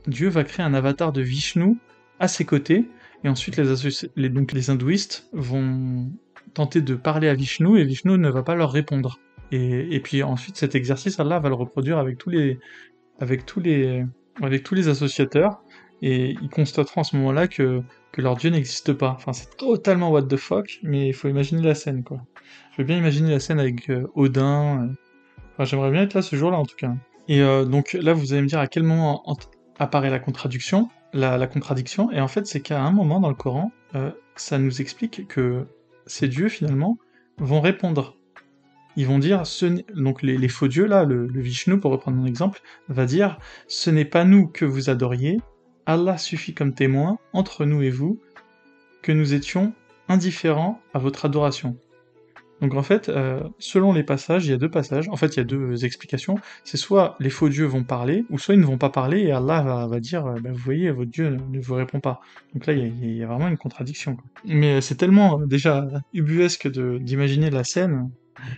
Dieu 0.07 0.29
va 0.29 0.45
créer 0.45 0.65
un 0.65 0.75
avatar 0.75 1.13
de 1.13 1.23
Vishnu 1.23 1.77
à 2.21 2.29
ses 2.29 2.45
côtés, 2.45 2.89
et 3.25 3.29
ensuite, 3.29 3.57
les, 3.57 4.29
les 4.29 4.71
hindouistes 4.71 5.29
vont 5.33 6.13
tenter 6.53 6.83
de 6.83 6.95
parler 6.95 7.29
à 7.29 7.35
Vishnu 7.35 7.79
et 7.81 7.85
Vishnu 7.85 8.19
ne 8.19 8.29
va 8.29 8.43
pas 8.43 8.55
leur 8.55 8.71
répondre. 8.71 9.19
Et, 9.51 10.01
puis 10.01 10.23
ensuite, 10.23 10.57
cet 10.57 10.75
exercice, 10.75 11.21
Allah 11.21 11.39
va 11.39 11.49
le 11.49 11.55
reproduire 11.55 11.99
avec 11.99 12.19
tous 12.19 12.31
les, 12.31 12.59
avec 13.21 13.47
tous 13.47 13.61
les, 13.61 14.05
avec 14.43 14.65
tous 14.65 14.75
les 14.75 14.89
associateurs 14.89 15.63
et 16.03 16.37
ils 16.43 16.49
constateront 16.49 17.03
à 17.03 17.05
ce 17.05 17.17
moment-là 17.17 17.47
que, 17.47 17.83
que 18.13 18.21
leur 18.21 18.37
dieu 18.37 18.51
n'existe 18.51 18.93
pas. 18.93 19.13
Enfin, 19.17 19.33
c'est 19.33 19.57
totalement 19.57 20.11
what 20.11 20.23
the 20.23 20.37
fuck, 20.37 20.81
mais 20.83 21.09
il 21.09 21.15
faut 21.15 21.29
imaginer 21.29 21.63
la 21.63 21.75
scène, 21.75 22.03
quoi. 22.03 22.21
Je 22.73 22.83
veux 22.83 22.85
bien 22.85 22.99
imaginer 22.99 23.31
la 23.31 23.41
scène 23.41 23.61
avec 23.61 23.89
euh, 23.91 24.09
Odin. 24.15 24.83
Euh. 24.83 24.95
Enfin, 25.53 25.65
j'aimerais 25.65 25.93
bien 25.93 26.03
être 26.03 26.15
là 26.15 26.23
ce 26.23 26.35
jour-là, 26.35 26.59
en 26.59 26.67
tout 26.67 26.77
cas. 26.77 26.93
Et 27.29 27.41
euh, 27.41 27.65
donc 27.65 27.93
là, 27.93 28.13
vous 28.13 28.33
allez 28.33 28.43
me 28.43 28.49
dire 28.49 28.59
à 28.59 28.67
quel 28.67 28.83
moment 28.83 29.25
apparaît 29.79 30.11
la 30.11 30.19
contradiction 30.19 30.89
la, 31.15 31.47
contradiction, 31.47 32.11
et 32.11 32.21
en 32.21 32.29
fait, 32.29 32.47
c'est 32.47 32.61
qu'à 32.61 32.83
un 32.83 32.91
moment 32.91 33.21
dans 33.21 33.29
le 33.29 33.35
Coran, 33.35 33.73
euh, 33.95 34.11
ça 34.37 34.59
nous 34.59 34.81
explique 34.81 35.27
que 35.29 35.67
ces 36.07 36.29
dieux, 36.29 36.49
finalement, 36.49 36.99
vont 37.39 37.61
répondre. 37.61 38.17
Ils 38.97 39.07
vont 39.07 39.19
dire, 39.19 39.47
ce 39.47 39.67
donc 39.95 40.23
les, 40.23 40.49
faux 40.49 40.69
dieux, 40.69 40.87
là, 40.87 41.05
le, 41.05 41.27
Vishnu, 41.41 41.79
pour 41.79 41.93
reprendre 41.93 42.17
mon 42.17 42.27
exemple, 42.27 42.61
va 42.89 43.07
dire 43.07 43.39
Ce 43.69 43.91
n'est 43.91 44.05
pas 44.05 44.25
nous 44.25 44.49
que 44.49 44.65
vous 44.65 44.91
adoriez, 44.91 45.39
Allah 45.87 46.19
suffit 46.19 46.55
comme 46.55 46.75
témoin, 46.75 47.19
entre 47.33 47.65
nous 47.65 47.83
et 47.83 47.91
vous, 47.91 48.21
que 49.03 49.13
nous 49.13 49.35
étions 49.35 49.73
indifférents 50.09 50.81
à 50.93 50.99
votre 50.99 51.25
adoration. 51.25 51.77
Donc 52.65 52.73
en 52.77 52.83
fait, 52.83 53.11
euh, 53.11 53.43
selon 53.59 53.93
les 53.93 54.03
passages, 54.03 54.47
il 54.47 54.51
y 54.51 54.55
a 54.55 54.57
deux 54.57 54.71
passages, 54.71 55.07
en 55.11 55.17
fait 55.17 55.37
il 55.37 55.37
y 55.37 55.41
a 55.41 55.45
deux 55.45 55.85
explications, 55.85 56.37
c'est 56.65 56.79
soit 56.79 57.15
les 57.21 57.29
faux 57.29 57.51
dieux 57.51 57.67
vont 57.67 57.85
parler, 57.85 58.25
ou 58.31 58.39
soit 58.39 58.55
ils 58.55 58.61
ne 58.61 58.65
vont 58.65 58.79
pas 58.79 58.89
parler 58.89 59.21
et 59.21 59.33
Allah 59.33 59.87
va, 59.87 60.01
dire, 60.01 60.25
euh, 60.25 60.41
bah, 60.41 60.49
vous 60.51 60.57
voyez, 60.57 60.91
votre 60.91 61.11
Dieu 61.11 61.29
ne 61.29 61.61
vous 61.61 61.75
répond 61.75 62.01
pas. 62.01 62.23
Donc 62.55 62.65
là, 62.65 62.73
il 62.73 63.17
y, 63.19 63.23
a, 63.23 63.27
vraiment 63.27 63.49
une 63.49 63.59
contradiction. 63.59 64.17
Mais 64.47 64.81
c'est 64.81 64.95
tellement 64.95 65.39
déjà 65.41 65.87
ubuesque 66.15 66.67
d'imaginer 66.69 67.51
la 67.51 67.65
scène, 67.65 68.11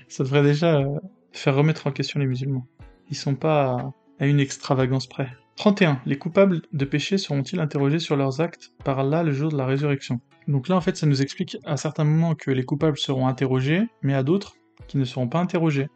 ça 0.07 0.23
devrait 0.23 0.45
déjà 0.45 0.85
faire 1.33 1.57
remettre 1.57 1.89
en 1.89 1.91
question 1.91 2.21
les 2.21 2.27
musulmans. 2.27 2.65
Ils 3.11 3.17
sont 3.17 3.35
pas 3.35 3.93
à 4.21 4.27
une 4.29 4.39
extravagance 4.39 5.09
près. 5.09 5.31
31. 5.57 6.01
Les 6.07 6.17
coupables 6.17 6.63
de 6.73 6.85
péché 6.85 7.19
seront-ils 7.19 7.59
interrogés 7.59 7.99
sur 7.99 8.15
leurs 8.15 8.41
actes 8.41 8.71
par 8.85 9.01
Allah 9.01 9.25
le 9.25 9.33
jour 9.33 9.51
de 9.51 9.57
la 9.57 9.67
résurrection? 9.67 10.21
Donc 10.49 10.69
là, 10.69 10.77
en 10.77 10.81
fait, 10.81 10.97
ça 10.97 11.07
nous 11.07 11.23
explique 11.23 11.57
à 11.65 11.77
certains 11.77 12.05
moments 12.05 12.35
que 12.35 12.51
les 12.51 12.65
coupables 12.65 12.99
seront 12.99 13.27
interrogés, 13.27 13.83
mais 14.03 14.15
à 14.15 14.23
d'autres 14.23 14.57
qui 14.87 14.99
ne 14.99 15.05
seront 15.05 15.29
pas 15.29 15.41
interrogés. 15.41 15.89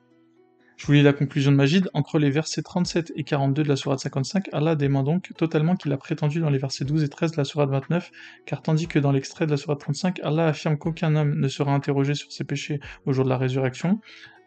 Je 0.76 0.86
vous 0.86 0.94
lis 0.94 1.02
la 1.02 1.12
conclusion 1.12 1.52
de 1.52 1.56
Majid. 1.56 1.90
Entre 1.92 2.18
les 2.18 2.30
versets 2.30 2.62
37 2.62 3.12
et 3.14 3.22
42 3.22 3.62
de 3.62 3.68
la 3.68 3.76
Sourate 3.76 4.00
55, 4.00 4.48
Allah 4.52 4.76
dément 4.76 5.02
donc 5.02 5.30
totalement 5.36 5.76
qu'il 5.76 5.92
a 5.92 5.98
prétendu 5.98 6.40
dans 6.40 6.48
les 6.48 6.56
versets 6.56 6.86
12 6.86 7.04
et 7.04 7.08
13 7.08 7.32
de 7.32 7.36
la 7.36 7.44
Sourate 7.44 7.68
29, 7.68 8.10
car 8.46 8.62
tandis 8.62 8.88
que 8.88 8.98
dans 8.98 9.12
l'extrait 9.12 9.44
de 9.44 9.50
la 9.50 9.58
Sourate 9.58 9.80
35, 9.80 10.20
Allah 10.22 10.46
affirme 10.46 10.78
qu'aucun 10.78 11.14
homme 11.16 11.38
ne 11.38 11.48
sera 11.48 11.74
interrogé 11.74 12.14
sur 12.14 12.32
ses 12.32 12.44
péchés 12.44 12.80
au 13.04 13.12
jour 13.12 13.24
de 13.24 13.28
la 13.28 13.36
résurrection, 13.36 14.00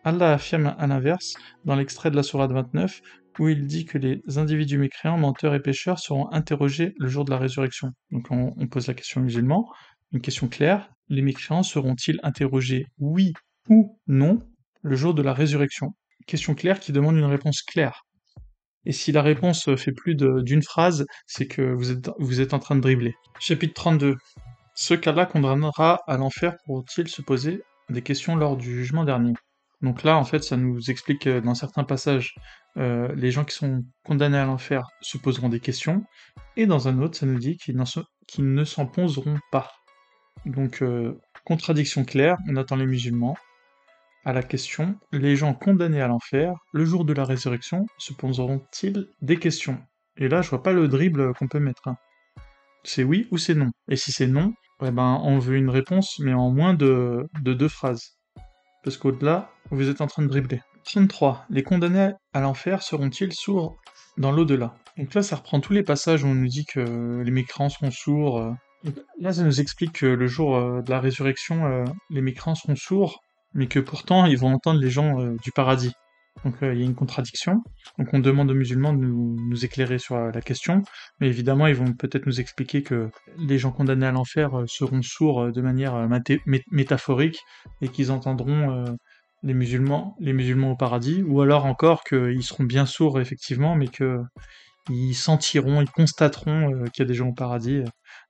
Allah 0.04 0.34
affirme 0.34 0.76
à 0.78 0.88
l'inverse, 0.88 1.36
dans 1.66 1.76
l'extrait 1.76 2.12
de 2.12 2.16
la 2.16 2.24
Sourate 2.24 2.52
29, 2.52 3.02
où 3.40 3.48
il 3.48 3.66
dit 3.66 3.86
que 3.86 3.98
les 3.98 4.22
individus 4.38 4.78
mécréants, 4.78 5.18
menteurs 5.18 5.56
et 5.56 5.62
pécheurs 5.62 6.00
seront 6.00 6.32
interrogés 6.32 6.94
le 6.98 7.08
jour 7.08 7.26
de 7.26 7.32
la 7.32 7.38
résurrection. 7.38 7.92
Donc 8.12 8.28
on, 8.30 8.68
pose 8.68 8.88
la 8.88 8.94
question 8.94 9.22
musulman, 9.22 9.70
une 10.14 10.22
question 10.22 10.48
claire, 10.48 10.90
les 11.10 11.22
mécréants 11.22 11.64
seront-ils 11.64 12.20
interrogés 12.24 12.86
oui 13.00 13.34
ou 13.68 14.00
non 14.08 14.40
le 14.84 14.96
jour 14.96 15.14
de 15.14 15.24
la 15.24 15.34
résurrection? 15.34 15.94
Question 16.28 16.54
claire 16.56 16.80
qui 16.80 16.92
demande 16.92 17.18
une 17.18 17.26
réponse 17.26 17.62
claire. 17.64 18.04
Et 18.86 18.92
si 18.92 19.12
la 19.12 19.22
réponse 19.22 19.74
fait 19.76 19.92
plus 19.92 20.16
d'une 20.16 20.62
phrase, 20.62 21.06
c'est 21.26 21.48
que 21.48 21.62
vous 21.62 22.42
êtes, 22.42 22.54
en 22.54 22.60
train 22.60 22.76
de 22.76 22.82
dribbler. 22.82 23.16
Chapitre 23.40 23.74
32. 23.74 24.18
Ce 24.76 24.94
qu'Allah 24.94 25.26
condamnera 25.26 26.02
à 26.08 26.18
l'enfer 26.18 26.56
pourront-ils 26.66 27.08
se 27.08 27.22
poser 27.22 27.64
des 27.90 28.02
questions 28.02 28.36
lors 28.36 28.58
du 28.58 28.74
jugement 28.74 29.06
dernier? 29.06 29.34
Donc 29.82 30.04
là, 30.04 30.18
en 30.18 30.24
fait, 30.26 30.44
ça 30.44 30.58
nous 30.58 30.90
explique 30.90 31.22
que 31.22 31.40
dans 31.40 31.56
certains 31.56 31.84
passages, 31.84 32.36
euh, 32.78 33.14
les 33.16 33.32
gens 33.32 33.46
qui 33.46 33.56
sont 33.56 33.84
condamnés 34.06 34.38
à 34.38 34.46
l'enfer 34.46 34.88
se 35.02 35.18
poseront 35.18 35.50
des 35.50 35.60
questions, 35.60 36.04
et 36.56 36.66
dans 36.66 36.88
un 36.88 37.02
autre, 37.02 37.18
ça 37.18 37.26
nous 37.26 37.40
dit 37.40 37.58
qu'ils 37.58 37.76
ne 38.54 38.64
s'en 38.64 38.86
poseront 38.86 39.40
pas. 39.52 39.72
Donc, 40.46 40.82
euh, 40.82 41.20
contradiction 41.46 42.06
claire, 42.06 42.38
on 42.50 42.56
attend 42.56 42.76
les 42.76 42.86
musulmans. 42.86 43.38
À 44.26 44.34
la 44.34 44.44
question, 44.44 44.96
les 45.12 45.36
gens 45.36 45.54
condamnés 45.54 46.02
à 46.02 46.08
l'enfer, 46.08 46.54
le 46.72 46.86
jour 46.86 47.06
de 47.06 47.14
la 47.14 47.26
résurrection, 47.26 47.86
se 47.98 48.14
poseront-ils 48.14 49.08
des 49.22 49.38
questions? 49.38 49.82
Et 50.18 50.28
là, 50.28 50.42
je 50.42 50.50
vois 50.50 50.64
pas 50.64 50.74
le 50.74 50.88
dribble 50.88 51.34
qu'on 51.34 51.48
peut 51.48 51.60
mettre. 51.60 51.88
Hein. 51.88 51.98
C'est 52.84 53.04
oui 53.04 53.28
ou 53.32 53.38
c'est 53.38 53.56
non? 53.56 53.72
Et 53.90 53.96
si 53.96 54.12
c'est 54.12 54.28
non, 54.28 54.54
eh 54.82 54.92
ben, 54.92 55.20
on 55.24 55.40
veut 55.40 55.58
une 55.58 55.70
réponse, 55.70 56.20
mais 56.20 56.34
en 56.34 56.52
moins 56.52 56.74
de 56.74 57.28
deux 57.38 57.68
phrases 57.68 58.18
parce 58.84 58.98
qu'au-delà, 58.98 59.50
vous 59.72 59.90
êtes 59.90 60.02
en 60.02 60.08
train 60.08 60.24
de 60.24 60.28
dribbler. 60.28 60.62
33. 60.86 61.46
Les 61.50 61.64
condamnés 61.64 62.12
à 62.34 62.42
l'enfer 62.42 62.84
seront-ils 62.84 63.34
sourds 63.34 63.78
dans 64.18 64.32
l'au-delà? 64.32 64.76
Donc 64.98 65.14
là, 65.14 65.24
ça 65.24 65.38
reprend 65.38 65.62
tous 65.62 65.74
les 65.74 65.84
passages 65.84 66.24
où 66.24 66.28
on 66.28 66.36
nous 66.36 66.48
dit 66.48 66.66
que 66.66 67.22
les 67.24 67.32
mécrans 67.32 67.70
seront 67.70 67.92
sourds. 67.92 68.54
Euh. 68.86 68.92
Là, 69.20 69.34
ça 69.34 69.44
nous 69.44 69.62
explique 69.62 69.94
que 69.94 70.06
le 70.06 70.28
jour 70.28 70.56
euh, 70.56 70.82
de 70.82 70.90
la 70.90 71.00
résurrection, 71.00 71.66
euh, 71.66 71.86
les 72.10 72.22
mécrans 72.22 72.56
seront 72.56 72.76
sourds, 72.76 73.22
mais 73.54 73.68
que 73.68 73.80
pourtant, 73.80 74.26
ils 74.26 74.38
vont 74.38 74.54
entendre 74.54 74.80
les 74.80 74.90
gens 74.90 75.18
du 75.44 75.52
paradis. 75.52 75.94
Donc 76.44 76.56
il 76.64 76.80
y 76.80 76.82
a 76.82 76.86
une 76.86 76.96
contradiction. 76.96 77.62
Donc 78.00 78.10
on 78.14 78.20
demande 78.20 78.50
aux 78.50 78.56
musulmans 78.56 78.92
de 78.92 79.00
nous, 79.00 79.66
éclairer 79.66 80.00
sur 80.00 80.18
la 80.18 80.42
question, 80.42 80.82
mais 81.20 81.28
évidemment 81.28 81.68
ils 81.68 81.76
vont 81.76 81.94
peut-être 81.94 82.26
nous 82.26 82.42
expliquer 82.42 82.82
que 82.82 83.12
les 83.38 83.60
gens 83.60 83.72
condamnés 83.72 84.08
à 84.08 84.12
l'enfer 84.12 84.50
seront 84.66 85.04
sourds 85.04 85.52
de 85.52 85.62
manière 85.62 86.10
métaphorique 86.72 87.40
et 87.82 87.88
qu'ils 87.88 88.12
entendront 88.12 88.98
les 89.44 89.54
musulmans, 89.54 90.16
les 90.20 90.34
musulmans 90.34 90.72
au 90.72 90.76
paradis, 90.76 91.22
ou 91.24 91.42
alors 91.42 91.66
encore 91.66 92.04
qu'ils 92.04 92.44
seront 92.44 92.64
bien 92.64 92.86
sourds 92.86 93.20
effectivement, 93.20 93.76
mais 93.76 93.88
qu'ils 93.90 95.16
sentiront, 95.16 95.82
ils 95.82 95.92
constateront 95.92 96.74
euh, 96.74 96.86
qu'il 96.86 97.04
y 97.04 97.06
a 97.06 97.08
des 97.08 97.14
gens 97.14 97.30
au 97.30 97.34
paradis. 97.34 97.84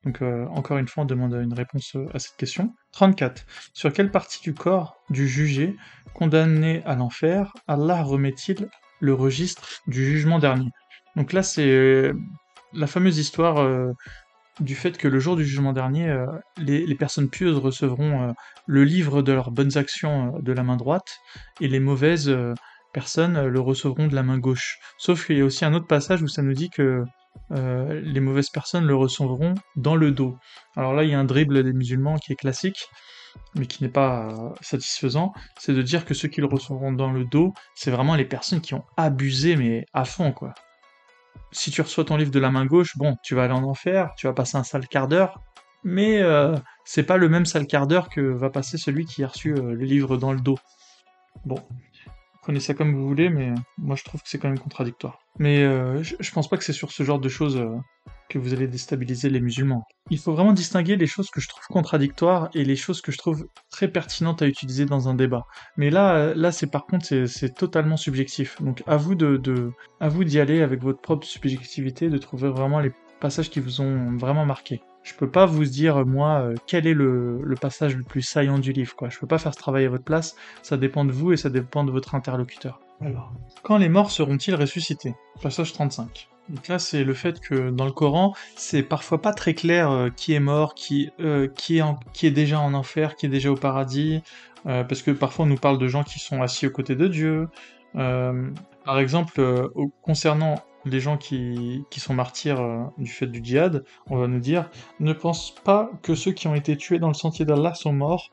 Donc 0.05 0.21
euh, 0.21 0.45
encore 0.47 0.77
une 0.77 0.87
fois, 0.87 1.03
on 1.03 1.05
demande 1.05 1.33
une 1.33 1.53
réponse 1.53 1.95
euh, 1.95 2.07
à 2.13 2.19
cette 2.19 2.35
question. 2.37 2.73
34. 2.91 3.45
Sur 3.73 3.93
quelle 3.93 4.11
partie 4.11 4.41
du 4.41 4.53
corps 4.53 4.97
du 5.09 5.27
jugé 5.27 5.75
condamné 6.13 6.83
à 6.85 6.95
l'enfer 6.95 7.53
Allah 7.67 8.03
remet-il 8.03 8.69
le 8.99 9.13
registre 9.13 9.67
du 9.87 10.05
jugement 10.05 10.39
dernier? 10.39 10.69
Donc 11.15 11.33
là, 11.33 11.43
c'est 11.43 12.11
la 12.73 12.87
fameuse 12.87 13.19
histoire 13.19 13.93
du 14.59 14.75
fait 14.75 14.97
que 14.97 15.07
le 15.07 15.19
jour 15.19 15.35
du 15.35 15.45
jugement 15.45 15.73
dernier, 15.73 16.09
euh, 16.09 16.27
les, 16.57 16.95
personnes 16.95 17.29
pieuses 17.29 17.57
recevront 17.57 18.29
euh, 18.29 18.31
le 18.67 18.83
livre 18.83 19.21
de 19.21 19.31
leurs 19.31 19.51
bonnes 19.51 19.77
actions 19.77 20.35
euh, 20.35 20.41
de 20.41 20.51
la 20.51 20.63
main 20.63 20.77
droite, 20.77 21.17
et 21.59 21.67
les 21.67 21.79
mauvaises 21.79 22.35
personnes 22.93 23.47
le 23.47 23.59
recevront 23.59 24.07
de 24.07 24.15
la 24.15 24.23
main 24.23 24.37
gauche. 24.37 24.77
Sauf 24.97 25.25
qu'il 25.25 25.37
y 25.37 25.41
a 25.41 25.45
aussi 25.45 25.65
un 25.65 25.73
autre 25.73 25.87
passage 25.87 26.21
où 26.21 26.27
ça 26.27 26.41
nous 26.41 26.53
dit 26.53 26.69
que 26.69 27.03
les 27.49 28.19
mauvaises 28.19 28.49
personnes 28.49 28.85
le 28.85 28.95
recevront 28.95 29.53
dans 29.75 29.95
le 29.95 30.11
dos. 30.11 30.37
Alors 30.75 30.93
là, 30.93 31.03
il 31.03 31.11
y 31.11 31.13
a 31.13 31.19
un 31.19 31.25
dribble 31.25 31.63
des 31.63 31.73
musulmans 31.73 32.17
qui 32.17 32.33
est 32.33 32.35
classique, 32.35 32.87
mais 33.55 33.67
qui 33.67 33.83
n'est 33.83 33.89
pas 33.89 34.53
satisfaisant, 34.61 35.33
c'est 35.59 35.73
de 35.73 35.81
dire 35.81 36.05
que 36.05 36.13
ceux 36.13 36.27
qui 36.27 36.41
le 36.41 36.47
recevront 36.47 36.91
dans 36.93 37.11
le 37.11 37.25
dos, 37.25 37.53
c'est 37.75 37.91
vraiment 37.91 38.15
les 38.15 38.25
personnes 38.25 38.61
qui 38.61 38.73
ont 38.73 38.85
abusé, 38.97 39.55
mais 39.55 39.85
à 39.93 40.05
fond, 40.05 40.31
quoi 40.31 40.53
si 41.53 41.71
tu 41.71 41.81
reçois 41.81 42.03
ton 42.03 42.17
livre 42.17 42.31
de 42.31 42.39
la 42.39 42.51
main 42.51 42.65
gauche, 42.65 42.97
bon, 42.97 43.15
tu 43.23 43.35
vas 43.35 43.43
aller 43.43 43.53
en 43.53 43.63
enfer, 43.63 44.13
tu 44.17 44.27
vas 44.27 44.33
passer 44.33 44.57
un 44.57 44.63
sale 44.63 44.87
quart 44.87 45.07
d'heure, 45.07 45.41
mais 45.83 46.21
euh, 46.21 46.55
c'est 46.85 47.03
pas 47.03 47.17
le 47.17 47.29
même 47.29 47.45
sale 47.45 47.67
quart 47.67 47.87
d'heure 47.87 48.09
que 48.09 48.21
va 48.21 48.49
passer 48.49 48.77
celui 48.77 49.05
qui 49.05 49.23
a 49.23 49.27
reçu 49.27 49.53
euh, 49.53 49.73
le 49.73 49.85
livre 49.85 50.17
dans 50.17 50.33
le 50.33 50.41
dos. 50.41 50.57
Bon, 51.45 51.57
prenez 52.41 52.59
ça 52.59 52.73
comme 52.73 52.93
vous 52.93 53.07
voulez, 53.07 53.29
mais 53.29 53.53
moi 53.77 53.95
je 53.95 54.03
trouve 54.03 54.21
que 54.21 54.29
c'est 54.29 54.39
quand 54.39 54.49
même 54.49 54.59
contradictoire. 54.59 55.19
Mais 55.39 55.63
euh, 55.63 56.03
je, 56.03 56.31
pense 56.31 56.47
pas 56.47 56.57
que 56.57 56.63
c'est 56.63 56.73
sur 56.73 56.91
ce 56.91 57.03
genre 57.03 57.19
de 57.19 57.29
choses 57.29 57.59
que 58.29 58.37
vous 58.37 58.53
allez 58.53 58.67
déstabiliser 58.67 59.29
les 59.29 59.41
musulmans. 59.41 59.83
Il 60.09 60.19
faut 60.19 60.33
vraiment 60.33 60.53
distinguer 60.53 60.95
les 60.95 61.07
choses 61.07 61.29
que 61.29 61.41
je 61.41 61.47
trouve 61.47 61.63
contradictoires 61.69 62.49
et 62.53 62.63
les 62.63 62.75
choses 62.75 63.01
que 63.01 63.11
je 63.11 63.17
trouve 63.17 63.47
très 63.69 63.87
pertinentes 63.87 64.41
à 64.41 64.47
utiliser 64.47 64.85
dans 64.85 65.09
un 65.09 65.15
débat. 65.15 65.45
Mais 65.75 65.89
là, 65.89 66.33
là, 66.35 66.51
c'est 66.51 66.67
par 66.67 66.85
contre, 66.85 67.05
c'est 67.25 67.53
totalement 67.55 67.97
subjectif. 67.97 68.61
Donc 68.61 68.83
à 68.85 68.97
vous 68.97 69.15
d'y 69.15 70.39
aller 70.39 70.61
avec 70.61 70.81
votre 70.81 71.01
propre 71.01 71.25
subjectivité, 71.25 72.09
de 72.09 72.17
trouver 72.17 72.49
vraiment 72.49 72.79
les 72.79 72.91
passages 73.19 73.49
qui 73.49 73.59
vous 73.59 73.81
ont 73.81 74.17
vraiment 74.17 74.45
marqué. 74.45 74.81
Je 75.03 75.13
peux 75.13 75.29
pas 75.29 75.45
vous 75.45 75.65
dire, 75.65 76.05
moi, 76.05 76.39
euh, 76.39 76.55
quel 76.65 76.87
est 76.87 76.93
le, 76.93 77.39
le, 77.43 77.55
passage 77.55 77.95
le 77.95 78.03
plus 78.03 78.21
saillant 78.21 78.59
du 78.59 78.71
livre, 78.71 78.95
quoi. 78.95 79.09
Je 79.09 79.19
peux 79.19 79.27
pas 79.27 79.37
faire 79.37 79.53
ce 79.53 79.59
travail 79.59 79.85
à 79.85 79.89
votre 79.89 80.03
place, 80.03 80.35
ça 80.61 80.77
dépend 80.77 81.05
de 81.05 81.11
vous 81.11 81.33
et 81.33 81.37
ça 81.37 81.49
dépend 81.49 81.83
de 81.83 81.91
votre 81.91 82.15
interlocuteur. 82.15 82.79
Alors, 83.01 83.33
quand 83.63 83.77
les 83.77 83.89
morts 83.89 84.11
seront-ils 84.11 84.55
ressuscités? 84.55 85.13
Passage 85.41 85.73
35. 85.73 86.29
Donc 86.49 86.67
là, 86.67 86.77
c'est 86.79 87.03
le 87.03 87.13
fait 87.13 87.39
que 87.39 87.69
dans 87.69 87.85
le 87.85 87.91
Coran, 87.91 88.33
c'est 88.55 88.83
parfois 88.83 89.21
pas 89.21 89.33
très 89.33 89.53
clair 89.53 89.91
euh, 89.91 90.09
qui 90.09 90.33
est 90.33 90.39
mort, 90.39 90.75
qui, 90.75 91.09
euh, 91.19 91.47
qui, 91.47 91.79
est 91.79 91.83
qui 92.13 92.27
est 92.27 92.31
déjà 92.31 92.59
en 92.59 92.73
enfer, 92.73 93.15
qui 93.15 93.25
est 93.25 93.29
déjà 93.29 93.51
au 93.51 93.55
paradis, 93.55 94.21
euh, 94.65 94.83
parce 94.83 95.01
que 95.01 95.11
parfois 95.11 95.45
on 95.45 95.47
nous 95.47 95.57
parle 95.57 95.77
de 95.77 95.87
gens 95.87 96.03
qui 96.03 96.19
sont 96.19 96.41
assis 96.41 96.67
aux 96.67 96.71
côtés 96.71 96.95
de 96.95 97.07
Dieu. 97.07 97.47
Par 97.93 98.99
exemple, 98.99 99.69
concernant 100.01 100.55
les 100.85 100.99
gens 100.99 101.17
qui, 101.17 101.85
sont 101.97 102.13
martyrs 102.13 102.91
du 102.97 103.09
fait 103.09 103.27
du 103.27 103.43
djihad, 103.43 103.85
on 104.09 104.17
va 104.17 104.27
nous 104.27 104.39
dire 104.39 104.69
ne 104.99 105.13
pense 105.13 105.55
pas 105.63 105.91
que 106.01 106.15
ceux 106.15 106.31
qui 106.31 106.47
ont 106.47 106.55
été 106.55 106.77
tués 106.77 106.99
dans 106.99 107.07
le 107.07 107.13
sentier 107.13 107.45
d'Allah 107.45 107.73
sont 107.73 107.93
morts. 107.93 108.31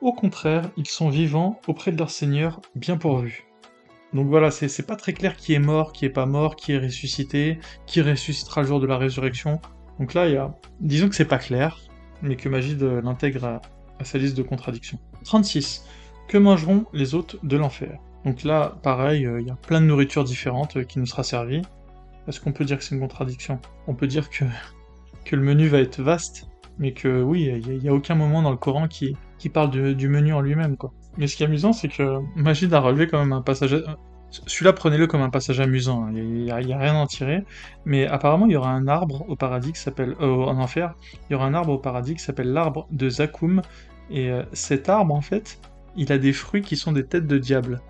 Au 0.00 0.12
contraire, 0.12 0.70
ils 0.76 0.86
sont 0.86 1.10
vivants 1.10 1.60
auprès 1.66 1.92
de 1.92 1.98
leur 1.98 2.10
Seigneur, 2.10 2.60
bien 2.74 2.96
pourvus. 2.96 3.44
Donc 4.12 4.26
voilà, 4.28 4.50
c'est 4.50 4.86
pas 4.86 4.96
très 4.96 5.12
clair 5.12 5.36
qui 5.36 5.54
est 5.54 5.60
mort, 5.60 5.92
qui 5.92 6.04
est 6.04 6.10
pas 6.10 6.26
mort, 6.26 6.56
qui 6.56 6.72
est 6.72 6.78
ressuscité, 6.78 7.58
qui 7.86 8.02
ressuscitera 8.02 8.62
le 8.62 8.66
jour 8.66 8.80
de 8.80 8.86
la 8.86 8.96
résurrection. 8.96 9.60
Donc 9.98 10.14
là, 10.14 10.52
disons 10.80 11.08
que 11.08 11.14
c'est 11.14 11.26
pas 11.26 11.38
clair, 11.38 11.78
mais 12.22 12.36
que 12.36 12.48
Magid 12.48 12.82
l'intègre 12.82 13.44
à, 13.44 13.60
sa 14.04 14.18
liste 14.18 14.36
de 14.36 14.42
contradictions. 14.42 14.98
36. 15.24 15.84
Que 16.26 16.38
mangeront 16.38 16.86
les 16.92 17.14
hôtes 17.14 17.36
de 17.44 17.56
l'enfer? 17.56 17.98
Donc 18.24 18.44
là, 18.44 18.76
pareil, 18.82 19.26
euh, 19.26 19.40
il 19.40 19.46
y 19.46 19.50
a 19.50 19.56
plein 19.56 19.80
de 19.80 19.86
nourritures 19.86 20.24
différentes 20.24 20.76
euh, 20.76 20.84
qui 20.84 20.98
nous 20.98 21.06
sera 21.06 21.22
servie. 21.22 21.62
Est-ce 22.28 22.40
qu'on 22.40 22.52
peut 22.52 22.64
dire 22.64 22.78
que 22.78 22.84
c'est 22.84 22.94
une 22.94 23.00
contradiction? 23.00 23.58
On 23.86 23.94
peut 23.94 24.06
dire 24.06 24.28
que, 25.24 25.36
le 25.36 25.42
menu 25.42 25.68
va 25.68 25.78
être 25.78 26.00
vaste, 26.00 26.48
mais 26.78 26.92
que 26.92 27.22
oui, 27.22 27.50
il 27.64 27.78
n'y 27.78 27.88
a, 27.88 27.94
aucun 27.94 28.14
moment 28.14 28.42
dans 28.42 28.50
le 28.50 28.56
Coran 28.56 28.88
qui, 28.88 29.16
qui 29.38 29.48
parle 29.48 29.70
du 29.94 30.08
menu 30.08 30.32
en 30.32 30.40
lui-même, 30.40 30.76
quoi. 30.76 30.92
Mais 31.16 31.26
ce 31.26 31.36
qui 31.36 31.42
est 31.42 31.46
amusant, 31.46 31.72
c'est 31.72 31.88
que 31.88 32.18
Magid 32.36 32.72
a 32.72 32.80
relevé 32.80 33.06
quand 33.06 33.18
même 33.18 33.32
un 33.32 33.42
passage. 33.42 33.76
Celui-là, 34.30 34.72
prenez-le 34.72 35.08
comme 35.08 35.22
un 35.22 35.30
passage 35.30 35.58
amusant, 35.58 36.04
hein. 36.04 36.12
il 36.14 36.44
n'y 36.44 36.50
a, 36.50 36.56
rien 36.56 36.94
à 36.94 36.98
en 36.98 37.06
tirer. 37.06 37.44
Mais 37.84 38.06
apparemment, 38.06 38.46
il 38.46 38.52
y 38.52 38.56
aura 38.56 38.70
un 38.70 38.86
arbre 38.86 39.28
au 39.28 39.34
paradis 39.34 39.72
qui 39.72 39.80
s'appelle. 39.80 40.14
Euh, 40.20 40.44
en 40.44 40.58
enfer, 40.58 40.94
il 41.28 41.32
y 41.32 41.36
aura 41.36 41.46
un 41.46 41.54
arbre 41.54 41.72
au 41.72 41.78
paradis 41.78 42.14
qui 42.14 42.22
s'appelle 42.22 42.52
l'arbre 42.52 42.86
de 42.92 43.08
Zakoum. 43.08 43.62
Et 44.10 44.30
euh, 44.30 44.44
cet 44.52 44.88
arbre, 44.88 45.14
en 45.14 45.20
fait, 45.20 45.58
il 45.96 46.12
a 46.12 46.18
des 46.18 46.32
fruits 46.32 46.62
qui 46.62 46.76
sont 46.76 46.92
des 46.92 47.04
têtes 47.04 47.26
de 47.26 47.38
diable. 47.38 47.80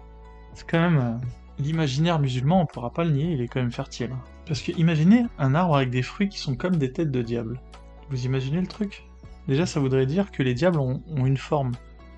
C'est 0.55 0.69
quand 0.69 0.81
même... 0.81 0.99
euh, 0.99 1.27
L'imaginaire 1.59 2.19
musulman, 2.19 2.63
on 2.63 2.67
pourra 2.67 2.91
pas 2.91 3.05
le 3.05 3.11
nier, 3.11 3.33
il 3.33 3.43
est 3.43 3.49
quand 3.49 3.61
même 3.61 3.71
fertile. 3.71 4.17
Parce 4.47 4.63
que 4.63 4.73
imaginez 4.79 5.27
un 5.39 5.55
arbre 5.55 5.77
avec 5.77 5.91
des 5.91 6.01
fruits 6.01 6.31
qui 6.31 6.39
sont 6.39 6.57
comme 6.57 6.77
des 6.77 6.91
têtes 6.91 7.11
de 7.11 7.21
diable. 7.21 7.61
Vous 8.09 8.25
imaginez 8.25 8.63
le 8.63 8.67
truc? 8.67 9.05
Déjà, 9.47 9.67
ça 9.67 9.79
voudrait 9.79 10.07
dire 10.07 10.31
que 10.31 10.43
les 10.43 10.55
diables 10.55 10.81
ont, 10.81 11.03
une 11.09 11.37
forme 11.37 11.73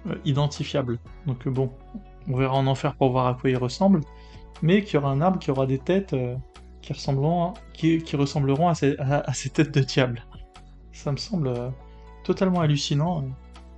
euh, 0.07 0.15
identifiable. 0.25 1.01
Donc 1.27 1.45
euh, 1.47 1.51
bon, 1.51 1.73
on 2.29 2.37
verra 2.37 2.55
en 2.55 2.69
enfer 2.69 2.95
pour 2.95 3.11
voir 3.11 3.27
à 3.27 3.35
quoi 3.35 3.51
ils 3.51 3.57
ressemblent, 3.57 4.03
mais 4.63 4.85
qu'il 4.85 4.95
y 4.95 4.97
aura 4.99 5.11
un 5.11 5.21
arbre 5.21 5.41
qui 5.41 5.51
aura 5.51 5.67
des 5.67 5.79
têtes 5.79 6.15
qui, 6.83 6.93
ressembleront, 6.93 7.55
à 8.69 8.75
ces, 8.75 9.51
têtes 9.51 9.75
de 9.75 9.81
diable. 9.81 10.25
Ça 10.93 11.11
me 11.11 11.17
semble 11.17 11.53
totalement 12.23 12.61
hallucinant. 12.61 13.25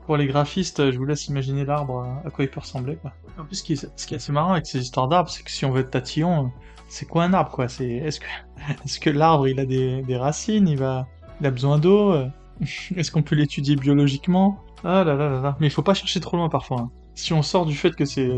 Pour 0.04 0.18
les 0.18 0.26
graphistes, 0.26 0.90
je 0.90 0.98
vous 0.98 1.06
laisse 1.06 1.28
imaginer 1.28 1.64
l'arbre, 1.64 2.06
à 2.24 2.30
quoi 2.30 2.44
il 2.44 2.50
peut 2.50 2.60
ressembler. 2.60 2.98
En 3.38 3.44
plus, 3.44 3.56
ce 3.56 3.62
qui 3.62 3.72
est, 3.74 4.16
assez 4.16 4.32
marrant 4.32 4.52
avec 4.52 4.66
ces 4.66 4.80
histoires 4.80 5.08
d'arbres, 5.08 5.30
c'est 5.30 5.42
que 5.42 5.50
si 5.50 5.64
on 5.64 5.72
veut 5.72 5.80
être 5.80 5.90
tatillon, 5.90 6.52
c'est 6.88 7.06
quoi 7.06 7.24
un 7.24 7.32
arbre 7.32 7.50
quoi? 7.50 7.68
C'est 7.68 7.88
est-ce 7.88 8.20
que 8.20 8.26
est-ce 8.84 9.00
que 9.00 9.10
l'arbre 9.10 9.48
il 9.48 9.58
a 9.58 9.66
des, 9.66 10.16
racines, 10.16 10.68
il 10.68 10.82
a 10.82 11.06
besoin 11.40 11.78
d'eau? 11.78 12.14
Est-ce 12.96 13.10
qu'on 13.10 13.22
peut 13.22 13.34
l'étudier 13.34 13.74
biologiquement? 13.74 14.60
Ah 14.84 15.02
là 15.02 15.14
là 15.14 15.28
là 15.28 15.40
là. 15.40 15.56
Mais 15.58 15.66
il 15.66 15.70
faut 15.70 15.82
pas 15.82 15.94
chercher 15.94 16.20
trop 16.20 16.36
loin 16.36 16.48
parfois. 16.48 16.82
hein. 16.82 16.90
Si 17.14 17.32
on 17.32 17.42
sort 17.42 17.66
du 17.66 17.74
fait 17.74 17.94
que 17.94 18.04
c'est 18.04 18.30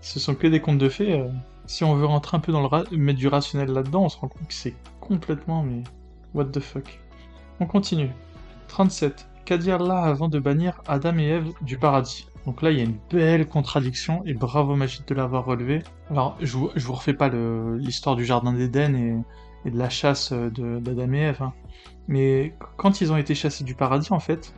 ce 0.00 0.18
sont 0.18 0.34
que 0.34 0.48
des 0.48 0.60
contes 0.60 0.78
de 0.78 0.88
fées, 0.88 1.20
euh, 1.20 1.28
si 1.66 1.84
on 1.84 1.94
veut 1.94 2.06
rentrer 2.06 2.36
un 2.36 2.40
peu 2.40 2.50
dans 2.50 2.60
le 2.60 2.96
mettre 2.96 3.18
du 3.18 3.28
rationnel 3.28 3.70
là-dedans, 3.70 4.04
on 4.04 4.08
se 4.08 4.18
rend 4.18 4.28
compte 4.28 4.48
que 4.48 4.54
c'est 4.54 4.74
complètement 5.00 5.62
mais 5.62 5.82
what 6.34 6.46
the 6.46 6.60
fuck. 6.60 7.00
On 7.60 7.66
continue. 7.66 8.10
37. 8.68 9.28
Qu'a 9.44 9.58
dit 9.58 9.70
Allah 9.70 10.02
avant 10.02 10.28
de 10.28 10.38
bannir 10.38 10.82
Adam 10.86 11.18
et 11.18 11.26
Ève 11.26 11.48
du 11.62 11.78
paradis? 11.78 12.26
Donc 12.46 12.62
là, 12.62 12.70
il 12.70 12.78
y 12.78 12.80
a 12.80 12.84
une 12.84 12.98
belle 13.10 13.46
contradiction, 13.46 14.22
et 14.24 14.34
bravo 14.34 14.74
Magid 14.74 15.04
de 15.06 15.14
l'avoir 15.14 15.44
relevé. 15.44 15.82
Alors, 16.10 16.36
je 16.40 16.56
vous, 16.56 16.70
vous 16.74 16.92
refais 16.92 17.14
pas 17.14 17.28
l'histoire 17.28 18.16
du 18.16 18.24
Jardin 18.24 18.52
d'Éden 18.52 18.94
et, 19.64 19.70
de 19.70 19.78
la 19.78 19.88
chasse 19.88 20.32
euh, 20.32 20.50
d'Adam 20.50 21.12
et 21.12 21.18
Ève, 21.18 21.42
hein. 21.42 21.52
mais 22.08 22.52
quand 22.76 23.00
ils 23.00 23.12
ont 23.12 23.16
été 23.16 23.36
chassés 23.36 23.62
du 23.62 23.76
paradis, 23.76 24.12
en 24.12 24.18
fait, 24.18 24.52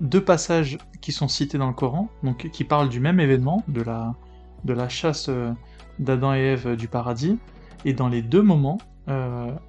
deux 0.00 0.24
passages 0.24 0.78
qui 1.02 1.12
sont 1.12 1.28
cités 1.28 1.58
dans 1.58 1.68
le 1.68 1.74
Coran, 1.74 2.08
qui 2.52 2.64
parlent 2.64 2.88
du 2.88 3.00
même 3.00 3.20
événement, 3.20 3.62
de 3.68 3.82
la, 3.82 4.88
chasse 4.88 5.28
euh, 5.28 5.52
d'Adam 5.98 6.34
et 6.34 6.40
Ève 6.40 6.68
euh, 6.68 6.76
du 6.76 6.88
paradis, 6.88 7.38
et 7.84 7.92
dans 7.92 8.08
les 8.08 8.22
deux 8.22 8.42
moments, 8.42 8.78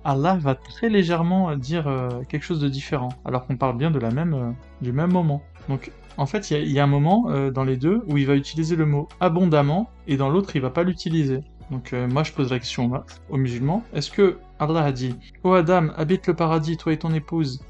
Allah 0.03 0.36
va 0.38 0.55
très 0.55 0.89
légèrement 0.89 1.55
dire 1.55 1.86
quelque 2.28 2.41
chose 2.41 2.59
de 2.59 2.68
différent, 2.68 3.09
alors 3.24 3.45
qu'on 3.45 3.55
parle 3.55 3.78
bien 3.78 3.91
de 3.91 3.99
la 3.99 4.09
même, 4.09 4.55
du 4.82 4.91
même 4.91 5.11
moment. 5.11 5.43
Donc, 5.70 5.91
en 6.18 6.26
fait, 6.26 6.51
il 6.51 6.72
y 6.72 6.80
a- 6.80 6.84
un 6.84 6.88
moment 6.88 7.26
euh, 7.30 7.51
dans 7.51 7.63
les 7.63 7.78
deux 7.78 8.01
où 8.07 8.18
il 8.18 8.26
va 8.28 8.36
utiliser 8.36 8.76
le 8.76 8.86
mot 8.86 9.07
abondamment, 9.20 9.89
et 10.07 10.18
dans 10.18 10.30
l'autre, 10.30 10.55
il 10.55 10.61
va 10.61 10.70
pas 10.70 10.84
l'utiliser. 10.84 11.41
Donc, 11.72 11.91
euh, 11.93 12.07
moi, 12.07 12.24
je 12.24 12.32
pose 12.32 12.51
la 12.51 12.59
question 12.59 12.91
aux 13.30 13.38
musulmans 13.38 13.84
est-ce 13.93 14.09
que 14.09 14.39
Allah 14.59 14.84
a 14.84 14.91
dit 14.91 15.15
Ô 15.43 15.53
Adam, 15.53 15.89
habite 15.97 16.28
le 16.28 16.34
paradis, 16.34 16.78
toi 16.78 16.93
et 16.93 16.97
ton 16.97 17.13
épouse, 17.13 17.61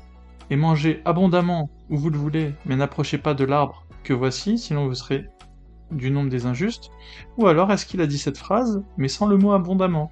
et 0.50 0.56
mangez 0.56 1.02
abondamment 1.06 1.70
où 1.90 1.98
vous 1.98 2.10
le 2.10 2.18
voulez, 2.18 2.54
mais 2.66 2.76
n'approchez 2.76 3.18
pas 3.18 3.34
de 3.34 3.44
l'arbre 3.44 3.86
que 4.04 4.14
voici, 4.14 4.58
sinon 4.58 4.88
vous 4.88 4.94
serez 4.94 5.26
du 5.92 6.12
nombre 6.12 6.30
des 6.30 6.46
injustes 6.46 6.90
Ou 7.38 7.48
alors 7.48 7.72
est-ce 7.72 7.86
qu'il 7.86 8.02
a 8.02 8.08
dit 8.08 8.18
cette 8.18 8.38
phrase, 8.38 8.84
mais 8.98 9.08
sans 9.08 9.26
le 9.26 9.38
mot 9.38 9.52
abondamment? 9.54 10.12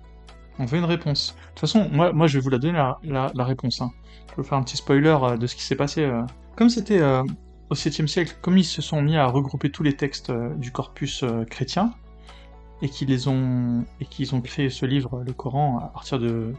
On 0.58 0.66
veut 0.66 0.78
une 0.78 0.86
réponse. 0.86 1.36
De 1.36 1.50
toute 1.50 1.60
façon, 1.60 1.90
moi, 1.92 2.28
je 2.28 2.38
vais 2.38 2.44
vous 2.44 2.50
la 2.50 2.58
donner 2.58 2.82
la, 3.04 3.44
réponse. 3.44 3.82
hein. 3.82 3.92
Je 4.32 4.42
vais 4.42 4.48
faire 4.48 4.58
un 4.58 4.64
petit 4.64 4.78
spoiler 4.78 5.16
euh, 5.22 5.38
de 5.38 5.48
ce 5.48 5.56
qui 5.56 5.64
s'est 5.64 5.76
passé. 5.76 6.10
Comme 6.56 6.70
c'était 6.70 7.02
au 7.70 7.76
7e 7.76 8.08
siècle, 8.08 8.38
comme 8.42 8.58
ils 8.58 8.66
se 8.66 8.82
sont 8.82 9.02
mis 9.02 9.18
à 9.18 9.26
regrouper 9.28 9.72
tous 9.72 9.84
les 9.84 9.96
textes 9.96 10.30
euh, 10.30 10.54
du 10.56 10.72
corpus 10.72 11.24
euh, 11.24 11.46
chrétien, 11.46 11.94
et 12.82 12.90
qu'ils 12.90 13.30
ont 13.30 13.86
créé 14.44 14.70
ce 14.70 14.86
livre, 14.86 15.24
le 15.26 15.34
Coran, 15.34 15.80
à 15.80 15.88
partir 15.88 16.20
de, 16.20 16.54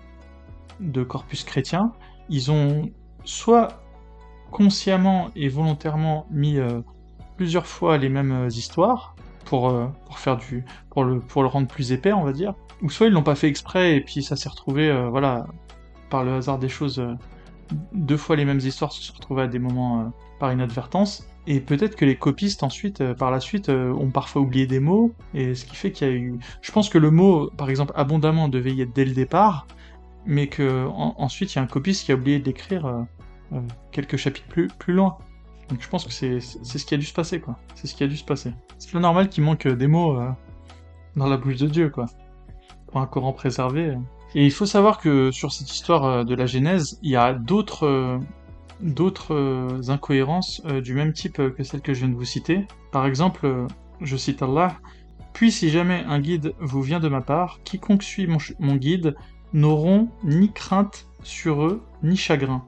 corpus 1.04 1.44
chrétien, 1.44 1.92
ils 2.28 2.50
ont 2.50 2.90
soit 3.24 3.82
consciemment 4.50 5.30
et 5.36 5.48
volontairement 5.48 6.26
mis 6.30 6.58
euh, 6.58 6.80
plusieurs 7.36 7.66
fois 7.66 7.98
les 7.98 8.08
mêmes 8.08 8.48
histoires 8.50 9.14
pour, 9.44 9.72
faire 10.16 10.38
du 10.38 10.64
pour 10.90 11.04
le 11.04 11.46
rendre 11.46 11.68
plus 11.68 11.92
épais 11.92 12.12
on 12.12 12.24
va 12.24 12.32
dire 12.32 12.54
ou 12.82 12.90
soit 12.90 13.06
ils 13.06 13.12
l'ont 13.12 13.22
pas 13.22 13.36
fait 13.36 13.46
exprès 13.46 13.96
et 13.96 14.00
puis 14.00 14.24
ça 14.24 14.34
s'est 14.34 14.48
retrouvé 14.48 14.92
voilà 15.08 15.46
par 16.10 16.24
le 16.24 16.34
hasard 16.34 16.58
des 16.58 16.68
choses 16.68 17.00
deux 17.92 18.16
fois 18.16 18.34
les 18.34 18.44
mêmes 18.44 18.58
histoires 18.58 18.90
se 18.90 19.02
sont 19.02 19.14
retrouvées 19.14 19.42
à 19.42 19.46
des 19.46 19.60
moments 19.60 20.12
par 20.38 20.52
inadvertance 20.52 21.26
et 21.46 21.60
peut-être 21.60 21.96
que 21.96 22.04
les 22.04 22.16
copistes 22.16 22.62
ensuite 22.62 23.00
euh, 23.00 23.14
par 23.14 23.30
la 23.30 23.40
suite 23.40 23.68
euh, 23.68 23.92
ont 23.92 24.10
parfois 24.10 24.42
oublié 24.42 24.66
des 24.66 24.80
mots 24.80 25.12
et 25.34 25.54
ce 25.54 25.64
qui 25.64 25.76
fait 25.76 25.92
qu'il 25.92 26.08
y 26.08 26.10
a 26.10 26.14
eu 26.14 26.38
je 26.60 26.72
pense 26.72 26.88
que 26.88 26.98
le 26.98 27.10
mot 27.10 27.50
par 27.56 27.70
exemple 27.70 27.92
abondamment 27.96 28.48
devait 28.48 28.72
y 28.72 28.82
être 28.82 28.92
dès 28.94 29.04
le 29.04 29.12
départ 29.12 29.66
mais 30.26 30.48
que 30.48 30.86
en- 30.86 31.14
ensuite 31.18 31.54
il 31.54 31.56
y 31.56 31.58
a 31.60 31.62
un 31.62 31.66
copiste 31.68 32.04
qui 32.04 32.12
a 32.12 32.16
oublié 32.16 32.38
de 32.40 32.44
l'écrire 32.44 32.86
euh, 32.86 33.60
quelques 33.92 34.16
chapitres 34.16 34.48
plus, 34.48 34.66
plus 34.78 34.92
loin. 34.92 35.18
Donc 35.68 35.80
je 35.80 35.88
pense 35.88 36.04
que 36.04 36.10
c'est 36.12 36.40
ce 36.40 36.84
qui 36.84 36.94
a 36.94 36.96
dû 36.96 37.06
se 37.06 37.12
passer, 37.12 37.40
quoi. 37.40 37.56
C'est 37.74 37.86
ce 37.86 37.94
qui 37.94 38.02
a 38.04 38.06
dû 38.08 38.16
se 38.16 38.24
passer. 38.24 38.52
C'est 38.78 38.92
pas 38.92 38.98
normal 39.00 39.28
qu'il 39.28 39.42
manque 39.44 39.66
des 39.66 39.86
mots 39.86 40.18
dans 41.16 41.26
la 41.26 41.36
bouche 41.36 41.56
de 41.56 41.66
Dieu, 41.66 41.90
quoi. 41.90 42.06
Pour 42.88 43.00
un 43.00 43.06
Coran 43.06 43.32
préservé. 43.32 43.96
Et 44.34 44.44
il 44.44 44.50
faut 44.52 44.66
savoir 44.66 44.98
que 44.98 45.30
sur 45.30 45.52
cette 45.52 45.72
histoire 45.72 46.24
de 46.24 46.34
la 46.34 46.46
Genèse, 46.46 46.98
il 47.02 47.10
y 47.10 47.16
a 47.16 47.32
d'autres 47.34 48.20
d'autres 48.80 49.34
euh, 49.34 49.80
incohérences 49.88 50.62
euh, 50.66 50.80
du 50.80 50.94
même 50.94 51.12
type 51.12 51.38
euh, 51.40 51.50
que 51.50 51.62
celle 51.64 51.80
que 51.80 51.94
je 51.94 52.00
viens 52.00 52.08
de 52.08 52.14
vous 52.14 52.24
citer. 52.24 52.66
Par 52.92 53.06
exemple, 53.06 53.66
je 54.00 54.16
cite 54.16 54.42
Allah, 54.42 54.76
Puis 55.32 55.52
si 55.52 55.68
jamais 55.70 56.04
un 56.08 56.18
guide 56.20 56.54
vous 56.60 56.82
vient 56.82 57.00
de 57.00 57.08
ma 57.08 57.20
part, 57.20 57.60
quiconque 57.64 58.02
suit 58.02 58.26
mon, 58.26 58.76
guide 58.76 59.16
n'auront 59.52 60.08
ni 60.24 60.52
crainte 60.52 61.06
sur 61.22 61.62
eux, 61.64 61.82
ni 62.02 62.16
chagrin. 62.16 62.64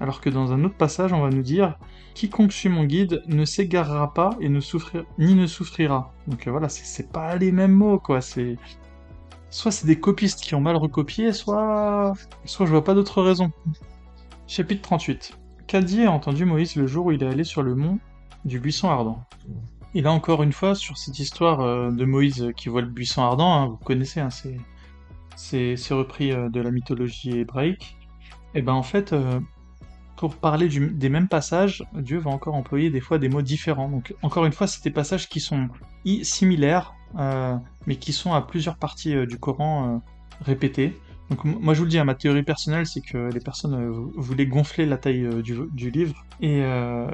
Alors 0.00 0.20
que 0.20 0.30
dans 0.30 0.52
un 0.52 0.64
autre 0.64 0.76
passage, 0.76 1.12
on 1.12 1.20
va 1.22 1.30
nous 1.30 1.42
dire 1.42 1.76
Quiconque 2.14 2.52
suit 2.52 2.68
mon 2.68 2.84
guide 2.84 3.22
ne 3.26 3.44
s'égarera 3.44 4.12
pas 4.14 4.30
et 4.40 4.48
ne 4.48 4.60
souffrira, 4.60 5.04
ni 5.18 5.34
ne 5.34 5.46
souffrira. 5.46 6.12
Donc 6.28 6.46
euh, 6.46 6.50
voilà, 6.50 6.68
c'est- 6.68 7.10
pas 7.12 7.36
les 7.36 7.52
mêmes 7.52 7.72
mots, 7.72 7.98
quoi. 7.98 8.20
C'est 8.20 8.56
soit 9.50 9.70
c'est 9.72 9.86
des 9.86 9.98
copistes 10.00 10.40
qui 10.42 10.54
ont 10.54 10.60
mal 10.60 10.76
recopié, 10.76 11.32
soit 11.32 12.12
soit 12.44 12.66
je 12.66 12.70
vois 12.72 12.84
pas 12.84 12.94
d'autre 12.94 13.22
raison. 13.22 13.50
Chapitre 14.48 14.80
38. 14.80 15.38
Cadier 15.66 16.06
a 16.06 16.10
entendu 16.10 16.46
Moïse 16.46 16.74
le 16.74 16.86
jour 16.86 17.06
où 17.06 17.12
il 17.12 17.22
est 17.22 17.26
allé 17.26 17.44
sur 17.44 17.62
le 17.62 17.74
mont 17.74 17.98
du 18.46 18.58
buisson 18.58 18.88
ardent. 18.88 19.22
Et 19.94 20.00
là 20.00 20.10
encore 20.10 20.42
une 20.42 20.52
fois, 20.52 20.74
sur 20.74 20.96
cette 20.96 21.18
histoire 21.18 21.60
euh, 21.60 21.90
de 21.90 22.04
Moïse 22.06 22.52
qui 22.56 22.70
voit 22.70 22.80
le 22.80 22.88
buisson 22.88 23.22
ardent, 23.22 23.52
hein, 23.52 23.66
vous 23.66 23.76
connaissez, 23.76 24.20
hein, 24.20 24.30
c'est 25.36 25.92
repris 25.92 26.32
euh, 26.32 26.48
de 26.48 26.62
la 26.62 26.70
mythologie 26.70 27.40
hébraïque. 27.40 27.98
Et 28.54 28.62
ben 28.62 28.72
en 28.72 28.82
fait, 28.82 29.12
euh, 29.12 29.38
pour 30.16 30.34
parler 30.34 30.68
des 30.68 31.08
mêmes 31.10 31.28
passages, 31.28 31.84
Dieu 31.92 32.16
va 32.16 32.30
encore 32.30 32.54
employer 32.54 32.88
des 32.88 33.00
fois 33.02 33.18
des 33.18 33.28
mots 33.28 33.42
différents. 33.42 33.90
Donc 33.90 34.14
encore 34.22 34.46
une 34.46 34.52
fois, 34.52 34.66
c'est 34.66 34.82
des 34.82 34.90
passages 34.90 35.28
qui 35.28 35.40
sont 35.40 35.68
similaires, 36.22 36.94
mais 37.86 37.96
qui 37.96 38.14
sont 38.14 38.32
à 38.32 38.40
plusieurs 38.40 38.78
parties 38.78 39.14
du 39.26 39.38
Coran 39.38 39.96
euh, 39.96 39.98
répétées. 40.40 40.96
Donc 41.30 41.44
moi 41.44 41.74
je 41.74 41.78
vous 41.80 41.84
le 41.84 41.90
dis, 41.90 41.98
hein, 41.98 42.04
ma 42.04 42.14
théorie 42.14 42.42
personnelle, 42.42 42.86
c'est 42.86 43.02
que 43.02 43.30
les 43.30 43.40
personnes 43.40 43.74
euh, 43.74 43.90
vou- 43.90 44.12
voulaient 44.16 44.46
gonfler 44.46 44.86
la 44.86 44.96
taille 44.96 45.24
euh, 45.26 45.42
du, 45.42 45.90
livre. 45.90 46.24
Et, 46.40 46.62
euh, 46.62 47.10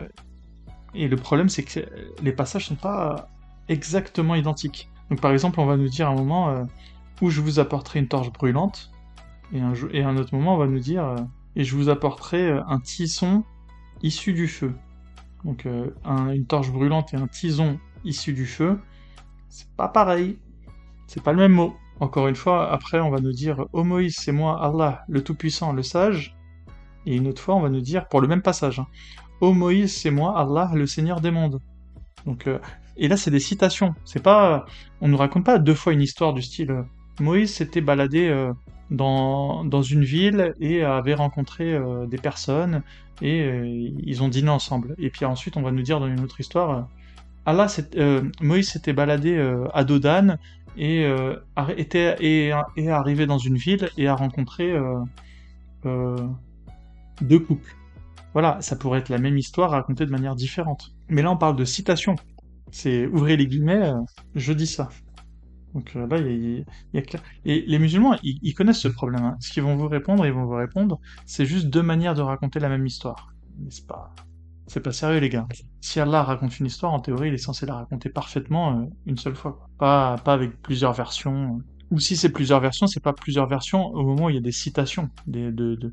et 0.95 1.09
le 1.09 1.17
problème, 1.17 1.49
c'est 1.49 1.65
que 1.65 1.81
les 2.23 2.33
passages 2.33 2.67
sont 2.67 2.77
pas 2.77 3.29
exactement 3.69 4.35
identiques. 4.37 4.89
Donc 5.11 5.21
par 5.21 5.33
exemple, 5.33 5.59
on 5.59 5.67
va 5.67 5.77
nous 5.77 5.89
dire 5.89 6.09
à 6.09 6.13
un 6.13 6.17
moment 6.17 6.67
où 7.21 7.31
je 7.31 7.41
vous 7.41 7.59
apporterai 7.59 7.99
une 7.99 8.09
torche 8.09 8.33
brûlante, 8.33 8.93
et 9.53 9.61
un, 9.61 9.73
et 9.93 10.03
à 10.03 10.09
un 10.09 10.17
autre 10.17 10.35
moment, 10.35 10.55
on 10.55 10.59
va 10.59 10.67
nous 10.67 10.79
dire 10.79 11.15
et 11.57 11.65
je 11.65 11.77
vous 11.77 11.89
apporterai 11.89 12.51
un 12.51 12.79
tison 12.81 13.45
issu 14.03 14.33
du 14.33 14.49
feu. 14.49 14.73
Donc 15.45 15.67
un- 16.05 16.31
une 16.31 16.47
torche 16.47 16.71
brûlante 16.71 17.13
et 17.15 17.17
un 17.17 17.27
tison 17.27 17.79
issu 18.05 18.33
du 18.33 18.47
feu, 18.47 18.79
c'est 19.49 19.69
pas 19.77 19.89
pareil. 19.89 20.39
C'est 21.07 21.23
pas 21.23 21.33
le 21.33 21.39
même 21.39 21.53
mot. 21.53 21.75
Encore 22.01 22.29
une 22.29 22.37
fois, 22.37 22.71
après 22.73 23.01
on 23.01 23.11
va 23.11 23.21
nous 23.21 23.33
dire 23.33 23.67
Ô 23.73 23.85
Moïse, 23.85 24.17
c'est 24.19 24.33
moi 24.33 24.63
Allah, 24.63 25.05
le 25.09 25.23
Tout-Puissant, 25.23 25.73
le 25.73 25.83
Sage. 25.83 26.37
Et 27.07 27.17
une 27.17 27.29
autre 27.29 27.43
fois, 27.43 27.55
on 27.55 27.61
va 27.61 27.69
nous 27.69 27.83
dire, 27.83 28.09
pour 28.09 28.21
le 28.21 28.29
même 28.29 28.43
passage, 28.43 28.81
hein, 28.81 28.87
Ô 29.41 29.53
Moïse, 29.53 29.95
c'est 29.95 30.11
moi 30.11 30.39
Allah, 30.39 30.71
le 30.75 30.87
Seigneur 30.87 31.21
des 31.21 31.31
mondes. 31.31 31.61
Donc, 32.27 32.47
euh, 32.47 32.59
et 32.97 33.09
là, 33.09 33.17
c'est 33.17 33.31
des 33.31 33.41
citations. 33.41 33.95
C'est 34.05 34.23
pas, 34.23 34.67
on 35.01 35.09
nous 35.09 35.17
raconte 35.17 35.45
pas 35.45 35.59
deux 35.59 35.75
fois 35.75 35.93
une 35.93 36.01
histoire 36.01 36.33
du 36.33 36.43
style 36.43 36.71
euh, 36.71 36.83
Moïse 37.21 37.53
s'était 37.55 37.81
baladé 37.81 38.29
euh, 38.29 38.53
dans, 38.91 39.65
dans 39.65 39.83
une 39.83 40.05
ville 40.05 40.53
et 40.61 40.83
avait 40.83 41.15
rencontré 41.15 41.73
euh, 41.73 42.07
des 42.07 42.19
personnes 42.19 42.83
et 43.23 43.47
ils 44.03 44.25
ont 44.25 44.29
dîné 44.29 44.51
ensemble. 44.51 44.97
Et 44.99 45.09
puis 45.09 45.25
ensuite, 45.25 45.57
on 45.57 45.63
va 45.63 45.71
nous 45.71 45.83
dire 45.83 46.01
dans 46.01 46.09
une 46.09 46.19
autre 46.21 46.41
histoire, 46.41 46.89
Allah, 47.47 47.69
Moïse 48.41 48.71
s'était 48.71 48.93
baladé 48.93 49.39
à 49.73 49.85
Dodan 49.85 50.37
et 50.77 51.05
euh, 51.05 51.37
était 51.77 52.17
et, 52.21 52.53
et 52.77 52.91
arrivé 52.91 53.27
dans 53.27 53.39
une 53.39 53.57
ville 53.57 53.91
et 53.97 54.09
a 54.09 54.15
rencontré 54.15 54.73
euh, 54.73 55.01
euh, 55.87 56.17
deux 57.21 57.39
couples. 57.39 57.77
Voilà, 58.33 58.61
ça 58.61 58.77
pourrait 58.77 58.99
être 58.99 59.11
la 59.11 59.19
même 59.19 59.39
histoire 59.39 59.71
racontée 59.71 60.07
de 60.07 60.11
manière 60.11 60.35
différente. 60.35 60.93
Mais 61.09 61.23
là, 61.23 61.31
on 61.31 61.37
parle 61.37 61.57
de 61.57 61.65
citation. 61.65 62.17
C'est 62.73 63.07
ouvrez 63.07 63.37
les 63.37 63.47
guillemets, 63.47 63.93
je 64.35 64.53
dis 64.53 64.67
ça. 64.67 64.89
Donc 65.75 65.95
là, 65.95 66.07
il 66.19 66.65
y, 66.93 66.99
a, 66.99 67.03
clair. 67.03 67.23
Et 67.45 67.65
les 67.67 67.79
musulmans, 67.79 68.17
ils, 68.23 68.55
connaissent 68.55 68.81
ce 68.81 68.89
problème. 68.89 69.25
Hein. 69.25 69.37
Ce 69.41 69.53
qu'ils 69.53 69.63
vont 69.63 69.77
vous 69.77 69.89
répondre, 69.89 70.27
ils 70.27 70.33
vont 70.33 70.45
vous 70.45 70.55
répondre, 70.55 71.01
c'est 71.27 71.47
juste 71.47 71.67
deux 71.67 71.83
manières 71.83 72.15
de 72.15 72.23
raconter 72.23 72.61
la 72.61 72.69
même 72.69 72.87
histoire. 72.87 73.33
N'est-ce 73.59 73.83
pas 73.83 74.13
C'est 74.67 74.81
pas 74.81 74.93
sérieux, 74.93 75.21
les 75.21 75.29
gars. 75.29 75.47
Si 75.81 76.01
Allah 76.01 76.23
raconte 76.23 76.59
une 76.59 76.67
histoire, 76.67 76.93
en 76.93 77.01
théorie, 77.01 77.29
il 77.29 77.35
est 77.35 77.39
censé 77.39 77.67
la 77.67 77.75
raconter 77.75 78.09
parfaitement 78.09 78.89
une 79.07 79.19
seule 79.19 79.37
fois. 79.37 79.69
Pas, 79.79 80.17
pas 80.19 80.33
avec 80.33 80.61
plusieurs 80.63 80.93
versions 80.93 81.61
ou 81.91 82.01
si 82.01 82.17
c'est 82.17 82.31
plusieurs 82.31 82.61
versions, 82.61 82.87
c'est 82.87 83.03
pas 83.03 83.13
plusieurs 83.13 83.47
versions 83.47 83.87
au 83.87 84.05
moment 84.05 84.27
où 84.27 84.31
il 84.31 84.35
y 84.35 84.39
a 84.39 84.43
des 84.43 84.53
citations 84.53 85.11
d'une 85.27 85.55
de, 85.55 85.93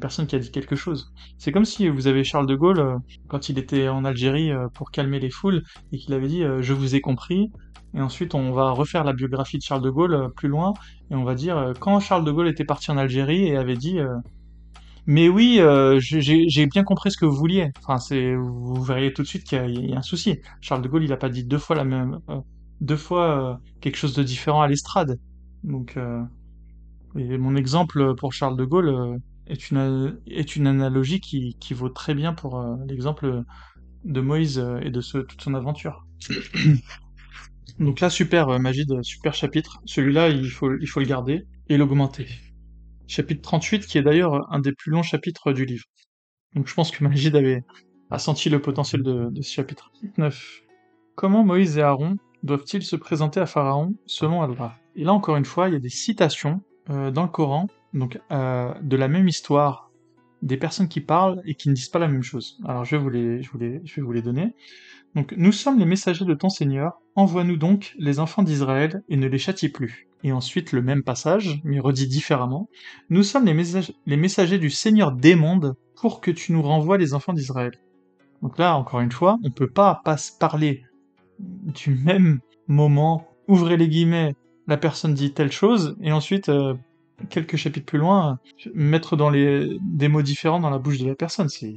personne 0.00 0.26
qui 0.26 0.36
a 0.36 0.38
dit 0.38 0.50
quelque 0.50 0.76
chose. 0.76 1.12
C'est 1.36 1.52
comme 1.52 1.66
si 1.66 1.88
vous 1.88 2.06
avez 2.06 2.24
Charles 2.24 2.46
de 2.46 2.54
Gaulle, 2.54 2.80
euh, 2.80 2.96
quand 3.28 3.50
il 3.50 3.58
était 3.58 3.88
en 3.88 4.04
Algérie 4.04 4.50
euh, 4.50 4.68
pour 4.72 4.90
calmer 4.90 5.20
les 5.20 5.30
foules, 5.30 5.62
et 5.92 5.98
qu'il 5.98 6.14
avait 6.14 6.28
dit 6.28 6.42
euh, 6.42 6.62
Je 6.62 6.72
vous 6.72 6.94
ai 6.94 7.02
compris», 7.02 7.52
et 7.94 8.00
ensuite 8.00 8.34
on 8.34 8.52
va 8.52 8.70
refaire 8.70 9.04
la 9.04 9.12
biographie 9.12 9.58
de 9.58 9.62
Charles 9.62 9.82
de 9.82 9.90
Gaulle 9.90 10.32
plus 10.34 10.48
loin, 10.48 10.72
et 11.10 11.14
on 11.14 11.24
va 11.24 11.34
dire 11.34 11.74
Quand 11.80 12.00
Charles 12.00 12.24
de 12.24 12.32
Gaulle 12.32 12.48
était 12.48 12.64
parti 12.64 12.90
en 12.90 12.96
Algérie 12.96 13.48
et 13.48 13.56
avait 13.56 13.76
dit 13.76 13.98
mais 15.06 15.28
oui, 15.28 15.60
j'ai 15.98 16.66
bien 16.66 16.84
compris 16.84 17.10
ce 17.10 17.16
que 17.16 17.24
vous 17.24 17.36
vouliez. 17.36 17.70
Enfin, 17.78 17.98
c'est, 17.98 18.34
vous 18.34 18.82
verriez 18.82 19.12
tout 19.12 19.22
de 19.22 19.26
suite 19.26 19.44
qu'il 19.44 19.90
y, 19.90 19.94
a 19.94 19.98
un 19.98 20.02
souci. 20.02 20.38
Charles 20.60 20.82
de 20.82 20.88
Gaulle, 20.88 21.04
il 21.04 21.12
a 21.12 21.16
pas 21.16 21.28
dit 21.28 21.44
deux 21.44 21.58
fois 21.58 21.76
la 21.76 21.84
même, 21.84 22.20
deux 22.80 22.96
fois 22.96 23.60
quelque 23.80 23.96
chose 23.96 24.14
de 24.14 24.22
différent 24.22 24.62
à 24.62 24.68
l'estrade. 24.68 25.18
Donc, 25.64 25.96
euh, 25.96 26.22
et 27.16 27.38
mon 27.38 27.56
exemple 27.56 28.14
pour 28.16 28.32
Charles 28.32 28.56
de 28.56 28.64
Gaulle 28.64 28.88
euh, 28.88 29.16
est 29.46 29.70
une, 29.70 30.18
est 30.26 30.56
une 30.56 30.66
analogie 30.66 31.20
qui, 31.20 31.56
qui 31.60 31.74
vaut 31.74 31.88
très 31.88 32.14
bien 32.14 32.32
pour 32.32 32.58
euh, 32.58 32.76
l'exemple 32.86 33.44
de 34.04 34.20
Moïse 34.20 34.58
et 34.82 34.90
de 34.90 35.00
toute 35.00 35.40
son 35.40 35.54
aventure. 35.54 36.06
Donc 37.78 38.00
là, 38.00 38.10
super, 38.10 38.58
Magid, 38.60 39.02
super 39.02 39.34
chapitre. 39.34 39.80
Celui-là, 39.86 40.28
il 40.28 40.50
faut, 40.50 40.76
il 40.76 40.86
faut 40.86 41.00
le 41.00 41.06
garder 41.06 41.46
et 41.68 41.76
l'augmenter. 41.76 42.26
Chapitre 43.12 43.42
38, 43.42 43.86
qui 43.86 43.98
est 43.98 44.02
d'ailleurs 44.02 44.50
un 44.50 44.58
des 44.58 44.72
plus 44.72 44.90
longs 44.90 45.02
chapitres 45.02 45.52
du 45.52 45.66
livre. 45.66 45.84
Donc 46.54 46.66
je 46.66 46.72
pense 46.72 46.90
que 46.90 47.04
Magid 47.04 47.36
avait 47.36 47.62
a 48.10 48.18
senti 48.18 48.48
le 48.48 48.58
potentiel 48.58 49.02
de, 49.02 49.30
ce 49.42 49.52
chapitre. 49.52 49.92
9. 50.16 50.62
Comment 51.14 51.44
Moïse 51.44 51.76
et 51.76 51.82
Aaron 51.82 52.16
doivent-ils 52.42 52.82
se 52.82 52.96
présenter 52.96 53.38
à 53.38 53.44
Pharaon 53.44 53.94
selon 54.06 54.40
Allah? 54.40 54.78
Et 54.96 55.04
là 55.04 55.12
encore 55.12 55.36
une 55.36 55.44
fois, 55.44 55.68
il 55.68 55.74
y 55.74 55.76
a 55.76 55.78
des 55.78 55.90
citations 55.90 56.62
euh, 56.88 57.10
dans 57.10 57.24
le 57.24 57.28
Coran, 57.28 57.66
donc 57.92 58.18
euh, 58.30 58.72
de 58.80 58.96
la 58.96 59.08
même 59.08 59.28
histoire, 59.28 59.90
des 60.40 60.56
personnes 60.56 60.88
qui 60.88 61.02
parlent 61.02 61.42
et 61.44 61.54
qui 61.54 61.68
ne 61.68 61.74
disent 61.74 61.90
pas 61.90 61.98
la 61.98 62.08
même 62.08 62.22
chose. 62.22 62.58
Alors 62.64 62.86
je 62.86 62.96
je 62.96 63.58
vais 63.58 64.02
vous 64.02 64.12
les 64.12 64.22
donner. 64.22 64.54
Donc 65.14 65.34
nous 65.36 65.52
sommes 65.52 65.78
les 65.78 65.84
messagers 65.84 66.24
de 66.24 66.34
ton 66.34 66.48
Seigneur, 66.48 67.00
envoie-nous 67.16 67.56
donc 67.56 67.94
les 67.98 68.18
enfants 68.18 68.42
d'Israël 68.42 69.02
et 69.08 69.16
ne 69.16 69.26
les 69.26 69.38
châtie 69.38 69.68
plus. 69.68 70.08
Et 70.24 70.32
ensuite 70.32 70.72
le 70.72 70.82
même 70.82 71.02
passage, 71.02 71.60
mais 71.64 71.80
redit 71.80 72.06
différemment. 72.06 72.68
Nous 73.10 73.22
sommes 73.22 73.44
les, 73.44 74.16
messagers, 74.16 74.58
du 74.58 74.70
Seigneur 74.70 75.12
des 75.12 75.34
mondes 75.34 75.74
pour 75.96 76.20
que 76.20 76.30
tu 76.30 76.52
nous 76.52 76.62
renvoies 76.62 76.96
les 76.96 77.12
enfants 77.12 77.32
d'Israël. 77.32 77.72
Donc 78.40 78.58
là, 78.58 78.76
encore 78.76 79.00
une 79.00 79.12
fois, 79.12 79.38
on 79.44 79.50
peut 79.50 79.70
pas, 79.70 80.00
pas 80.04 80.16
parler 80.38 80.84
du 81.38 81.90
même 81.90 82.40
moment, 82.66 83.28
ouvrez 83.48 83.76
les 83.76 83.88
guillemets, 83.88 84.34
la 84.66 84.76
personne 84.76 85.14
dit 85.14 85.32
telle 85.32 85.52
chose, 85.52 85.96
et 86.00 86.12
ensuite, 86.12 86.48
euh, 86.48 86.74
quelques 87.30 87.56
chapitres 87.56 87.86
plus 87.86 87.98
loin, 87.98 88.38
mettre 88.74 89.16
dans 89.16 89.30
les 89.30 89.78
des 89.80 90.08
mots 90.08 90.22
différents 90.22 90.60
dans 90.60 90.70
la 90.70 90.78
bouche 90.78 90.98
de 90.98 91.06
la 91.08 91.14
personne. 91.14 91.48
C'est 91.48 91.76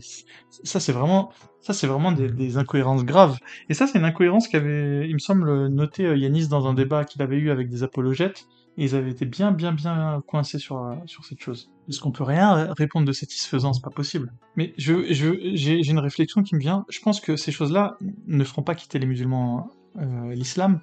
ça, 0.49 0.79
c'est 0.79 0.91
vraiment 0.91 1.31
ça, 1.65 1.73
c'est 1.73 1.87
vraiment 1.87 2.11
des, 2.11 2.57
incohérences 2.57 3.03
graves. 3.03 3.39
Et 3.69 3.73
ça, 3.73 3.87
c'est 3.87 3.97
une 3.97 4.05
incohérence 4.05 4.47
qu'avait, 4.47 5.09
il 5.09 5.13
me 5.13 5.19
semble, 5.19 5.67
noté 5.69 6.05
euh, 6.05 6.15
Yanis 6.15 6.47
dans 6.47 6.67
un 6.67 6.75
débat 6.75 7.05
qu'il 7.05 7.23
avait 7.23 7.37
eu 7.37 7.49
avec 7.49 7.69
des 7.69 7.81
apologètes. 7.81 8.45
Et 8.77 8.83
ils 8.83 8.95
avaient 8.95 9.09
été 9.09 9.25
bien, 9.25 9.51
bien, 9.51 9.71
bien 9.71 10.21
coincés 10.27 10.59
sur, 10.59 10.77
euh, 10.77 10.93
sur 11.07 11.25
cette 11.25 11.39
chose. 11.39 11.71
Est-ce 11.89 11.99
qu'on 11.99 12.11
peut 12.11 12.23
rien 12.23 12.71
répondre 12.77 13.07
de 13.07 13.11
satisfaisant 13.13 13.73
C'est 13.73 13.83
pas 13.83 13.89
possible. 13.89 14.31
Mais 14.55 14.75
je, 14.77 15.11
je, 15.11 15.55
j'ai, 15.55 15.89
une 15.89 15.97
réflexion 15.97 16.43
qui 16.43 16.53
me 16.53 16.59
vient. 16.59 16.85
Je 16.89 16.99
pense 16.99 17.19
que 17.19 17.35
ces 17.35 17.51
choses-là 17.51 17.97
ne 18.27 18.43
feront 18.43 18.61
pas 18.61 18.75
quitter 18.75 18.99
les 18.99 19.07
musulmans 19.07 19.71
euh, 19.97 20.33
l'islam, 20.33 20.81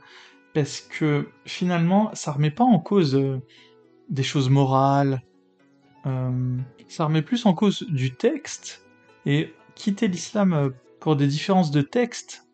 parce 0.54 0.80
que 0.80 1.28
finalement, 1.44 2.10
ça 2.14 2.32
remet 2.32 2.50
pas 2.50 2.64
en 2.64 2.78
cause 2.78 3.14
euh, 3.14 3.38
des 4.12 4.22
choses 4.22 4.48
morales. 4.48 5.22
ça 6.04 7.04
remet 7.06 7.22
plus 7.22 7.44
en 7.46 7.54
cause 7.54 7.82
du 7.88 8.14
texte. 8.14 8.86
Et 9.26 9.52
quitter 9.74 10.06
l'islam 10.06 10.72
pour 11.00 11.16
des 11.16 11.26
différences 11.26 11.72
de 11.72 11.82
texte, 11.82 12.46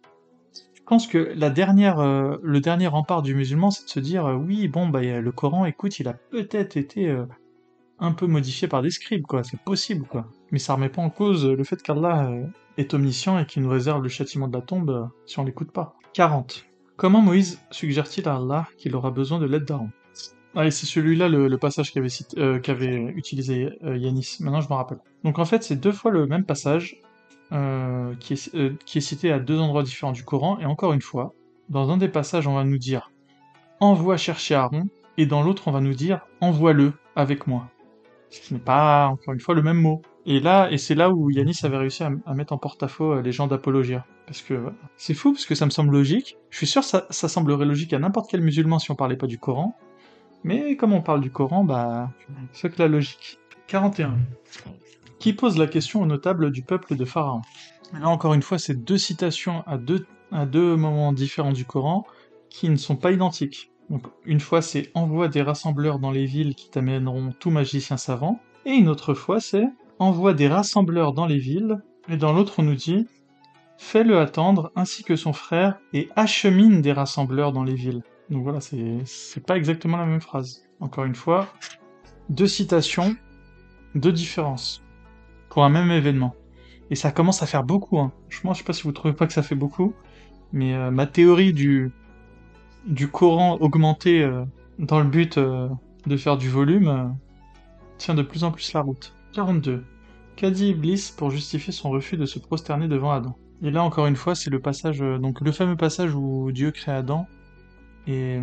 je 0.88 0.94
pense 0.94 1.06
que 1.06 1.18
la 1.36 1.50
dernière, 1.50 2.00
euh, 2.00 2.38
le 2.42 2.60
dernier 2.60 2.86
rempart 2.86 3.20
du 3.20 3.34
musulman, 3.34 3.70
c'est 3.70 3.84
de 3.84 3.90
se 3.90 4.00
dire, 4.00 4.24
euh, 4.24 4.36
oui, 4.36 4.68
bon, 4.68 4.88
bah, 4.88 5.02
le 5.02 5.32
Coran, 5.32 5.66
écoute, 5.66 6.00
il 6.00 6.08
a 6.08 6.14
peut-être 6.14 6.78
été 6.78 7.10
euh, 7.10 7.26
un 7.98 8.12
peu 8.12 8.26
modifié 8.26 8.68
par 8.68 8.80
des 8.80 8.90
scribes, 8.90 9.26
quoi, 9.26 9.44
c'est 9.44 9.60
possible, 9.60 10.06
quoi. 10.06 10.30
Mais 10.50 10.58
ça 10.58 10.72
remet 10.72 10.88
pas 10.88 11.02
en 11.02 11.10
cause 11.10 11.44
le 11.44 11.62
fait 11.62 11.82
qu'Allah 11.82 12.32
est 12.78 12.94
omniscient 12.94 13.38
et 13.38 13.44
qu'il 13.44 13.64
nous 13.64 13.68
réserve 13.68 14.02
le 14.02 14.08
châtiment 14.08 14.48
de 14.48 14.56
la 14.56 14.62
tombe 14.62 15.10
si 15.26 15.38
on 15.38 15.44
l'écoute 15.44 15.72
pas. 15.72 15.94
40. 16.14 16.64
Comment 16.96 17.20
Moïse 17.20 17.60
suggère-t-il 17.70 18.26
à 18.26 18.36
Allah 18.36 18.66
qu'il 18.78 18.96
aura 18.96 19.10
besoin 19.10 19.38
de 19.38 19.44
l'aide 19.44 19.66
d'Aaron? 19.66 19.90
Ah, 20.54 20.70
c'est 20.70 20.86
celui-là 20.86 21.28
le, 21.28 21.56
passage 21.58 21.92
qu'avait 21.92 23.12
utilisé 23.14 23.68
Yanis, 23.82 24.38
maintenant 24.40 24.60
je 24.60 24.68
m'en 24.68 24.76
rappelle. 24.76 24.98
Donc 25.24 25.38
en 25.38 25.44
fait, 25.44 25.62
c'est 25.62 25.76
deux 25.76 25.92
fois 25.92 26.10
le 26.10 26.26
même 26.26 26.44
passage, 26.44 27.00
euh, 27.50 28.14
qui, 28.20 28.34
est, 28.34 28.54
euh, 28.54 28.74
qui 28.84 29.00
cité 29.00 29.32
à 29.32 29.38
deux 29.38 29.58
endroits 29.58 29.82
différents 29.82 30.12
du 30.12 30.22
Coran, 30.22 30.58
et 30.58 30.66
encore 30.66 30.92
une 30.92 31.00
fois, 31.00 31.32
dans 31.70 31.90
un 31.90 31.96
des 31.96 32.08
passages, 32.08 32.46
on 32.46 32.54
va 32.54 32.64
nous 32.64 32.76
dire 32.76 33.10
envoie 33.80 34.18
chercher 34.18 34.54
Aaron, 34.54 34.88
et 35.16 35.24
dans 35.24 35.42
l'autre, 35.42 35.62
on 35.66 35.70
va 35.70 35.80
nous 35.80 35.94
dire 35.94 36.20
envoie-le 36.42 36.92
avec 37.16 37.46
moi. 37.46 37.70
Ce 38.28 38.52
n'est 38.52 38.60
pas, 38.60 39.06
encore 39.06 39.32
une 39.32 39.40
fois, 39.40 39.54
le 39.54 39.62
même 39.62 39.80
mot. 39.80 40.02
Et 40.26 40.40
là, 40.40 40.70
et 40.70 40.76
c'est 40.76 40.94
là 40.94 41.08
où 41.08 41.30
Yanis 41.30 41.60
avait 41.62 41.78
réussi 41.78 42.02
à, 42.04 42.34
mettre 42.34 42.52
en 42.52 42.58
porte-à-faux 42.58 43.14
euh, 43.14 43.22
les 43.22 43.32
gens 43.32 43.46
d'Apologia. 43.46 44.04
Parce 44.26 44.42
que 44.42 44.66
c'est 44.98 45.14
fou, 45.14 45.32
parce 45.32 45.46
que 45.46 45.54
ça 45.54 45.64
me 45.64 45.70
semble 45.70 45.92
logique. 45.92 46.36
Je 46.50 46.58
suis 46.58 46.66
sûr 46.66 46.82
que 46.82 46.88
ça, 46.88 47.06
ça 47.08 47.28
semblerait 47.28 47.64
logique 47.64 47.94
à 47.94 47.98
n'importe 47.98 48.30
quel 48.30 48.42
musulman 48.42 48.78
si 48.78 48.90
on 48.90 48.94
parlait 48.94 49.16
pas 49.16 49.26
du 49.26 49.38
Coran. 49.38 49.74
Mais 50.44 50.76
comme 50.76 50.92
on 50.92 51.02
parle 51.02 51.20
du 51.20 51.30
Coran, 51.30 51.64
bah, 51.64 52.10
c'est 52.52 52.70
que 52.70 52.80
la 52.80 52.88
logique. 52.88 53.38
41 53.66 54.16
qui 55.18 55.32
pose 55.32 55.58
la 55.58 55.66
question 55.66 56.02
aux 56.02 56.06
notables 56.06 56.50
du 56.50 56.62
peuple 56.62 56.96
de 56.96 57.04
Pharaon. 57.04 57.42
là 57.92 58.08
encore 58.08 58.34
une 58.34 58.42
fois, 58.42 58.58
c'est 58.58 58.84
deux 58.84 58.98
citations 58.98 59.64
à 59.66 59.76
deux, 59.78 60.76
moments 60.76 61.12
différents 61.12 61.52
du 61.52 61.64
Coran 61.64 62.06
qui 62.50 62.68
ne 62.68 62.76
sont 62.76 62.96
pas 62.96 63.12
identiques. 63.12 63.70
Une 64.24 64.40
fois 64.40 64.60
c'est 64.62 64.90
envoie 64.94 65.28
des 65.28 65.42
rassembleurs 65.42 65.98
dans 65.98 66.10
les 66.10 66.26
villes 66.26 66.54
qui 66.54 66.70
t'amèneront 66.70 67.32
tout 67.38 67.50
magicien 67.50 67.96
savant, 67.96 68.38
et 68.66 68.72
une 68.72 68.88
autre 68.88 69.14
fois 69.14 69.40
c'est 69.40 69.66
envoie 69.98 70.34
des 70.34 70.48
rassembleurs 70.48 71.14
dans 71.14 71.26
les 71.26 71.38
villes, 71.38 71.82
et 72.08 72.16
dans 72.16 72.32
l'autre 72.32 72.54
on 72.58 72.62
nous 72.62 72.74
dit 72.74 73.06
fais-le 73.78 74.18
attendre 74.18 74.72
ainsi 74.76 75.04
que 75.04 75.16
son 75.16 75.32
frère 75.32 75.78
et 75.94 76.10
achemine 76.16 76.82
des 76.82 76.92
rassembleurs 76.92 77.52
dans 77.52 77.64
les 77.64 77.74
villes. 77.74 78.02
Donc 78.30 78.42
voilà, 78.42 78.60
c'est 78.60 79.46
pas 79.46 79.56
exactement 79.56 79.96
la 79.96 80.06
même 80.06 80.20
phrase. 80.20 80.62
Encore 80.80 81.04
une 81.04 81.14
fois, 81.14 81.48
deux 82.28 82.46
citations, 82.46 83.16
deux 83.94 84.12
différences 84.12 84.82
pour 85.48 85.64
un 85.64 85.70
même 85.70 85.90
événement. 85.90 86.34
Et 86.90 86.94
ça 86.94 87.10
commence 87.10 87.42
à 87.42 87.46
faire 87.46 87.64
beaucoup. 87.64 87.98
Hein. 87.98 88.12
Franchement, 88.28 88.52
je 88.52 88.58
sais 88.58 88.64
pas 88.64 88.72
si 88.72 88.82
vous 88.82 88.92
trouvez 88.92 89.14
pas 89.14 89.26
que 89.26 89.32
ça 89.32 89.42
fait 89.42 89.54
beaucoup, 89.54 89.94
mais 90.52 90.74
euh, 90.74 90.90
ma 90.90 91.06
théorie 91.06 91.52
du, 91.52 91.90
du 92.86 93.08
Coran 93.08 93.56
augmenté 93.60 94.22
euh, 94.22 94.44
dans 94.78 95.00
le 95.00 95.08
but 95.08 95.38
euh, 95.38 95.68
de 96.06 96.16
faire 96.16 96.36
du 96.36 96.48
volume 96.48 97.16
tient 97.96 98.14
de 98.14 98.22
plus 98.22 98.44
en 98.44 98.52
plus 98.52 98.72
la 98.74 98.82
route. 98.82 99.14
42. 99.32 99.84
Qu'a 100.36 100.50
dit 100.50 100.68
Iblis 100.68 101.12
pour 101.16 101.30
justifier 101.30 101.72
son 101.72 101.90
refus 101.90 102.16
de 102.16 102.26
se 102.26 102.38
prosterner 102.38 102.88
devant 102.88 103.10
Adam 103.10 103.36
Et 103.62 103.70
là, 103.70 103.82
encore 103.82 104.06
une 104.06 104.16
fois, 104.16 104.34
c'est 104.34 104.50
le 104.50 104.60
passage, 104.60 105.00
donc 105.00 105.40
le 105.40 105.50
fameux 105.50 105.76
passage 105.76 106.14
où 106.14 106.52
Dieu 106.52 106.70
crée 106.70 106.92
Adam 106.92 107.26
et 108.08 108.40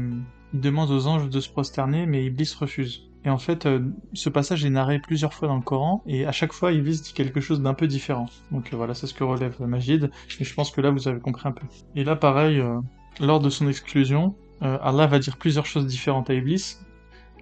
il 0.54 0.60
demande 0.62 0.92
aux 0.92 1.08
anges 1.08 1.30
de 1.30 1.40
se 1.40 1.50
prosterner, 1.50 2.06
mais 2.06 2.24
Iblis 2.24 2.56
refuse. 2.58 3.10
Et 3.26 3.30
en 3.30 3.40
fait, 3.40 3.66
euh, 3.66 3.80
ce 4.14 4.30
passage 4.30 4.64
est 4.64 4.70
narré 4.70 5.00
plusieurs 5.00 5.34
fois 5.34 5.48
dans 5.48 5.56
le 5.56 5.64
Coran, 5.64 6.04
et 6.06 6.28
à 6.28 6.32
chaque 6.32 6.54
fois, 6.54 6.72
il 6.72 6.84
vise 6.84 7.12
quelque 7.12 7.42
chose 7.42 7.60
d'un 7.60 7.74
peu 7.74 7.88
différent. 7.88 8.28
Donc 8.52 8.72
euh, 8.72 8.78
voilà, 8.78 8.94
c'est 8.94 9.08
ce 9.08 9.16
que 9.16 9.24
relève 9.24 9.60
Majid, 9.62 10.12
et 10.40 10.44
je 10.44 10.54
pense 10.54 10.70
que 10.70 10.80
là, 10.80 10.92
vous 10.92 11.08
avez 11.08 11.20
compris 11.20 11.48
un 11.48 11.52
peu. 11.52 11.66
Et 11.96 12.04
là, 12.04 12.16
pareil, 12.16 12.60
euh, 12.60 12.80
lors 13.20 13.40
de 13.40 13.50
son 13.50 13.68
exclusion, 13.68 14.36
Allah 14.62 15.06
va 15.06 15.20
dire 15.20 15.38
plusieurs 15.38 15.66
choses 15.66 15.86
différentes 15.86 16.30
à 16.30 16.34
Iblis. 16.34 16.78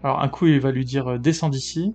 Alors 0.03 0.21
un 0.21 0.27
coup, 0.27 0.47
il 0.47 0.59
va 0.59 0.71
lui 0.71 0.83
dire 0.83 1.19
descends 1.19 1.49
d'ici, 1.49 1.93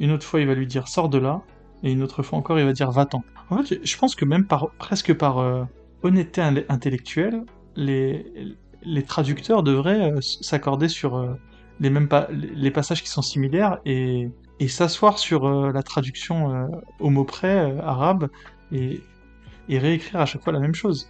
une 0.00 0.10
autre 0.10 0.26
fois, 0.26 0.40
il 0.40 0.46
va 0.46 0.54
lui 0.54 0.66
dire 0.66 0.88
sors 0.88 1.08
de 1.08 1.18
là, 1.18 1.42
et 1.82 1.92
une 1.92 2.02
autre 2.02 2.22
fois 2.22 2.38
encore, 2.38 2.58
il 2.58 2.64
va 2.64 2.72
dire 2.72 2.90
va-t'en. 2.90 3.22
En 3.50 3.62
fait, 3.62 3.80
je 3.84 3.96
pense 3.96 4.14
que 4.14 4.24
même 4.24 4.46
presque 4.78 5.14
par 5.14 5.66
honnêteté 6.02 6.42
intellectuelle, 6.68 7.44
les, 7.76 8.56
les 8.84 9.02
traducteurs 9.02 9.62
devraient 9.62 10.12
s'accorder 10.20 10.88
sur 10.88 11.36
les 11.82 11.90
mêmes 11.90 12.08
les 12.30 12.70
passages 12.70 13.02
qui 13.02 13.08
sont 13.08 13.22
similaires 13.22 13.78
et, 13.84 14.30
s'asseoir 14.68 15.18
sur 15.18 15.44
euh, 15.44 15.72
la 15.72 15.82
traduction 15.82 16.54
euh, 16.54 16.66
au 17.00 17.10
mot 17.10 17.24
près 17.24 17.58
euh, 17.58 17.82
arabe 17.82 18.28
et, 18.70 19.00
réécrire 19.68 20.20
à 20.20 20.26
chaque 20.26 20.44
fois 20.44 20.52
la 20.52 20.60
même 20.60 20.74
chose. 20.74 21.08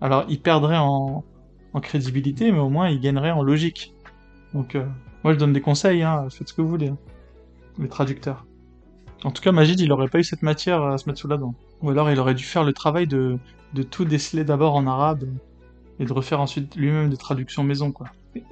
Alors, 0.00 0.24
il 0.28 0.40
perdrait 0.40 0.78
en, 0.78 1.24
crédibilité, 1.80 2.52
mais 2.52 2.58
au 2.58 2.68
moins, 2.68 2.90
il 2.90 3.00
gagnerait 3.00 3.32
en 3.32 3.42
logique. 3.42 3.94
Donc, 4.54 4.76
euh, 4.76 4.84
moi, 5.24 5.32
je 5.32 5.38
donne 5.38 5.52
des 5.52 5.62
conseils, 5.62 6.02
hein, 6.02 6.26
faites 6.30 6.48
ce 6.48 6.54
que 6.54 6.62
vous 6.62 6.68
voulez, 6.68 6.88
hein, 6.88 6.98
les 7.78 7.88
traducteurs. 7.88 8.46
En 9.24 9.30
tout 9.30 9.42
cas, 9.42 9.50
Magid, 9.50 9.80
il 9.80 9.90
aurait 9.90 10.08
pas 10.08 10.18
eu 10.18 10.24
cette 10.24 10.42
matière 10.42 10.82
à 10.82 10.98
se 10.98 11.08
mettre 11.08 11.18
sous 11.18 11.28
la 11.28 11.38
dent. 11.38 11.54
Ou 11.80 11.90
alors, 11.90 12.10
il 12.10 12.20
aurait 12.20 12.34
dû 12.34 12.44
faire 12.44 12.62
le 12.62 12.72
travail 12.72 13.08
de 13.08 13.38
tout 13.90 14.04
déceler 14.04 14.44
d'abord 14.44 14.76
en 14.76 14.86
arabe 14.86 15.24
et 15.98 16.04
de 16.04 16.12
refaire 16.12 16.40
ensuite 16.40 16.74
lui-même 16.76 17.10
des 17.10 17.16
traductions 17.16 17.62
maison, 17.64 17.92
quoi. 17.92 18.08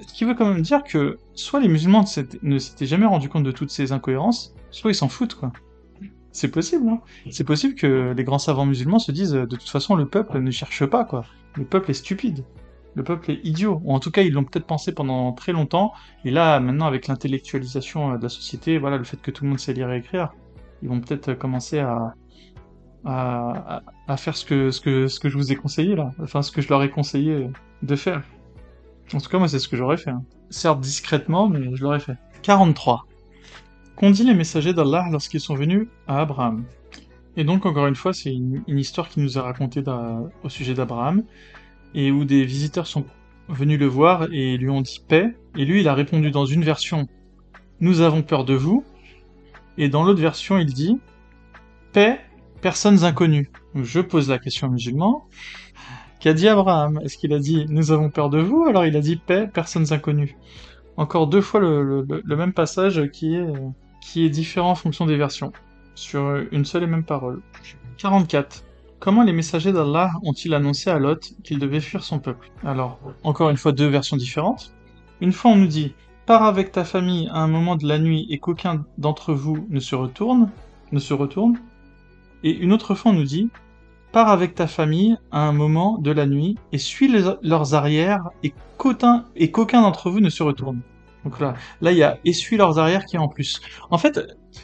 Ce 0.07 0.13
qui 0.13 0.25
veut 0.25 0.35
quand 0.35 0.47
même 0.47 0.61
dire 0.61 0.83
que 0.83 1.17
soit 1.33 1.59
les 1.59 1.67
musulmans 1.67 2.05
ne 2.43 2.59
s'étaient 2.59 2.85
jamais 2.85 3.05
rendus 3.05 3.29
compte 3.29 3.43
de 3.43 3.51
toutes 3.51 3.71
ces 3.71 3.91
incohérences, 3.91 4.53
soit 4.69 4.91
ils 4.91 4.95
s'en 4.95 5.09
foutent, 5.09 5.35
quoi. 5.35 5.51
C'est 6.31 6.49
possible, 6.49 6.87
hein. 6.87 7.01
C'est 7.29 7.43
possible 7.43 7.75
que 7.75 8.13
les 8.15 8.23
grands 8.23 8.39
savants 8.39 8.65
musulmans 8.65 8.99
se 8.99 9.11
disent, 9.11 9.33
de 9.33 9.45
toute 9.45 9.69
façon, 9.69 9.95
le 9.95 10.07
peuple 10.07 10.39
ne 10.39 10.51
cherche 10.51 10.85
pas, 10.85 11.03
quoi. 11.03 11.25
Le 11.55 11.65
peuple 11.65 11.91
est 11.91 11.95
stupide. 11.95 12.45
Le 12.95 13.03
peuple 13.03 13.31
est 13.31 13.39
idiot. 13.43 13.81
Ou 13.83 13.93
en 13.93 13.99
tout 13.99 14.11
cas, 14.11 14.21
ils 14.21 14.31
l'ont 14.31 14.43
peut-être 14.43 14.65
pensé 14.65 14.93
pendant 14.93 15.33
très 15.33 15.51
longtemps. 15.51 15.93
Et 16.23 16.31
là, 16.31 16.59
maintenant, 16.59 16.85
avec 16.85 17.07
l'intellectualisation 17.07 18.17
de 18.17 18.23
la 18.23 18.29
société, 18.29 18.77
voilà, 18.77 18.97
le 18.97 19.03
fait 19.03 19.21
que 19.21 19.31
tout 19.31 19.43
le 19.43 19.49
monde 19.49 19.59
sait 19.59 19.73
lire 19.73 19.91
et 19.91 19.97
écrire, 19.97 20.33
ils 20.81 20.89
vont 20.89 20.99
peut-être 20.99 21.33
commencer 21.33 21.79
à, 21.79 22.13
à, 23.05 23.81
à, 24.07 24.17
faire 24.17 24.35
ce 24.35 24.45
que, 24.45 24.71
ce, 24.71 24.81
que, 24.81 25.07
ce 25.07 25.19
que 25.19 25.29
je 25.29 25.37
vous 25.37 25.51
ai 25.51 25.55
conseillé 25.55 25.95
là. 25.95 26.11
Enfin, 26.21 26.41
ce 26.41 26.51
que 26.51 26.61
je 26.61 26.69
leur 26.69 26.83
ai 26.83 26.89
conseillé 26.89 27.47
de 27.81 27.95
faire. 27.95 28.23
En 29.13 29.19
tout 29.19 29.29
cas, 29.29 29.39
moi, 29.39 29.47
c'est 29.47 29.59
ce 29.59 29.67
que 29.67 29.75
j'aurais 29.75 29.97
fait. 29.97 30.11
Hein. 30.11 30.23
Certes 30.49 30.79
discrètement, 30.79 31.49
mais 31.49 31.75
je 31.75 31.83
l'aurais 31.83 31.99
fait. 31.99 32.17
43. 32.43 33.05
Qu'ont 33.95 34.11
dit 34.11 34.23
les 34.23 34.33
messagers 34.33 34.73
d'Allah 34.73 35.07
lorsqu'ils 35.11 35.41
sont 35.41 35.55
venus 35.55 35.87
à 36.07 36.21
Abraham? 36.21 36.63
Et 37.37 37.43
donc, 37.43 37.65
encore 37.65 37.87
une 37.87 37.95
fois, 37.95 38.13
c'est 38.13 38.33
une, 38.33 38.63
histoire 38.67 39.09
qui 39.09 39.19
nous 39.19 39.37
est 39.37 39.41
racontée 39.41 39.83
au 40.43 40.49
sujet 40.49 40.73
d'Abraham, 40.73 41.23
et 41.93 42.11
où 42.11 42.25
des 42.25 42.43
visiteurs 42.45 42.87
sont 42.87 43.05
venus 43.47 43.79
le 43.79 43.85
voir 43.85 44.27
et 44.31 44.57
lui 44.57 44.69
ont 44.69 44.81
dit 44.81 45.03
paix, 45.07 45.35
et 45.57 45.65
lui, 45.65 45.81
il 45.81 45.87
a 45.87 45.93
répondu 45.93 46.31
dans 46.31 46.45
une 46.45 46.63
version 46.63 47.07
Nous 47.79 48.01
avons 48.01 48.21
peur 48.21 48.45
de 48.45 48.53
vous, 48.53 48.83
et 49.77 49.89
dans 49.89 50.03
l'autre 50.03 50.21
version, 50.21 50.57
il 50.57 50.73
dit 50.73 50.99
paix, 51.93 52.19
personnes 52.61 53.03
inconnues. 53.03 53.51
Je 53.75 53.99
pose 53.99 54.29
la 54.29 54.39
question 54.39 54.67
aux 54.67 54.71
musulmans. 54.71 55.27
Qu'a 56.19 56.33
dit 56.33 56.47
Abraham 56.47 56.99
Est-ce 57.03 57.17
qu'il 57.17 57.33
a 57.33 57.39
dit 57.39 57.65
nous 57.67 57.91
avons 57.91 58.09
peur 58.09 58.29
de 58.29 58.39
vous? 58.39 58.65
Alors 58.69 58.85
il 58.85 58.95
a 58.95 59.01
dit 59.01 59.15
paix, 59.15 59.47
personnes 59.51 59.91
inconnues. 59.91 60.37
Encore 60.97 61.27
deux 61.27 61.41
fois 61.41 61.59
le, 61.59 62.05
même 62.35 62.53
passage 62.53 63.09
qui 63.11 63.35
est, 63.35 64.29
différent 64.29 64.71
en 64.71 64.75
fonction 64.75 65.05
des 65.05 65.17
versions, 65.17 65.51
sur 65.95 66.43
une 66.51 66.65
seule 66.65 66.83
et 66.83 66.87
même 66.87 67.03
parole. 67.03 67.41
44. 67.97 68.63
Comment 68.99 69.23
les 69.23 69.33
messagers 69.33 69.71
d'Allah 69.71 70.11
ont-ils 70.21 70.53
annoncé 70.53 70.91
à 70.91 70.99
Lot 70.99 71.33
qu'il 71.43 71.57
devait 71.57 71.79
fuir 71.79 72.03
son 72.03 72.19
peuple? 72.19 72.51
Alors, 72.63 72.99
encore 73.23 73.49
une 73.49 73.57
fois 73.57 73.71
deux 73.71 73.87
versions 73.87 74.15
différentes. 74.15 74.73
Une 75.21 75.31
fois 75.31 75.51
on 75.51 75.55
nous 75.55 75.67
dit 75.67 75.95
pars 76.27 76.43
avec 76.43 76.71
ta 76.71 76.83
famille 76.83 77.27
à 77.31 77.39
un 77.39 77.47
moment 77.47 77.75
de 77.75 77.87
la 77.87 77.97
nuit 77.97 78.27
et 78.29 78.37
qu'aucun 78.37 78.85
d'entre 78.99 79.33
vous 79.33 79.65
ne 79.69 79.79
se 79.79 79.95
retourne. 79.95 80.51
Et 82.43 82.51
une 82.51 82.73
autre 82.73 82.95
fois 82.95 83.11
on 83.11 83.15
nous 83.15 83.23
dit 83.23 83.49
pars 84.11 84.29
avec 84.29 84.55
ta 84.55 84.67
famille 84.67 85.17
à 85.31 85.47
un 85.47 85.53
moment 85.53 85.97
de 85.97 86.11
la 86.11 86.25
nuit 86.25 86.57
et 86.71 86.77
suis 86.77 87.11
leurs 87.41 87.73
arrières 87.73 88.29
et 88.43 88.53
qu'aucun 88.77 89.81
d'entre 89.81 90.09
vous 90.09 90.19
ne 90.19 90.29
se 90.29 90.43
retourne. 90.43 90.81
Donc 91.23 91.39
là, 91.39 91.53
là 91.81 91.91
il 91.91 91.97
y 91.97 92.03
a 92.03 92.17
essuie 92.25 92.57
leurs 92.57 92.79
arrières 92.79 93.05
qui 93.05 93.15
est 93.15 93.19
en 93.19 93.27
plus. 93.27 93.61
En 93.89 93.97
fait, 93.97 94.19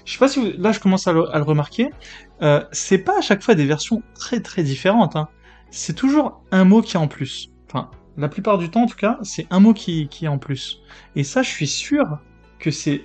je 0.05 0.11
sais 0.11 0.19
pas 0.19 0.27
si 0.27 0.53
là 0.57 0.71
je 0.71 0.79
commence 0.79 1.07
à 1.07 1.13
le, 1.13 1.21
remarquer, 1.21 1.91
euh, 2.41 2.63
c'est 2.71 2.97
pas 2.97 3.19
à 3.19 3.21
chaque 3.21 3.43
fois 3.43 3.55
des 3.55 3.65
versions 3.65 4.01
très 4.15 4.41
très 4.41 4.63
différentes. 4.63 5.15
Hein. 5.15 5.27
C'est 5.69 5.95
toujours 5.95 6.43
un 6.51 6.63
mot 6.63 6.81
qui 6.81 6.97
est 6.97 6.99
en 6.99 7.07
plus. 7.07 7.51
Enfin, 7.67 7.91
la 8.17 8.29
plupart 8.29 8.57
du 8.57 8.69
temps 8.69 8.83
en 8.83 8.87
tout 8.87 8.97
cas, 8.97 9.19
c'est 9.21 9.45
un 9.49 9.59
mot 9.59 9.73
qui, 9.73 10.07
qui 10.07 10.25
est 10.25 10.29
en 10.29 10.39
plus. 10.39 10.81
Et 11.15 11.23
ça, 11.23 11.43
je 11.43 11.49
suis 11.49 11.67
sûr 11.67 12.19
que 12.59 12.71
c'est 12.71 13.03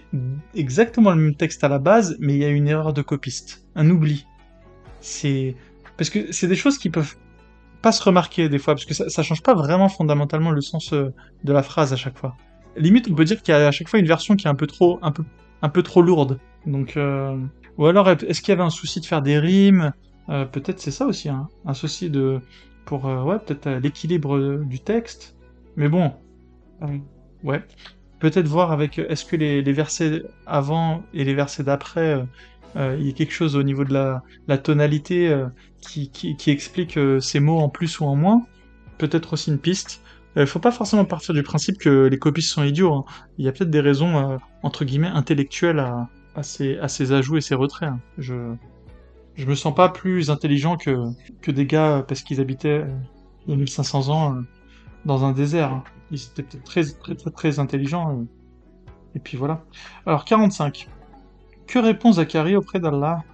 exactement 0.55 1.11
le 1.11 1.17
même 1.17 1.35
texte 1.35 1.63
à 1.63 1.69
la 1.69 1.79
base, 1.79 2.17
mais 2.21 2.35
il 2.35 2.39
y 2.39 2.45
a 2.45 2.49
une 2.49 2.69
erreur 2.69 2.95
de 2.95 3.03
copiste, 3.03 3.67
un 3.75 3.91
oubli. 3.91 4.27
C'est 5.03 5.57
parce 5.97 6.11
que 6.11 6.33
c'est 6.33 6.47
des 6.47 6.57
choses 6.57 6.79
qui 6.79 6.89
peuvent 6.89 7.17
pas 7.83 7.93
se 7.93 8.03
remarquer 8.03 8.49
des 8.49 8.59
fois, 8.59 8.75
parce 8.75 8.87
que 8.87 8.95
ça, 8.95 9.09
ça 9.11 9.23
change 9.23 9.43
pas 9.43 9.55
vraiment 9.55 9.89
fondamentalement 9.89 10.51
le 10.51 10.61
sens 10.61 10.93
euh, 10.93 11.13
de 11.45 11.53
la 11.53 11.63
phrase 11.63 11.93
à 11.93 11.97
chaque 11.97 12.17
fois. 12.17 12.37
Limite, 12.77 13.09
on 13.11 13.15
peut 13.15 13.25
dire 13.25 13.43
qu'il 13.43 13.53
y 13.53 13.57
a 13.57 13.67
à 13.67 13.71
chaque 13.71 13.89
fois 13.89 13.99
une 13.99 14.07
version 14.07 14.37
qui 14.37 14.47
est 14.47 14.51
un 14.51 14.55
peu 14.55 14.67
trop, 14.67 14.99
un 15.03 15.11
peu, 15.11 15.25
un 15.61 15.69
peu 15.69 15.83
trop 15.83 16.01
lourde. 16.01 16.39
Donc, 16.65 16.97
euh... 16.97 17.37
ou 17.77 17.87
alors, 17.87 18.09
est-ce 18.09 18.41
qu'il 18.41 18.51
y 18.51 18.53
avait 18.53 18.63
un 18.63 18.71
souci 18.71 19.01
de 19.01 19.07
faire 19.07 19.21
des 19.21 19.39
rimes? 19.39 19.93
Euh, 20.29 20.45
Peut-être 20.45 20.79
c'est 20.79 20.93
ça 20.93 21.05
aussi, 21.05 21.29
hein, 21.29 21.49
un 21.67 21.75
souci 21.75 22.09
de, 22.09 22.41
pour, 22.87 23.05
ouais, 23.05 23.39
peut-être 23.41 23.69
l'équilibre 23.69 24.63
du 24.65 24.79
texte. 24.79 25.37
Mais 25.77 25.89
bon, 25.89 26.13
ouais, 27.43 27.63
peut-être 28.21 28.47
voir 28.47 28.71
avec, 28.71 28.99
est-ce 28.99 29.25
que 29.25 29.37
les, 29.37 29.73
versets 29.73 30.23
avant 30.47 31.03
et 31.13 31.25
les 31.25 31.35
versets 31.35 31.65
d'après 31.65 32.25
il 32.77 33.07
y 33.07 33.11
a 33.11 33.13
quelque 33.13 33.33
chose 33.33 33.57
au 33.57 33.63
niveau 33.63 33.85
de 33.85 33.93
la, 33.93 34.59
tonalité 34.59 35.29
euh, 35.29 35.47
qui, 35.81 36.35
explique 36.47 36.97
euh, 36.97 37.21
ces 37.21 37.41
mots 37.41 37.59
en 37.59 37.69
plus 37.69 38.01
ou 38.01 38.05
en 38.05 38.17
moins. 38.17 38.47
Peut-être 38.99 39.35
aussi 39.35 39.51
une 39.51 39.59
piste. 39.59 40.03
Il 40.37 40.47
faut 40.47 40.61
pas 40.61 40.71
forcément 40.71 41.05
partir 41.05 41.35
du 41.35 41.43
principe 41.43 41.77
que 41.79 42.07
les 42.07 42.19
copistes 42.19 42.51
sont 42.51 42.63
idiots. 42.63 42.95
Hein. 42.95 43.05
Il 43.37 43.45
y 43.45 43.49
a 43.49 43.53
peut-être 43.53 43.71
des 43.71 43.81
raisons, 43.81 44.39
entre 44.63 44.87
guillemets, 44.87 45.09
intellectuelles 45.09 45.81
à, 46.35 46.43
ces, 46.43 47.13
ajouts 47.13 47.37
et 47.37 47.43
ces 47.43 47.55
retraits. 47.55 47.91
Hein. 47.91 48.01
Je, 48.17 48.55
je 49.35 49.45
me 49.45 49.55
sens 49.55 49.75
pas 49.75 49.91
plus 49.91 50.31
intelligent 50.31 50.79
que, 50.79 50.97
que 51.43 51.51
des 51.51 51.67
gars 51.67 52.03
parce 52.09 52.23
qu'ils 52.23 52.41
habitaient 52.41 52.87
il 53.47 53.51
y 53.51 53.53
a 53.55 53.57
1500 53.57 54.09
ans 54.09 54.37
dans 55.05 55.25
un 55.25 55.33
désert. 55.33 55.73
Hein. 55.73 55.85
Ils 56.11 56.23
étaient 56.23 56.43
peut-être 56.43 56.65
très, 56.65 56.85
très, 56.85 57.15
très, 57.15 57.31
très 57.31 57.59
intelligents. 57.59 58.25
Et 59.15 59.19
puis 59.19 59.37
voilà. 59.37 59.65
Alors, 60.07 60.25
45. 60.25 60.89
Que 61.73 61.79
répond 61.79 62.13
Zacharie 62.13 62.55
auprès 62.55 62.81
d'Allah 62.81 63.25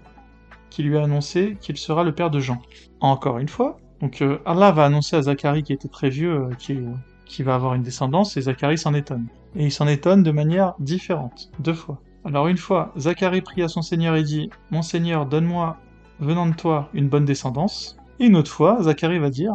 qui 0.71 0.85
lui 0.85 0.97
a 0.97 1.03
annoncé 1.03 1.57
qu'il 1.61 1.77
sera 1.77 2.05
le 2.05 2.15
père 2.15 2.31
de 2.31 2.39
Jean? 2.39 2.63
Encore 3.01 3.39
une 3.39 3.49
fois, 3.49 3.79
donc 4.01 4.23
euh, 4.23 4.39
Allah 4.47 4.71
va 4.71 4.85
annoncer 4.85 5.17
à 5.17 5.23
Zacharie 5.23 5.65
qui 5.65 5.73
était 5.73 5.89
très 5.89 6.09
vieux 6.09 6.35
euh, 6.35 6.51
qui, 6.57 6.79
qui 7.25 7.43
va 7.43 7.57
avoir 7.57 7.75
une 7.75 7.83
descendance 7.83 8.37
et 8.37 8.43
Zacharie 8.43 8.79
s'en 8.79 8.95
étonne. 8.95 9.27
Et 9.57 9.65
il 9.65 9.73
s'en 9.73 9.89
étonne 9.89 10.23
de 10.23 10.31
manière 10.31 10.75
différente, 10.79 11.51
deux 11.59 11.75
fois. 11.75 12.01
Alors 12.25 12.47
une 12.47 12.59
fois, 12.59 12.93
Zacharie 12.97 13.43
prie 13.43 13.65
à 13.65 13.67
son 13.67 13.83
Seigneur 13.83 14.15
et 14.15 14.23
dit 14.23 14.51
«Mon 14.71 14.83
Seigneur, 14.83 15.27
donne-moi, 15.27 15.77
venant 16.21 16.47
de 16.47 16.55
toi, 16.55 16.91
une 16.95 17.09
bonne 17.09 17.25
descendance.» 17.25 17.97
Et 18.21 18.27
une 18.27 18.37
autre 18.37 18.53
fois, 18.53 18.81
Zacharie 18.85 19.19
va 19.19 19.31
dire, 19.31 19.55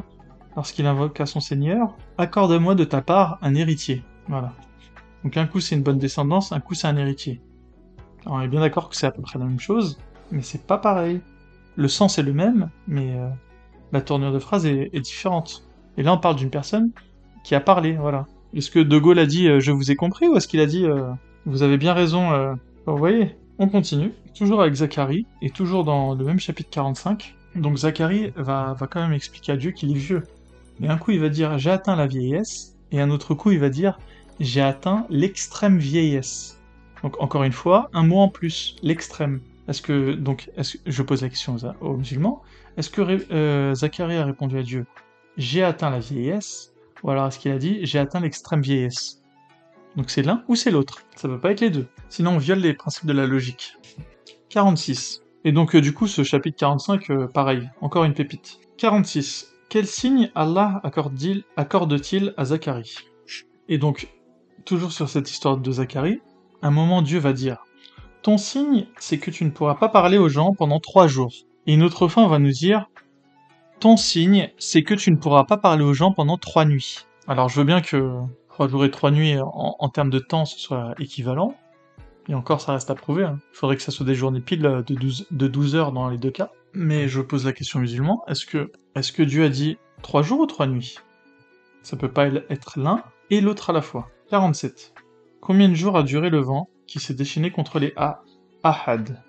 lorsqu'il 0.57 0.87
invoque 0.87 1.21
à 1.21 1.25
son 1.25 1.39
Seigneur 1.39 1.95
«Accorde-moi 2.17 2.75
de 2.75 2.83
ta 2.83 3.01
part 3.01 3.37
un 3.41 3.55
héritier.» 3.55 4.03
Voilà. 4.27 4.51
Donc 5.23 5.37
un 5.37 5.47
coup 5.47 5.61
c'est 5.61 5.75
une 5.75 5.83
bonne 5.83 5.99
descendance, 5.99 6.51
un 6.51 6.59
coup 6.59 6.73
c'est 6.73 6.87
un 6.87 6.97
héritier 6.97 7.41
on 8.25 8.41
est 8.41 8.47
bien 8.47 8.61
d'accord 8.61 8.89
que 8.89 8.95
c'est 8.95 9.07
à 9.07 9.11
peu 9.11 9.21
près 9.21 9.39
la 9.39 9.45
même 9.45 9.59
chose, 9.59 9.97
mais 10.31 10.41
c'est 10.41 10.65
pas 10.65 10.77
pareil. 10.77 11.21
Le 11.75 11.87
sens 11.87 12.17
est 12.17 12.23
le 12.23 12.33
même, 12.33 12.69
mais 12.87 13.15
euh, 13.15 13.27
la 13.91 14.01
tournure 14.01 14.31
de 14.31 14.39
phrase 14.39 14.65
est, 14.65 14.99
différente. 14.99 15.63
Et 15.97 16.03
là, 16.03 16.13
on 16.13 16.17
parle 16.17 16.35
d'une 16.35 16.49
personne 16.49 16.91
qui 17.43 17.55
a 17.55 17.59
parlé, 17.59 17.93
voilà. 17.93 18.25
Est-ce 18.53 18.69
que 18.69 18.79
De 18.79 18.97
Gaulle 18.97 19.19
a 19.19 19.25
dit 19.25 19.47
euh, 19.47 19.59
je 19.59 19.71
vous 19.71 19.91
ai 19.91 19.95
compris 19.95 20.27
ou 20.27 20.35
est-ce 20.35 20.47
qu'il 20.47 20.59
a 20.59 20.65
dit 20.65 20.85
euh, 20.85 21.09
vous 21.45 21.63
avez 21.63 21.77
bien 21.77 21.93
raison 21.93 22.55
Vous 22.85 22.97
voyez, 22.97 23.35
on 23.59 23.67
continue, 23.67 24.13
toujours 24.35 24.61
avec 24.61 24.75
Zacharie, 24.75 25.25
et 25.41 25.49
toujours 25.49 25.83
dans 25.83 26.15
le 26.15 26.23
même 26.23 26.39
chapitre 26.39 26.69
45. 26.69 27.35
Donc 27.55 27.77
Zacharie 27.77 28.31
va, 28.35 28.73
va 28.73 28.87
quand 28.87 29.01
même 29.01 29.13
expliquer 29.13 29.51
à 29.51 29.57
Dieu 29.57 29.71
qu'il 29.71 29.91
est 29.91 29.99
vieux. 29.99 30.23
Mais 30.79 30.87
un 30.87 30.97
coup, 30.97 31.11
il 31.11 31.19
va 31.19 31.29
dire 31.29 31.57
j'ai 31.57 31.69
atteint 31.69 31.95
la 31.95 32.07
vieillesse, 32.07 32.75
et 32.91 33.01
un 33.01 33.09
autre 33.09 33.33
coup, 33.33 33.51
il 33.51 33.59
va 33.59 33.69
dire 33.69 33.99
j'ai 34.39 34.61
atteint 34.61 35.05
l'extrême 35.09 35.77
vieillesse. 35.77 36.59
Donc 37.03 37.21
encore 37.21 37.43
une 37.43 37.51
fois, 37.51 37.89
un 37.93 38.03
mot 38.03 38.19
en 38.19 38.29
plus, 38.29 38.75
l'extrême. 38.81 39.41
Est-ce 39.67 39.81
que 39.81 40.13
donc 40.13 40.49
est-ce 40.57 40.77
je 40.85 41.01
pose 41.03 41.21
la 41.21 41.29
question 41.29 41.55
aux, 41.81 41.97
musulmans, 41.97 42.41
est-ce 42.77 42.89
que 42.89 43.01
euh, 43.31 43.75
Zacharie 43.75 44.17
a 44.17 44.25
répondu 44.25 44.57
à 44.57 44.63
Dieu 44.63 44.85
J'ai 45.37 45.63
atteint 45.63 45.89
la 45.89 45.99
vieillesse, 45.99 46.73
ou 47.03 47.11
alors 47.11 47.27
est-ce 47.27 47.39
qu'il 47.39 47.51
a 47.51 47.57
dit 47.57 47.79
j'ai 47.83 47.99
atteint 47.99 48.19
l'extrême 48.19 48.61
vieillesse? 48.61 49.21
Donc 49.95 50.09
c'est 50.09 50.23
l'un 50.23 50.43
ou 50.47 50.55
c'est 50.55 50.71
l'autre. 50.71 51.03
Ça 51.15 51.27
peut 51.27 51.39
pas 51.39 51.51
être 51.51 51.61
les 51.61 51.69
deux. 51.69 51.87
Sinon 52.09 52.31
on 52.31 52.37
viole 52.39 52.59
les 52.59 52.73
principes 52.73 53.05
de 53.05 53.13
la 53.13 53.27
logique. 53.27 53.77
46. 54.49 55.21
Et 55.45 55.51
donc 55.51 55.75
euh, 55.75 55.81
du 55.81 55.93
coup 55.93 56.07
ce 56.07 56.23
chapitre 56.23 56.57
45, 56.57 57.09
euh, 57.09 57.27
pareil, 57.27 57.69
encore 57.81 58.05
une 58.05 58.13
pépite. 58.13 58.59
46. 58.77 59.53
Quel 59.69 59.87
signe 59.87 60.29
Allah 60.35 60.81
accorde-t-il 60.83 61.43
accorde 61.57 61.99
à 62.37 62.45
Zacharie? 62.45 62.95
Et 63.69 63.77
donc, 63.79 64.07
toujours 64.65 64.91
sur 64.91 65.09
cette 65.09 65.31
histoire 65.31 65.57
de 65.57 65.71
Zacharie, 65.71 66.21
moment 66.71 67.01
Dieu 67.01 67.19
va 67.19 67.33
dire 67.33 67.65
Ton 68.21 68.37
signe, 68.37 68.87
c'est 68.99 69.17
que 69.17 69.31
tu 69.31 69.45
ne 69.45 69.49
pourras 69.49 69.75
pas 69.75 69.89
parler 69.89 70.17
aux 70.17 70.29
gens 70.29 70.53
pendant 70.53 70.79
trois 70.79 71.07
jours. 71.07 71.33
Et 71.67 71.73
une 71.73 71.83
autre 71.83 72.07
fois, 72.07 72.23
on 72.23 72.27
va 72.27 72.39
nous 72.39 72.51
dire 72.51 72.89
Ton 73.79 73.97
signe, 73.97 74.49
c'est 74.57 74.83
que 74.83 74.93
tu 74.93 75.11
ne 75.11 75.17
pourras 75.17 75.43
pas 75.43 75.57
parler 75.57 75.83
aux 75.83 75.93
gens 75.93 76.11
pendant 76.11 76.37
trois 76.37 76.65
nuits. 76.65 77.05
Alors 77.27 77.49
je 77.49 77.59
veux 77.59 77.65
bien 77.65 77.81
que 77.81 78.19
trois 78.49 78.67
jours 78.67 78.85
et 78.85 78.91
trois 78.91 79.11
nuits 79.11 79.35
en, 79.39 79.89
termes 79.89 80.09
de 80.09 80.19
temps 80.19 80.45
ce 80.45 80.59
soit 80.59 80.93
équivalent. 80.99 81.55
Et 82.29 82.35
encore, 82.35 82.61
ça 82.61 82.73
reste 82.73 82.89
à 82.89 82.95
prouver. 82.95 83.25
Hein. 83.25 83.39
Il 83.53 83.57
faudrait 83.57 83.75
que 83.75 83.81
ça 83.81 83.91
soit 83.91 84.05
des 84.05 84.15
journées 84.15 84.39
pile 84.39 84.61
de 84.61 84.95
12, 84.95 85.27
de 85.29 85.47
12 85.47 85.75
heures 85.75 85.91
dans 85.91 86.07
les 86.09 86.17
deux 86.17 86.31
cas. 86.31 86.51
Mais 86.73 87.07
je 87.07 87.19
pose 87.19 87.45
la 87.45 87.51
question 87.51 87.79
musulman, 87.79 88.23
est-ce 88.27 88.45
que, 88.45 88.71
que 88.95 89.23
Dieu 89.23 89.43
a 89.43 89.49
dit 89.49 89.77
Trois 90.01 90.21
jours 90.21 90.39
ou 90.39 90.45
trois 90.45 90.67
nuits? 90.67 90.95
Ça 91.81 91.97
peut 91.97 92.11
pas 92.11 92.27
être 92.27 92.79
l'un 92.79 93.03
et 93.29 93.41
l'autre 93.41 93.69
à 93.69 93.73
la 93.73 93.81
fois. 93.81 94.09
47. 94.29 94.92
Combien 95.45 95.67
de 95.67 95.73
jours 95.73 95.97
a 95.97 96.03
duré 96.03 96.29
le 96.29 96.39
vent 96.39 96.69
qui 96.87 97.01
s'est 97.01 97.13
déchaîné 97.13 97.51
contre 97.51 97.77
les 97.77 97.91
A 97.97 98.21
Ahad? 98.63 99.21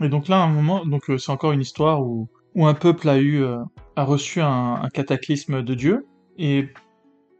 Et 0.00 0.08
donc 0.08 0.26
là, 0.26 0.42
à 0.42 0.44
un 0.44 0.48
moment, 0.48 0.84
donc 0.84 1.08
euh, 1.10 1.16
c'est 1.16 1.30
encore 1.30 1.52
une 1.52 1.60
histoire 1.60 2.02
où, 2.02 2.28
où 2.56 2.66
un 2.66 2.74
peuple 2.74 3.08
a 3.08 3.18
eu 3.18 3.40
euh, 3.40 3.58
a 3.94 4.02
reçu 4.02 4.40
un, 4.40 4.80
un, 4.82 4.88
cataclysme 4.88 5.62
de 5.62 5.74
Dieu 5.74 6.08
et 6.38 6.70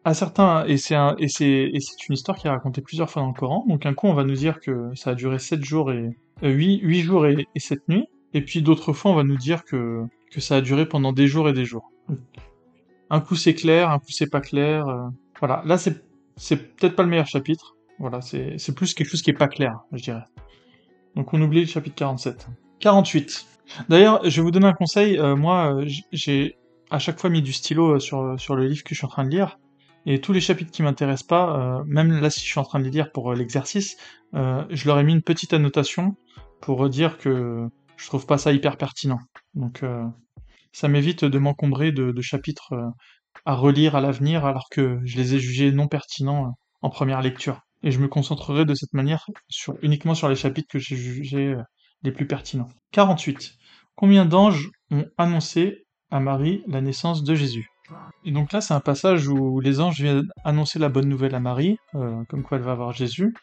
à 0.05 0.15
certains 0.15 0.65
et 0.67 0.77
c'est 0.77 0.95
c'est 1.27 1.71
et 1.73 1.81
c'est 1.81 2.09
une 2.09 2.15
histoire 2.15 2.39
qui 2.39 2.47
est 2.47 2.51
racontée 2.51 2.83
plusieurs 2.83 3.11
fois 3.11 3.23
dans 3.23 3.29
le 3.29 3.35
Coran. 3.35 3.65
Donc 3.67 3.85
un 3.85 3.95
coup, 3.95 4.07
on 4.07 4.15
va 4.15 4.23
nous 4.23 4.37
dire 4.37 4.61
que 4.61 4.95
ça 4.95 5.11
a 5.11 5.15
duré 5.17 5.41
sept 5.41 5.65
jours 5.65 5.91
et 5.91 6.17
euh, 6.45 6.51
huit, 6.51 6.79
huit 6.83 7.01
jours 7.01 7.27
et, 7.27 7.49
et 7.53 7.59
sept 7.59 7.89
nuits. 7.89 8.07
Et 8.33 8.43
puis 8.43 8.63
d'autres 8.63 8.93
fois, 8.93 9.11
on 9.11 9.17
va 9.17 9.25
nous 9.25 9.37
dire 9.37 9.65
que 9.65 10.05
que 10.31 10.41
ça 10.41 10.55
a 10.55 10.61
duré 10.61 10.87
pendant 10.87 11.13
des 11.13 11.27
jours 11.27 11.49
et 11.49 11.53
des 11.53 11.65
jours. 11.65 11.91
Un 13.11 13.21
coup 13.21 13.35
c'est 13.35 13.55
clair, 13.55 13.91
un 13.91 13.99
coup 13.99 14.11
c'est 14.11 14.31
pas 14.31 14.41
clair. 14.41 14.87
Euh, 14.87 15.09
voilà, 15.41 15.65
là 15.67 15.79
c'est 15.79 16.12
c'est 16.37 16.77
peut-être 16.77 16.97
pas 16.97 17.03
le 17.03 17.09
meilleur 17.09 17.27
chapitre. 17.27 17.77
Voilà, 17.99 18.21
c'est 18.21 18.75
plus 18.75 18.95
quelque 18.95 19.09
chose 19.09 19.23
qui 19.23 19.31
est 19.31 19.35
pas 19.35 19.49
clair, 19.49 19.81
je 19.93 20.03
dirais. 20.03 20.25
Donc 21.15 21.33
on 21.35 21.41
oublie 21.41 21.61
le 21.61 21.67
chapitre 21.67 21.95
47. 21.97 22.49
48. 22.81 23.47
D'ailleurs, 23.89 24.21
je 24.29 24.37
vais 24.37 24.43
vous 24.43 24.51
donner 24.51 24.67
un 24.67 24.73
conseil. 24.73 25.19
Euh, 25.19 25.37
moi, 25.37 25.75
euh, 25.75 25.89
j'ai 26.11 26.57
à 26.91 26.99
chaque 26.99 27.19
fois 27.19 27.31
mis 27.31 27.43
du 27.43 27.53
stylo 27.53 27.95
euh, 27.95 27.99
sur 27.99 28.57
le 28.57 28.67
livre 28.67 28.83
que 28.83 28.95
je 28.95 28.97
suis 28.97 29.07
en 29.07 29.11
train 29.11 29.25
de 29.25 29.31
lire. 29.31 29.59
Et 30.05 30.21
tous 30.21 30.33
les 30.33 30.41
chapitres 30.41 30.73
qui 30.73 30.83
m'intéressent 30.83 31.29
pas, 31.29 31.85
même 31.87 32.21
là 32.21 32.29
si 32.29 32.41
je 32.41 32.47
suis 32.47 32.59
en 32.59 32.65
train 32.65 32.81
de 32.81 32.85
les 32.85 32.91
lire 32.91 33.13
pour 33.13 33.35
l'exercice, 33.35 33.97
je 34.33 34.87
leur 34.89 34.99
ai 34.99 35.05
mis 35.05 35.13
une 35.13 35.23
petite 35.23 35.53
annotation 35.53 36.17
pour 36.61 36.89
dire 36.89 37.19
que 37.19 37.69
je 37.97 38.07
trouve 38.09 38.27
pas 38.27 38.37
ça 38.37 38.53
hyper 38.53 38.77
pertinent. 38.79 39.21
Donc 39.55 39.85
ça 40.73 40.89
m'évite 40.89 41.25
de 41.25 41.39
m'encombrer 41.39 41.93
de, 41.93 42.21
chapitres 42.21 42.75
à 43.45 43.55
relire 43.55 43.97
à 43.97 44.01
l'avenir 44.01 44.45
alors 44.45 44.69
que 44.71 45.01
je 45.05 45.17
les 45.17 45.35
ai 45.35 45.39
jugés 45.39 45.73
non 45.73 45.89
pertinents 45.89 46.47
euh, 46.47 46.51
en 46.83 46.91
première 46.91 47.23
lecture. 47.23 47.61
Et 47.83 47.91
je 47.91 47.99
me 47.99 48.09
concentrerai 48.09 48.65
de 48.65 48.75
cette 48.75 48.93
manière 48.93 49.27
uniquement 49.83 50.15
sur 50.15 50.29
les 50.29 50.37
chapitres 50.37 50.69
que 50.71 50.79
j'ai 50.79 50.97
jugés 50.97 51.49
euh, 51.49 51.63
les 52.03 52.13
plus 52.13 52.27
pertinents. 52.27 52.69
48. 52.93 53.53
Combien 53.97 54.25
d'anges 54.25 54.71
ont 54.91 55.07
annoncé 55.19 55.85
à 56.11 56.21
Marie 56.21 56.63
la 56.67 56.81
naissance 56.81 57.25
de 57.25 57.35
Jésus? 57.35 57.69
Et 58.25 58.31
donc 58.33 58.53
là, 58.53 58.61
c'est 58.61 58.75
un 58.75 58.81
passage 58.81 59.29
où 59.29 59.61
les 59.61 59.81
anges 59.81 60.01
viennent 60.01 60.29
annoncer 60.45 60.79
la 60.79 60.89
bonne 60.89 61.09
nouvelle 61.09 61.35
à 61.35 61.41
Marie, 61.41 61.77
euh, 61.95 62.23
comme 62.29 62.43
quoi 62.43 62.59
elle 62.59 62.65
va 62.65 62.73
avoir 62.73 62.93
Jésus. 62.93 63.35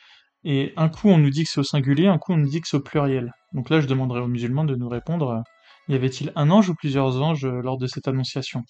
Et 0.44 0.74
un 0.78 0.90
coup, 0.90 1.10
on 1.10 1.18
nous 1.18 1.30
dit 1.30 1.44
que 1.44 1.50
c'est 1.50 1.60
au 1.60 1.64
singulier, 1.64 2.08
un 2.08 2.18
coup, 2.18 2.34
on 2.34 2.38
nous 2.38 2.50
dit 2.50 2.62
que 2.62 2.68
c'est 2.68 2.78
au 2.78 2.82
pluriel. 2.82 3.34
Donc 3.54 3.70
là, 3.70 3.82
je 3.82 3.88
demanderai 3.88 4.22
aux 4.22 4.28
musulmans 4.28 4.64
de 4.64 4.76
nous 4.76 4.88
répondre 4.88 5.44
y 5.90 5.96
avait-il 5.96 6.32
un 6.36 6.52
ange 6.52 6.70
ou 6.70 6.76
plusieurs 6.76 7.20
anges 7.22 7.48
lors 7.48 7.78
de 7.78 7.88
cette 7.88 8.08
annonciation? 8.08 8.64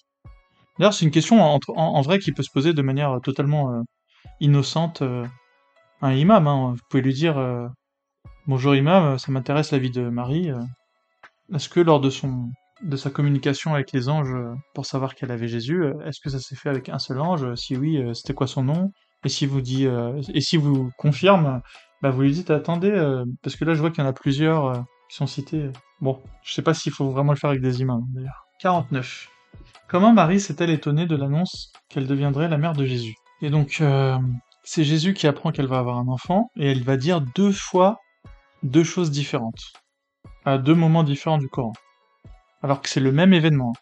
D'ailleurs, 0.78 0.94
c'est 0.94 1.04
une 1.04 1.10
question 1.10 1.58
en, 1.76 2.00
vrai 2.00 2.18
qui 2.18 2.32
peut 2.32 2.42
se 2.42 2.50
poser 2.50 2.72
de 2.72 2.82
manière 2.82 3.12
euh, 3.12 3.20
totalement 3.20 3.72
euh, 3.72 3.82
innocente 4.40 5.02
à 5.02 6.06
un 6.06 6.14
imam. 6.14 6.46
Hein. 6.46 6.72
Vous 6.74 6.82
pouvez 6.88 7.02
lui 7.02 7.14
dire 7.14 7.36
Bonjour 8.46 8.74
imam, 8.74 9.18
ça 9.18 9.30
m'intéresse 9.30 9.70
la 9.70 9.78
vie 9.78 9.90
de 9.90 10.08
Marie. 10.08 10.50
Est-ce 11.54 11.68
que 11.68 11.80
lors 11.80 12.00
de 12.00 12.10
son 12.10 12.50
de 12.82 12.96
sa 12.96 13.10
communication 13.10 13.74
avec 13.74 13.92
les 13.92 14.08
anges 14.08 14.34
pour 14.74 14.86
savoir 14.86 15.14
qu'elle 15.14 15.30
avait 15.30 15.48
Jésus, 15.48 15.84
est-ce 16.06 16.20
que 16.20 16.30
ça 16.30 16.38
s'est 16.38 16.56
fait 16.56 16.70
avec 16.70 16.88
un 16.88 16.98
seul 16.98 17.20
ange? 17.20 17.54
Si 17.54 17.76
oui, 17.76 18.02
c'était 18.14 18.32
quoi 18.32 18.46
son 18.46 18.64
nom? 18.64 18.90
Et 19.24 19.28
si 19.28 19.44
vous 19.44 19.60
dit 19.60 19.86
et 19.86 20.40
si 20.40 20.56
vous 20.56 20.90
confirme, 20.96 21.60
bah 22.00 22.10
vous 22.10 22.22
lui 22.22 22.32
dites 22.32 22.50
attendez 22.50 23.22
parce 23.42 23.56
que 23.56 23.66
là 23.66 23.74
je 23.74 23.80
vois 23.80 23.90
qu'il 23.90 24.02
y 24.02 24.06
en 24.06 24.10
a 24.10 24.14
plusieurs 24.14 24.84
qui 25.10 25.16
sont 25.16 25.26
cités. 25.26 25.70
Bon, 26.00 26.22
je 26.42 26.54
sais 26.54 26.62
pas 26.62 26.72
s'il 26.72 26.92
faut 26.92 27.10
vraiment 27.10 27.32
le 27.32 27.38
faire 27.38 27.50
avec 27.50 27.62
des 27.62 27.80
imams, 27.80 28.06
d'ailleurs. 28.14 28.46
49. 28.60 29.29
Comment 29.90 30.12
Marie 30.12 30.38
s'est-elle 30.38 30.70
étonnée 30.70 31.06
de 31.06 31.16
l'annonce 31.16 31.72
qu'elle 31.88 32.06
deviendrait 32.06 32.48
la 32.48 32.58
mère 32.58 32.74
de 32.74 32.84
Jésus? 32.84 33.16
Et 33.42 33.50
donc, 33.50 33.78
euh, 33.80 34.16
c'est 34.62 34.84
Jésus 34.84 35.14
qui 35.14 35.26
apprend 35.26 35.50
qu'elle 35.50 35.66
va 35.66 35.80
avoir 35.80 35.98
un 35.98 36.06
enfant, 36.06 36.48
et 36.56 36.70
elle 36.70 36.84
va 36.84 36.96
dire 36.96 37.20
deux 37.20 37.50
fois 37.50 37.98
deux 38.62 38.84
choses 38.84 39.10
différentes, 39.10 39.72
à 40.44 40.58
deux 40.58 40.76
moments 40.76 41.02
différents 41.02 41.38
du 41.38 41.48
Coran, 41.48 41.72
alors 42.62 42.82
que 42.82 42.88
c'est 42.88 43.00
le 43.00 43.10
même 43.10 43.32
événement. 43.32 43.72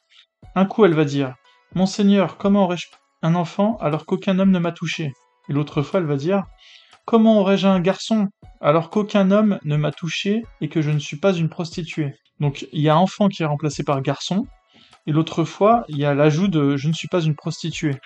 Un 0.55 0.65
coup, 0.65 0.87
elle 0.87 0.95
va 0.95 1.05
dire 1.05 1.35
«Mon 1.75 1.85
Seigneur, 1.85 2.39
comment 2.39 2.65
aurais-je 2.65 2.87
un 3.21 3.35
enfant 3.35 3.77
alors 3.77 4.07
qu'aucun 4.07 4.39
homme 4.39 4.51
ne 4.51 4.59
m'a 4.59 4.73
touché?» 4.73 5.13
Et 5.51 5.53
l'autre 5.53 5.83
fois, 5.83 6.01
elle 6.01 6.07
va 6.07 6.17
dire 6.17 6.45
«Comment 7.05 7.39
aurais-je 7.41 7.67
un 7.67 7.81
garçon 7.81 8.29
alors 8.63 8.89
qu'aucun 8.89 9.31
homme 9.31 9.59
ne 9.63 9.77
m'a 9.77 9.93
touché 9.93 10.41
et 10.63 10.71
que 10.71 10.81
je 10.81 10.91
ne 10.91 11.01
suis 11.01 11.19
pas 11.19 11.35
une 11.35 11.51
prostituée? 11.51 12.15
Donc 12.41 12.67
il 12.73 12.81
y 12.81 12.89
a 12.89 12.97
enfant 12.97 13.29
qui 13.29 13.43
est 13.43 13.47
remplacé 13.47 13.83
par 13.83 14.01
garçon, 14.01 14.47
et 15.09 15.13
l'autre 15.13 15.43
fois, 15.45 15.87
il 15.89 15.97
y 15.97 16.05
a 16.05 16.13
l'ajout 16.13 16.49
de 16.49 16.77
je 16.77 16.87
ne 16.87 16.93
suis 16.93 17.09
pas 17.09 17.23
une 17.23 17.35
prostituée. 17.35 17.97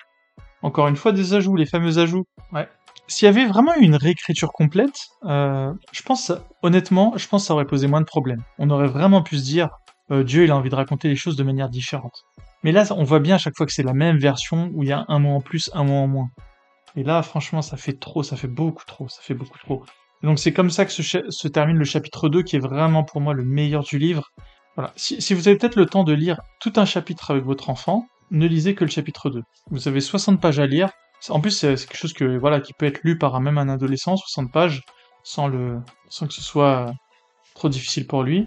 Encore 0.61 0.87
une 0.87 0.95
fois, 0.95 1.11
des 1.11 1.33
ajouts, 1.33 1.57
les 1.57 1.65
fameux 1.65 1.97
ajouts. 1.97 2.23
Ouais. 2.53 2.65
S'il 3.07 3.25
y 3.25 3.29
avait 3.29 3.45
vraiment 3.45 3.75
une 3.75 3.95
réécriture 3.95 4.53
complète, 4.53 5.09
euh, 5.25 5.73
je 5.91 6.01
pense, 6.01 6.31
honnêtement, 6.61 7.11
je 7.17 7.27
pense 7.27 7.43
que 7.43 7.47
ça 7.47 7.55
aurait 7.55 7.65
posé 7.65 7.87
moins 7.87 7.99
de 7.99 8.05
problèmes. 8.05 8.41
On 8.57 8.69
aurait 8.69 8.87
vraiment 8.87 9.21
pu 9.21 9.35
se 9.35 9.43
dire, 9.43 9.67
euh, 10.11 10.23
Dieu, 10.23 10.45
il 10.45 10.51
a 10.51 10.55
envie 10.55 10.69
de 10.69 10.75
raconter 10.75 11.09
les 11.09 11.17
choses 11.17 11.35
de 11.35 11.43
manière 11.43 11.67
différente. 11.67 12.23
Mais 12.63 12.71
là, 12.71 12.85
on 12.91 13.03
voit 13.03 13.19
bien 13.19 13.35
à 13.35 13.37
chaque 13.37 13.57
fois 13.57 13.65
que 13.65 13.73
c'est 13.73 13.83
la 13.83 13.93
même 13.93 14.17
version 14.17 14.71
où 14.73 14.83
il 14.83 14.87
y 14.87 14.93
a 14.93 15.03
un 15.09 15.19
mot 15.19 15.35
en 15.35 15.41
plus, 15.41 15.69
un 15.73 15.83
mot 15.83 15.95
en 15.95 16.07
moins. 16.07 16.29
Et 16.95 17.03
là, 17.03 17.21
franchement, 17.21 17.61
ça 17.61 17.75
fait 17.75 17.99
trop, 17.99 18.23
ça 18.23 18.37
fait 18.37 18.47
beaucoup 18.47 18.85
trop, 18.85 19.09
ça 19.09 19.19
fait 19.21 19.33
beaucoup 19.33 19.59
trop 19.59 19.83
donc 20.23 20.39
c'est 20.39 20.53
comme 20.53 20.69
ça 20.69 20.85
que 20.85 20.91
se, 20.91 21.47
termine 21.49 21.77
le 21.77 21.83
chapitre 21.83 22.29
2, 22.29 22.43
qui 22.43 22.55
est 22.55 22.59
vraiment 22.59 23.03
pour 23.03 23.19
moi 23.19 23.33
le 23.33 23.43
meilleur 23.43 23.83
du 23.83 23.97
livre. 23.97 24.31
Voilà. 24.75 24.91
Si, 24.95 25.21
si 25.21 25.33
vous 25.33 25.47
avez 25.47 25.57
peut-être 25.57 25.75
le 25.75 25.85
temps 25.85 26.03
de 26.03 26.13
lire 26.13 26.41
tout 26.59 26.73
un 26.77 26.85
chapitre 26.85 27.31
avec 27.31 27.43
votre 27.43 27.69
enfant, 27.69 28.07
ne 28.31 28.47
lisez 28.47 28.75
que 28.75 28.83
le 28.83 28.89
chapitre 28.89 29.29
2. 29.29 29.43
Vous 29.69 29.87
avez 29.87 30.01
60 30.01 30.41
pages 30.41 30.59
à 30.59 30.65
lire. 30.65 30.89
En 31.29 31.39
plus, 31.39 31.51
c'est 31.51 31.75
quelque 31.75 31.95
chose 31.95 32.13
que 32.13 32.37
voilà 32.37 32.59
qui 32.59 32.73
peut 32.73 32.85
être 32.85 33.01
lu 33.03 33.17
par 33.17 33.39
même 33.39 33.57
un 33.57 33.69
adolescent, 33.69 34.17
60 34.17 34.51
pages, 34.51 34.81
sans 35.23 35.47
le, 35.47 35.79
sans 36.09 36.27
que 36.27 36.33
ce 36.33 36.41
soit 36.41 36.91
trop 37.53 37.69
difficile 37.69 38.07
pour 38.07 38.23
lui. 38.23 38.45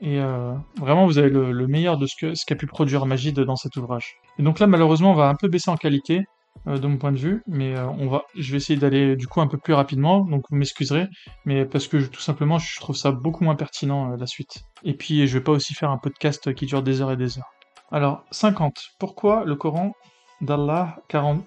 Et 0.00 0.18
euh, 0.18 0.52
vraiment, 0.78 1.06
vous 1.06 1.18
avez 1.18 1.30
le, 1.30 1.52
le, 1.52 1.66
meilleur 1.68 1.96
de 1.96 2.06
ce 2.06 2.16
que 2.18 2.34
ce 2.34 2.44
qu'a 2.44 2.56
pu 2.56 2.66
produire 2.66 3.06
Magid 3.06 3.38
dans 3.38 3.54
cet 3.54 3.76
ouvrage. 3.76 4.16
Et 4.38 4.42
donc 4.42 4.58
là, 4.58 4.66
malheureusement, 4.66 5.12
on 5.12 5.14
va 5.14 5.28
un 5.28 5.36
peu 5.36 5.48
baisser 5.48 5.70
en 5.70 5.76
qualité. 5.76 6.24
Euh, 6.68 6.78
de 6.78 6.86
mon 6.86 6.96
point 6.96 7.10
de 7.10 7.18
vue, 7.18 7.42
mais 7.48 7.74
euh, 7.74 7.88
on 7.88 8.06
va, 8.06 8.22
je 8.36 8.52
vais 8.52 8.58
essayer 8.58 8.78
d'aller 8.78 9.16
du 9.16 9.26
coup 9.26 9.40
un 9.40 9.48
peu 9.48 9.58
plus 9.58 9.74
rapidement, 9.74 10.20
donc 10.20 10.44
vous 10.48 10.56
m'excuserez, 10.56 11.08
mais 11.44 11.64
parce 11.64 11.88
que 11.88 11.96
tout 11.96 12.20
simplement 12.20 12.58
je 12.58 12.78
trouve 12.78 12.94
ça 12.94 13.10
beaucoup 13.10 13.42
moins 13.42 13.56
pertinent 13.56 14.12
euh, 14.12 14.16
la 14.16 14.26
suite. 14.26 14.62
Et 14.84 14.94
puis 14.94 15.26
je 15.26 15.38
vais 15.38 15.42
pas 15.42 15.50
aussi 15.50 15.74
faire 15.74 15.90
un 15.90 15.98
podcast 15.98 16.54
qui 16.54 16.66
dure 16.66 16.84
des 16.84 17.00
heures 17.00 17.10
et 17.10 17.16
des 17.16 17.38
heures. 17.38 17.50
Alors 17.90 18.22
50. 18.30 18.90
Pourquoi 19.00 19.44
le 19.44 19.56
Coran 19.56 19.92
d'Allah 20.40 21.00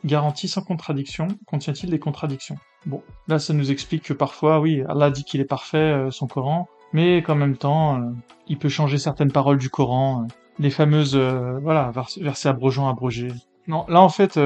garantit 0.04 0.50
sans 0.50 0.62
contradiction 0.62 1.30
contient-il 1.46 1.90
des 1.90 2.00
contradictions? 2.00 2.58
Bon, 2.86 3.02
là 3.30 3.40
ça 3.40 3.54
nous 3.54 3.72
explique 3.72 4.04
que 4.04 4.14
parfois, 4.14 4.60
oui, 4.60 4.84
Allah 4.90 5.12
dit 5.12 5.24
qu'il 5.24 5.40
est 5.40 5.46
parfait, 5.46 6.08
son 6.12 6.28
Coran, 6.28 6.68
mais 6.92 7.24
qu'en 7.24 7.36
même 7.36 7.56
temps, 7.56 8.02
il 8.48 8.58
peut 8.58 8.70
changer 8.70 8.98
certaines 8.98 9.32
paroles 9.32 9.58
du 9.60 9.70
Coran, 9.70 10.28
les 10.60 10.70
fameuses, 10.70 11.16
voilà, 11.16 11.92
versets 12.18 12.50
abrogeants, 12.50 12.90
abrogés. 12.90 13.32
Non, 13.68 13.86
là 13.88 14.02
en 14.02 14.10
fait, 14.10 14.38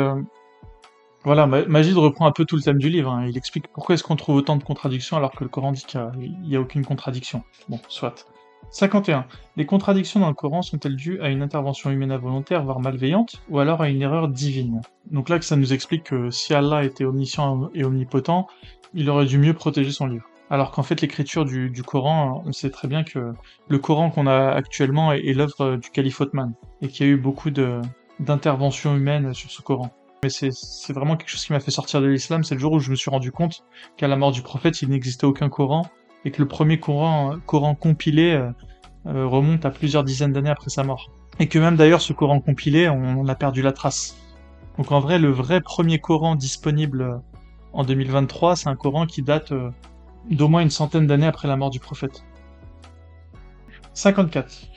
voilà, 1.26 1.46
Magid 1.46 1.98
reprend 1.98 2.28
un 2.28 2.32
peu 2.32 2.46
tout 2.46 2.56
le 2.56 2.62
thème 2.62 2.78
du 2.78 2.90
livre. 2.90 3.12
Hein. 3.12 3.26
Il 3.28 3.38
explique 3.38 3.68
pourquoi 3.68 3.96
est-ce 3.96 4.04
qu'on 4.04 4.16
trouve 4.16 4.38
autant 4.38 4.56
de 4.56 4.64
contradictions 4.64 5.18
alors 5.18 5.32
que 5.32 5.44
le 5.44 5.50
Coran 5.50 5.74
dit 5.74 5.84
qu'il 5.84 6.02
n'y 6.44 6.56
a, 6.56 6.62
aucune 6.62 6.86
contradiction. 6.86 7.44
Bon, 7.68 7.80
soit. 7.90 8.26
51. 8.72 9.26
Les 9.58 9.66
contradictions 9.66 10.20
dans 10.20 10.28
le 10.28 10.34
Coran 10.34 10.62
sont-elles 10.62 10.96
dues 10.96 11.20
à 11.22 11.30
une 11.30 11.42
intervention 11.42 11.90
humaine 11.90 12.12
involontaire, 12.12 12.64
voire 12.64 12.80
malveillante, 12.80 13.42
ou 13.50 13.60
alors 13.60 13.82
à 13.82 13.90
une 13.90 14.02
erreur 14.02 14.28
divine? 14.28 14.82
Donc 15.12 15.30
là 15.30 15.40
que 15.40 15.46
ça 15.46 15.56
nous 15.56 15.74
explique 15.74 16.04
que 16.04 16.30
si 16.30 16.54
Allah 16.54 16.84
était 16.84 17.04
omniscient 17.04 17.70
et 17.74 17.84
omnipotent, 17.84 18.48
il 18.94 19.10
aurait 19.10 19.26
dû 19.26 19.38
mieux 19.40 19.54
protéger 19.54 19.92
son 19.92 20.08
livre. 20.08 20.26
Alors 20.52 20.72
qu'en 20.72 20.84
fait 20.84 21.02
l'écriture 21.02 21.46
du, 21.46 21.84
Coran, 21.84 22.44
on 22.46 22.52
sait 22.52 22.70
très 22.70 22.88
bien 22.88 23.04
que 23.04 23.34
le 23.68 23.80
Coran 23.80 24.10
qu'on 24.10 24.28
a 24.28 24.50
actuellement 24.50 25.12
est, 25.14 25.34
l'œuvre 25.34 25.76
du 25.76 25.90
calife 25.90 26.22
Ottoman, 26.22 26.54
et 26.82 26.88
qu'il 26.88 27.06
y 27.06 27.10
a 27.10 27.12
eu 27.12 27.18
beaucoup 27.18 27.50
d'interventions 27.52 28.96
humaines 28.96 29.34
sur 29.34 29.52
ce 29.52 29.62
Coran. 29.62 29.92
Mais 30.22 30.30
c'est 30.30 30.92
vraiment 30.92 31.16
quelque 31.16 31.30
chose 31.30 31.46
qui 31.46 31.54
m'a 31.54 31.62
fait 31.62 31.72
sortir 31.72 32.02
de 32.02 32.08
l'islam, 32.08 32.44
c'est 32.44 32.56
le 32.56 32.60
jour 32.60 32.74
où 32.74 32.80
je 32.80 32.92
me 32.92 32.96
suis 32.96 33.10
rendu 33.10 33.32
compte 33.32 33.64
qu'à 33.96 34.08
la 34.08 34.18
mort 34.18 34.34
du 34.34 34.42
prophète, 34.42 34.82
il 34.82 34.90
n'existait 34.90 35.26
aucun 35.26 35.48
Coran, 35.48 35.86
et 36.26 36.32
que 36.32 36.42
le 36.42 36.48
premier 36.48 36.78
Coran, 36.80 37.40
compilé 37.80 38.34
euh, 38.34 38.52
euh, 39.08 39.26
remonte 39.26 39.66
à 39.66 39.72
plusieurs 39.72 40.04
dizaines 40.04 40.34
d'années 40.34 40.50
après 40.50 40.70
sa 40.70 40.84
mort. 40.84 41.10
Et 41.40 41.48
que 41.48 41.58
même 41.58 41.78
d'ailleurs 41.78 42.02
ce 42.02 42.12
Coran 42.12 42.42
compilé, 42.42 42.90
on, 42.90 43.26
a 43.28 43.36
perdu 43.36 43.62
la 43.62 43.72
trace. 43.72 44.18
Donc 44.78 44.92
en 44.92 45.00
vrai, 45.00 45.20
le 45.20 45.30
vrai 45.30 45.62
premier 45.62 46.00
Coran 46.00 46.36
disponible 46.36 47.02
euh, 47.02 47.18
en 47.72 47.86
2023, 47.86 48.58
c'est 48.58 48.68
un 48.68 48.76
Coran 48.76 49.06
qui 49.06 49.22
date 49.22 49.54
d'au 50.30 50.50
moins 50.50 50.62
une 50.62 50.70
centaine 50.70 51.08
d'années 51.08 51.28
après 51.28 51.48
la 51.48 51.56
mort 51.56 51.70
du 51.70 51.80
prophète. 51.80 52.26
54. 53.94 54.68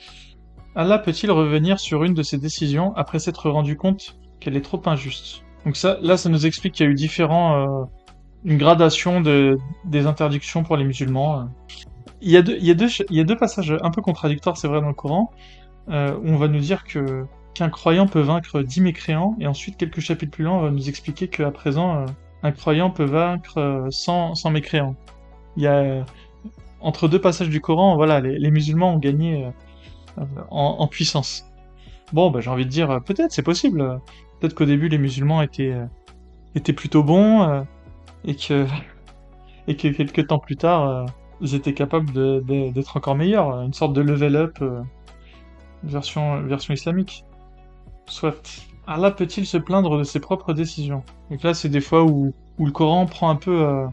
Allah 0.75 0.99
peut-il 0.99 1.31
revenir 1.31 1.81
sur 1.81 2.03
une 2.05 2.13
de 2.13 2.23
ses 2.23 2.37
décisions 2.37 2.95
après 2.95 3.19
s'être 3.19 3.49
rendu 3.49 3.75
compte 3.75 4.15
qu'elle 4.43 4.57
est 4.57 4.61
trop 4.61 4.81
injuste. 4.85 5.43
Donc 5.65 5.77
ça, 5.77 5.97
là, 6.01 6.17
ça 6.17 6.29
nous 6.29 6.45
explique 6.45 6.73
qu'il 6.73 6.85
y 6.85 6.89
a 6.89 6.91
eu 6.91 6.95
différents, 6.95 7.81
euh, 7.81 7.85
une 8.45 8.57
gradation 8.57 9.21
de, 9.21 9.57
des 9.85 10.05
interdictions 10.05 10.63
pour 10.63 10.77
les 10.77 10.83
musulmans. 10.83 11.47
Il 12.21 12.31
y, 12.31 12.37
a 12.37 12.41
deux, 12.41 12.57
il, 12.57 12.65
y 12.65 12.71
a 12.71 12.73
deux, 12.73 12.87
il 13.09 13.17
y 13.17 13.19
a 13.19 13.23
deux 13.23 13.35
passages 13.35 13.75
un 13.81 13.91
peu 13.91 14.01
contradictoires, 14.01 14.57
c'est 14.57 14.67
vrai, 14.67 14.81
dans 14.81 14.87
le 14.87 14.93
Coran, 14.93 15.31
euh, 15.89 16.15
où 16.17 16.29
on 16.29 16.37
va 16.37 16.47
nous 16.47 16.59
dire 16.59 16.83
que 16.85 17.25
qu'un 17.53 17.69
croyant 17.69 18.07
peut 18.07 18.21
vaincre 18.21 18.61
dix 18.61 18.81
mécréants, 18.81 19.35
et 19.39 19.45
ensuite, 19.45 19.77
quelques 19.77 19.99
chapitres 19.99 20.31
plus 20.31 20.43
loin, 20.43 20.55
on 20.55 20.61
va 20.61 20.71
nous 20.71 20.89
expliquer 20.89 21.27
qu'à 21.27 21.51
présent, 21.51 21.97
euh, 21.97 22.05
un 22.41 22.51
croyant 22.51 22.89
peut 22.89 23.03
vaincre 23.03 23.87
100, 23.89 24.33
euh, 24.45 24.49
mécréants. 24.49 24.95
Il 25.55 25.63
y 25.63 25.67
a, 25.67 26.03
entre 26.79 27.07
deux 27.07 27.21
passages 27.21 27.49
du 27.49 27.61
Coran, 27.61 27.95
voilà, 27.95 28.21
les, 28.21 28.51
musulmans 28.51 28.95
ont 28.95 28.97
gagné 28.97 29.47
en, 30.49 30.87
puissance. 30.87 31.45
Bon, 32.11 32.31
bah, 32.31 32.39
j'ai 32.41 32.49
envie 32.49 32.65
de 32.65 32.71
dire, 32.71 33.01
peut-être, 33.05 33.31
c'est 33.31 33.43
possible. 33.43 34.01
Peut-être 34.43 34.55
qu'au 34.55 34.65
début, 34.65 34.89
les 34.89 34.97
musulmans 34.97 35.41
étaient, 35.41 35.73
étaient 36.53 36.73
plutôt 36.73 37.01
bons, 37.01 37.65
et 38.25 38.35
que, 38.35 38.67
et 39.69 39.77
que 39.77 39.87
quelques 39.87 40.27
temps 40.27 40.39
plus 40.39 40.57
tard, 40.57 41.05
ils 41.43 41.55
étaient 41.55 41.73
capables 41.73 42.11
d'être 42.73 42.97
encore 42.97 43.15
meilleurs, 43.15 43.61
une 43.61 43.73
sorte 43.73 43.93
de 43.93 44.01
level 44.01 44.35
up 44.35 44.57
euh, 44.61 44.81
version, 45.83 46.41
version 46.41 46.73
islamique. 46.73 47.25
Soit. 48.07 48.65
Allah 48.87 49.11
peut-il 49.11 49.45
se 49.45 49.57
plaindre 49.57 49.97
de 49.97 50.03
ses 50.03 50.19
propres 50.19 50.53
décisions? 50.53 51.03
Donc 51.29 51.43
là, 51.43 51.53
c'est 51.53 51.69
des 51.69 51.81
fois 51.81 52.03
où, 52.03 52.33
où, 52.59 52.65
le 52.65 52.71
Coran 52.71 53.05
prend 53.05 53.29
un 53.29 53.35
peu. 53.35 53.61
Euh, 53.61 53.87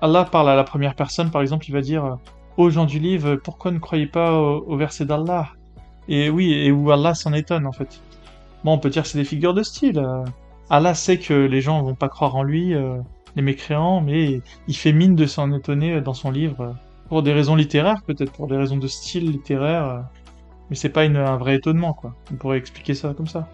Allah 0.00 0.24
parle 0.24 0.50
à 0.50 0.56
la 0.56 0.64
première 0.64 0.94
personne, 0.94 1.30
par 1.30 1.42
exemple, 1.42 1.66
il 1.68 1.72
va 1.72 1.80
dire 1.80 2.04
euh, 2.04 2.14
Ô 2.56 2.70
gens 2.70 2.84
du 2.84 2.98
livre, 2.98 3.36
pourquoi 3.36 3.70
ne 3.70 3.78
croyez 3.78 4.06
pas 4.06 4.32
au, 4.32 4.76
verset 4.76 5.04
d'Allah? 5.04 5.50
Et 6.08 6.30
oui, 6.30 6.52
et 6.52 6.72
où 6.72 6.90
Allah 6.90 7.14
s'en 7.14 7.32
étonne 7.32 7.66
en 7.66 7.72
fait. 7.72 8.00
Bon, 8.64 8.72
on 8.72 8.78
peut 8.78 8.90
dire 8.90 9.02
que 9.02 9.08
c'est 9.08 9.18
des 9.18 9.24
figures 9.24 9.54
de 9.54 9.62
style. 9.62 10.04
Allah 10.70 10.94
sait 10.94 11.18
que 11.18 11.34
les 11.34 11.60
gens 11.60 11.82
vont 11.82 11.94
pas 11.94 12.08
croire 12.08 12.36
en 12.36 12.42
lui, 12.42 12.74
les 13.36 13.42
mécréants, 13.42 14.00
mais 14.00 14.40
il 14.68 14.76
fait 14.76 14.92
mine 14.92 15.16
de 15.16 15.26
s'en 15.26 15.52
étonner 15.52 16.00
dans 16.00 16.14
son 16.14 16.30
livre, 16.30 16.76
pour 17.08 17.22
des 17.22 17.32
raisons 17.32 17.56
littéraires 17.56 18.02
peut-être, 18.06 18.32
pour 18.32 18.46
des 18.46 18.56
raisons 18.56 18.76
de 18.76 18.86
style 18.86 19.30
littéraire, 19.30 20.04
mais 20.70 20.76
c'est 20.76 20.88
pas 20.88 21.02
un 21.02 21.36
vrai 21.36 21.56
étonnement, 21.56 21.92
quoi. 21.92 22.14
On 22.32 22.36
pourrait 22.36 22.58
expliquer 22.58 22.94
ça 22.94 23.12
comme 23.14 23.26
ça. 23.26 23.48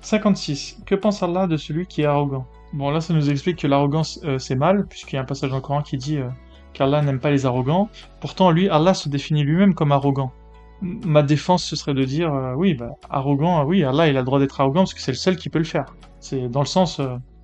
56. 0.00 0.78
Que 0.86 0.94
pense 0.94 1.22
Allah 1.22 1.46
de 1.46 1.56
celui 1.56 1.86
qui 1.86 2.02
est 2.02 2.06
arrogant? 2.06 2.46
Bon, 2.72 2.90
là, 2.90 3.00
ça 3.00 3.14
nous 3.14 3.30
explique 3.30 3.58
que 3.58 3.66
l'arrogance, 3.66 4.20
euh, 4.24 4.38
c'est 4.38 4.54
mal, 4.54 4.86
puisqu'il 4.86 5.16
y 5.16 5.18
a 5.18 5.22
un 5.22 5.26
passage 5.26 5.50
dans 5.50 5.56
le 5.56 5.62
Coran 5.62 5.82
qui 5.82 5.96
dit 5.96 6.18
euh, 6.18 6.28
qu'Allah 6.72 7.02
n'aime 7.02 7.20
pas 7.20 7.30
les 7.30 7.46
arrogants. 7.46 7.88
Pourtant, 8.20 8.50
lui, 8.50 8.68
Allah 8.68 8.94
se 8.94 9.08
définit 9.08 9.42
lui-même 9.42 9.74
comme 9.74 9.92
arrogant. 9.92 10.32
Ma 10.80 11.22
défense, 11.22 11.64
ce 11.64 11.74
serait 11.74 11.94
de 11.94 12.04
dire, 12.04 12.32
euh, 12.32 12.54
oui, 12.54 12.74
bah, 12.74 12.90
arrogant, 13.10 13.64
oui, 13.64 13.82
Allah, 13.82 14.08
il 14.08 14.16
a 14.16 14.20
le 14.20 14.24
droit 14.24 14.38
d'être 14.38 14.60
arrogant 14.60 14.82
parce 14.82 14.94
que 14.94 15.00
c'est 15.00 15.12
le 15.12 15.16
seul 15.16 15.36
qui 15.36 15.48
peut 15.48 15.58
le 15.58 15.64
faire. 15.64 15.86
C'est 16.20 16.48
dans 16.48 16.60
le 16.60 16.66
sens, 16.66 17.00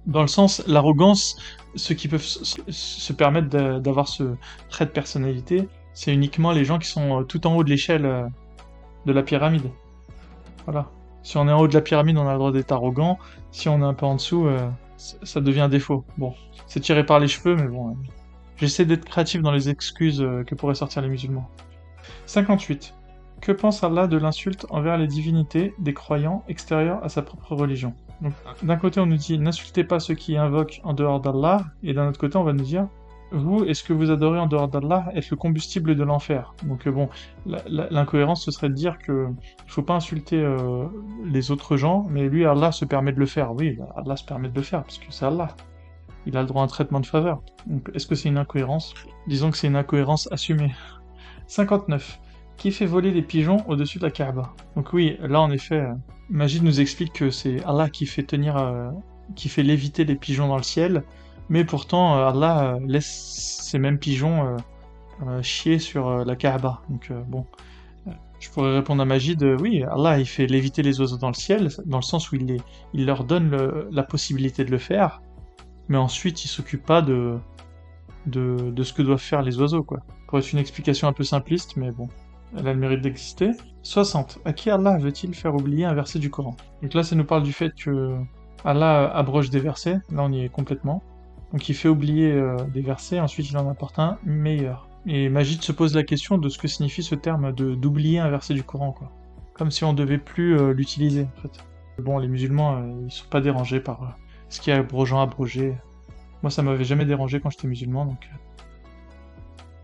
dans 0.06 0.20
le 0.20 0.28
sens, 0.28 0.62
l'arrogance, 0.66 1.36
ceux 1.74 1.94
qui 1.94 2.08
peuvent 2.08 2.22
se 2.22 3.12
permettre 3.12 3.48
d'avoir 3.78 4.08
ce 4.08 4.34
trait 4.68 4.86
de 4.86 4.90
personnalité, 4.90 5.68
c'est 5.94 6.12
uniquement 6.12 6.52
les 6.52 6.64
gens 6.64 6.78
qui 6.78 6.88
sont 6.88 7.20
euh, 7.20 7.24
tout 7.24 7.46
en 7.46 7.56
haut 7.56 7.64
de 7.64 7.70
l'échelle 7.70 8.04
euh, 8.04 8.26
de 9.06 9.12
la 9.12 9.22
pyramide. 9.22 9.70
Voilà. 10.64 10.90
Si 11.22 11.38
on 11.38 11.48
est 11.48 11.52
en 11.52 11.60
haut 11.60 11.68
de 11.68 11.74
la 11.74 11.80
pyramide, 11.80 12.18
on 12.18 12.26
a 12.26 12.32
le 12.32 12.38
droit 12.38 12.52
d'être 12.52 12.72
arrogant. 12.72 13.18
Si 13.52 13.68
on 13.68 13.80
est 13.80 13.84
un 13.84 13.94
peu 13.94 14.04
en 14.04 14.16
dessous, 14.16 14.46
euh, 14.46 14.68
ça 14.96 15.40
devient 15.40 15.62
un 15.62 15.68
défaut. 15.68 16.04
Bon, 16.18 16.34
c'est 16.66 16.80
tiré 16.80 17.06
par 17.06 17.20
les 17.20 17.28
cheveux, 17.28 17.54
mais 17.56 17.68
bon. 17.68 17.96
J'essaie 18.56 18.84
d'être 18.84 19.04
créatif 19.04 19.40
dans 19.40 19.52
les 19.52 19.68
excuses 19.68 20.24
que 20.46 20.54
pourraient 20.54 20.74
sortir 20.74 21.02
les 21.02 21.08
musulmans. 21.08 21.48
58. 22.26 22.94
Que 23.44 23.52
pense 23.52 23.84
Allah 23.84 24.06
de 24.06 24.16
l'insulte 24.16 24.64
envers 24.70 24.96
les 24.96 25.06
divinités 25.06 25.74
des 25.78 25.92
croyants 25.92 26.42
extérieurs 26.48 27.04
à 27.04 27.10
sa 27.10 27.20
propre 27.20 27.54
religion? 27.54 27.92
D'un 28.62 28.76
côté, 28.76 29.00
on 29.00 29.06
nous 29.06 29.18
dit 29.18 29.38
n'insultez 29.38 29.84
pas 29.84 30.00
ceux 30.00 30.14
qui 30.14 30.38
invoquent 30.38 30.80
en 30.82 30.94
dehors 30.94 31.20
d'Allah, 31.20 31.62
et 31.82 31.92
d'un 31.92 32.08
autre 32.08 32.18
côté, 32.18 32.38
on 32.38 32.42
va 32.42 32.54
nous 32.54 32.64
dire 32.64 32.88
vous, 33.32 33.64
est-ce 33.64 33.84
que 33.84 33.92
vous 33.92 34.10
adorez 34.10 34.38
en 34.38 34.46
dehors 34.46 34.68
d'Allah 34.68 35.10
est 35.12 35.28
le 35.30 35.36
combustible 35.36 35.94
de 35.94 36.02
l'enfer? 36.02 36.54
Donc 36.62 36.86
euh, 36.86 36.90
bon, 36.90 37.10
l'incohérence 37.68 38.46
ce 38.46 38.50
serait 38.50 38.70
de 38.70 38.74
dire 38.74 38.96
que 38.96 39.26
il 39.66 39.70
faut 39.70 39.82
pas 39.82 39.94
insulter 39.94 40.40
euh, 40.40 40.86
les 41.26 41.50
autres 41.50 41.76
gens, 41.76 42.06
mais 42.08 42.26
lui, 42.30 42.46
Allah 42.46 42.72
se 42.72 42.86
permet 42.86 43.12
de 43.12 43.20
le 43.20 43.26
faire. 43.26 43.52
Oui, 43.52 43.78
Allah 43.94 44.16
se 44.16 44.24
permet 44.24 44.48
de 44.48 44.54
le 44.54 44.62
faire 44.62 44.84
parce 44.84 44.96
que 44.96 45.04
c'est 45.10 45.26
Allah. 45.26 45.48
Il 46.24 46.34
a 46.38 46.40
le 46.40 46.48
droit 46.48 46.62
à 46.62 46.64
un 46.64 46.68
traitement 46.68 47.00
de 47.00 47.06
faveur. 47.06 47.42
Donc 47.66 47.90
est-ce 47.92 48.06
que 48.06 48.14
c'est 48.14 48.30
une 48.30 48.38
incohérence? 48.38 48.94
Disons 49.26 49.50
que 49.50 49.58
c'est 49.58 49.66
une 49.66 49.76
incohérence 49.76 50.32
assumée. 50.32 50.72
59 51.46 52.20
qui 52.64 52.72
fait 52.72 52.86
voler 52.86 53.10
les 53.10 53.20
pigeons 53.20 53.58
au-dessus 53.68 53.98
de 53.98 54.04
la 54.04 54.10
Kaaba. 54.10 54.54
Donc 54.74 54.94
oui, 54.94 55.18
là 55.20 55.42
en 55.42 55.50
effet, 55.50 55.80
euh, 55.80 55.92
Magid 56.30 56.62
nous 56.62 56.80
explique 56.80 57.12
que 57.12 57.28
c'est 57.28 57.62
Allah 57.64 57.90
qui 57.90 58.06
fait 58.06 58.22
tenir, 58.22 58.56
euh, 58.56 58.90
qui 59.36 59.50
fait 59.50 59.62
léviter 59.62 60.06
les 60.06 60.14
pigeons 60.14 60.48
dans 60.48 60.56
le 60.56 60.62
ciel, 60.62 61.04
mais 61.50 61.66
pourtant 61.66 62.16
euh, 62.16 62.26
Allah 62.26 62.78
laisse 62.86 63.60
ces 63.60 63.78
mêmes 63.78 63.98
pigeons 63.98 64.56
chier 65.42 65.78
sur 65.78 66.24
la 66.24 66.36
Kaaba. 66.36 66.80
Donc 66.88 67.12
bon, 67.28 67.44
je 68.40 68.48
pourrais 68.48 68.74
répondre 68.76 69.02
à 69.02 69.04
Magid, 69.04 69.42
oui, 69.60 69.82
Allah 69.82 70.18
il 70.18 70.26
fait 70.26 70.46
léviter 70.46 70.80
les 70.80 71.02
oiseaux 71.02 71.18
dans 71.18 71.28
le 71.28 71.34
ciel, 71.34 71.68
dans 71.84 71.98
le 71.98 72.02
sens 72.02 72.32
où 72.32 72.36
il, 72.36 72.46
les, 72.46 72.62
il 72.94 73.04
leur 73.04 73.24
donne 73.24 73.54
la 73.90 74.04
possibilité 74.04 74.64
de 74.64 74.70
le 74.70 74.78
faire, 74.78 75.20
mais 75.88 75.98
ensuite 75.98 76.46
il 76.46 76.48
s'occupe 76.48 76.86
pas 76.86 77.02
de, 77.02 77.36
de, 78.24 78.70
de 78.70 78.82
ce 78.82 78.94
que 78.94 79.02
doivent 79.02 79.20
faire 79.20 79.42
les 79.42 79.60
oiseaux, 79.60 79.82
quoi. 79.82 79.98
Pour 80.28 80.38
être 80.38 80.50
une 80.50 80.58
explication 80.58 81.08
un 81.08 81.12
peu 81.12 81.24
simpliste, 81.24 81.76
mais 81.76 81.90
bon 81.90 82.08
elle 82.56 82.68
a 82.68 82.72
le 82.72 82.78
mérite 82.78 83.00
d'exister. 83.00 83.50
60. 83.82 84.38
À 84.44 84.52
qui 84.52 84.70
Allah 84.70 84.96
veut-il 84.96 85.34
faire 85.34 85.54
oublier 85.54 85.84
un 85.84 85.94
verset 85.94 86.18
du 86.18 86.30
Coran? 86.30 86.56
Donc 86.82 86.94
là, 86.94 87.02
ça 87.02 87.16
nous 87.16 87.24
parle 87.24 87.42
du 87.42 87.52
fait 87.52 87.74
que 87.74 88.16
Allah 88.64 89.10
abroge 89.14 89.50
des 89.50 89.60
versets, 89.60 89.98
là 90.10 90.22
on 90.22 90.32
y 90.32 90.44
est 90.44 90.48
complètement. 90.48 91.02
Donc 91.52 91.68
il 91.68 91.74
fait 91.74 91.88
oublier 91.88 92.32
euh, 92.32 92.56
des 92.72 92.80
versets, 92.80 93.20
ensuite 93.20 93.50
il 93.50 93.56
en 93.58 93.68
apporte 93.68 93.98
un 93.98 94.18
meilleur. 94.24 94.88
Et 95.06 95.28
Magid 95.28 95.62
se 95.62 95.72
pose 95.72 95.94
la 95.94 96.02
question 96.02 96.38
de 96.38 96.48
ce 96.48 96.58
que 96.58 96.66
signifie 96.66 97.02
ce 97.02 97.14
terme 97.14 97.52
de 97.52 97.74
d'oublier 97.74 98.18
un 98.18 98.30
verset 98.30 98.54
du 98.54 98.62
Coran. 98.62 98.94
Comme 99.52 99.70
si 99.70 99.84
on 99.84 99.92
devait 99.92 100.18
plus 100.18 100.58
euh, 100.58 100.72
l'utiliser, 100.72 101.26
en 101.36 101.42
fait. 101.42 101.64
Bon, 102.02 102.18
les 102.18 102.26
musulmans, 102.26 102.76
euh, 102.76 103.04
ils 103.04 103.12
sont 103.12 103.28
pas 103.28 103.40
dérangés 103.40 103.80
par 103.80 104.16
ce 104.48 104.60
qui 104.60 104.70
est 104.70 104.74
abrogeant, 104.74 105.20
abrogé. 105.20 105.76
Moi, 106.42 106.50
ça 106.50 106.62
m'avait 106.62 106.84
jamais 106.84 107.04
dérangé 107.04 107.38
quand 107.38 107.50
j'étais 107.50 107.68
musulman, 107.68 108.06
donc 108.06 108.28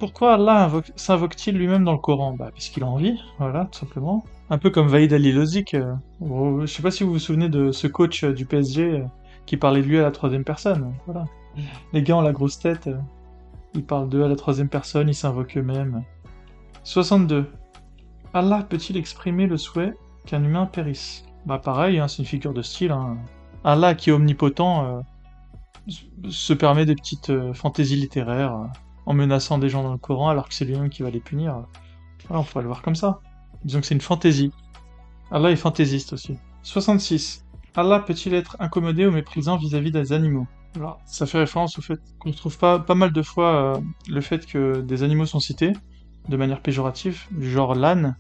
pourquoi 0.01 0.35
Allah 0.35 0.73
s'invoque-t-il 0.97 1.57
lui-même 1.57 1.85
dans 1.85 1.93
le 1.93 1.99
Coran 1.99 2.33
Bah, 2.33 2.51
parce 2.53 2.71
qu'il 2.71 2.83
a 2.83 2.87
envie, 2.87 3.21
voilà, 3.39 3.67
tout 3.67 3.79
simplement. 3.79 4.25
Un 4.49 4.59
peu 4.59 4.71
comme 4.71 4.89
Vaïd 4.89 5.13
Ali 5.13 5.31
Lozic. 5.31 5.75
Euh, 5.75 5.95
je 6.21 6.67
sais 6.67 6.83
pas 6.83 6.91
si 6.91 7.05
vous 7.05 7.13
vous 7.13 7.19
souvenez 7.19 7.51
de 7.51 7.71
ce 7.71 7.87
coach 7.87 8.25
euh, 8.25 8.33
du 8.33 8.47
PSG 8.47 8.83
euh, 8.83 9.05
qui 9.45 9.59
parlait 9.59 9.83
de 9.83 9.87
lui 9.87 9.99
à 9.99 10.03
la 10.03 10.11
troisième 10.11 10.43
personne. 10.43 10.95
Voilà. 11.07 11.27
Les 11.93 12.03
gars 12.03 12.17
ont 12.17 12.23
la 12.23 12.33
grosse 12.33 12.59
tête. 12.59 12.89
ils 13.75 13.85
parlent 13.85 14.09
d'eux 14.09 14.25
à 14.25 14.29
la 14.29 14.37
troisième 14.37 14.69
personne, 14.69 15.09
ils 15.09 15.15
s'invoquent 15.15 15.59
eux-mêmes. 15.59 16.03
62. 16.83 17.47
Allah 18.33 18.67
peut-il 18.69 18.97
exprimer 18.97 19.47
le 19.47 19.59
souhait 19.59 19.95
qu'un 20.25 20.43
humain 20.43 20.65
périsse? 20.65 21.27
Bah 21.45 21.59
pareil, 21.59 21.99
hein, 21.99 22.09
c'est 22.09 22.23
une 22.23 22.29
figure 22.29 22.55
de 22.55 22.63
style. 22.63 22.93
Hein. 22.93 23.19
Allah 23.65 23.95
qui 23.95 24.11
est 24.11 24.13
omnipotent 24.13 25.03
se 26.29 26.53
permet 26.53 26.87
des 26.87 26.95
petites 26.95 27.33
fantaisies 27.53 27.97
littéraires 27.97 28.71
en 29.11 29.13
menaçant 29.13 29.59
des 29.59 29.69
gens 29.69 29.83
dans 29.83 29.91
le 29.91 29.99
Coran 29.99 30.29
alors 30.29 30.49
que 30.49 30.55
c'est 30.55 30.65
lui-même 30.65 30.89
qui 30.89 31.03
va 31.03 31.11
les 31.11 31.19
punir. 31.19 31.65
Voilà, 32.29 32.43
on 32.43 32.45
pourrait 32.45 32.63
le 32.63 32.69
voir 32.69 32.81
comme 32.81 32.95
ça. 32.95 33.19
Disons 33.65 33.81
que 33.81 33.87
c'est 33.87 33.95
une 33.97 34.01
fantaisie. 34.01 34.53
Allah 35.33 35.51
est 35.51 35.57
fantaisiste 35.57 36.13
aussi. 36.13 36.39
66. 36.63 37.45
Allah 37.75 37.99
peut-il 37.99 38.35
être 38.35 38.57
incommodé 38.61 39.07
ou 39.07 39.11
méprisant 39.11 39.57
vis-à-vis 39.57 39.91
des 39.91 40.13
animaux? 40.13 40.47
Ça 41.07 41.27
fait 41.27 41.39
référence 41.39 41.77
au 41.77 41.83
fait 41.83 41.99
qu'on 42.21 42.31
trouve 42.31 42.57
pas, 42.57 42.79
pas 42.79 42.95
mal 42.95 43.13
de 43.13 43.23
fois 43.23 43.49
euh, 43.57 43.81
le 44.09 44.21
fait 44.21 44.47
que 44.47 44.81
des 44.81 45.03
animaux 45.03 45.27
sont 45.27 45.41
cités 45.41 45.73
de 46.29 46.37
manière 46.37 46.61
péjorative, 46.61 47.25
du 47.33 47.51
genre 47.51 47.75
l'âne. 47.75 48.17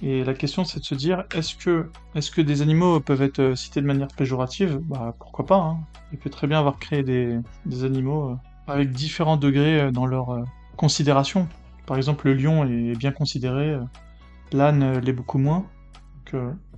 Et 0.00 0.22
la 0.22 0.34
question 0.34 0.64
c'est 0.64 0.78
de 0.78 0.84
se 0.84 0.94
dire, 0.94 1.24
est-ce 1.34 1.56
que, 1.56 1.90
est 2.14 2.32
que 2.32 2.40
des 2.40 2.62
animaux 2.62 3.00
peuvent 3.00 3.22
être 3.22 3.40
euh, 3.40 3.56
cités 3.56 3.80
de 3.80 3.86
manière 3.86 4.06
péjorative? 4.16 4.78
Bah 4.84 5.12
pourquoi 5.18 5.44
pas, 5.44 5.56
hein. 5.56 5.80
Il 6.12 6.18
peut 6.18 6.30
très 6.30 6.46
bien 6.46 6.60
avoir 6.60 6.78
créé 6.78 7.02
des, 7.02 7.36
des 7.66 7.82
animaux 7.82 8.30
euh, 8.30 8.36
avec 8.70 8.92
différents 8.92 9.36
degrés 9.36 9.80
euh, 9.80 9.90
dans 9.90 10.06
leur 10.06 10.30
euh, 10.30 10.44
considération. 10.76 11.48
Par 11.86 11.96
exemple, 11.96 12.28
le 12.28 12.34
lion 12.34 12.64
est 12.64 12.96
bien 12.96 13.12
considéré, 13.12 13.70
euh, 13.70 13.80
l'âne 14.52 14.98
l'est 14.98 15.12
beaucoup 15.12 15.38
moins. 15.38 15.66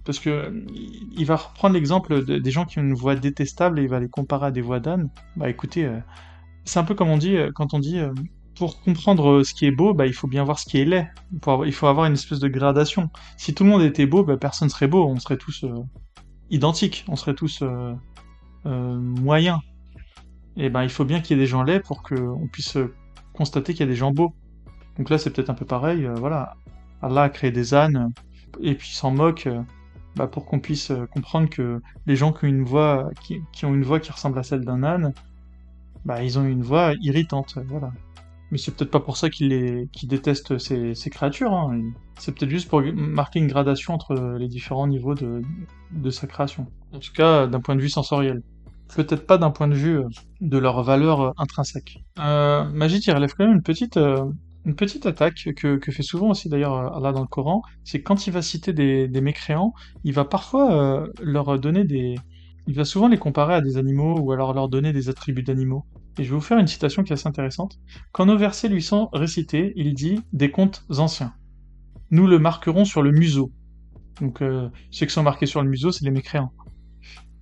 parce 0.04 0.18
que 0.18 0.64
il 1.16 1.26
va 1.26 1.36
reprendre 1.36 1.74
l'exemple 1.74 2.24
des 2.24 2.50
gens 2.50 2.64
qui 2.64 2.78
ont 2.78 2.82
une 2.82 2.94
voix 2.94 3.14
détestable 3.14 3.78
et 3.78 3.82
il 3.82 3.88
va 3.88 4.00
les 4.00 4.08
comparer 4.08 4.46
à 4.46 4.50
des 4.50 4.62
voix 4.62 4.80
d'âne. 4.80 5.10
Bah 5.36 5.50
écoutez, 5.50 5.88
c'est 6.64 6.78
un 6.78 6.84
peu 6.84 6.94
comme 6.94 7.10
on 7.10 7.18
dit 7.18 7.36
quand 7.54 7.74
on 7.74 7.78
dit 7.78 8.00
pour 8.56 8.80
comprendre 8.80 9.42
ce 9.42 9.52
qui 9.52 9.66
est 9.66 9.70
beau, 9.70 9.92
bah, 9.92 10.06
il 10.06 10.14
faut 10.14 10.26
bien 10.26 10.44
voir 10.44 10.58
ce 10.58 10.64
qui 10.64 10.78
est 10.78 10.84
laid. 10.86 11.06
Il 11.66 11.72
faut 11.72 11.86
avoir 11.86 12.06
une 12.06 12.14
espèce 12.14 12.38
de 12.40 12.48
gradation. 12.48 13.10
Si 13.36 13.54
tout 13.54 13.64
le 13.64 13.70
monde 13.70 13.82
était 13.82 14.06
beau, 14.06 14.24
bah, 14.24 14.38
personne 14.38 14.70
serait 14.70 14.88
beau. 14.88 15.06
On 15.06 15.18
serait 15.18 15.36
tous 15.36 15.64
identiques. 16.50 17.04
On 17.08 17.16
serait 17.16 17.34
tous 17.34 17.62
moyens 18.64 19.58
et 20.56 20.66
eh 20.66 20.70
ben 20.70 20.82
il 20.82 20.90
faut 20.90 21.04
bien 21.04 21.20
qu'il 21.20 21.36
y 21.36 21.40
ait 21.40 21.42
des 21.42 21.48
gens 21.48 21.62
laids 21.62 21.80
pour 21.80 22.02
qu'on 22.02 22.46
puisse 22.50 22.76
constater 23.32 23.72
qu'il 23.72 23.80
y 23.80 23.88
a 23.88 23.90
des 23.90 23.96
gens 23.96 24.12
beaux. 24.12 24.34
Donc 24.98 25.08
là 25.08 25.18
c'est 25.18 25.30
peut-être 25.30 25.50
un 25.50 25.54
peu 25.54 25.64
pareil, 25.64 26.04
euh, 26.04 26.14
voilà. 26.14 26.56
Allah 27.00 27.22
a 27.22 27.28
créé 27.30 27.50
des 27.50 27.74
ânes, 27.74 28.12
et 28.60 28.74
puis 28.74 28.90
s'en 28.90 29.10
moque 29.10 29.46
euh, 29.46 29.62
bah, 30.16 30.26
pour 30.26 30.44
qu'on 30.44 30.60
puisse 30.60 30.90
euh, 30.90 31.06
comprendre 31.06 31.48
que 31.48 31.80
les 32.06 32.16
gens 32.16 32.32
qui 32.32 32.44
ont 32.44 32.48
une 32.48 32.64
voix 32.64 33.10
qui, 33.22 33.40
ont 33.64 33.74
une 33.74 33.82
voix 33.82 33.98
qui 33.98 34.12
ressemble 34.12 34.38
à 34.38 34.42
celle 34.42 34.64
d'un 34.64 34.82
âne, 34.82 35.14
bah 36.04 36.22
ils 36.22 36.38
ont 36.38 36.44
une 36.44 36.62
voix 36.62 36.92
irritante, 37.00 37.58
voilà. 37.66 37.90
Mais 38.50 38.58
c'est 38.58 38.76
peut-être 38.76 38.90
pas 38.90 39.00
pour 39.00 39.16
ça 39.16 39.30
qu'il 39.30 39.48
les... 39.48 39.88
déteste 40.02 40.58
ces, 40.58 40.94
ces 40.94 41.08
créatures. 41.08 41.54
Hein. 41.54 41.80
C'est 42.18 42.34
peut-être 42.34 42.50
juste 42.50 42.68
pour 42.68 42.82
marquer 42.82 43.38
une 43.38 43.46
gradation 43.46 43.94
entre 43.94 44.36
les 44.38 44.46
différents 44.46 44.86
niveaux 44.86 45.14
de, 45.14 45.40
de 45.90 46.10
sa 46.10 46.26
création. 46.26 46.66
En 46.92 46.98
tout 46.98 47.14
cas, 47.14 47.46
d'un 47.46 47.60
point 47.60 47.76
de 47.76 47.80
vue 47.80 47.88
sensoriel. 47.88 48.42
Peut-être 48.94 49.26
pas 49.26 49.38
d'un 49.38 49.50
point 49.50 49.68
de 49.68 49.74
vue 49.74 50.00
de 50.40 50.58
leur 50.58 50.82
valeur 50.82 51.32
intrinsèque. 51.38 52.04
Euh, 52.18 52.64
Magid, 52.64 53.04
il 53.06 53.12
relève 53.12 53.32
quand 53.34 53.44
même 53.44 53.54
une 53.54 53.62
petite, 53.62 53.96
euh, 53.96 54.24
une 54.64 54.74
petite 54.74 55.06
attaque 55.06 55.48
que, 55.56 55.78
fait 55.80 56.02
souvent 56.02 56.30
aussi 56.30 56.48
d'ailleurs 56.48 56.94
Allah 56.94 57.12
dans 57.12 57.22
le 57.22 57.26
Coran. 57.26 57.62
C'est 57.84 58.02
quand 58.02 58.26
il 58.26 58.32
va 58.32 58.42
citer 58.42 58.72
des, 58.72 59.20
mécréants, 59.20 59.72
il 60.04 60.12
va 60.12 60.24
parfois 60.24 60.72
euh, 60.72 61.06
leur 61.22 61.58
donner 61.58 61.84
des... 61.84 62.16
Il 62.68 62.74
va 62.74 62.84
souvent 62.84 63.08
les 63.08 63.18
comparer 63.18 63.54
à 63.54 63.60
des 63.60 63.76
animaux 63.76 64.20
ou 64.20 64.30
alors 64.30 64.54
leur 64.54 64.68
donner 64.68 64.92
des 64.92 65.08
attributs 65.08 65.42
d'animaux. 65.42 65.84
Et 66.18 66.24
je 66.24 66.28
vais 66.28 66.36
vous 66.36 66.42
faire 66.42 66.58
une 66.58 66.68
citation 66.68 67.02
qui 67.02 67.12
est 67.12 67.14
assez 67.14 67.26
intéressante. 67.26 67.80
Quand 68.12 68.26
nos 68.26 68.36
versets 68.36 68.68
lui 68.68 68.82
sont 68.82 69.08
récités, 69.12 69.72
il 69.74 69.94
dit 69.94 70.20
des 70.32 70.50
contes 70.50 70.84
anciens. 70.98 71.34
Nous 72.10 72.26
le 72.26 72.38
marquerons 72.38 72.84
sur 72.84 73.02
le 73.02 73.10
museau. 73.10 73.50
Donc 74.20 74.42
euh, 74.42 74.68
ceux 74.90 75.06
qui 75.06 75.12
sont 75.12 75.22
marqués 75.22 75.46
sur 75.46 75.62
le 75.62 75.68
museau, 75.68 75.90
c'est 75.90 76.04
les 76.04 76.10
mécréants. 76.10 76.52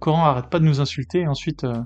Coran 0.00 0.24
arrête 0.24 0.48
pas 0.48 0.58
de 0.58 0.64
nous 0.64 0.80
insulter 0.80 1.20
et 1.20 1.28
ensuite, 1.28 1.64
euh, 1.64 1.80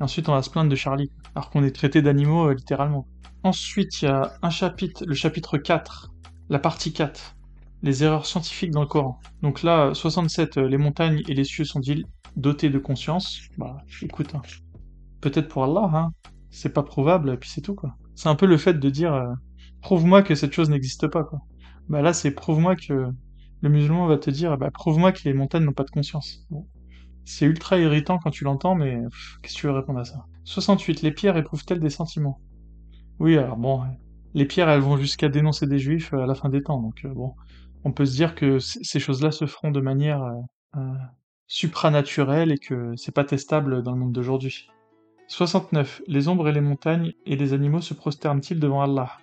ensuite 0.00 0.28
on 0.28 0.32
va 0.32 0.42
se 0.42 0.50
plaindre 0.50 0.70
de 0.70 0.76
Charlie, 0.76 1.10
alors 1.34 1.50
qu'on 1.50 1.62
est 1.64 1.74
traité 1.74 2.00
d'animaux 2.00 2.48
euh, 2.48 2.54
littéralement. 2.54 3.06
Ensuite, 3.42 4.02
il 4.02 4.06
y 4.06 4.08
a 4.08 4.32
un 4.42 4.50
chapitre, 4.50 5.04
le 5.06 5.14
chapitre 5.14 5.58
4, 5.58 6.12
la 6.48 6.58
partie 6.58 6.92
4, 6.92 7.36
les 7.82 8.04
erreurs 8.04 8.26
scientifiques 8.26 8.70
dans 8.70 8.82
le 8.82 8.86
Coran. 8.86 9.18
Donc 9.42 9.62
là, 9.62 9.92
67, 9.94 10.58
les 10.58 10.76
montagnes 10.78 11.22
et 11.26 11.34
les 11.34 11.44
cieux 11.44 11.64
sont-ils 11.64 12.04
dotés 12.36 12.70
de 12.70 12.78
conscience? 12.78 13.40
Bah 13.58 13.78
écoute, 14.02 14.34
hein, 14.34 14.42
peut-être 15.20 15.48
pour 15.48 15.64
Allah, 15.64 15.90
hein. 15.92 16.12
C'est 16.50 16.72
pas 16.72 16.82
prouvable, 16.82 17.30
et 17.30 17.36
puis 17.36 17.48
c'est 17.48 17.60
tout, 17.60 17.74
quoi. 17.74 17.96
C'est 18.14 18.28
un 18.28 18.34
peu 18.34 18.46
le 18.46 18.56
fait 18.56 18.74
de 18.74 18.90
dire, 18.90 19.14
euh, 19.14 19.32
prouve-moi 19.82 20.22
que 20.22 20.34
cette 20.34 20.52
chose 20.52 20.68
n'existe 20.68 21.06
pas, 21.08 21.24
quoi. 21.24 21.40
Bah 21.88 22.02
là, 22.02 22.12
c'est 22.12 22.32
prouve-moi 22.32 22.76
que 22.76 23.08
le 23.62 23.68
musulman 23.68 24.06
va 24.06 24.18
te 24.18 24.30
dire, 24.30 24.56
bah 24.58 24.70
prouve-moi 24.70 25.12
que 25.12 25.20
les 25.24 25.32
montagnes 25.32 25.64
n'ont 25.64 25.72
pas 25.72 25.84
de 25.84 25.90
conscience. 25.90 26.46
C'est 27.24 27.46
ultra 27.46 27.78
irritant 27.78 28.18
quand 28.18 28.30
tu 28.30 28.44
l'entends, 28.44 28.74
mais 28.74 29.00
qu'est-ce 29.42 29.54
que 29.54 29.60
tu 29.60 29.66
veux 29.66 29.72
répondre 29.72 30.00
à 30.00 30.04
ça? 30.04 30.24
68. 30.44 31.02
Les 31.02 31.12
pierres 31.12 31.36
éprouvent-elles 31.36 31.80
des 31.80 31.90
sentiments? 31.90 32.40
Oui, 33.18 33.36
alors 33.36 33.56
bon, 33.56 33.82
les 34.34 34.46
pierres, 34.46 34.68
elles 34.68 34.80
vont 34.80 34.96
jusqu'à 34.96 35.28
dénoncer 35.28 35.66
des 35.66 35.78
juifs 35.78 36.12
euh, 36.12 36.22
à 36.22 36.26
la 36.26 36.34
fin 36.34 36.48
des 36.48 36.62
temps, 36.62 36.80
donc 36.80 37.04
euh, 37.04 37.12
bon, 37.12 37.34
on 37.84 37.92
peut 37.92 38.06
se 38.06 38.14
dire 38.14 38.34
que 38.34 38.58
ces 38.58 39.00
choses-là 39.00 39.30
se 39.30 39.46
feront 39.46 39.70
de 39.70 39.80
manière 39.80 40.22
euh, 40.76 40.80
supranaturelle 41.46 42.52
et 42.52 42.58
que 42.58 42.94
c'est 42.96 43.14
pas 43.14 43.24
testable 43.24 43.82
dans 43.82 43.92
le 43.92 43.98
monde 43.98 44.12
d'aujourd'hui. 44.12 44.68
69. 45.28 46.02
Les 46.06 46.28
ombres 46.28 46.48
et 46.48 46.52
les 46.52 46.60
montagnes 46.60 47.12
et 47.24 47.36
les 47.36 47.52
animaux 47.52 47.80
se 47.80 47.94
prosternent-ils 47.94 48.58
devant 48.58 48.82
Allah? 48.82 49.16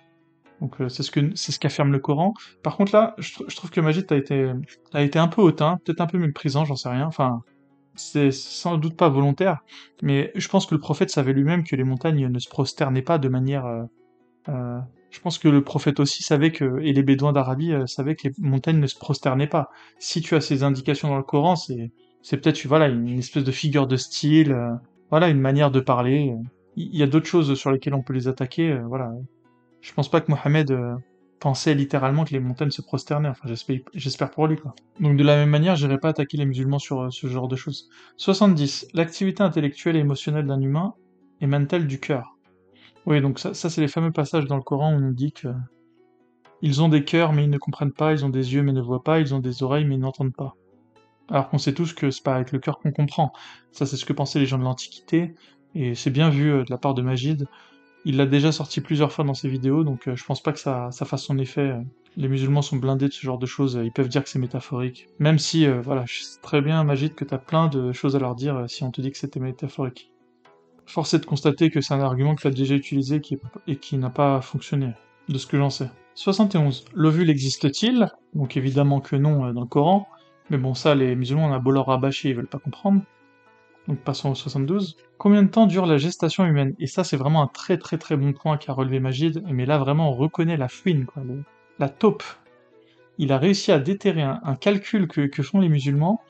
Donc 0.60 0.76
c'est 0.88 1.04
ce 1.04 1.10
que 1.12 1.36
ce 1.36 1.56
qu'affirme 1.58 1.92
le 1.92 2.00
Coran. 2.00 2.34
Par 2.64 2.76
contre 2.76 2.92
là, 2.92 3.14
je, 3.18 3.54
trouve 3.54 3.70
que 3.70 3.80
Majid 3.80 4.06
a 4.10 4.16
été 4.16 4.52
a 4.92 5.02
été 5.02 5.18
un 5.18 5.28
peu 5.28 5.40
hautain, 5.40 5.78
peut-être 5.84 6.00
un 6.00 6.06
peu 6.06 6.18
méprisant, 6.18 6.64
j'en 6.64 6.74
sais 6.74 6.88
rien. 6.88 7.06
Enfin, 7.06 7.42
c'est 7.94 8.30
sans 8.30 8.78
doute 8.78 8.96
pas 8.96 9.08
volontaire, 9.08 9.64
mais 10.02 10.30
je 10.34 10.48
pense 10.48 10.66
que 10.66 10.74
le 10.74 10.80
prophète 10.80 11.10
savait 11.10 11.32
lui-même 11.32 11.64
que 11.64 11.76
les 11.76 11.84
montagnes 11.84 12.28
ne 12.28 12.38
se 12.38 12.48
prosternaient 12.48 13.02
pas 13.02 13.18
de 13.18 13.28
manière. 13.28 13.66
Euh, 13.66 13.82
euh, 14.48 14.78
je 15.10 15.20
pense 15.20 15.38
que 15.38 15.48
le 15.48 15.64
prophète 15.64 16.00
aussi 16.00 16.22
savait 16.22 16.52
que, 16.52 16.80
et 16.80 16.92
les 16.92 17.02
bédouins 17.02 17.32
d'Arabie 17.32 17.72
savaient 17.86 18.14
que 18.14 18.28
les 18.28 18.34
montagnes 18.38 18.78
ne 18.78 18.86
se 18.86 18.96
prosternaient 18.96 19.46
pas. 19.46 19.70
Si 19.98 20.20
tu 20.20 20.34
as 20.34 20.40
ces 20.40 20.62
indications 20.62 21.08
dans 21.08 21.16
le 21.16 21.22
Coran, 21.22 21.56
c'est 21.56 21.90
c'est 22.20 22.36
peut-être 22.36 22.66
voilà 22.66 22.88
une 22.88 23.18
espèce 23.18 23.44
de 23.44 23.52
figure 23.52 23.86
de 23.86 23.96
style 23.96 24.54
voilà, 25.10 25.28
une 25.28 25.40
manière 25.40 25.70
de 25.70 25.80
parler. 25.80 26.34
Il 26.76 26.96
y 26.96 27.02
a 27.02 27.06
d'autres 27.06 27.26
choses 27.26 27.54
sur 27.54 27.70
lesquelles 27.70 27.94
on 27.94 28.02
peut 28.02 28.12
les 28.12 28.28
attaquer, 28.28 28.70
euh, 28.70 28.82
voilà. 28.86 29.10
Je 29.80 29.92
pense 29.92 30.10
pas 30.10 30.20
que 30.20 30.30
Mohamed 30.30 30.70
euh, 30.70 30.94
pensait 31.40 31.74
littéralement 31.74 32.24
que 32.24 32.32
les 32.32 32.40
montagnes 32.40 32.70
se 32.70 32.82
prosternaient, 32.82 33.28
enfin 33.28 33.48
j'espère 33.94 34.30
pour 34.30 34.46
lui 34.46 34.56
quoi. 34.56 34.74
Donc 35.00 35.16
de 35.16 35.24
la 35.24 35.36
même 35.36 35.50
manière, 35.50 35.76
j'irai 35.76 35.98
pas 35.98 36.08
attaquer 36.08 36.36
les 36.36 36.46
musulmans 36.46 36.78
sur 36.78 37.02
euh, 37.02 37.10
ce 37.10 37.26
genre 37.26 37.48
de 37.48 37.56
choses. 37.56 37.88
70. 38.16 38.88
L'activité 38.94 39.42
intellectuelle 39.42 39.96
et 39.96 40.00
émotionnelle 40.00 40.46
d'un 40.46 40.60
humain 40.60 40.94
émane-t-elle 41.40 41.86
du 41.86 42.00
cœur? 42.00 42.36
Oui, 43.06 43.20
donc 43.20 43.38
ça, 43.38 43.54
c'est 43.54 43.80
les 43.80 43.88
fameux 43.88 44.12
passages 44.12 44.46
dans 44.46 44.56
le 44.56 44.62
Coran 44.62 44.94
où 44.94 44.98
on 44.98 45.10
dit 45.12 45.32
que 45.32 45.48
ils 46.60 46.82
ont 46.82 46.88
des 46.88 47.04
cœurs 47.04 47.32
mais 47.32 47.44
ils 47.44 47.50
ne 47.50 47.58
comprennent 47.58 47.92
pas, 47.92 48.12
ils 48.12 48.24
ont 48.24 48.30
des 48.30 48.54
yeux 48.54 48.62
mais 48.62 48.72
ne 48.72 48.82
voient 48.82 49.04
pas, 49.04 49.20
ils 49.20 49.34
ont 49.34 49.38
des 49.38 49.62
oreilles 49.62 49.84
mais 49.84 49.94
ils 49.94 50.00
n'entendent 50.00 50.34
pas. 50.34 50.54
Alors 51.30 51.48
qu'on 51.48 51.58
sait 51.58 51.74
tous 51.74 51.92
que 51.92 52.10
c'est 52.10 52.22
pas 52.22 52.34
avec 52.34 52.52
le 52.52 52.58
cœur 52.58 52.78
qu'on 52.78 52.90
comprend. 52.90 53.32
Ça, 53.70 53.86
c'est 53.86 53.96
ce 53.96 54.04
que 54.04 54.12
pensaient 54.12 54.38
les 54.38 54.46
gens 54.46 54.58
de 54.58 54.64
l'Antiquité, 54.64 55.34
et 55.74 55.94
c'est 55.94 56.10
bien 56.10 56.30
vu 56.30 56.50
euh, 56.50 56.64
de 56.64 56.70
la 56.70 56.78
part 56.78 56.94
de 56.94 57.02
Magid. 57.02 57.46
Il 58.08 58.16
l'a 58.16 58.24
déjà 58.24 58.52
sorti 58.52 58.80
plusieurs 58.80 59.12
fois 59.12 59.22
dans 59.22 59.34
ses 59.34 59.50
vidéos, 59.50 59.84
donc 59.84 60.08
euh, 60.08 60.16
je 60.16 60.24
pense 60.24 60.42
pas 60.42 60.54
que 60.54 60.58
ça, 60.58 60.90
fasse 60.90 61.24
son 61.24 61.36
effet. 61.36 61.76
Les 62.16 62.26
musulmans 62.26 62.62
sont 62.62 62.76
blindés 62.76 63.06
de 63.06 63.12
ce 63.12 63.20
genre 63.20 63.36
de 63.36 63.44
choses, 63.44 63.78
ils 63.84 63.92
peuvent 63.92 64.08
dire 64.08 64.24
que 64.24 64.30
c'est 64.30 64.38
métaphorique. 64.38 65.08
Même 65.18 65.38
si, 65.38 65.66
euh, 65.66 65.82
voilà, 65.82 66.04
je 66.06 66.22
sais 66.22 66.40
très 66.40 66.62
bien, 66.62 66.82
Magid, 66.84 67.14
que 67.14 67.26
t'as 67.26 67.36
plein 67.36 67.68
de 67.68 67.92
choses 67.92 68.16
à 68.16 68.18
leur 68.18 68.34
dire 68.34 68.64
si 68.66 68.82
on 68.82 68.90
te 68.90 69.02
dit 69.02 69.10
que 69.10 69.18
c'était 69.18 69.40
métaphorique. 69.40 70.10
Force 70.86 71.12
est 71.12 71.18
de 71.18 71.26
constater 71.26 71.68
que 71.68 71.82
c'est 71.82 71.92
un 71.92 72.00
argument 72.00 72.34
que 72.34 72.40
tu 72.40 72.46
as 72.46 72.50
déjà 72.50 72.76
utilisé 72.76 73.20
et 73.66 73.76
qui 73.76 73.98
n'a 73.98 74.08
pas 74.08 74.40
fonctionné, 74.40 74.94
de 75.28 75.36
ce 75.36 75.46
que 75.46 75.58
j'en 75.58 75.68
sais. 75.68 75.90
71. 76.14 76.86
L'ovule 76.94 77.28
existe-t-il? 77.28 78.08
Donc 78.34 78.56
évidemment 78.56 79.02
que 79.02 79.16
non 79.16 79.52
dans 79.52 79.60
le 79.60 79.66
Coran. 79.66 80.08
Mais 80.48 80.56
bon, 80.56 80.72
ça, 80.72 80.94
les 80.94 81.14
musulmans, 81.14 81.50
on 81.50 81.52
a 81.52 81.58
beau 81.58 81.72
leur 81.72 81.88
rabâcher, 81.88 82.30
ils 82.30 82.34
veulent 82.34 82.46
pas 82.46 82.58
comprendre. 82.58 83.02
Donc 83.88 83.98
passons 84.00 84.30
au 84.30 84.34
72. 84.34 84.96
Combien 85.16 85.42
de 85.42 85.48
temps 85.48 85.66
dure 85.66 85.86
la 85.86 85.96
gestation 85.96 86.44
humaine? 86.44 86.74
Et 86.78 86.86
ça, 86.86 87.04
c'est 87.04 87.16
vraiment 87.16 87.42
un 87.42 87.46
très 87.46 87.78
très 87.78 87.96
très 87.96 88.16
bon 88.16 88.32
point 88.34 88.58
qu'a 88.58 88.74
relevé 88.74 89.00
Magid, 89.00 89.42
mais 89.50 89.66
là, 89.66 89.78
vraiment, 89.78 90.10
on 90.10 90.14
reconnaît 90.14 90.58
la 90.58 90.68
fouine, 90.68 91.06
quoi, 91.06 91.22
la 91.78 91.88
taupe. 91.88 92.22
Il 93.16 93.32
a 93.32 93.38
réussi 93.38 93.72
à 93.72 93.78
déterrer 93.78 94.22
un, 94.22 94.54
calcul 94.60 95.08
que, 95.08 95.42
font 95.42 95.58
les 95.58 95.68
musulmans, 95.68 96.20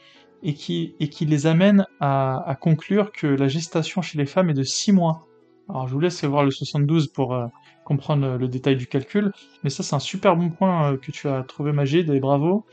et 0.42 0.54
qui, 0.54 0.94
les 1.20 1.46
amène 1.46 1.84
à, 2.00 2.56
conclure 2.60 3.10
que 3.12 3.26
la 3.26 3.48
gestation 3.48 4.02
chez 4.02 4.16
les 4.16 4.26
femmes 4.26 4.50
est 4.50 4.54
de 4.54 4.62
6 4.62 4.92
mois. 4.92 5.26
Alors 5.68 5.86
je 5.86 5.92
vous 5.92 6.00
laisse 6.00 6.24
voir 6.24 6.44
le 6.44 6.50
72 6.50 7.08
pour 7.08 7.34
euh, 7.34 7.46
comprendre 7.84 8.38
le 8.38 8.48
détail 8.48 8.76
du 8.76 8.86
calcul, 8.86 9.32
mais 9.62 9.68
ça 9.68 9.82
c'est 9.82 9.94
un 9.94 9.98
super 9.98 10.34
bon 10.34 10.48
point 10.48 10.92
euh, 10.92 10.96
que 10.96 11.10
tu 11.10 11.28
as 11.28 11.42
trouvé 11.42 11.72
Magid, 11.72 12.08
et 12.08 12.20
bravo 12.20 12.64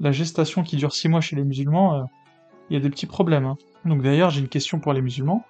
la 0.00 0.12
gestation 0.12 0.62
qui 0.62 0.76
dure 0.76 0.92
6 0.92 1.08
mois 1.08 1.20
chez 1.20 1.36
les 1.36 1.44
musulmans, 1.44 1.94
euh, 1.94 2.02
il 2.70 2.74
y 2.74 2.76
a 2.76 2.80
des 2.80 2.90
petits 2.90 3.06
problèmes. 3.06 3.46
Hein. 3.46 3.56
Donc 3.88 4.02
d'ailleurs, 4.02 4.30
j'ai 4.30 4.40
une 4.40 4.48
question 4.48 4.78
pour 4.78 4.92
les 4.92 5.00
musulmans. 5.00 5.44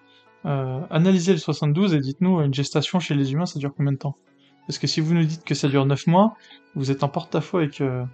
Euh, 0.47 0.81
analysez 0.91 1.33
le 1.33 1.39
72 1.39 1.95
et 1.95 2.01
dites-nous, 2.01 2.41
une 2.41 2.55
gestation 2.55 3.01
chez 3.01 3.15
les 3.15 3.33
humains, 3.33 3.47
ça 3.47 3.59
dure 3.59 3.73
combien 3.77 3.93
de 3.93 3.99
temps? 3.99 4.17
Parce 4.67 4.79
que 4.79 4.87
si 4.87 5.01
vous 5.01 5.15
nous 5.15 5.25
dites 5.25 5.45
que 5.45 5.55
ça 5.55 5.69
dure 5.69 5.85
9 5.87 6.07
mois, 6.07 6.37
vous 6.75 6.91
êtes 6.91 7.03
en 7.03 7.09
porte-à-faux 7.09 7.59
avec, 7.59 7.81
euh, 7.81 8.05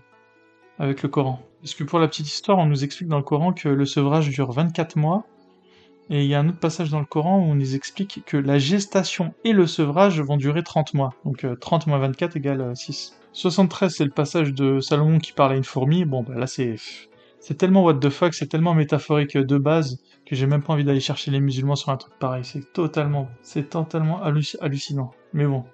avec 0.79 1.03
le 1.03 1.09
Coran. 1.09 1.41
Parce 1.61 1.75
que 1.75 1.85
pour 1.85 1.99
la 1.99 2.09
petite 2.09 2.27
histoire, 2.27 2.59
on 2.59 2.67
nous 2.67 2.85
explique 2.85 3.09
dans 3.09 3.19
le 3.19 3.25
Coran 3.25 3.53
que 3.53 3.69
le 3.69 3.87
sevrage 3.87 4.29
dure 4.29 4.53
24 4.53 4.97
mois, 4.97 5.25
et 6.11 6.23
il 6.23 6.29
y 6.29 6.35
a 6.35 6.41
un 6.41 6.49
autre 6.49 6.59
passage 6.59 6.91
dans 6.91 7.01
le 7.01 7.07
Coran 7.07 7.39
où 7.39 7.45
on 7.45 7.55
nous 7.55 7.75
explique 7.75 8.23
que 8.27 8.37
la 8.37 8.59
gestation 8.59 9.33
et 9.43 9.53
le 9.53 9.67
sevrage 9.67 10.21
vont 10.21 10.37
durer 10.37 10.63
30 10.63 10.93
mois. 10.93 11.15
Donc 11.25 11.47
30 11.61 11.87
moins 11.87 11.99
24 11.99 12.37
égale 12.37 12.77
6. 12.77 13.19
73, 13.33 13.93
c'est 13.93 14.05
le 14.05 14.11
passage 14.11 14.55
de 14.55 14.81
Salomon 14.81 15.19
qui 15.19 15.33
parle 15.33 15.53
à 15.53 15.57
une 15.57 15.65
fourmi. 15.65 16.05
Bon, 16.05 16.23
bah 16.23 16.35
là, 16.37 16.47
c'est. 16.47 16.77
C'est 17.47 17.59
tellement 17.59 17.85
what 17.85 17.97
the 17.97 18.09
fuck, 18.09 18.33
c'est 18.33 18.47
tellement 18.47 18.73
métaphorique 18.73 19.37
de 19.37 19.59
base 19.59 20.01
que 20.25 20.35
j'ai 20.35 20.47
même 20.47 20.62
pas 20.62 20.73
envie 20.73 20.85
d'aller 20.85 20.99
chercher 20.99 21.31
les 21.31 21.41
musulmans 21.41 21.77
sur 21.77 21.91
un 21.91 21.99
truc 21.99 22.15
pareil. 22.19 22.43
C'est 22.43 22.73
totalement, 22.73 23.29
c'est 23.43 23.69
totalement 23.69 24.23
hallucinant. 24.23 25.11
Mais 25.35 25.45
bon, 25.45 25.65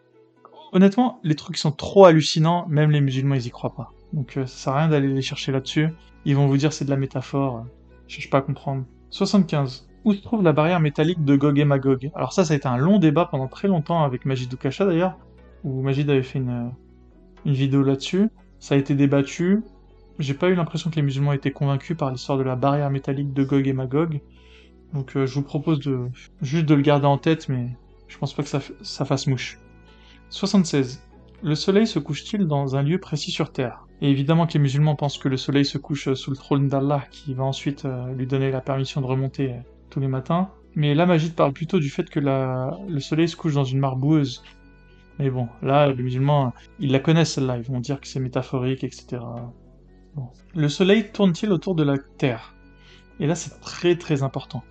honnêtement, 0.72 1.20
les 1.22 1.36
trucs 1.36 1.56
sont 1.56 1.70
trop 1.70 2.06
hallucinants, 2.06 2.66
même 2.68 2.90
les 2.90 3.00
musulmans 3.00 3.36
ils 3.36 3.46
y 3.46 3.50
croient 3.50 3.76
pas. 3.76 3.92
Donc 4.12 4.36
euh, 4.36 4.46
ça 4.46 4.64
sert 4.64 4.72
à 4.72 4.78
rien 4.80 4.88
d'aller 4.88 5.06
les 5.06 5.22
chercher 5.22 5.52
là-dessus. 5.52 5.90
Ils 6.24 6.34
vont 6.34 6.48
vous 6.48 6.56
dire 6.56 6.72
c'est 6.72 6.84
de 6.84 6.90
la 6.90 6.96
métaphore. 6.96 7.64
Je 8.08 8.16
cherche 8.16 8.30
pas 8.30 8.38
à 8.38 8.42
comprendre. 8.42 8.84
75. 9.10 9.88
Où 10.04 10.12
se 10.12 10.22
trouve 10.22 10.42
la 10.42 10.52
barrière 10.52 10.80
métallique 10.80 11.24
de 11.24 11.36
Gog 11.36 11.56
et 11.56 11.64
Magog? 11.64 12.10
Alors 12.16 12.32
ça, 12.32 12.44
ça 12.44 12.52
a 12.52 12.56
été 12.56 12.66
un 12.66 12.78
long 12.78 12.98
débat 12.98 13.26
pendant 13.26 13.46
très 13.46 13.68
longtemps 13.68 14.02
avec 14.02 14.24
Majid 14.24 14.52
Oukasha 14.52 14.86
d'ailleurs, 14.86 15.16
où 15.62 15.82
Majid 15.82 16.10
avait 16.10 16.24
fait 16.24 16.40
une, 16.40 16.72
une 17.44 17.52
vidéo 17.52 17.84
là-dessus. 17.84 18.28
Ça 18.58 18.74
a 18.74 18.78
été 18.78 18.96
débattu. 18.96 19.62
J'ai 20.20 20.34
pas 20.34 20.50
eu 20.50 20.54
l'impression 20.54 20.90
que 20.90 20.96
les 20.96 21.02
musulmans 21.02 21.32
étaient 21.32 21.50
convaincus 21.50 21.96
par 21.96 22.10
l'histoire 22.10 22.36
de 22.36 22.42
la 22.42 22.54
barrière 22.54 22.90
métallique 22.90 23.32
de 23.32 23.42
Gog 23.42 23.66
et 23.66 23.72
Magog. 23.72 24.20
Donc 24.92 25.16
euh, 25.16 25.24
je 25.24 25.34
vous 25.34 25.42
propose 25.42 25.80
de 25.80 26.08
juste 26.42 26.66
de 26.66 26.74
le 26.74 26.82
garder 26.82 27.06
en 27.06 27.16
tête, 27.16 27.48
mais 27.48 27.68
je 28.06 28.18
pense 28.18 28.34
pas 28.34 28.42
que 28.42 28.48
ça, 28.50 29.04
fasse 29.06 29.26
mouche. 29.26 29.58
76. 30.28 31.02
Le 31.42 31.54
soleil 31.54 31.86
se 31.86 31.98
couche-t-il 31.98 32.46
dans 32.46 32.76
un 32.76 32.82
lieu 32.82 32.98
précis 32.98 33.30
sur 33.30 33.50
Terre? 33.50 33.86
Et 34.02 34.10
évidemment 34.10 34.46
que 34.46 34.52
les 34.52 34.58
musulmans 34.58 34.94
pensent 34.94 35.16
que 35.16 35.28
le 35.28 35.38
soleil 35.38 35.64
se 35.64 35.78
couche 35.78 36.12
sous 36.12 36.30
le 36.30 36.36
trône 36.36 36.68
d'Allah, 36.68 37.06
qui 37.10 37.32
va 37.32 37.44
ensuite 37.44 37.86
euh, 37.86 38.12
lui 38.12 38.26
donner 38.26 38.50
la 38.50 38.60
permission 38.60 39.00
de 39.00 39.06
remonter 39.06 39.52
euh, 39.52 39.60
tous 39.88 40.00
les 40.00 40.08
matins. 40.08 40.50
Mais 40.74 40.94
là, 40.94 41.06
Magid 41.06 41.34
parle 41.34 41.54
plutôt 41.54 41.78
du 41.78 41.88
fait 41.88 42.10
que 42.10 42.20
la... 42.20 42.78
le 42.86 43.00
soleil 43.00 43.26
se 43.26 43.36
couche 43.36 43.54
dans 43.54 43.64
une 43.64 43.78
mare 43.78 43.96
boueuse, 43.96 44.42
mais 45.18 45.30
bon, 45.30 45.48
là, 45.62 45.86
les 45.88 46.02
musulmans, 46.02 46.52
ils 46.78 46.92
la 46.92 46.98
connaissent 46.98 47.34
celle-là, 47.34 47.56
ils 47.58 47.62
vont 47.62 47.80
dire 47.80 48.00
que 48.00 48.06
c'est 48.06 48.20
métaphorique, 48.20 48.84
etc. 48.84 49.18
Le 50.54 50.68
soleil 50.68 51.10
tourne-t-il 51.12 51.52
autour 51.52 51.74
de 51.74 51.82
la 51.82 51.96
Terre? 52.18 52.54
Et 53.20 53.26
là, 53.26 53.34
c'est 53.34 53.60
très 53.60 53.96
très 53.96 54.22
important. 54.22 54.64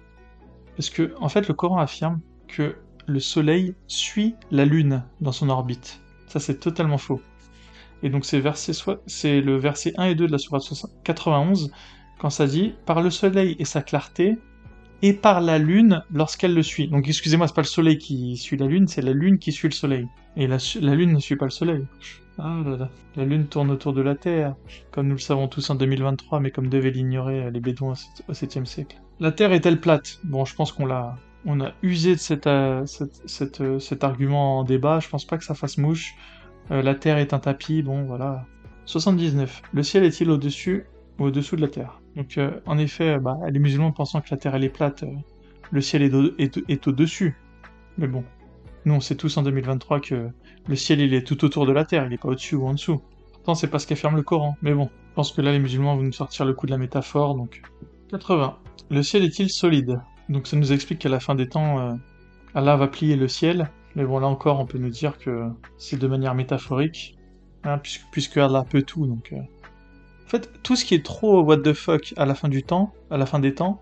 Parce 0.75 0.89
que, 0.89 1.13
en 1.19 1.29
fait, 1.29 1.47
le 1.47 1.53
Coran 1.53 1.77
affirme 1.77 2.19
que 2.47 2.75
le 3.05 3.19
Soleil 3.19 3.75
suit 3.87 4.35
la 4.51 4.65
Lune 4.65 5.03
dans 5.21 5.31
son 5.31 5.49
orbite. 5.49 6.01
Ça, 6.27 6.39
c'est 6.39 6.59
totalement 6.59 6.97
faux. 6.97 7.21
Et 8.01 8.09
donc, 8.09 8.25
c'est 8.25 8.37
le 8.37 9.57
verset 9.57 9.93
1 9.97 10.05
et 10.05 10.15
2 10.15 10.27
de 10.27 10.31
la 10.31 10.37
Sourate 10.37 10.63
91, 11.03 11.71
quand 12.17 12.29
ça 12.29 12.47
dit 12.47 12.73
Par 12.85 13.01
le 13.01 13.09
Soleil 13.09 13.55
et 13.59 13.65
sa 13.65 13.81
clarté, 13.81 14.37
et 15.01 15.13
par 15.13 15.41
la 15.41 15.57
Lune 15.57 16.03
lorsqu'elle 16.11 16.53
le 16.53 16.63
suit. 16.63 16.87
Donc, 16.87 17.07
excusez-moi, 17.07 17.47
c'est 17.47 17.55
pas 17.55 17.61
le 17.61 17.67
Soleil 17.67 17.97
qui 17.97 18.37
suit 18.37 18.57
la 18.57 18.67
Lune, 18.67 18.87
c'est 18.87 19.01
la 19.01 19.13
Lune 19.13 19.39
qui 19.39 19.51
suit 19.51 19.69
le 19.69 19.73
Soleil. 19.73 20.07
Et 20.35 20.47
la 20.47 20.57
Lune 20.95 21.13
ne 21.13 21.19
suit 21.19 21.35
pas 21.35 21.45
le 21.45 21.51
Soleil. 21.51 21.85
Ah. 22.41 22.89
La 23.15 23.25
Lune 23.25 23.47
tourne 23.47 23.69
autour 23.69 23.93
de 23.93 24.01
la 24.01 24.15
Terre, 24.15 24.55
comme 24.91 25.07
nous 25.07 25.15
le 25.15 25.19
savons 25.19 25.47
tous 25.47 25.69
en 25.69 25.75
2023, 25.75 26.39
mais 26.39 26.51
comme 26.51 26.69
devaient 26.69 26.91
l'ignorer 26.91 27.51
les 27.51 27.59
Bédouins 27.59 27.95
au 28.27 28.33
7e 28.33 28.65
siècle. 28.65 29.01
La 29.19 29.31
Terre 29.31 29.51
est-elle 29.51 29.81
plate? 29.81 30.19
Bon, 30.23 30.45
je 30.45 30.55
pense 30.55 30.71
qu'on 30.71 30.85
l'a 30.85 31.15
a 31.47 31.71
usé 31.81 32.15
de 32.15 32.19
cet, 32.19 32.47
euh, 32.47 32.85
euh, 33.41 33.79
cet 33.79 34.03
argument 34.03 34.59
en 34.59 34.63
débat, 34.63 34.99
je 34.99 35.09
pense 35.09 35.25
pas 35.25 35.37
que 35.37 35.43
ça 35.43 35.55
fasse 35.55 35.77
mouche. 35.77 36.15
Euh, 36.71 36.81
la 36.81 36.95
Terre 36.95 37.17
est 37.17 37.33
un 37.33 37.39
tapis, 37.39 37.81
bon 37.81 38.03
voilà. 38.03 38.45
79. 38.85 39.61
Le 39.73 39.83
ciel 39.83 40.03
est-il 40.03 40.29
au-dessus 40.29 40.85
ou 41.17 41.25
au-dessous 41.25 41.55
de 41.55 41.61
la 41.61 41.67
Terre? 41.67 42.01
Donc 42.15 42.39
en 42.65 42.77
effet, 42.77 43.19
bah, 43.19 43.37
les 43.49 43.59
musulmans 43.59 43.91
pensant 43.91 44.19
que 44.21 44.27
la 44.31 44.37
Terre 44.37 44.55
elle 44.55 44.63
est 44.63 44.69
plate, 44.69 45.05
le 45.71 45.81
ciel 45.81 46.01
est, 46.03 46.87
au-dessus. 46.87 47.37
Mais 47.97 48.07
bon, 48.07 48.23
nous 48.89 48.95
on 48.95 48.99
sait 48.99 49.15
tous 49.15 49.37
en 49.37 49.43
2023 49.43 50.01
que 50.01 50.29
le 50.67 50.75
ciel 50.75 50.99
il 50.99 51.13
est 51.13 51.25
tout 51.25 51.45
autour 51.45 51.65
de 51.65 51.71
la 51.71 51.85
Terre, 51.85 52.05
il 52.07 52.13
est 52.13 52.17
pas 52.17 52.29
au-dessus 52.29 52.55
ou 52.55 52.67
en 52.67 52.73
dessous. 52.73 53.01
Pourtant 53.31 53.55
c'est 53.55 53.67
pas 53.67 53.79
ce 53.79 53.87
qu'affirme 53.87 54.15
le 54.15 54.23
Coran, 54.23 54.57
mais 54.61 54.73
bon, 54.73 54.89
je 55.09 55.13
pense 55.15 55.31
que 55.31 55.41
là 55.41 55.51
les 55.51 55.59
musulmans 55.59 55.95
vont 55.95 56.03
nous 56.03 56.11
sortir 56.11 56.45
le 56.45 56.53
coup 56.53 56.65
de 56.65 56.71
la 56.71 56.77
métaphore, 56.77 57.35
donc... 57.35 57.61
80. 58.09 58.57
Le 58.89 59.03
ciel 59.03 59.23
est-il 59.23 59.51
solide? 59.51 60.01
Donc 60.29 60.47
ça 60.47 60.57
nous 60.57 60.73
explique 60.73 60.99
qu'à 60.99 61.09
la 61.09 61.19
fin 61.19 61.35
des 61.35 61.47
temps, 61.47 61.79
euh, 61.79 61.93
Allah 62.55 62.75
va 62.75 62.87
plier 62.87 63.15
le 63.15 63.27
ciel. 63.27 63.69
Mais 63.95 64.03
bon, 64.03 64.19
là 64.19 64.27
encore, 64.27 64.59
on 64.59 64.65
peut 64.65 64.77
nous 64.77 64.89
dire 64.89 65.17
que 65.17 65.49
c'est 65.77 65.97
de 65.97 66.07
manière 66.07 66.35
métaphorique, 66.35 67.17
hein, 67.63 67.79
puisque, 68.11 68.37
Allah 68.37 68.65
peut 68.67 68.81
tout. 68.81 69.05
Euh. 69.05 69.35
En 69.35 70.27
fait, 70.27 70.51
tout 70.63 70.75
ce 70.75 70.85
qui 70.85 70.95
est 70.95 71.05
trop 71.05 71.43
what 71.43 71.57
the 71.57 71.73
fuck 71.73 72.13
à 72.17 72.25
la 72.25 72.35
fin 72.35 72.49
du 72.49 72.63
temps, 72.63 72.93
à 73.09 73.17
la 73.17 73.25
fin 73.25 73.39
des 73.39 73.53
temps, 73.53 73.79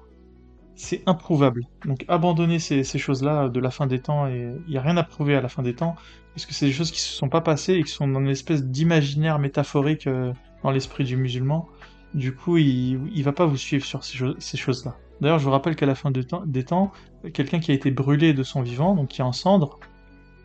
c'est 0.78 1.04
improuvable. 1.08 1.68
Donc 1.86 2.06
abandonner 2.08 2.60
ces, 2.60 2.84
choses-là 2.84 3.50
de 3.50 3.60
la 3.60 3.72
fin 3.72 3.88
des 3.88 4.00
temps, 4.00 4.28
et 4.28 4.54
il 4.68 4.72
n'y 4.72 4.78
a 4.78 4.82
rien 4.82 4.96
à 4.96 5.04
prouver 5.04 5.36
à 5.36 5.42
la 5.42 5.50
fin 5.50 5.64
des 5.64 5.74
temps, 5.74 5.96
parce 6.34 6.46
que 6.46 6.54
c'est 6.54 6.68
des 6.68 6.72
choses 6.72 6.92
qui 6.92 7.02
se 7.02 7.12
sont 7.12 7.30
pas 7.30 7.42
passées 7.42 7.74
et 7.74 7.84
qui 7.84 7.92
sont 7.92 8.08
dans 8.08 8.22
une 8.22 8.30
espèce 8.30 8.64
d'imaginaire 8.64 9.40
métaphorique 9.40 10.08
euh, 10.08 10.32
dans 10.64 10.72
l'esprit 10.72 11.04
du 11.04 11.18
musulman. 11.18 11.68
Du 12.14 12.34
coup, 12.34 12.58
il, 12.58 13.02
il 13.14 13.24
va 13.24 13.34
pas 13.34 13.46
vous 13.46 13.58
suivre 13.58 13.86
sur 13.86 14.04
ces 14.04 14.58
choses-là. 14.58 14.96
D'ailleurs, 15.20 15.40
je 15.40 15.46
vous 15.46 15.52
rappelle 15.52 15.76
qu'à 15.76 15.88
la 15.88 15.96
fin 15.96 16.12
des 16.12 16.24
temps, 16.64 16.92
quelqu'un 17.34 17.60
qui 17.60 17.72
a 17.72 17.74
été 17.74 17.92
brûlé 17.92 18.34
de 18.34 18.44
son 18.44 18.62
vivant, 18.62 18.96
donc 18.96 19.10
qui 19.10 19.22
est 19.22 19.24
en 19.24 19.34
cendres, 19.34 19.80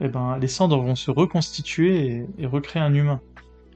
eh 0.00 0.08
ben, 0.08 0.38
les 0.38 0.48
cendres 0.48 0.80
vont 0.80 0.96
se 0.96 1.10
reconstituer 1.10 2.26
et, 2.38 2.46
recréer 2.46 2.82
un 2.82 2.94
humain. 2.94 3.20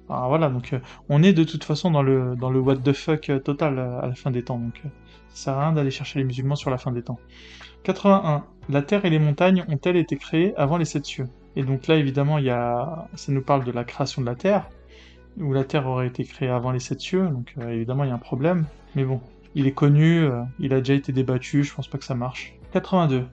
Alors 0.08 0.28
voilà, 0.28 0.48
donc 0.48 0.72
euh, 0.72 0.78
on 1.08 1.22
est 1.22 1.32
de 1.32 1.44
toute 1.44 1.64
façon 1.64 1.90
dans 1.90 2.02
le, 2.02 2.34
dans 2.36 2.50
le 2.50 2.60
what 2.60 2.76
the 2.76 2.92
fuck 2.92 3.28
euh, 3.28 3.40
total 3.40 3.78
à 3.78 4.06
la 4.06 4.14
fin 4.14 4.30
des 4.30 4.42
temps, 4.42 4.60
ça 5.30 5.44
sert 5.44 5.54
à 5.58 5.66
rien 5.66 5.72
d'aller 5.72 5.90
chercher 5.90 6.18
les 6.18 6.24
musulmans 6.24 6.56
sur 6.56 6.70
la 6.70 6.78
fin 6.78 6.92
des 6.92 7.02
temps. 7.02 7.18
81. 7.84 8.44
La 8.68 8.82
terre 8.82 9.04
et 9.04 9.10
les 9.10 9.18
montagnes 9.18 9.64
ont-elles 9.68 9.96
été 9.96 10.16
créées 10.16 10.54
avant 10.56 10.76
les 10.76 10.84
sept 10.84 11.04
cieux? 11.04 11.28
Et 11.54 11.62
donc 11.62 11.86
là, 11.86 11.96
évidemment, 11.96 12.38
y 12.38 12.50
a... 12.50 13.08
ça 13.14 13.32
nous 13.32 13.42
parle 13.42 13.64
de 13.64 13.72
la 13.72 13.84
création 13.84 14.22
de 14.22 14.26
la 14.26 14.34
terre, 14.34 14.68
où 15.38 15.52
la 15.52 15.64
terre 15.64 15.86
aurait 15.86 16.08
été 16.08 16.24
créée 16.24 16.48
avant 16.48 16.72
les 16.72 16.80
sept 16.80 17.00
cieux, 17.00 17.28
donc 17.28 17.54
évidemment, 17.68 18.04
il 18.04 18.08
y 18.08 18.10
a 18.10 18.14
un 18.14 18.18
problème. 18.18 18.66
Mais 18.94 19.04
bon, 19.04 19.20
il 19.54 19.66
est 19.66 19.72
connu, 19.72 20.20
euh, 20.20 20.42
il 20.58 20.74
a 20.74 20.78
déjà 20.78 20.94
été 20.94 21.12
débattu, 21.12 21.64
je 21.64 21.74
pense 21.74 21.88
pas 21.88 21.96
que 21.98 22.04
ça 22.04 22.14
marche. 22.14 22.54
82. 22.72 23.26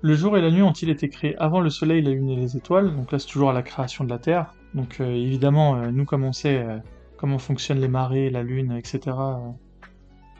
Le 0.00 0.14
jour 0.14 0.36
et 0.36 0.40
la 0.40 0.50
nuit 0.50 0.62
ont-ils 0.62 0.90
été 0.90 1.08
créés 1.08 1.36
avant 1.38 1.60
le 1.60 1.70
soleil, 1.70 2.02
la 2.02 2.10
lune 2.10 2.30
et 2.30 2.36
les 2.36 2.56
étoiles? 2.56 2.94
Donc 2.96 3.12
là, 3.12 3.18
c'est 3.18 3.28
toujours 3.28 3.50
à 3.50 3.52
la 3.52 3.62
création 3.62 4.04
de 4.04 4.10
la 4.10 4.18
Terre. 4.18 4.54
Donc 4.74 5.00
euh, 5.00 5.12
évidemment, 5.12 5.76
euh, 5.76 5.90
nous, 5.90 6.04
comme 6.04 6.24
on 6.24 6.32
sait 6.32 6.64
comment 7.16 7.38
fonctionnent 7.38 7.80
les 7.80 7.88
marées, 7.88 8.30
la 8.30 8.42
lune, 8.42 8.72
etc., 8.72 9.16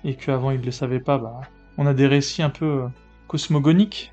et 0.04 0.14
qu'avant 0.14 0.50
ils 0.50 0.60
ne 0.60 0.64
le 0.64 0.70
savaient 0.70 1.00
pas, 1.00 1.18
bah, 1.18 1.40
on 1.76 1.86
a 1.86 1.94
des 1.94 2.06
récits 2.06 2.42
un 2.42 2.50
peu 2.50 2.84
cosmogoniques, 3.26 4.12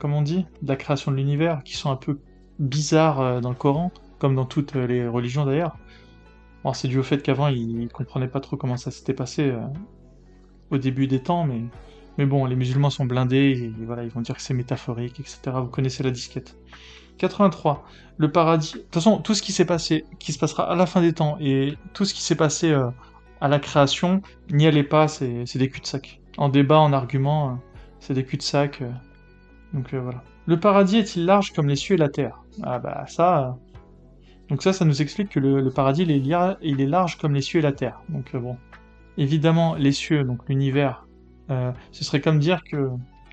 comme 0.00 0.14
on 0.14 0.22
dit, 0.22 0.46
de 0.62 0.68
la 0.68 0.76
création 0.76 1.10
de 1.10 1.16
l'univers, 1.16 1.62
qui 1.64 1.76
sont 1.76 1.90
un 1.90 1.96
peu 1.96 2.18
bizarres 2.58 3.40
dans 3.40 3.50
le 3.50 3.54
Coran, 3.54 3.92
comme 4.18 4.34
dans 4.34 4.46
toutes 4.46 4.74
les 4.74 5.06
religions 5.06 5.44
d'ailleurs. 5.44 5.76
C'est 6.74 6.88
dû 6.88 6.98
au 6.98 7.02
fait 7.02 7.22
qu'avant, 7.22 7.48
ils 7.48 7.78
ne 7.78 7.88
comprenaient 7.88 8.28
pas 8.28 8.40
trop 8.40 8.56
comment 8.56 8.76
ça 8.76 8.90
s'était 8.90 9.14
passé 9.14 9.54
au 10.70 10.78
début 10.78 11.06
des 11.06 11.20
temps, 11.20 11.44
mais, 11.44 11.62
mais 12.18 12.26
bon, 12.26 12.44
les 12.44 12.56
musulmans 12.56 12.90
sont 12.90 13.06
blindés, 13.06 13.72
et 13.78 13.84
voilà, 13.84 14.04
ils 14.04 14.10
vont 14.10 14.20
dire 14.20 14.34
que 14.34 14.42
c'est 14.42 14.54
métaphorique, 14.54 15.20
etc. 15.20 15.38
Vous 15.54 15.66
connaissez 15.66 16.02
la 16.02 16.10
disquette. 16.10 16.56
83. 17.18 17.84
Le 18.16 18.30
paradis. 18.30 18.72
De 18.74 18.78
toute 18.78 18.94
façon, 18.94 19.18
tout 19.18 19.34
ce 19.34 19.42
qui 19.42 19.52
s'est 19.52 19.64
passé, 19.64 20.04
qui 20.18 20.32
se 20.32 20.38
passera 20.38 20.70
à 20.70 20.74
la 20.74 20.86
fin 20.86 21.00
des 21.00 21.12
temps, 21.12 21.36
et 21.40 21.74
tout 21.92 22.04
ce 22.04 22.14
qui 22.14 22.22
s'est 22.22 22.36
passé 22.36 22.70
euh, 22.70 22.90
à 23.40 23.48
la 23.48 23.58
création, 23.58 24.22
n'y 24.50 24.66
allez 24.66 24.82
pas, 24.82 25.08
c'est 25.08 25.44
des 25.54 25.68
cul-de-sac. 25.68 26.20
En 26.36 26.48
débat, 26.48 26.78
en 26.78 26.92
argument, 26.92 27.50
euh, 27.50 27.54
c'est 28.00 28.14
des 28.14 28.24
cul-de-sac. 28.24 28.82
Euh. 28.82 28.90
donc 29.72 29.94
voilà. 29.94 30.22
Le 30.46 30.58
paradis 30.58 30.98
est-il 30.98 31.26
large 31.26 31.52
comme 31.52 31.68
les 31.68 31.76
cieux 31.76 31.94
et 31.94 31.98
la 31.98 32.08
terre? 32.08 32.42
Ah 32.62 32.78
bah 32.78 33.04
ça. 33.06 33.58
Donc 34.48 34.62
ça, 34.62 34.72
ça 34.72 34.84
nous 34.84 35.02
explique 35.02 35.28
que 35.28 35.40
le, 35.40 35.70
paradis, 35.70 36.02
il 36.02 36.10
est, 36.10 36.56
il 36.62 36.80
est 36.80 36.86
large 36.86 37.18
comme 37.18 37.34
les 37.34 37.42
cieux 37.42 37.58
et 37.58 37.62
la 37.62 37.72
terre. 37.72 38.00
Donc 38.08 38.34
bon, 38.34 38.56
évidemment, 39.18 39.74
les 39.74 39.92
cieux, 39.92 40.24
donc 40.24 40.48
l'univers, 40.48 41.06
euh, 41.50 41.72
ce 41.92 42.04
serait 42.04 42.20
comme 42.20 42.38
dire 42.38 42.64
que 42.64 42.88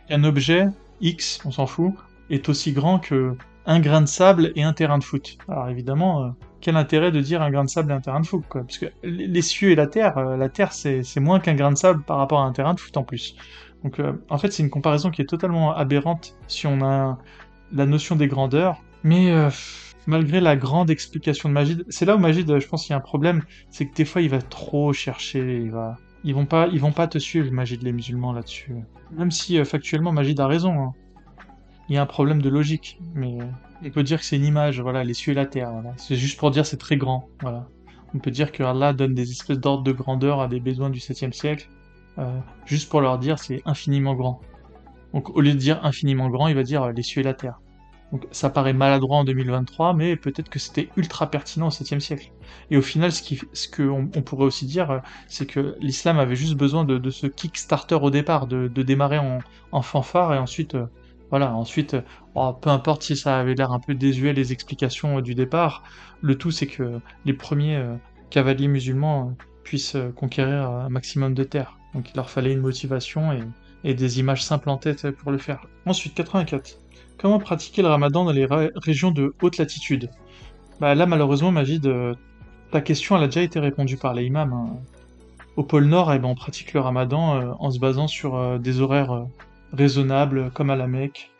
un 0.10 0.24
objet, 0.24 0.68
X, 1.02 1.40
on 1.46 1.52
s'en 1.52 1.68
fout, 1.68 1.94
est 2.30 2.50
aussi 2.50 2.74
grand 2.74 3.00
que 3.00 3.38
un 3.66 3.80
grain 3.80 4.02
de 4.02 4.08
sable 4.08 4.52
et 4.56 4.64
un 4.64 4.74
terrain 4.74 4.98
de 4.98 5.04
foot. 5.04 5.38
Alors 5.48 5.70
évidemment, 5.70 6.24
euh, 6.24 6.30
quel 6.66 6.78
intérêt 6.78 7.12
de 7.12 7.22
dire 7.22 7.44
un 7.44 7.52
grain 7.52 7.64
de 7.64 7.70
sable 7.70 7.92
et 7.92 7.94
un 7.94 8.02
terrain 8.02 8.20
de 8.20 8.26
foot, 8.26 8.44
Parce 8.52 8.80
que 8.80 8.88
les 9.04 9.42
cieux 9.44 9.70
et 9.70 9.76
la 9.76 9.86
terre, 9.86 10.18
euh, 10.18 10.36
la 10.36 10.50
terre 10.50 10.74
c'est 10.74 11.20
moins 11.20 11.40
qu'un 11.40 11.54
grain 11.54 11.72
de 11.72 11.78
sable 11.78 12.02
par 12.02 12.18
rapport 12.18 12.40
à 12.40 12.46
un 12.46 12.54
terrain 12.54 12.74
de 12.74 12.80
foot 12.80 12.98
en 12.98 13.04
plus. 13.04 13.36
Donc 13.84 14.02
en 14.30 14.38
fait, 14.40 14.52
c'est 14.52 14.64
une 14.64 14.72
comparaison 14.72 15.12
qui 15.12 15.22
est 15.22 15.30
totalement 15.30 15.76
aberrante 15.76 16.36
si 16.48 16.66
on 16.66 16.82
a 16.82 17.20
la 17.72 17.86
notion 17.86 18.16
des 18.16 18.28
grandeurs. 18.28 18.82
Mais 19.04 19.32
malgré 20.08 20.42
la 20.42 20.56
grande 20.56 20.90
explication 20.90 21.50
de 21.50 21.54
Magid, 21.54 21.86
c'est 21.90 22.06
là 22.06 22.16
où 22.16 22.20
Magid, 22.20 22.48
je 22.60 22.68
pense 22.68 22.82
qu'il 22.82 22.92
y 22.92 22.94
a 22.94 22.98
un 22.98 23.02
problème, 23.02 23.44
c'est 23.70 23.86
que 23.86 23.94
des 23.94 24.06
fois 24.06 24.24
il 24.24 24.30
va 24.30 24.42
trop 24.42 24.92
chercher, 24.92 25.70
va, 25.70 25.98
ils 26.24 26.34
vont 26.34 26.48
pas, 26.48 26.68
ils 26.72 26.80
vont 26.80 26.92
pas 26.92 27.08
te 27.08 27.20
suivre 27.20 27.52
Magid 27.52 27.84
les 27.84 27.92
musulmans 27.92 28.34
là-dessus. 28.34 28.74
Même 29.12 29.30
si 29.30 29.60
euh, 29.60 29.66
factuellement 29.66 30.12
Magid 30.12 30.40
a 30.40 30.48
raison, 30.48 30.80
hein. 30.80 30.94
Il 31.90 31.96
y 31.96 31.98
a 31.98 32.02
un 32.02 32.08
problème 32.08 32.42
de 32.42 32.50
logique, 32.50 33.00
mais 33.14 33.38
on 33.84 33.90
peut 33.90 34.04
dire 34.04 34.20
que 34.20 34.26
c'est 34.26 34.38
une 34.38 34.46
image, 34.46 34.80
voilà, 34.82 35.04
les 35.04 35.14
cieux 35.14 35.32
et 35.32 35.36
la 35.36 35.46
terre. 35.46 35.72
C'est 35.98 36.16
juste 36.16 36.40
pour 36.40 36.52
dire 36.52 36.66
c'est 36.66 36.78
très 36.78 36.98
grand, 36.98 37.30
voilà. 37.42 37.68
On 38.14 38.20
peut 38.20 38.32
dire 38.32 38.52
que 38.52 38.64
Allah 38.64 38.94
donne 38.94 39.14
des 39.14 39.30
espèces 39.32 39.60
d'ordres 39.60 39.84
de 39.84 39.92
grandeur 39.92 40.40
à 40.40 40.48
des 40.48 40.60
bédouins 40.60 40.90
du 40.90 41.00
7 41.00 41.34
siècle, 41.34 41.70
euh, 42.18 42.40
juste 42.66 42.90
pour 42.90 43.02
leur 43.02 43.20
dire 43.20 43.40
c'est 43.40 43.62
infiniment 43.66 44.16
grand. 44.16 44.42
Donc 45.14 45.36
au 45.36 45.42
lieu 45.42 45.54
de 45.54 45.58
dire 45.58 45.80
infiniment 45.84 46.30
grand, 46.30 46.48
il 46.48 46.56
va 46.56 46.64
dire 46.64 46.84
euh, 46.84 46.92
les 46.92 47.04
cieux 47.04 47.22
et 47.22 47.24
la 47.24 47.34
terre. 47.34 47.60
Donc 48.12 48.28
ça 48.32 48.50
paraît 48.50 48.74
maladroit 48.74 49.18
en 49.18 49.24
2023, 49.26 49.94
mais 49.94 50.16
peut-être 50.16 50.50
que 50.50 50.60
c'était 50.60 50.90
ultra 50.96 51.30
pertinent 51.30 51.68
au 51.68 51.72
7e 51.72 52.00
siècle. 52.00 52.32
Et 52.70 52.78
au 52.78 52.82
final, 52.82 53.12
ce 53.12 53.68
qu'on 53.68 54.08
que 54.08 54.20
pourrait 54.20 54.46
aussi 54.46 54.66
dire, 54.66 55.02
c'est 55.28 55.46
que 55.46 55.76
l'islam 55.80 56.20
avait 56.20 56.36
juste 56.36 56.56
besoin 56.56 56.86
de, 56.86 57.10
ce 57.10 57.28
Kickstarter 57.28 57.96
au 57.96 58.12
départ, 58.12 58.48
de, 58.48 58.68
démarrer 58.68 59.20
en, 59.72 59.82
fanfare, 59.82 60.34
et 60.34 60.38
ensuite, 60.38 60.76
euh, 60.76 60.86
voilà, 61.30 61.54
ensuite, 61.54 61.96
oh, 62.36 62.54
peu 62.54 62.70
importe 62.70 63.04
si 63.04 63.16
ça 63.16 63.40
avait 63.40 63.56
l'air 63.56 63.72
un 63.72 63.80
peu 63.80 63.96
désuet 63.96 64.34
les 64.34 64.52
explications 64.52 65.18
euh, 65.18 65.22
du 65.22 65.36
départ, 65.36 65.84
le 66.22 66.38
tout 66.38 66.52
c'est 66.52 66.68
que 66.68 67.00
les 67.26 67.34
premiers 67.34 67.78
euh, 67.78 67.96
cavaliers 68.30 68.68
musulmans 68.68 69.36
puissent 69.64 69.98
conquérir 70.16 70.70
un 70.70 70.90
maximum 70.90 71.34
de 71.34 71.44
terres. 71.44 71.78
Donc 71.94 72.12
il 72.12 72.16
leur 72.16 72.30
fallait 72.30 72.54
une 72.54 72.62
motivation 72.62 73.32
et, 73.84 73.94
des 73.94 74.20
images 74.20 74.44
simples 74.44 74.70
en 74.70 74.78
tête 74.78 75.12
pour 75.12 75.32
le 75.32 75.38
faire. 75.38 75.68
Ensuite, 75.86 76.16
84. 76.16 76.80
Comment 77.20 77.38
pratiquer 77.38 77.84
le 77.84 77.88
ramadan 77.88 78.26
dans 78.26 78.32
les 78.32 78.48
régions 78.76 79.12
de 79.12 79.36
haute 79.42 79.58
latitude? 79.58 80.10
Bah 80.80 80.96
là 80.96 81.06
malheureusement 81.06 81.52
Magid, 81.52 81.88
ta 82.72 82.82
question 82.82 83.16
a 83.16 83.26
déjà 83.26 83.42
été 83.42 83.60
répondue 83.60 83.98
par 83.98 84.14
les 84.14 84.26
imams. 84.26 84.54
Hein. 84.54 84.80
Au 85.56 85.64
pôle 85.64 85.86
Nord, 85.86 86.12
eh 86.14 86.20
ben, 86.20 86.28
on 86.28 86.36
pratique 86.36 86.74
le 86.74 86.82
ramadan 86.82 87.36
euh, 87.36 87.54
en 87.60 87.72
se 87.72 87.80
basant 87.80 88.08
sur 88.08 88.36
euh, 88.36 88.58
des 88.58 88.82
horaires 88.82 89.26
euh, 89.74 89.76
raisonnables 89.76 90.52
comme 90.52 90.70
à 90.70 90.76
la 90.76 90.88
Mecque. 90.88 91.32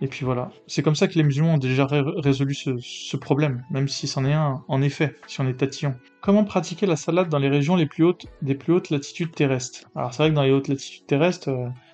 Et 0.00 0.06
puis 0.06 0.24
voilà, 0.24 0.50
c'est 0.68 0.82
comme 0.82 0.94
ça 0.94 1.08
que 1.08 1.14
les 1.14 1.24
musulmans 1.24 1.54
ont 1.54 1.58
déjà 1.58 1.84
résolu 1.86 2.54
ce, 2.54 3.16
problème, 3.16 3.64
même 3.72 3.88
si 3.88 4.06
c'en 4.06 4.24
est 4.24 4.32
un 4.32 4.62
en 4.68 4.80
effet, 4.80 5.16
si 5.26 5.40
on 5.40 5.48
est 5.48 5.54
tatillon. 5.54 5.96
Comment 6.20 6.44
pratiquer 6.44 6.86
la 6.86 6.94
salade 6.94 7.28
dans 7.28 7.40
les 7.40 7.48
régions 7.48 7.74
les 7.74 7.86
plus 7.86 8.04
hautes 8.04 8.26
des 8.40 8.54
plus 8.54 8.72
hautes 8.72 8.90
latitudes 8.90 9.32
terrestres? 9.34 9.88
Alors 9.96 10.14
c'est 10.14 10.22
vrai 10.22 10.30
que 10.30 10.36
dans 10.36 10.44
les 10.44 10.52
hautes 10.52 10.68
latitudes 10.68 11.06
terrestres, 11.06 11.50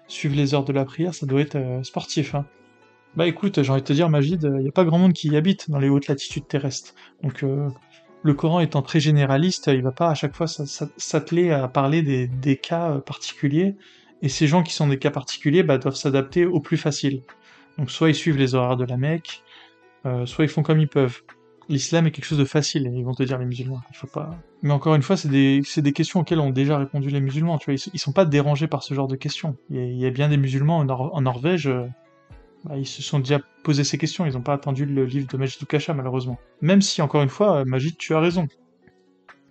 suivre 0.06 0.36
les 0.36 0.52
heures 0.52 0.64
de 0.64 0.72
la 0.74 0.85
prière, 0.85 1.14
ça 1.14 1.24
doit 1.24 1.40
être 1.40 1.81
sportif. 1.82 2.35
Hein. 2.35 2.44
Bah 3.16 3.28
écoute, 3.28 3.62
j'ai 3.62 3.70
envie 3.70 3.81
de 3.81 3.86
te 3.86 3.93
dire, 3.93 4.10
Magid, 4.10 4.43
il 4.43 4.62
n'y 4.62 4.68
a 4.68 4.72
pas 4.72 4.85
grand 4.85 4.98
monde 4.98 5.12
qui 5.12 5.28
y 5.28 5.36
habite 5.36 5.70
dans 5.70 5.78
les 5.78 5.89
hautes 5.89 6.09
latitudes 6.09 6.48
terrestres. 6.48 6.94
Donc 7.22 7.44
euh, 7.44 7.68
le 8.24 8.35
Coran 8.35 8.59
étant 8.59 8.82
très 8.82 8.98
généraliste, 8.98 9.70
il 9.72 9.82
va 9.82 9.93
pas 9.93 10.09
à 10.09 10.14
chaque 10.14 10.35
fois 10.35 10.48
s'atteler 10.48 11.52
à 11.52 11.68
parler 11.68 12.02
des, 12.02 12.56
cas 12.56 12.90
euh, 12.90 12.98
particuliers, 12.98 13.76
et 14.24 14.28
ces 14.30 14.46
gens 14.46 14.62
qui 14.62 14.72
sont 14.72 14.88
des 14.88 14.98
cas 14.98 15.10
particuliers 15.10 15.62
bah, 15.62 15.76
doivent 15.76 15.96
s'adapter 15.96 16.46
au 16.46 16.59
plus 16.59 16.78
facile. 16.78 17.20
Donc 17.76 17.90
soit 17.90 18.09
ils 18.09 18.14
suivent 18.14 18.38
les 18.38 18.55
horaires 18.55 18.78
de 18.78 18.86
la 18.86 18.96
Mecque, 18.96 19.42
euh, 20.06 20.24
soit 20.24 20.46
ils 20.46 20.48
font 20.48 20.62
comme 20.62 20.80
ils 20.80 20.88
peuvent. 20.88 21.20
L'islam 21.68 22.06
est 22.06 22.10
quelque 22.10 22.24
chose 22.24 22.38
de 22.38 22.46
facile, 22.46 22.90
ils 22.94 23.05
vont 23.05 23.12
te 23.12 23.22
dire 23.22 23.38
les 23.38 23.44
musulmans. 23.44 23.82
Il 23.90 23.96
faut 23.96 24.06
pas. 24.06 24.30
Mais 24.62 24.72
encore 24.72 24.94
une 24.94 25.02
fois, 25.02 25.18
c'est 25.18 25.28
des, 25.28 25.92
questions 25.92 26.20
auxquelles 26.20 26.40
ont 26.40 26.51
déjà 26.51 26.78
répondu 26.78 27.10
les 27.10 27.20
musulmans. 27.20 27.59
Tu 27.59 27.70
vois, 27.70 27.74
ils, 27.92 27.98
sont 27.98 28.12
pas 28.12 28.24
dérangés 28.24 28.66
par 28.66 28.82
ce 28.82 28.94
genre 28.94 29.09
de 29.09 29.16
questions. 29.16 29.56
Il 29.68 29.98
y 29.98 30.06
a, 30.06 30.10
bien 30.10 30.30
des 30.30 30.38
musulmans 30.38 30.78
en, 30.78 31.20
Norvège, 31.20 31.66
euh, 31.66 31.84
bah, 32.64 32.78
ils 32.78 32.86
se 32.86 33.02
sont 33.02 33.18
déjà 33.18 33.40
posé 33.62 33.84
ces 33.84 33.98
questions. 33.98 34.24
Ils 34.24 34.32
n'ont 34.32 34.42
pas 34.42 34.55
attendu 34.55 34.86
le 34.86 35.05
livre 35.05 35.26
de 35.26 35.36
Majid 35.36 35.60
Ukasha, 35.60 35.92
malheureusement. 35.92 36.38
Même 36.62 36.80
si, 36.80 37.02
encore 37.02 37.22
une 37.22 37.28
fois, 37.28 37.59
euh, 37.59 37.64
Majid, 37.66 37.96
tu 37.98 38.14
as 38.14 38.20
raison. 38.20 38.48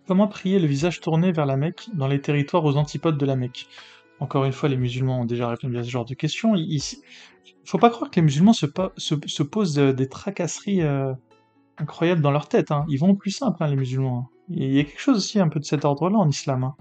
Comment 0.08 0.28
prier 0.28 0.60
le 0.60 0.68
visage 0.68 1.00
tourné 1.00 1.32
vers 1.32 1.46
la 1.46 1.58
Mecque 1.58 1.90
dans 1.94 2.08
les 2.08 2.22
territoires 2.22 2.66
aux 2.66 2.78
antipodes 2.78 3.18
de 3.18 3.26
la 3.26 3.36
Mecque? 3.36 3.68
Encore 4.24 4.46
une 4.46 4.54
fois, 4.54 4.70
les 4.70 4.78
musulmans 4.78 5.20
ont 5.20 5.26
déjà 5.26 5.50
répondu 5.50 5.78
à 5.78 5.84
ce 5.84 5.90
genre 5.90 6.06
de 6.06 6.14
questions. 6.14 6.56
Il, 6.56 6.82
faut 7.66 7.78
pas 7.78 7.90
croire 7.90 8.10
que 8.10 8.16
les 8.16 8.22
musulmans 8.22 8.54
se, 8.54 8.66
se, 8.96 9.44
posent 9.44 9.76
des 9.76 10.08
tracasseries 10.08 10.82
euh, 10.82 11.14
incroyables 11.78 12.22
dans 12.22 12.32
leur 12.32 12.48
tête. 12.48 12.72
Hein. 12.72 12.86
Ils 12.88 12.98
vont 12.98 13.16
plus 13.16 13.32
simple, 13.32 13.62
hein, 13.62 13.68
les 13.68 13.76
musulmans. 13.76 14.30
Il 14.48 14.74
y 14.74 14.80
a 14.80 14.86
quelque 14.86 15.02
chose 15.02 15.18
aussi 15.18 15.42
un 15.42 15.50
peu 15.50 15.60
de 15.60 15.66
cet 15.66 15.84
ordre-là 15.84 16.18
en 16.18 16.30
islam. 16.30 16.64
Hein. 16.64 16.76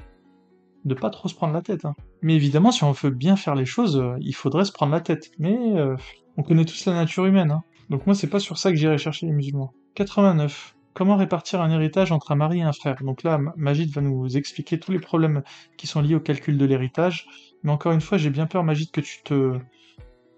De 0.85 0.95
pas 0.95 1.11
trop 1.11 1.27
se 1.27 1.35
prendre 1.35 1.53
la 1.53 1.63
tête. 1.63 1.85
Hein. 1.85 1.97
Mais 2.21 2.37
évidemment, 2.37 2.71
si 2.71 2.85
on 2.85 2.93
veut 2.93 3.11
bien 3.11 3.35
faire 3.35 3.57
les 3.57 3.67
choses, 3.67 3.97
euh, 3.97 4.15
il 4.21 4.37
faudrait 4.37 4.65
se 4.65 4.71
prendre 4.71 4.93
la 4.93 5.01
tête. 5.01 5.33
Mais 5.41 5.59
euh, 5.77 5.97
on 6.37 6.45
connaît 6.45 6.65
tous 6.65 6.87
la 6.87 6.95
nature 6.95 7.27
humaine. 7.27 7.61
Donc 7.91 8.07
moi, 8.07 8.15
c'est 8.15 8.31
pas 8.31 8.39
sur 8.39 8.57
ça 8.57 8.71
que 8.71 8.77
j'irai 8.77 8.99
chercher 8.99 9.27
les 9.27 9.33
musulmans. 9.33 9.73
89. 9.97 10.77
Comment 10.95 11.17
répartir 11.17 11.61
un 11.61 11.71
héritage 11.71 12.13
entre 12.13 12.33
un 12.33 12.35
mari 12.35 12.59
et 12.59 12.63
un 12.63 12.73
frère 12.73 12.97
Donc 13.03 13.23
là, 13.23 13.39
Magid 13.57 13.91
va 13.91 14.03
nous 14.03 14.37
expliquer 14.37 14.79
tous 14.79 14.93
les 14.93 14.99
problèmes 14.99 15.43
qui 15.79 15.87
sont 15.87 16.03
liés 16.03 16.15
au 16.15 16.21
calcul 16.21 16.59
de 16.59 16.65
l'héritage. 16.65 17.27
Mais 17.63 17.73
encore 17.73 17.93
une 17.93 18.01
fois, 18.01 18.19
j'ai 18.19 18.31
bien 18.31 18.47
peur, 18.47 18.63
Magid, 18.63 18.91
que 18.91 19.01
tu 19.01 19.23
te 19.23 19.59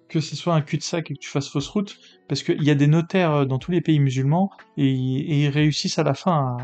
que 0.09 0.21
ce 0.21 0.37
soit 0.37 0.55
un 0.55 0.61
cul-de-sac 0.61 1.11
et 1.11 1.15
que 1.15 1.19
tu 1.19 1.29
fasses 1.29 1.49
fausse 1.49 1.67
route, 1.69 1.99
parce 2.29 2.43
qu'il 2.43 2.63
y 2.63 2.71
a 2.71 2.75
des 2.75 2.87
notaires 2.87 3.33
euh, 3.33 3.45
dans 3.47 3.59
tous 3.59 3.73
les 3.73 3.81
pays 3.81 3.99
musulmans 3.99 4.51
et, 4.77 4.89
ils 4.91 5.49
réussissent 5.49 5.99
à 5.99 6.05
la 6.05 6.15
fin 6.15 6.57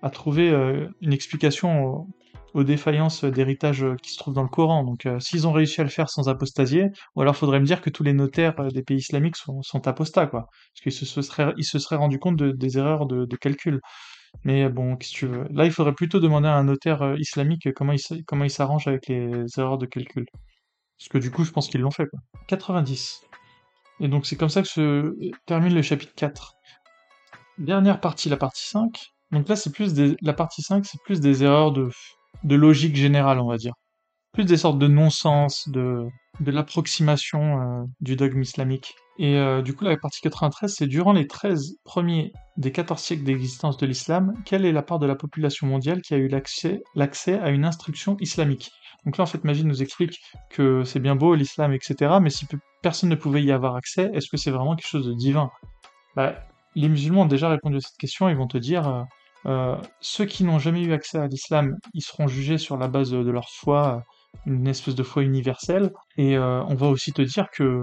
à, 0.00 0.10
trouver 0.10 0.48
euh, 0.48 0.88
une 1.02 1.12
explication 1.12 2.06
aux 2.54 2.64
défaillances 2.64 3.24
d'héritage 3.24 3.84
qui 4.02 4.12
se 4.12 4.18
trouvent 4.18 4.34
dans 4.34 4.42
le 4.42 4.48
Coran. 4.48 4.84
Donc 4.84 5.06
euh, 5.06 5.20
s'ils 5.20 5.46
ont 5.46 5.52
réussi 5.52 5.80
à 5.80 5.84
le 5.84 5.90
faire 5.90 6.10
sans 6.10 6.28
apostasier, 6.28 6.86
ou 7.14 7.22
alors 7.22 7.36
faudrait 7.36 7.60
me 7.60 7.66
dire 7.66 7.80
que 7.80 7.90
tous 7.90 8.02
les 8.02 8.12
notaires 8.12 8.58
euh, 8.60 8.68
des 8.68 8.82
pays 8.82 8.98
islamiques 8.98 9.36
sont, 9.36 9.86
apostats, 9.86 10.26
quoi. 10.26 10.46
Parce 10.72 10.82
qu'ils 10.82 10.92
se, 10.92 11.22
seraient, 11.22 11.54
ils 11.56 11.64
se 11.64 11.78
seraient 11.78 11.96
rendus 11.96 12.18
compte 12.18 12.36
de, 12.36 12.50
des 12.52 12.78
erreurs 12.78 13.06
de, 13.06 13.36
calcul. 13.36 13.80
Mais 14.44 14.68
bon, 14.68 14.96
qu'est-ce 14.96 15.12
que 15.12 15.18
tu 15.18 15.26
veux? 15.26 15.46
Là, 15.50 15.64
il 15.64 15.72
faudrait 15.72 15.94
plutôt 15.94 16.20
demander 16.20 16.48
à 16.48 16.54
un 16.54 16.64
notaire 16.64 17.02
euh, 17.02 17.16
islamique 17.18 17.72
comment 17.74 17.92
il, 17.92 18.24
comment 18.26 18.44
il 18.44 18.50
s'arrange 18.50 18.86
avec 18.86 19.08
les 19.08 19.44
erreurs 19.56 19.78
de 19.78 19.86
calcul. 19.86 20.26
Parce 20.98 21.08
que 21.08 21.18
du 21.18 21.30
coup, 21.30 21.44
je 21.44 21.52
pense 21.52 21.68
qu'ils 21.68 21.80
l'ont 21.80 21.90
fait, 21.90 22.06
quoi. 22.06 22.20
90. 22.48 23.22
Et 24.00 24.08
donc 24.08 24.26
c'est 24.26 24.36
comme 24.36 24.48
ça 24.48 24.62
que 24.62 24.68
se 24.68 25.14
termine 25.46 25.74
le 25.74 25.82
chapitre 25.82 26.12
4. 26.14 26.54
Dernière 27.58 28.00
partie, 28.00 28.28
la 28.28 28.36
partie 28.36 28.66
5. 28.68 28.96
Donc 29.32 29.48
là, 29.48 29.56
c'est 29.56 29.72
plus 29.72 29.92
des... 29.94 30.16
la 30.22 30.32
partie 30.32 30.62
5, 30.62 30.86
c'est 30.86 31.02
plus 31.02 31.20
des 31.20 31.42
erreurs 31.42 31.72
de 31.72 31.90
de 32.44 32.54
logique 32.54 32.96
générale, 32.96 33.38
on 33.40 33.48
va 33.48 33.56
dire. 33.56 33.74
Plus 34.32 34.44
des 34.44 34.56
sortes 34.56 34.78
de 34.78 34.86
non-sens, 34.86 35.68
de, 35.68 36.06
de 36.40 36.50
l'approximation 36.50 37.60
euh, 37.60 37.84
du 38.00 38.16
dogme 38.16 38.42
islamique. 38.42 38.94
Et 39.18 39.36
euh, 39.36 39.62
du 39.62 39.74
coup, 39.74 39.84
la 39.84 39.96
partie 39.96 40.20
93, 40.20 40.72
c'est 40.72 40.86
durant 40.86 41.12
les 41.12 41.26
13 41.26 41.76
premiers 41.84 42.32
des 42.56 42.70
14 42.70 43.00
siècles 43.00 43.24
d'existence 43.24 43.76
de 43.76 43.86
l'islam, 43.86 44.32
quelle 44.44 44.64
est 44.64 44.72
la 44.72 44.82
part 44.82 45.00
de 45.00 45.06
la 45.06 45.16
population 45.16 45.66
mondiale 45.66 46.02
qui 46.02 46.14
a 46.14 46.18
eu 46.18 46.28
l'accès, 46.28 47.38
à 47.40 47.50
une 47.50 47.64
instruction 47.64 48.16
islamique? 48.20 48.70
Donc 49.04 49.16
là, 49.16 49.24
en 49.24 49.26
fait, 49.26 49.42
Magie 49.44 49.64
nous 49.64 49.82
explique 49.82 50.20
que 50.50 50.84
c'est 50.84 51.00
bien 51.00 51.16
beau 51.16 51.34
l'islam, 51.34 51.72
etc., 51.72 52.18
mais 52.20 52.30
si 52.30 52.46
personne 52.82 53.08
ne 53.08 53.16
pouvait 53.16 53.42
y 53.42 53.50
avoir 53.50 53.74
accès, 53.74 54.10
est-ce 54.12 54.28
que 54.28 54.36
c'est 54.36 54.50
vraiment 54.50 54.76
quelque 54.76 54.88
chose 54.88 55.06
de 55.06 55.14
divin? 55.14 55.50
Bah, 56.14 56.34
Les 56.76 56.88
musulmans 56.88 57.22
ont 57.22 57.26
déjà 57.26 57.48
répondu 57.48 57.76
à 57.76 57.80
cette 57.80 57.96
question, 57.96 58.28
ils 58.28 58.36
vont 58.36 58.46
te 58.46 58.58
dire, 58.58 59.06
euh, 59.46 59.76
ceux 60.00 60.24
qui 60.24 60.44
n'ont 60.44 60.58
jamais 60.58 60.82
eu 60.82 60.92
accès 60.92 61.18
à 61.18 61.26
l'islam, 61.26 61.76
ils 61.94 62.02
seront 62.02 62.28
jugés 62.28 62.58
sur 62.58 62.76
la 62.76 62.88
base 62.88 63.10
de 63.10 63.30
leur 63.30 63.48
foi, 63.48 64.02
une 64.46 64.66
espèce 64.66 64.94
de 64.94 65.02
foi 65.02 65.22
universelle. 65.22 65.90
Et 66.16 66.36
euh, 66.36 66.62
on 66.64 66.74
va 66.74 66.88
aussi 66.88 67.12
te 67.12 67.22
dire 67.22 67.48
que, 67.52 67.80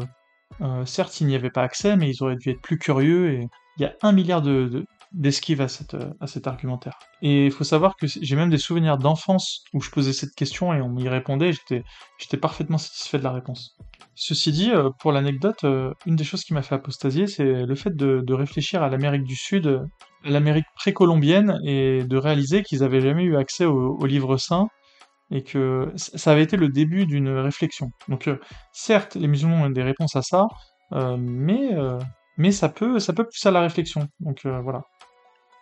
euh, 0.62 0.86
certes, 0.86 1.22
il 1.22 1.28
n'y 1.28 1.36
avait 1.36 1.50
pas 1.50 1.64
accès, 1.64 1.96
mais 1.96 2.10
ils 2.10 2.24
auraient 2.24 2.36
dû 2.36 2.52
être 2.52 2.62
plus 2.62 2.78
curieux. 2.78 3.32
Et 3.34 3.48
il 3.78 3.82
y 3.82 3.86
a 3.86 3.94
un 4.02 4.12
milliard 4.12 4.42
de, 4.42 4.86
d'esquive 5.12 5.62
à, 5.62 5.68
cette, 5.68 5.98
à 6.20 6.28
cet 6.28 6.48
argumentaire. 6.48 6.98
Et 7.22 7.46
il 7.46 7.52
faut 7.52 7.64
savoir 7.64 7.96
que 7.96 8.06
j'ai 8.08 8.36
même 8.36 8.50
des 8.50 8.58
souvenirs 8.58 8.98
d'enfance 8.98 9.64
où 9.74 9.82
je 9.82 9.90
posais 9.90 10.14
cette 10.14 10.36
question 10.36 10.74
et 10.74 10.82
on 10.82 10.90
m'y 10.90 11.10
répondait, 11.10 11.52
j'étais, 11.52 11.84
j'étais 12.18 12.38
parfaitement 12.38 12.78
satisfait 12.78 13.18
de 13.18 13.24
la 13.24 13.32
réponse. 13.32 13.76
Ceci 14.14 14.54
dit, 14.54 14.72
pour 15.00 15.12
l'anecdote, 15.12 15.66
une 16.06 16.16
des 16.16 16.24
choses 16.24 16.46
qui 16.46 16.54
m'a 16.54 16.62
fait 16.62 16.76
apostasier, 16.76 17.28
c'est 17.28 17.66
le 17.66 17.76
fait 17.76 17.94
de, 17.94 18.22
de 18.26 18.34
réfléchir 18.34 18.82
à 18.82 18.88
l'Amérique 18.88 19.26
du 19.26 19.36
Sud 19.36 19.82
l'Amérique 20.26 20.66
précolombienne 20.76 21.60
et 21.64 22.04
de 22.04 22.18
réaliser 22.18 22.64
qu'ils 22.64 22.84
avaient 22.84 23.02
jamais 23.02 23.24
eu 23.24 23.38
accès 23.38 23.66
au, 23.66 24.06
livre 24.06 24.38
saint 24.38 24.68
et 25.32 25.44
que 25.44 25.92
ça 25.96 26.32
avait 26.32 26.44
été 26.44 26.58
le 26.58 26.70
début 26.70 27.06
d'une 27.06 27.30
réflexion. 27.30 27.90
Donc 28.08 28.28
euh, 28.28 28.40
certes, 28.74 29.16
les 29.16 29.28
musulmans 29.28 29.64
ont 29.64 29.70
des 29.70 29.84
réponses 29.84 30.16
à 30.16 30.22
ça, 30.22 30.48
euh, 30.94 31.18
mais, 31.20 31.74
euh, 31.74 31.98
mais 32.38 32.52
ça 32.52 32.70
peut, 32.70 33.00
ça 33.00 33.14
peut 33.14 33.26
pousser 33.26 33.50
à 33.50 33.52
la 33.52 33.62
réflexion. 33.62 34.08
Donc 34.20 34.46
voilà. 34.46 34.82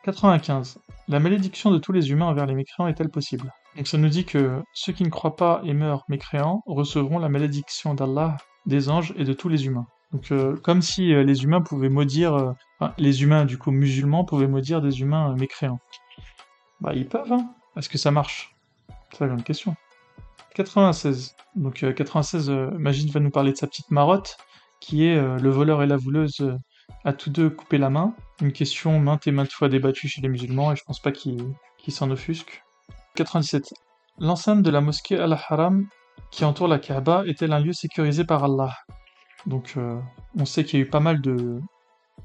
95. 0.03 0.79
La 1.07 1.19
malédiction 1.21 1.71
de 1.71 1.77
tous 1.77 1.93
les 1.93 2.11
humains 2.11 2.25
envers 2.25 2.45
les 2.45 2.55
mécréants 2.55 2.87
est-elle 2.87 3.09
possible? 3.09 3.49
Donc 3.77 3.87
ça 3.87 3.97
nous 3.97 4.09
dit 4.09 4.25
que 4.25 4.61
ceux 4.73 4.91
qui 4.91 5.03
ne 5.03 5.09
croient 5.09 5.37
pas 5.37 5.61
et 5.63 5.73
meurent 5.73 6.03
mécréants 6.09 6.61
recevront 6.65 7.19
la 7.19 7.29
malédiction 7.29 7.93
d'Allah, 7.93 8.35
des 8.65 8.89
anges 8.89 9.13
et 9.17 9.23
de 9.23 9.33
tous 9.33 9.47
les 9.47 9.65
humains. 9.65 9.87
Donc, 10.13 10.31
euh, 10.31 10.55
comme 10.57 10.81
si 10.81 11.11
euh, 11.13 11.23
les 11.23 11.43
humains 11.43 11.61
pouvaient 11.61 11.89
maudire, 11.89 12.35
euh, 12.35 12.87
les 12.99 13.23
humains 13.23 13.45
du 13.45 13.57
coup 13.57 13.71
musulmans 13.71 14.23
pouvaient 14.23 14.47
maudire 14.47 14.81
des 14.81 15.01
humains 15.01 15.35
mécréants. 15.35 15.79
Bah, 16.81 16.93
ils 16.93 17.07
peuvent, 17.07 17.31
hein. 17.31 17.49
Est-ce 17.75 17.89
que 17.89 17.97
ça 17.97 18.11
marche? 18.11 18.55
C'est 19.11 19.21
la 19.21 19.27
grande 19.27 19.43
question. 19.43 19.75
96. 20.53 21.35
Donc, 21.55 21.83
96, 21.95 22.49
Magid 22.77 23.09
va 23.11 23.19
nous 23.19 23.31
parler 23.31 23.51
de 23.51 23.57
sa 23.57 23.65
petite 23.65 23.89
marotte, 23.89 24.37
qui 24.79 25.05
est 25.05 25.15
le 25.15 25.49
voleur 25.49 25.81
et 25.81 25.87
la 25.87 25.97
vouleuse 25.97 26.55
à 27.03 27.13
tous 27.13 27.31
deux 27.31 27.49
couper 27.49 27.79
la 27.79 27.89
main. 27.89 28.13
Une 28.41 28.51
question 28.51 28.99
maintes 28.99 29.25
et 29.25 29.31
maintes 29.31 29.51
fois 29.51 29.69
débattue 29.69 30.07
chez 30.07 30.21
les 30.21 30.29
musulmans, 30.29 30.71
et 30.71 30.75
je 30.75 30.83
pense 30.83 30.99
pas 30.99 31.11
qu'ils 31.11 31.55
s'en 31.89 32.11
offusquent. 32.11 32.63
97. 33.15 33.73
L'enceinte 34.19 34.61
de 34.61 34.69
la 34.69 34.81
mosquée 34.81 35.17
Al-Haram 35.17 35.87
qui 36.29 36.45
entoure 36.45 36.67
la 36.67 36.77
Kaaba 36.77 37.23
est-elle 37.25 37.53
un 37.53 37.59
lieu 37.59 37.73
sécurisé 37.73 38.23
par 38.23 38.43
Allah? 38.43 38.75
Donc 39.45 39.73
euh, 39.77 39.99
on 40.37 40.45
sait 40.45 40.63
qu'il 40.63 40.79
y 40.79 40.83
a 40.83 40.85
eu 40.85 40.89
pas 40.89 40.99
mal 40.99 41.21
de, 41.21 41.59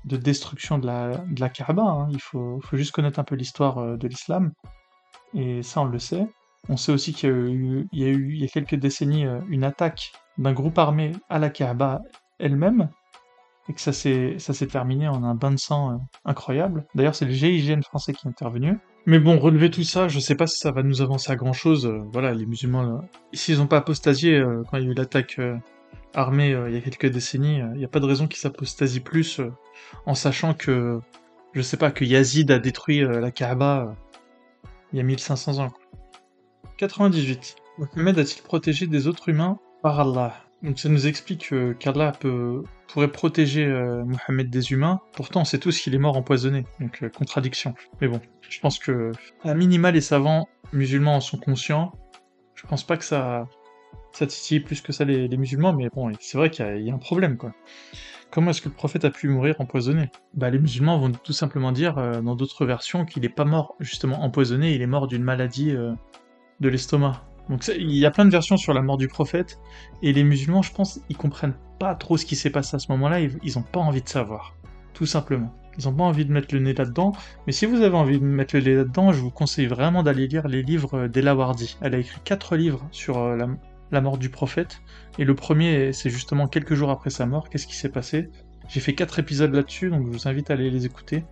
de 0.04 0.16
destruction 0.16 0.78
de 0.78 0.86
la, 0.86 1.18
de 1.18 1.46
Kaaba, 1.48 1.82
hein. 1.82 2.08
il 2.10 2.20
faut, 2.20 2.60
juste 2.72 2.92
connaître 2.92 3.18
un 3.18 3.24
peu 3.24 3.34
l'histoire 3.34 3.78
euh, 3.78 3.96
de 3.96 4.08
l'islam, 4.08 4.52
et 5.34 5.62
ça 5.62 5.80
on 5.80 5.86
le 5.86 5.98
sait. 5.98 6.26
On 6.68 6.76
sait 6.76 6.92
aussi 6.92 7.12
qu'il 7.12 7.28
y, 7.28 7.32
a 7.32 7.36
eu, 7.36 7.88
il 7.92 8.02
y 8.02 8.04
a 8.04 8.08
eu 8.08 8.32
il 8.32 8.40
y 8.40 8.44
a 8.44 8.48
quelques 8.48 8.74
décennies 8.74 9.26
euh, 9.26 9.40
une 9.48 9.64
attaque 9.64 10.12
d'un 10.38 10.52
groupe 10.52 10.78
armé 10.78 11.12
à 11.28 11.38
la 11.38 11.50
Kaaba 11.50 12.02
elle-même, 12.38 12.88
et 13.68 13.74
que 13.74 13.80
ça 13.80 13.92
s'est 13.92 14.66
terminé 14.70 15.08
en 15.08 15.24
un 15.24 15.34
bain 15.34 15.50
de 15.50 15.58
sang 15.58 16.00
incroyable. 16.24 16.86
D'ailleurs 16.94 17.14
c'est 17.14 17.26
le 17.26 17.32
GIGN 17.32 17.82
français 17.82 18.14
qui 18.14 18.26
est 18.26 18.30
intervenu. 18.30 18.78
Mais 19.04 19.18
bon, 19.18 19.38
relever 19.38 19.70
tout 19.70 19.82
ça, 19.82 20.08
je 20.08 20.20
sais 20.20 20.34
pas 20.34 20.46
si 20.46 20.58
ça 20.58 20.70
va 20.70 20.82
nous 20.82 21.02
avancer 21.02 21.30
à 21.32 21.36
grand 21.36 21.52
chose. 21.52 21.86
voilà, 22.12 22.32
les 22.32 22.46
musulmans, 22.46 23.02
s'ils 23.32 23.58
n'ont 23.58 23.66
pas 23.66 23.78
apostasié 23.78 24.42
quand 24.70 24.78
il 24.78 24.84
y 24.84 24.86
a 24.86 24.90
eu 24.90 24.94
l'attaque 24.94 25.38
armée 26.14 26.52
euh, 26.52 26.68
il 26.68 26.74
y 26.74 26.78
a 26.78 26.80
quelques 26.80 27.06
décennies, 27.06 27.58
il 27.58 27.78
n'y 27.78 27.84
a 27.84 27.88
pas 27.88 28.00
de 28.00 28.06
raison 28.06 28.26
qu'il 28.26 28.38
s'apostasie 28.38 29.00
plus 29.00 29.40
euh, 29.40 29.52
en 30.06 30.14
sachant 30.14 30.54
que, 30.54 31.00
je 31.52 31.62
sais 31.62 31.76
pas, 31.76 31.90
que 31.90 32.04
Yazid 32.04 32.50
a 32.50 32.58
détruit 32.58 33.02
euh, 33.02 33.20
la 33.20 33.30
Kaaba 33.30 33.94
il 34.92 34.96
y 34.96 35.00
a 35.00 35.04
1500 35.04 35.58
ans. 35.58 35.72
98. 36.78 37.56
Mohamed 37.78 38.18
a-t-il 38.18 38.42
protégé 38.42 38.86
des 38.86 39.06
autres 39.06 39.28
humains 39.28 39.58
par 39.82 40.00
Allah? 40.00 40.34
Donc 40.62 40.78
ça 40.78 40.88
nous 40.88 41.06
explique 41.06 41.54
qu'Allah 41.78 42.12
peut, 42.18 42.64
pourrait 42.88 43.12
protéger 43.12 43.66
Mohamed 43.68 44.50
des 44.50 44.72
humains, 44.72 45.00
pourtant 45.12 45.42
on 45.42 45.44
sait 45.44 45.58
tous 45.58 45.78
qu'il 45.78 45.94
est 45.94 45.98
mort 45.98 46.16
empoisonné, 46.16 46.64
donc 46.80 47.06
contradiction. 47.10 47.74
Mais 48.00 48.08
bon, 48.08 48.20
je 48.48 48.58
pense 48.58 48.80
que 48.80 49.12
à 49.44 49.54
minima 49.54 49.92
les 49.92 50.00
savants 50.00 50.48
musulmans 50.72 51.16
en 51.16 51.20
sont 51.20 51.38
conscients, 51.38 51.92
je 52.56 52.66
pense 52.66 52.84
pas 52.84 52.96
que 52.96 53.04
ça 53.04 53.46
ça 54.12 54.26
titille 54.26 54.60
plus 54.60 54.80
que 54.80 54.92
ça 54.92 55.04
les, 55.04 55.28
musulmans, 55.36 55.72
mais 55.72 55.88
bon, 55.88 56.10
c'est 56.20 56.38
vrai 56.38 56.50
qu'il 56.50 56.80
y, 56.80 56.90
a 56.90 56.94
un 56.94 56.98
problème, 56.98 57.36
quoi. 57.36 57.52
Comment 58.30 58.50
est-ce 58.50 58.60
que 58.60 58.68
le 58.68 58.74
prophète 58.74 59.04
a 59.04 59.10
pu 59.10 59.28
mourir 59.28 59.56
empoisonné? 59.58 60.10
Bah, 60.34 60.50
les 60.50 60.58
musulmans 60.58 60.98
vont 60.98 61.10
tout 61.10 61.32
simplement 61.32 61.72
dire, 61.72 61.96
euh, 61.96 62.20
dans 62.20 62.34
d'autres 62.34 62.66
versions, 62.66 63.06
qu'il 63.06 63.22
n'est 63.22 63.28
pas 63.30 63.44
mort 63.44 63.74
justement 63.80 64.22
empoisonné, 64.22 64.74
il 64.74 64.82
est 64.82 64.86
mort 64.86 65.06
d'une 65.06 65.22
maladie 65.22 65.70
euh, 65.70 65.94
de 66.60 66.68
l'estomac. 66.68 67.24
Donc 67.48 67.66
il 67.68 67.96
y 67.96 68.04
a 68.04 68.10
plein 68.10 68.26
de 68.26 68.30
versions 68.30 68.58
sur 68.58 68.74
la 68.74 68.82
mort 68.82 68.98
du 68.98 69.08
prophète, 69.08 69.58
et 70.02 70.12
les 70.12 70.24
musulmans, 70.24 70.60
je 70.60 70.72
pense, 70.72 71.00
ils 71.08 71.16
comprennent 71.16 71.56
pas 71.78 71.94
trop 71.94 72.18
ce 72.18 72.26
qui 72.26 72.36
s'est 72.36 72.50
passé 72.50 72.76
à 72.76 72.78
ce 72.78 72.92
moment-là, 72.92 73.20
ils, 73.20 73.38
ils 73.42 73.58
ont 73.58 73.62
pas 73.62 73.80
envie 73.80 74.02
de 74.02 74.08
savoir. 74.08 74.54
Tout 74.92 75.06
simplement. 75.06 75.54
Ils 75.78 75.88
ont 75.88 75.94
pas 75.94 76.02
envie 76.02 76.24
de 76.24 76.32
mettre 76.32 76.52
le 76.52 76.60
nez 76.60 76.74
là-dedans, 76.74 77.12
mais 77.46 77.52
si 77.52 77.64
vous 77.64 77.82
avez 77.82 77.96
envie 77.96 78.18
de 78.18 78.24
mettre 78.24 78.56
le 78.56 78.62
nez 78.62 78.74
là-dedans, 78.74 79.12
je 79.12 79.20
vous 79.20 79.30
conseille 79.30 79.66
vraiment 79.66 80.02
d'aller 80.02 80.26
lire 80.26 80.48
les 80.48 80.62
livres 80.62 81.06
d'Ella 81.06 81.36
Wardi. 81.36 81.78
Elle 81.80 81.94
a 81.94 81.98
écrit 81.98 82.20
quatre 82.24 82.56
livres 82.56 82.86
sur 82.90 83.18
euh, 83.18 83.36
la, 83.36 83.46
la 83.90 84.00
mort 84.00 84.18
du 84.18 84.28
prophète. 84.28 84.80
Et 85.18 85.24
le 85.24 85.34
premier, 85.34 85.92
c'est 85.92 86.10
justement 86.10 86.48
quelques 86.48 86.74
jours 86.74 86.90
après 86.90 87.10
sa 87.10 87.26
mort. 87.26 87.48
Qu'est-ce 87.48 87.66
qui 87.66 87.76
s'est 87.76 87.88
passé? 87.88 88.30
J'ai 88.68 88.80
fait 88.80 88.94
quatre 88.94 89.18
épisodes 89.18 89.52
là-dessus, 89.52 89.88
donc 89.90 90.06
je 90.06 90.12
vous 90.12 90.28
invite 90.28 90.50
à 90.50 90.54
aller 90.54 90.70
les 90.70 90.84
écouter. 90.84 91.24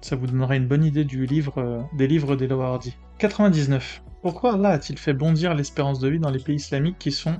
Ça 0.00 0.16
vous 0.16 0.26
donnera 0.26 0.56
une 0.56 0.66
bonne 0.66 0.84
idée 0.84 1.04
du 1.04 1.26
livre, 1.26 1.58
euh, 1.58 1.80
des 1.96 2.08
livres 2.08 2.34
d'Elo 2.34 2.60
Hardy. 2.60 2.96
99. 3.18 4.02
Pourquoi 4.20 4.54
Allah 4.54 4.70
a-t-il 4.70 4.98
fait 4.98 5.12
bondir 5.12 5.54
l'espérance 5.54 6.00
de 6.00 6.08
vie 6.08 6.18
dans 6.18 6.30
les 6.30 6.40
pays 6.40 6.56
islamiques 6.56 6.98
qui, 6.98 7.12
sont, 7.12 7.36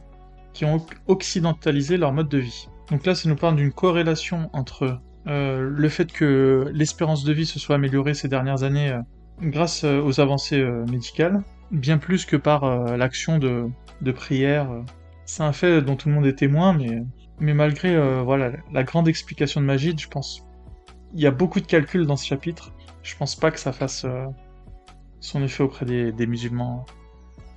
qui 0.53 0.65
ont 0.65 0.85
occidentalisé 1.09 1.97
leur 1.97 2.13
mode 2.13 2.29
de 2.29 2.39
vie? 2.39 2.69
Donc 2.91 3.05
là, 3.05 3.17
ça 3.17 3.29
nous 3.29 3.35
parle 3.35 3.57
d'une 3.57 3.73
corrélation 3.73 4.49
entre 4.53 5.01
euh, 5.27 5.61
le 5.61 5.89
fait 5.89 6.13
que 6.13 6.71
l'espérance 6.73 7.25
de 7.25 7.33
vie 7.33 7.47
se 7.47 7.59
soit 7.59 7.77
améliorée 7.77 8.15
ces 8.15 8.29
dernières 8.29 8.63
années 8.63 8.93
euh, 8.93 9.01
grâce 9.41 9.83
aux 9.83 10.21
avancées 10.21 10.63
médicales, 10.89 11.43
bien 11.73 11.99
plus 11.99 12.25
que 12.25 12.37
par 12.37 12.97
l'action 12.97 13.39
de, 13.39 13.71
prière. 14.13 14.69
C'est 15.25 15.43
un 15.43 15.53
fait 15.53 15.83
dont 15.83 15.97
tout 15.97 16.09
le 16.09 16.15
monde 16.15 16.27
est 16.27 16.35
témoin, 16.35 16.79
mais, 17.41 17.55
malgré 17.55 18.23
voilà, 18.23 18.53
la 18.73 18.83
grande 18.85 19.09
explication 19.09 19.61
de 19.61 19.67
Magid, 19.67 19.99
je 19.99 20.09
pense 20.09 20.45
il 21.15 21.21
y 21.21 21.27
a 21.27 21.31
beaucoup 21.31 21.61
de 21.61 21.67
calculs 21.67 22.07
dans 22.07 22.17
ce 22.17 22.27
chapitre. 22.27 22.73
Je 23.03 23.17
pense 23.17 23.37
pas 23.37 23.51
que 23.51 23.59
ça 23.59 23.73
fasse 23.73 24.05
euh, 24.05 24.27
son 25.21 25.43
effet 25.43 25.63
auprès 25.63 25.85
des, 25.85 26.27
musulmans 26.27 26.85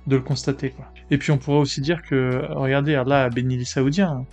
de 0.06 0.16
le 0.16 0.22
constater. 0.22 0.74
Et 1.10 1.18
puis 1.18 1.32
on 1.32 1.38
pourrait 1.38 1.58
aussi 1.58 1.80
dire 1.80 2.02
que, 2.02 2.46
regardez, 2.50 2.94
Allah 2.94 3.24
a 3.24 3.28
béni 3.28 3.56
les 3.56 3.64
Saoudiens. 3.64 4.24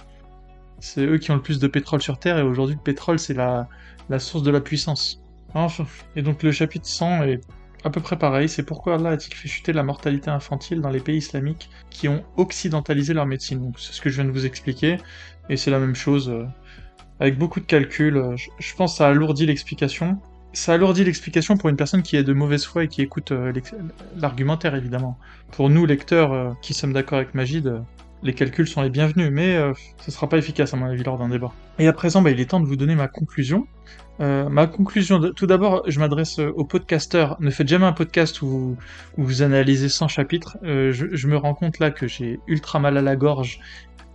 C'est 0.80 1.06
eux 1.06 1.18
qui 1.18 1.32
ont 1.32 1.36
le 1.36 1.42
plus 1.42 1.60
de 1.60 1.68
pétrole 1.68 2.02
sur 2.02 2.20
Terre, 2.20 2.38
et 2.38 2.42
aujourd'hui 2.42 2.76
le 2.76 2.82
pétrole 2.82 3.18
c'est 3.18 3.34
la, 3.34 3.70
la 4.10 4.20
source 4.20 4.44
de 4.44 4.52
la 4.52 4.60
puissance. 4.60 5.22
Enfin, 5.54 5.86
et 6.16 6.22
donc 6.22 6.44
le 6.44 6.52
chapitre 6.52 6.88
100 6.88 7.24
est 7.24 7.42
à 7.84 7.90
peu 7.90 8.00
près 8.00 8.18
pareil, 8.18 8.48
c'est 8.48 8.64
pourquoi 8.64 8.96
Allah 8.96 9.12
a-t-il 9.12 9.34
fait 9.34 9.48
chuter 9.48 9.74
la 9.74 9.84
mortalité 9.84 10.30
infantile 10.30 10.82
dans 10.82 10.90
les 10.90 11.00
pays 11.00 11.18
islamiques 11.18 11.70
qui 11.90 12.08
ont 12.08 12.24
occidentalisé 12.38 13.14
leur 13.14 13.26
médecine. 13.26 13.72
c'est 13.78 13.94
ce 13.94 14.02
que 14.02 14.10
je 14.10 14.16
viens 14.16 14.26
de 14.26 14.32
vous 14.32 14.46
expliquer, 14.46 14.98
et 15.50 15.58
c'est 15.58 15.72
la 15.72 15.80
même 15.80 15.96
chose 15.96 16.30
euh, 16.30 16.46
avec 17.20 17.38
beaucoup 17.38 17.60
de 17.60 17.66
calculs. 17.66 18.18
Euh, 18.18 18.36
je, 18.60 18.76
pense 18.76 18.94
que 18.94 18.98
ça 19.00 19.08
alourdit 19.08 19.46
l'explication. 19.46 20.18
Ça 20.54 20.74
alourdit 20.74 21.04
l'explication 21.04 21.58
pour 21.58 21.70
une 21.70 21.76
personne 21.76 22.04
qui 22.04 22.16
est 22.16 22.24
de 22.24 22.34
mauvaise 22.34 22.64
foi 22.64 22.86
et 22.86 22.88
qui 22.88 23.02
écoute 23.02 23.32
euh, 23.32 23.52
l'argumentaire, 24.18 24.76
évidemment. 24.76 25.18
Pour 25.52 25.70
nous, 25.70 25.86
lecteurs 25.86 26.56
qui 26.62 26.74
sommes 26.74 26.94
d'accord 26.94 27.18
avec 27.18 27.34
Magid, 27.34 27.82
les 28.24 28.34
calculs 28.34 28.68
sont 28.68 28.82
les 28.82 28.90
bienvenus, 28.90 29.30
mais 29.32 29.58
ce 30.00 30.12
sera 30.12 30.28
pas 30.28 30.38
efficace, 30.38 30.74
à 30.74 30.78
mon 30.78 30.86
avis, 30.86 31.04
lors 31.04 31.18
d'un 31.18 31.30
débat. 31.30 31.52
Et 31.80 31.88
à 31.88 31.94
présent, 31.94 32.22
bah, 32.22 32.32
il 32.32 32.40
est 32.40 32.50
temps 32.50 32.60
de 32.60 32.66
vous 32.66 32.76
donner 32.76 32.96
ma 32.96 33.08
conclusion. 33.08 33.68
ma 34.20 34.68
conclusion, 34.68 35.20
tout 35.34 35.48
d'abord, 35.48 35.84
je 35.88 36.00
m'adresse 36.00 36.40
aux 36.40 36.66
podcasteurs. 36.66 37.38
Ne 37.40 37.50
faites 37.50 37.68
jamais 37.68 37.86
un 37.86 37.94
podcast 37.94 38.42
où, 38.42 38.78
vous 39.18 39.42
analysez 39.42 39.90
100 39.90 40.08
chapitres. 40.08 40.58
Je, 40.64 41.28
me 41.28 41.38
rends 41.38 41.54
compte 41.54 41.80
là 41.80 41.92
que 41.92 42.08
j'ai 42.08 42.40
ultra 42.48 42.80
mal 42.80 42.98
à 42.98 43.02
la 43.02 43.16
gorge 43.16 43.60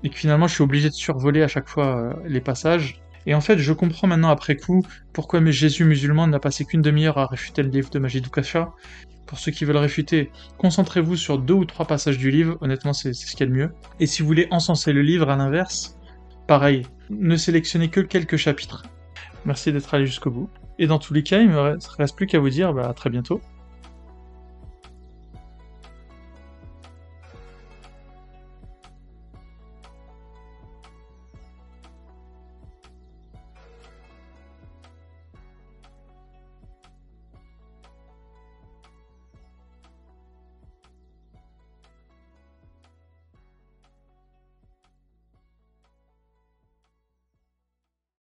et 0.05 0.11
que 0.11 0.17
finalement 0.17 0.47
je 0.47 0.55
suis 0.55 0.63
obligé 0.63 0.89
de 0.89 0.95
survoler 0.95 1.43
à 1.43 1.49
chaque 1.49 1.69
fois 1.69 1.97
euh, 1.97 2.13
les 2.27 2.41
passages. 2.41 3.01
Et 3.27 3.35
en 3.35 3.41
fait, 3.41 3.59
je 3.59 3.73
comprends 3.73 4.07
maintenant 4.07 4.31
après 4.31 4.57
coup 4.57 4.83
pourquoi 5.13 5.45
Jésus 5.51 5.85
musulman 5.85 6.27
n'a 6.29 6.39
passé 6.39 6.65
qu'une 6.65 6.83
demi-heure 6.83 7.19
à 7.19 7.27
réfuter 7.27 7.63
le 7.63 7.69
livre 7.69 7.91
de 7.91 7.99
Majid 7.99 8.29
Kasha. 8.31 8.73
Pour 9.29 9.39
ceux 9.39 9.53
qui 9.53 9.67
veulent 9.67 9.77
réfuter, 9.77 10.31
concentrez-vous 10.57 11.15
sur 11.15 11.39
deux 11.39 11.53
ou 11.53 11.67
trois 11.67 11.87
passages 11.87 12.17
du 12.17 12.31
livre, 12.31 12.57
honnêtement 12.63 12.95
c'est 12.95 13.13
ce 13.13 13.27
qu'il 13.27 13.41
y 13.41 13.43
a 13.43 13.47
de 13.47 13.53
mieux. 13.53 13.71
Et 14.01 14.07
si 14.07 14.23
vous 14.23 14.27
voulez 14.27 14.49
encenser 14.51 14.95
le 14.95 15.03
livre 15.03 15.29
à 15.29 15.37
l'inverse, 15.37 15.99
pareil, 16.47 16.87
ne 17.11 17.37
sélectionnez 17.37 17.89
que 17.91 18.01
quelques 18.01 18.39
chapitres. 18.39 18.85
Merci 19.45 19.71
d'être 19.71 19.93
allé 19.93 20.07
jusqu'au 20.07 20.31
bout. 20.31 20.49
Et 20.79 20.87
dans 20.87 20.99
tous 20.99 21.13
les 21.13 21.23
cas, 21.23 21.41
il 21.41 21.51
me 21.51 21.79
reste 21.99 22.17
plus 22.17 22.27
qu'à 22.27 22.39
vous 22.39 22.49
dire 22.49 22.73
bah, 22.73 22.89
à 22.89 22.95
très 22.95 23.11
bientôt. 23.11 23.43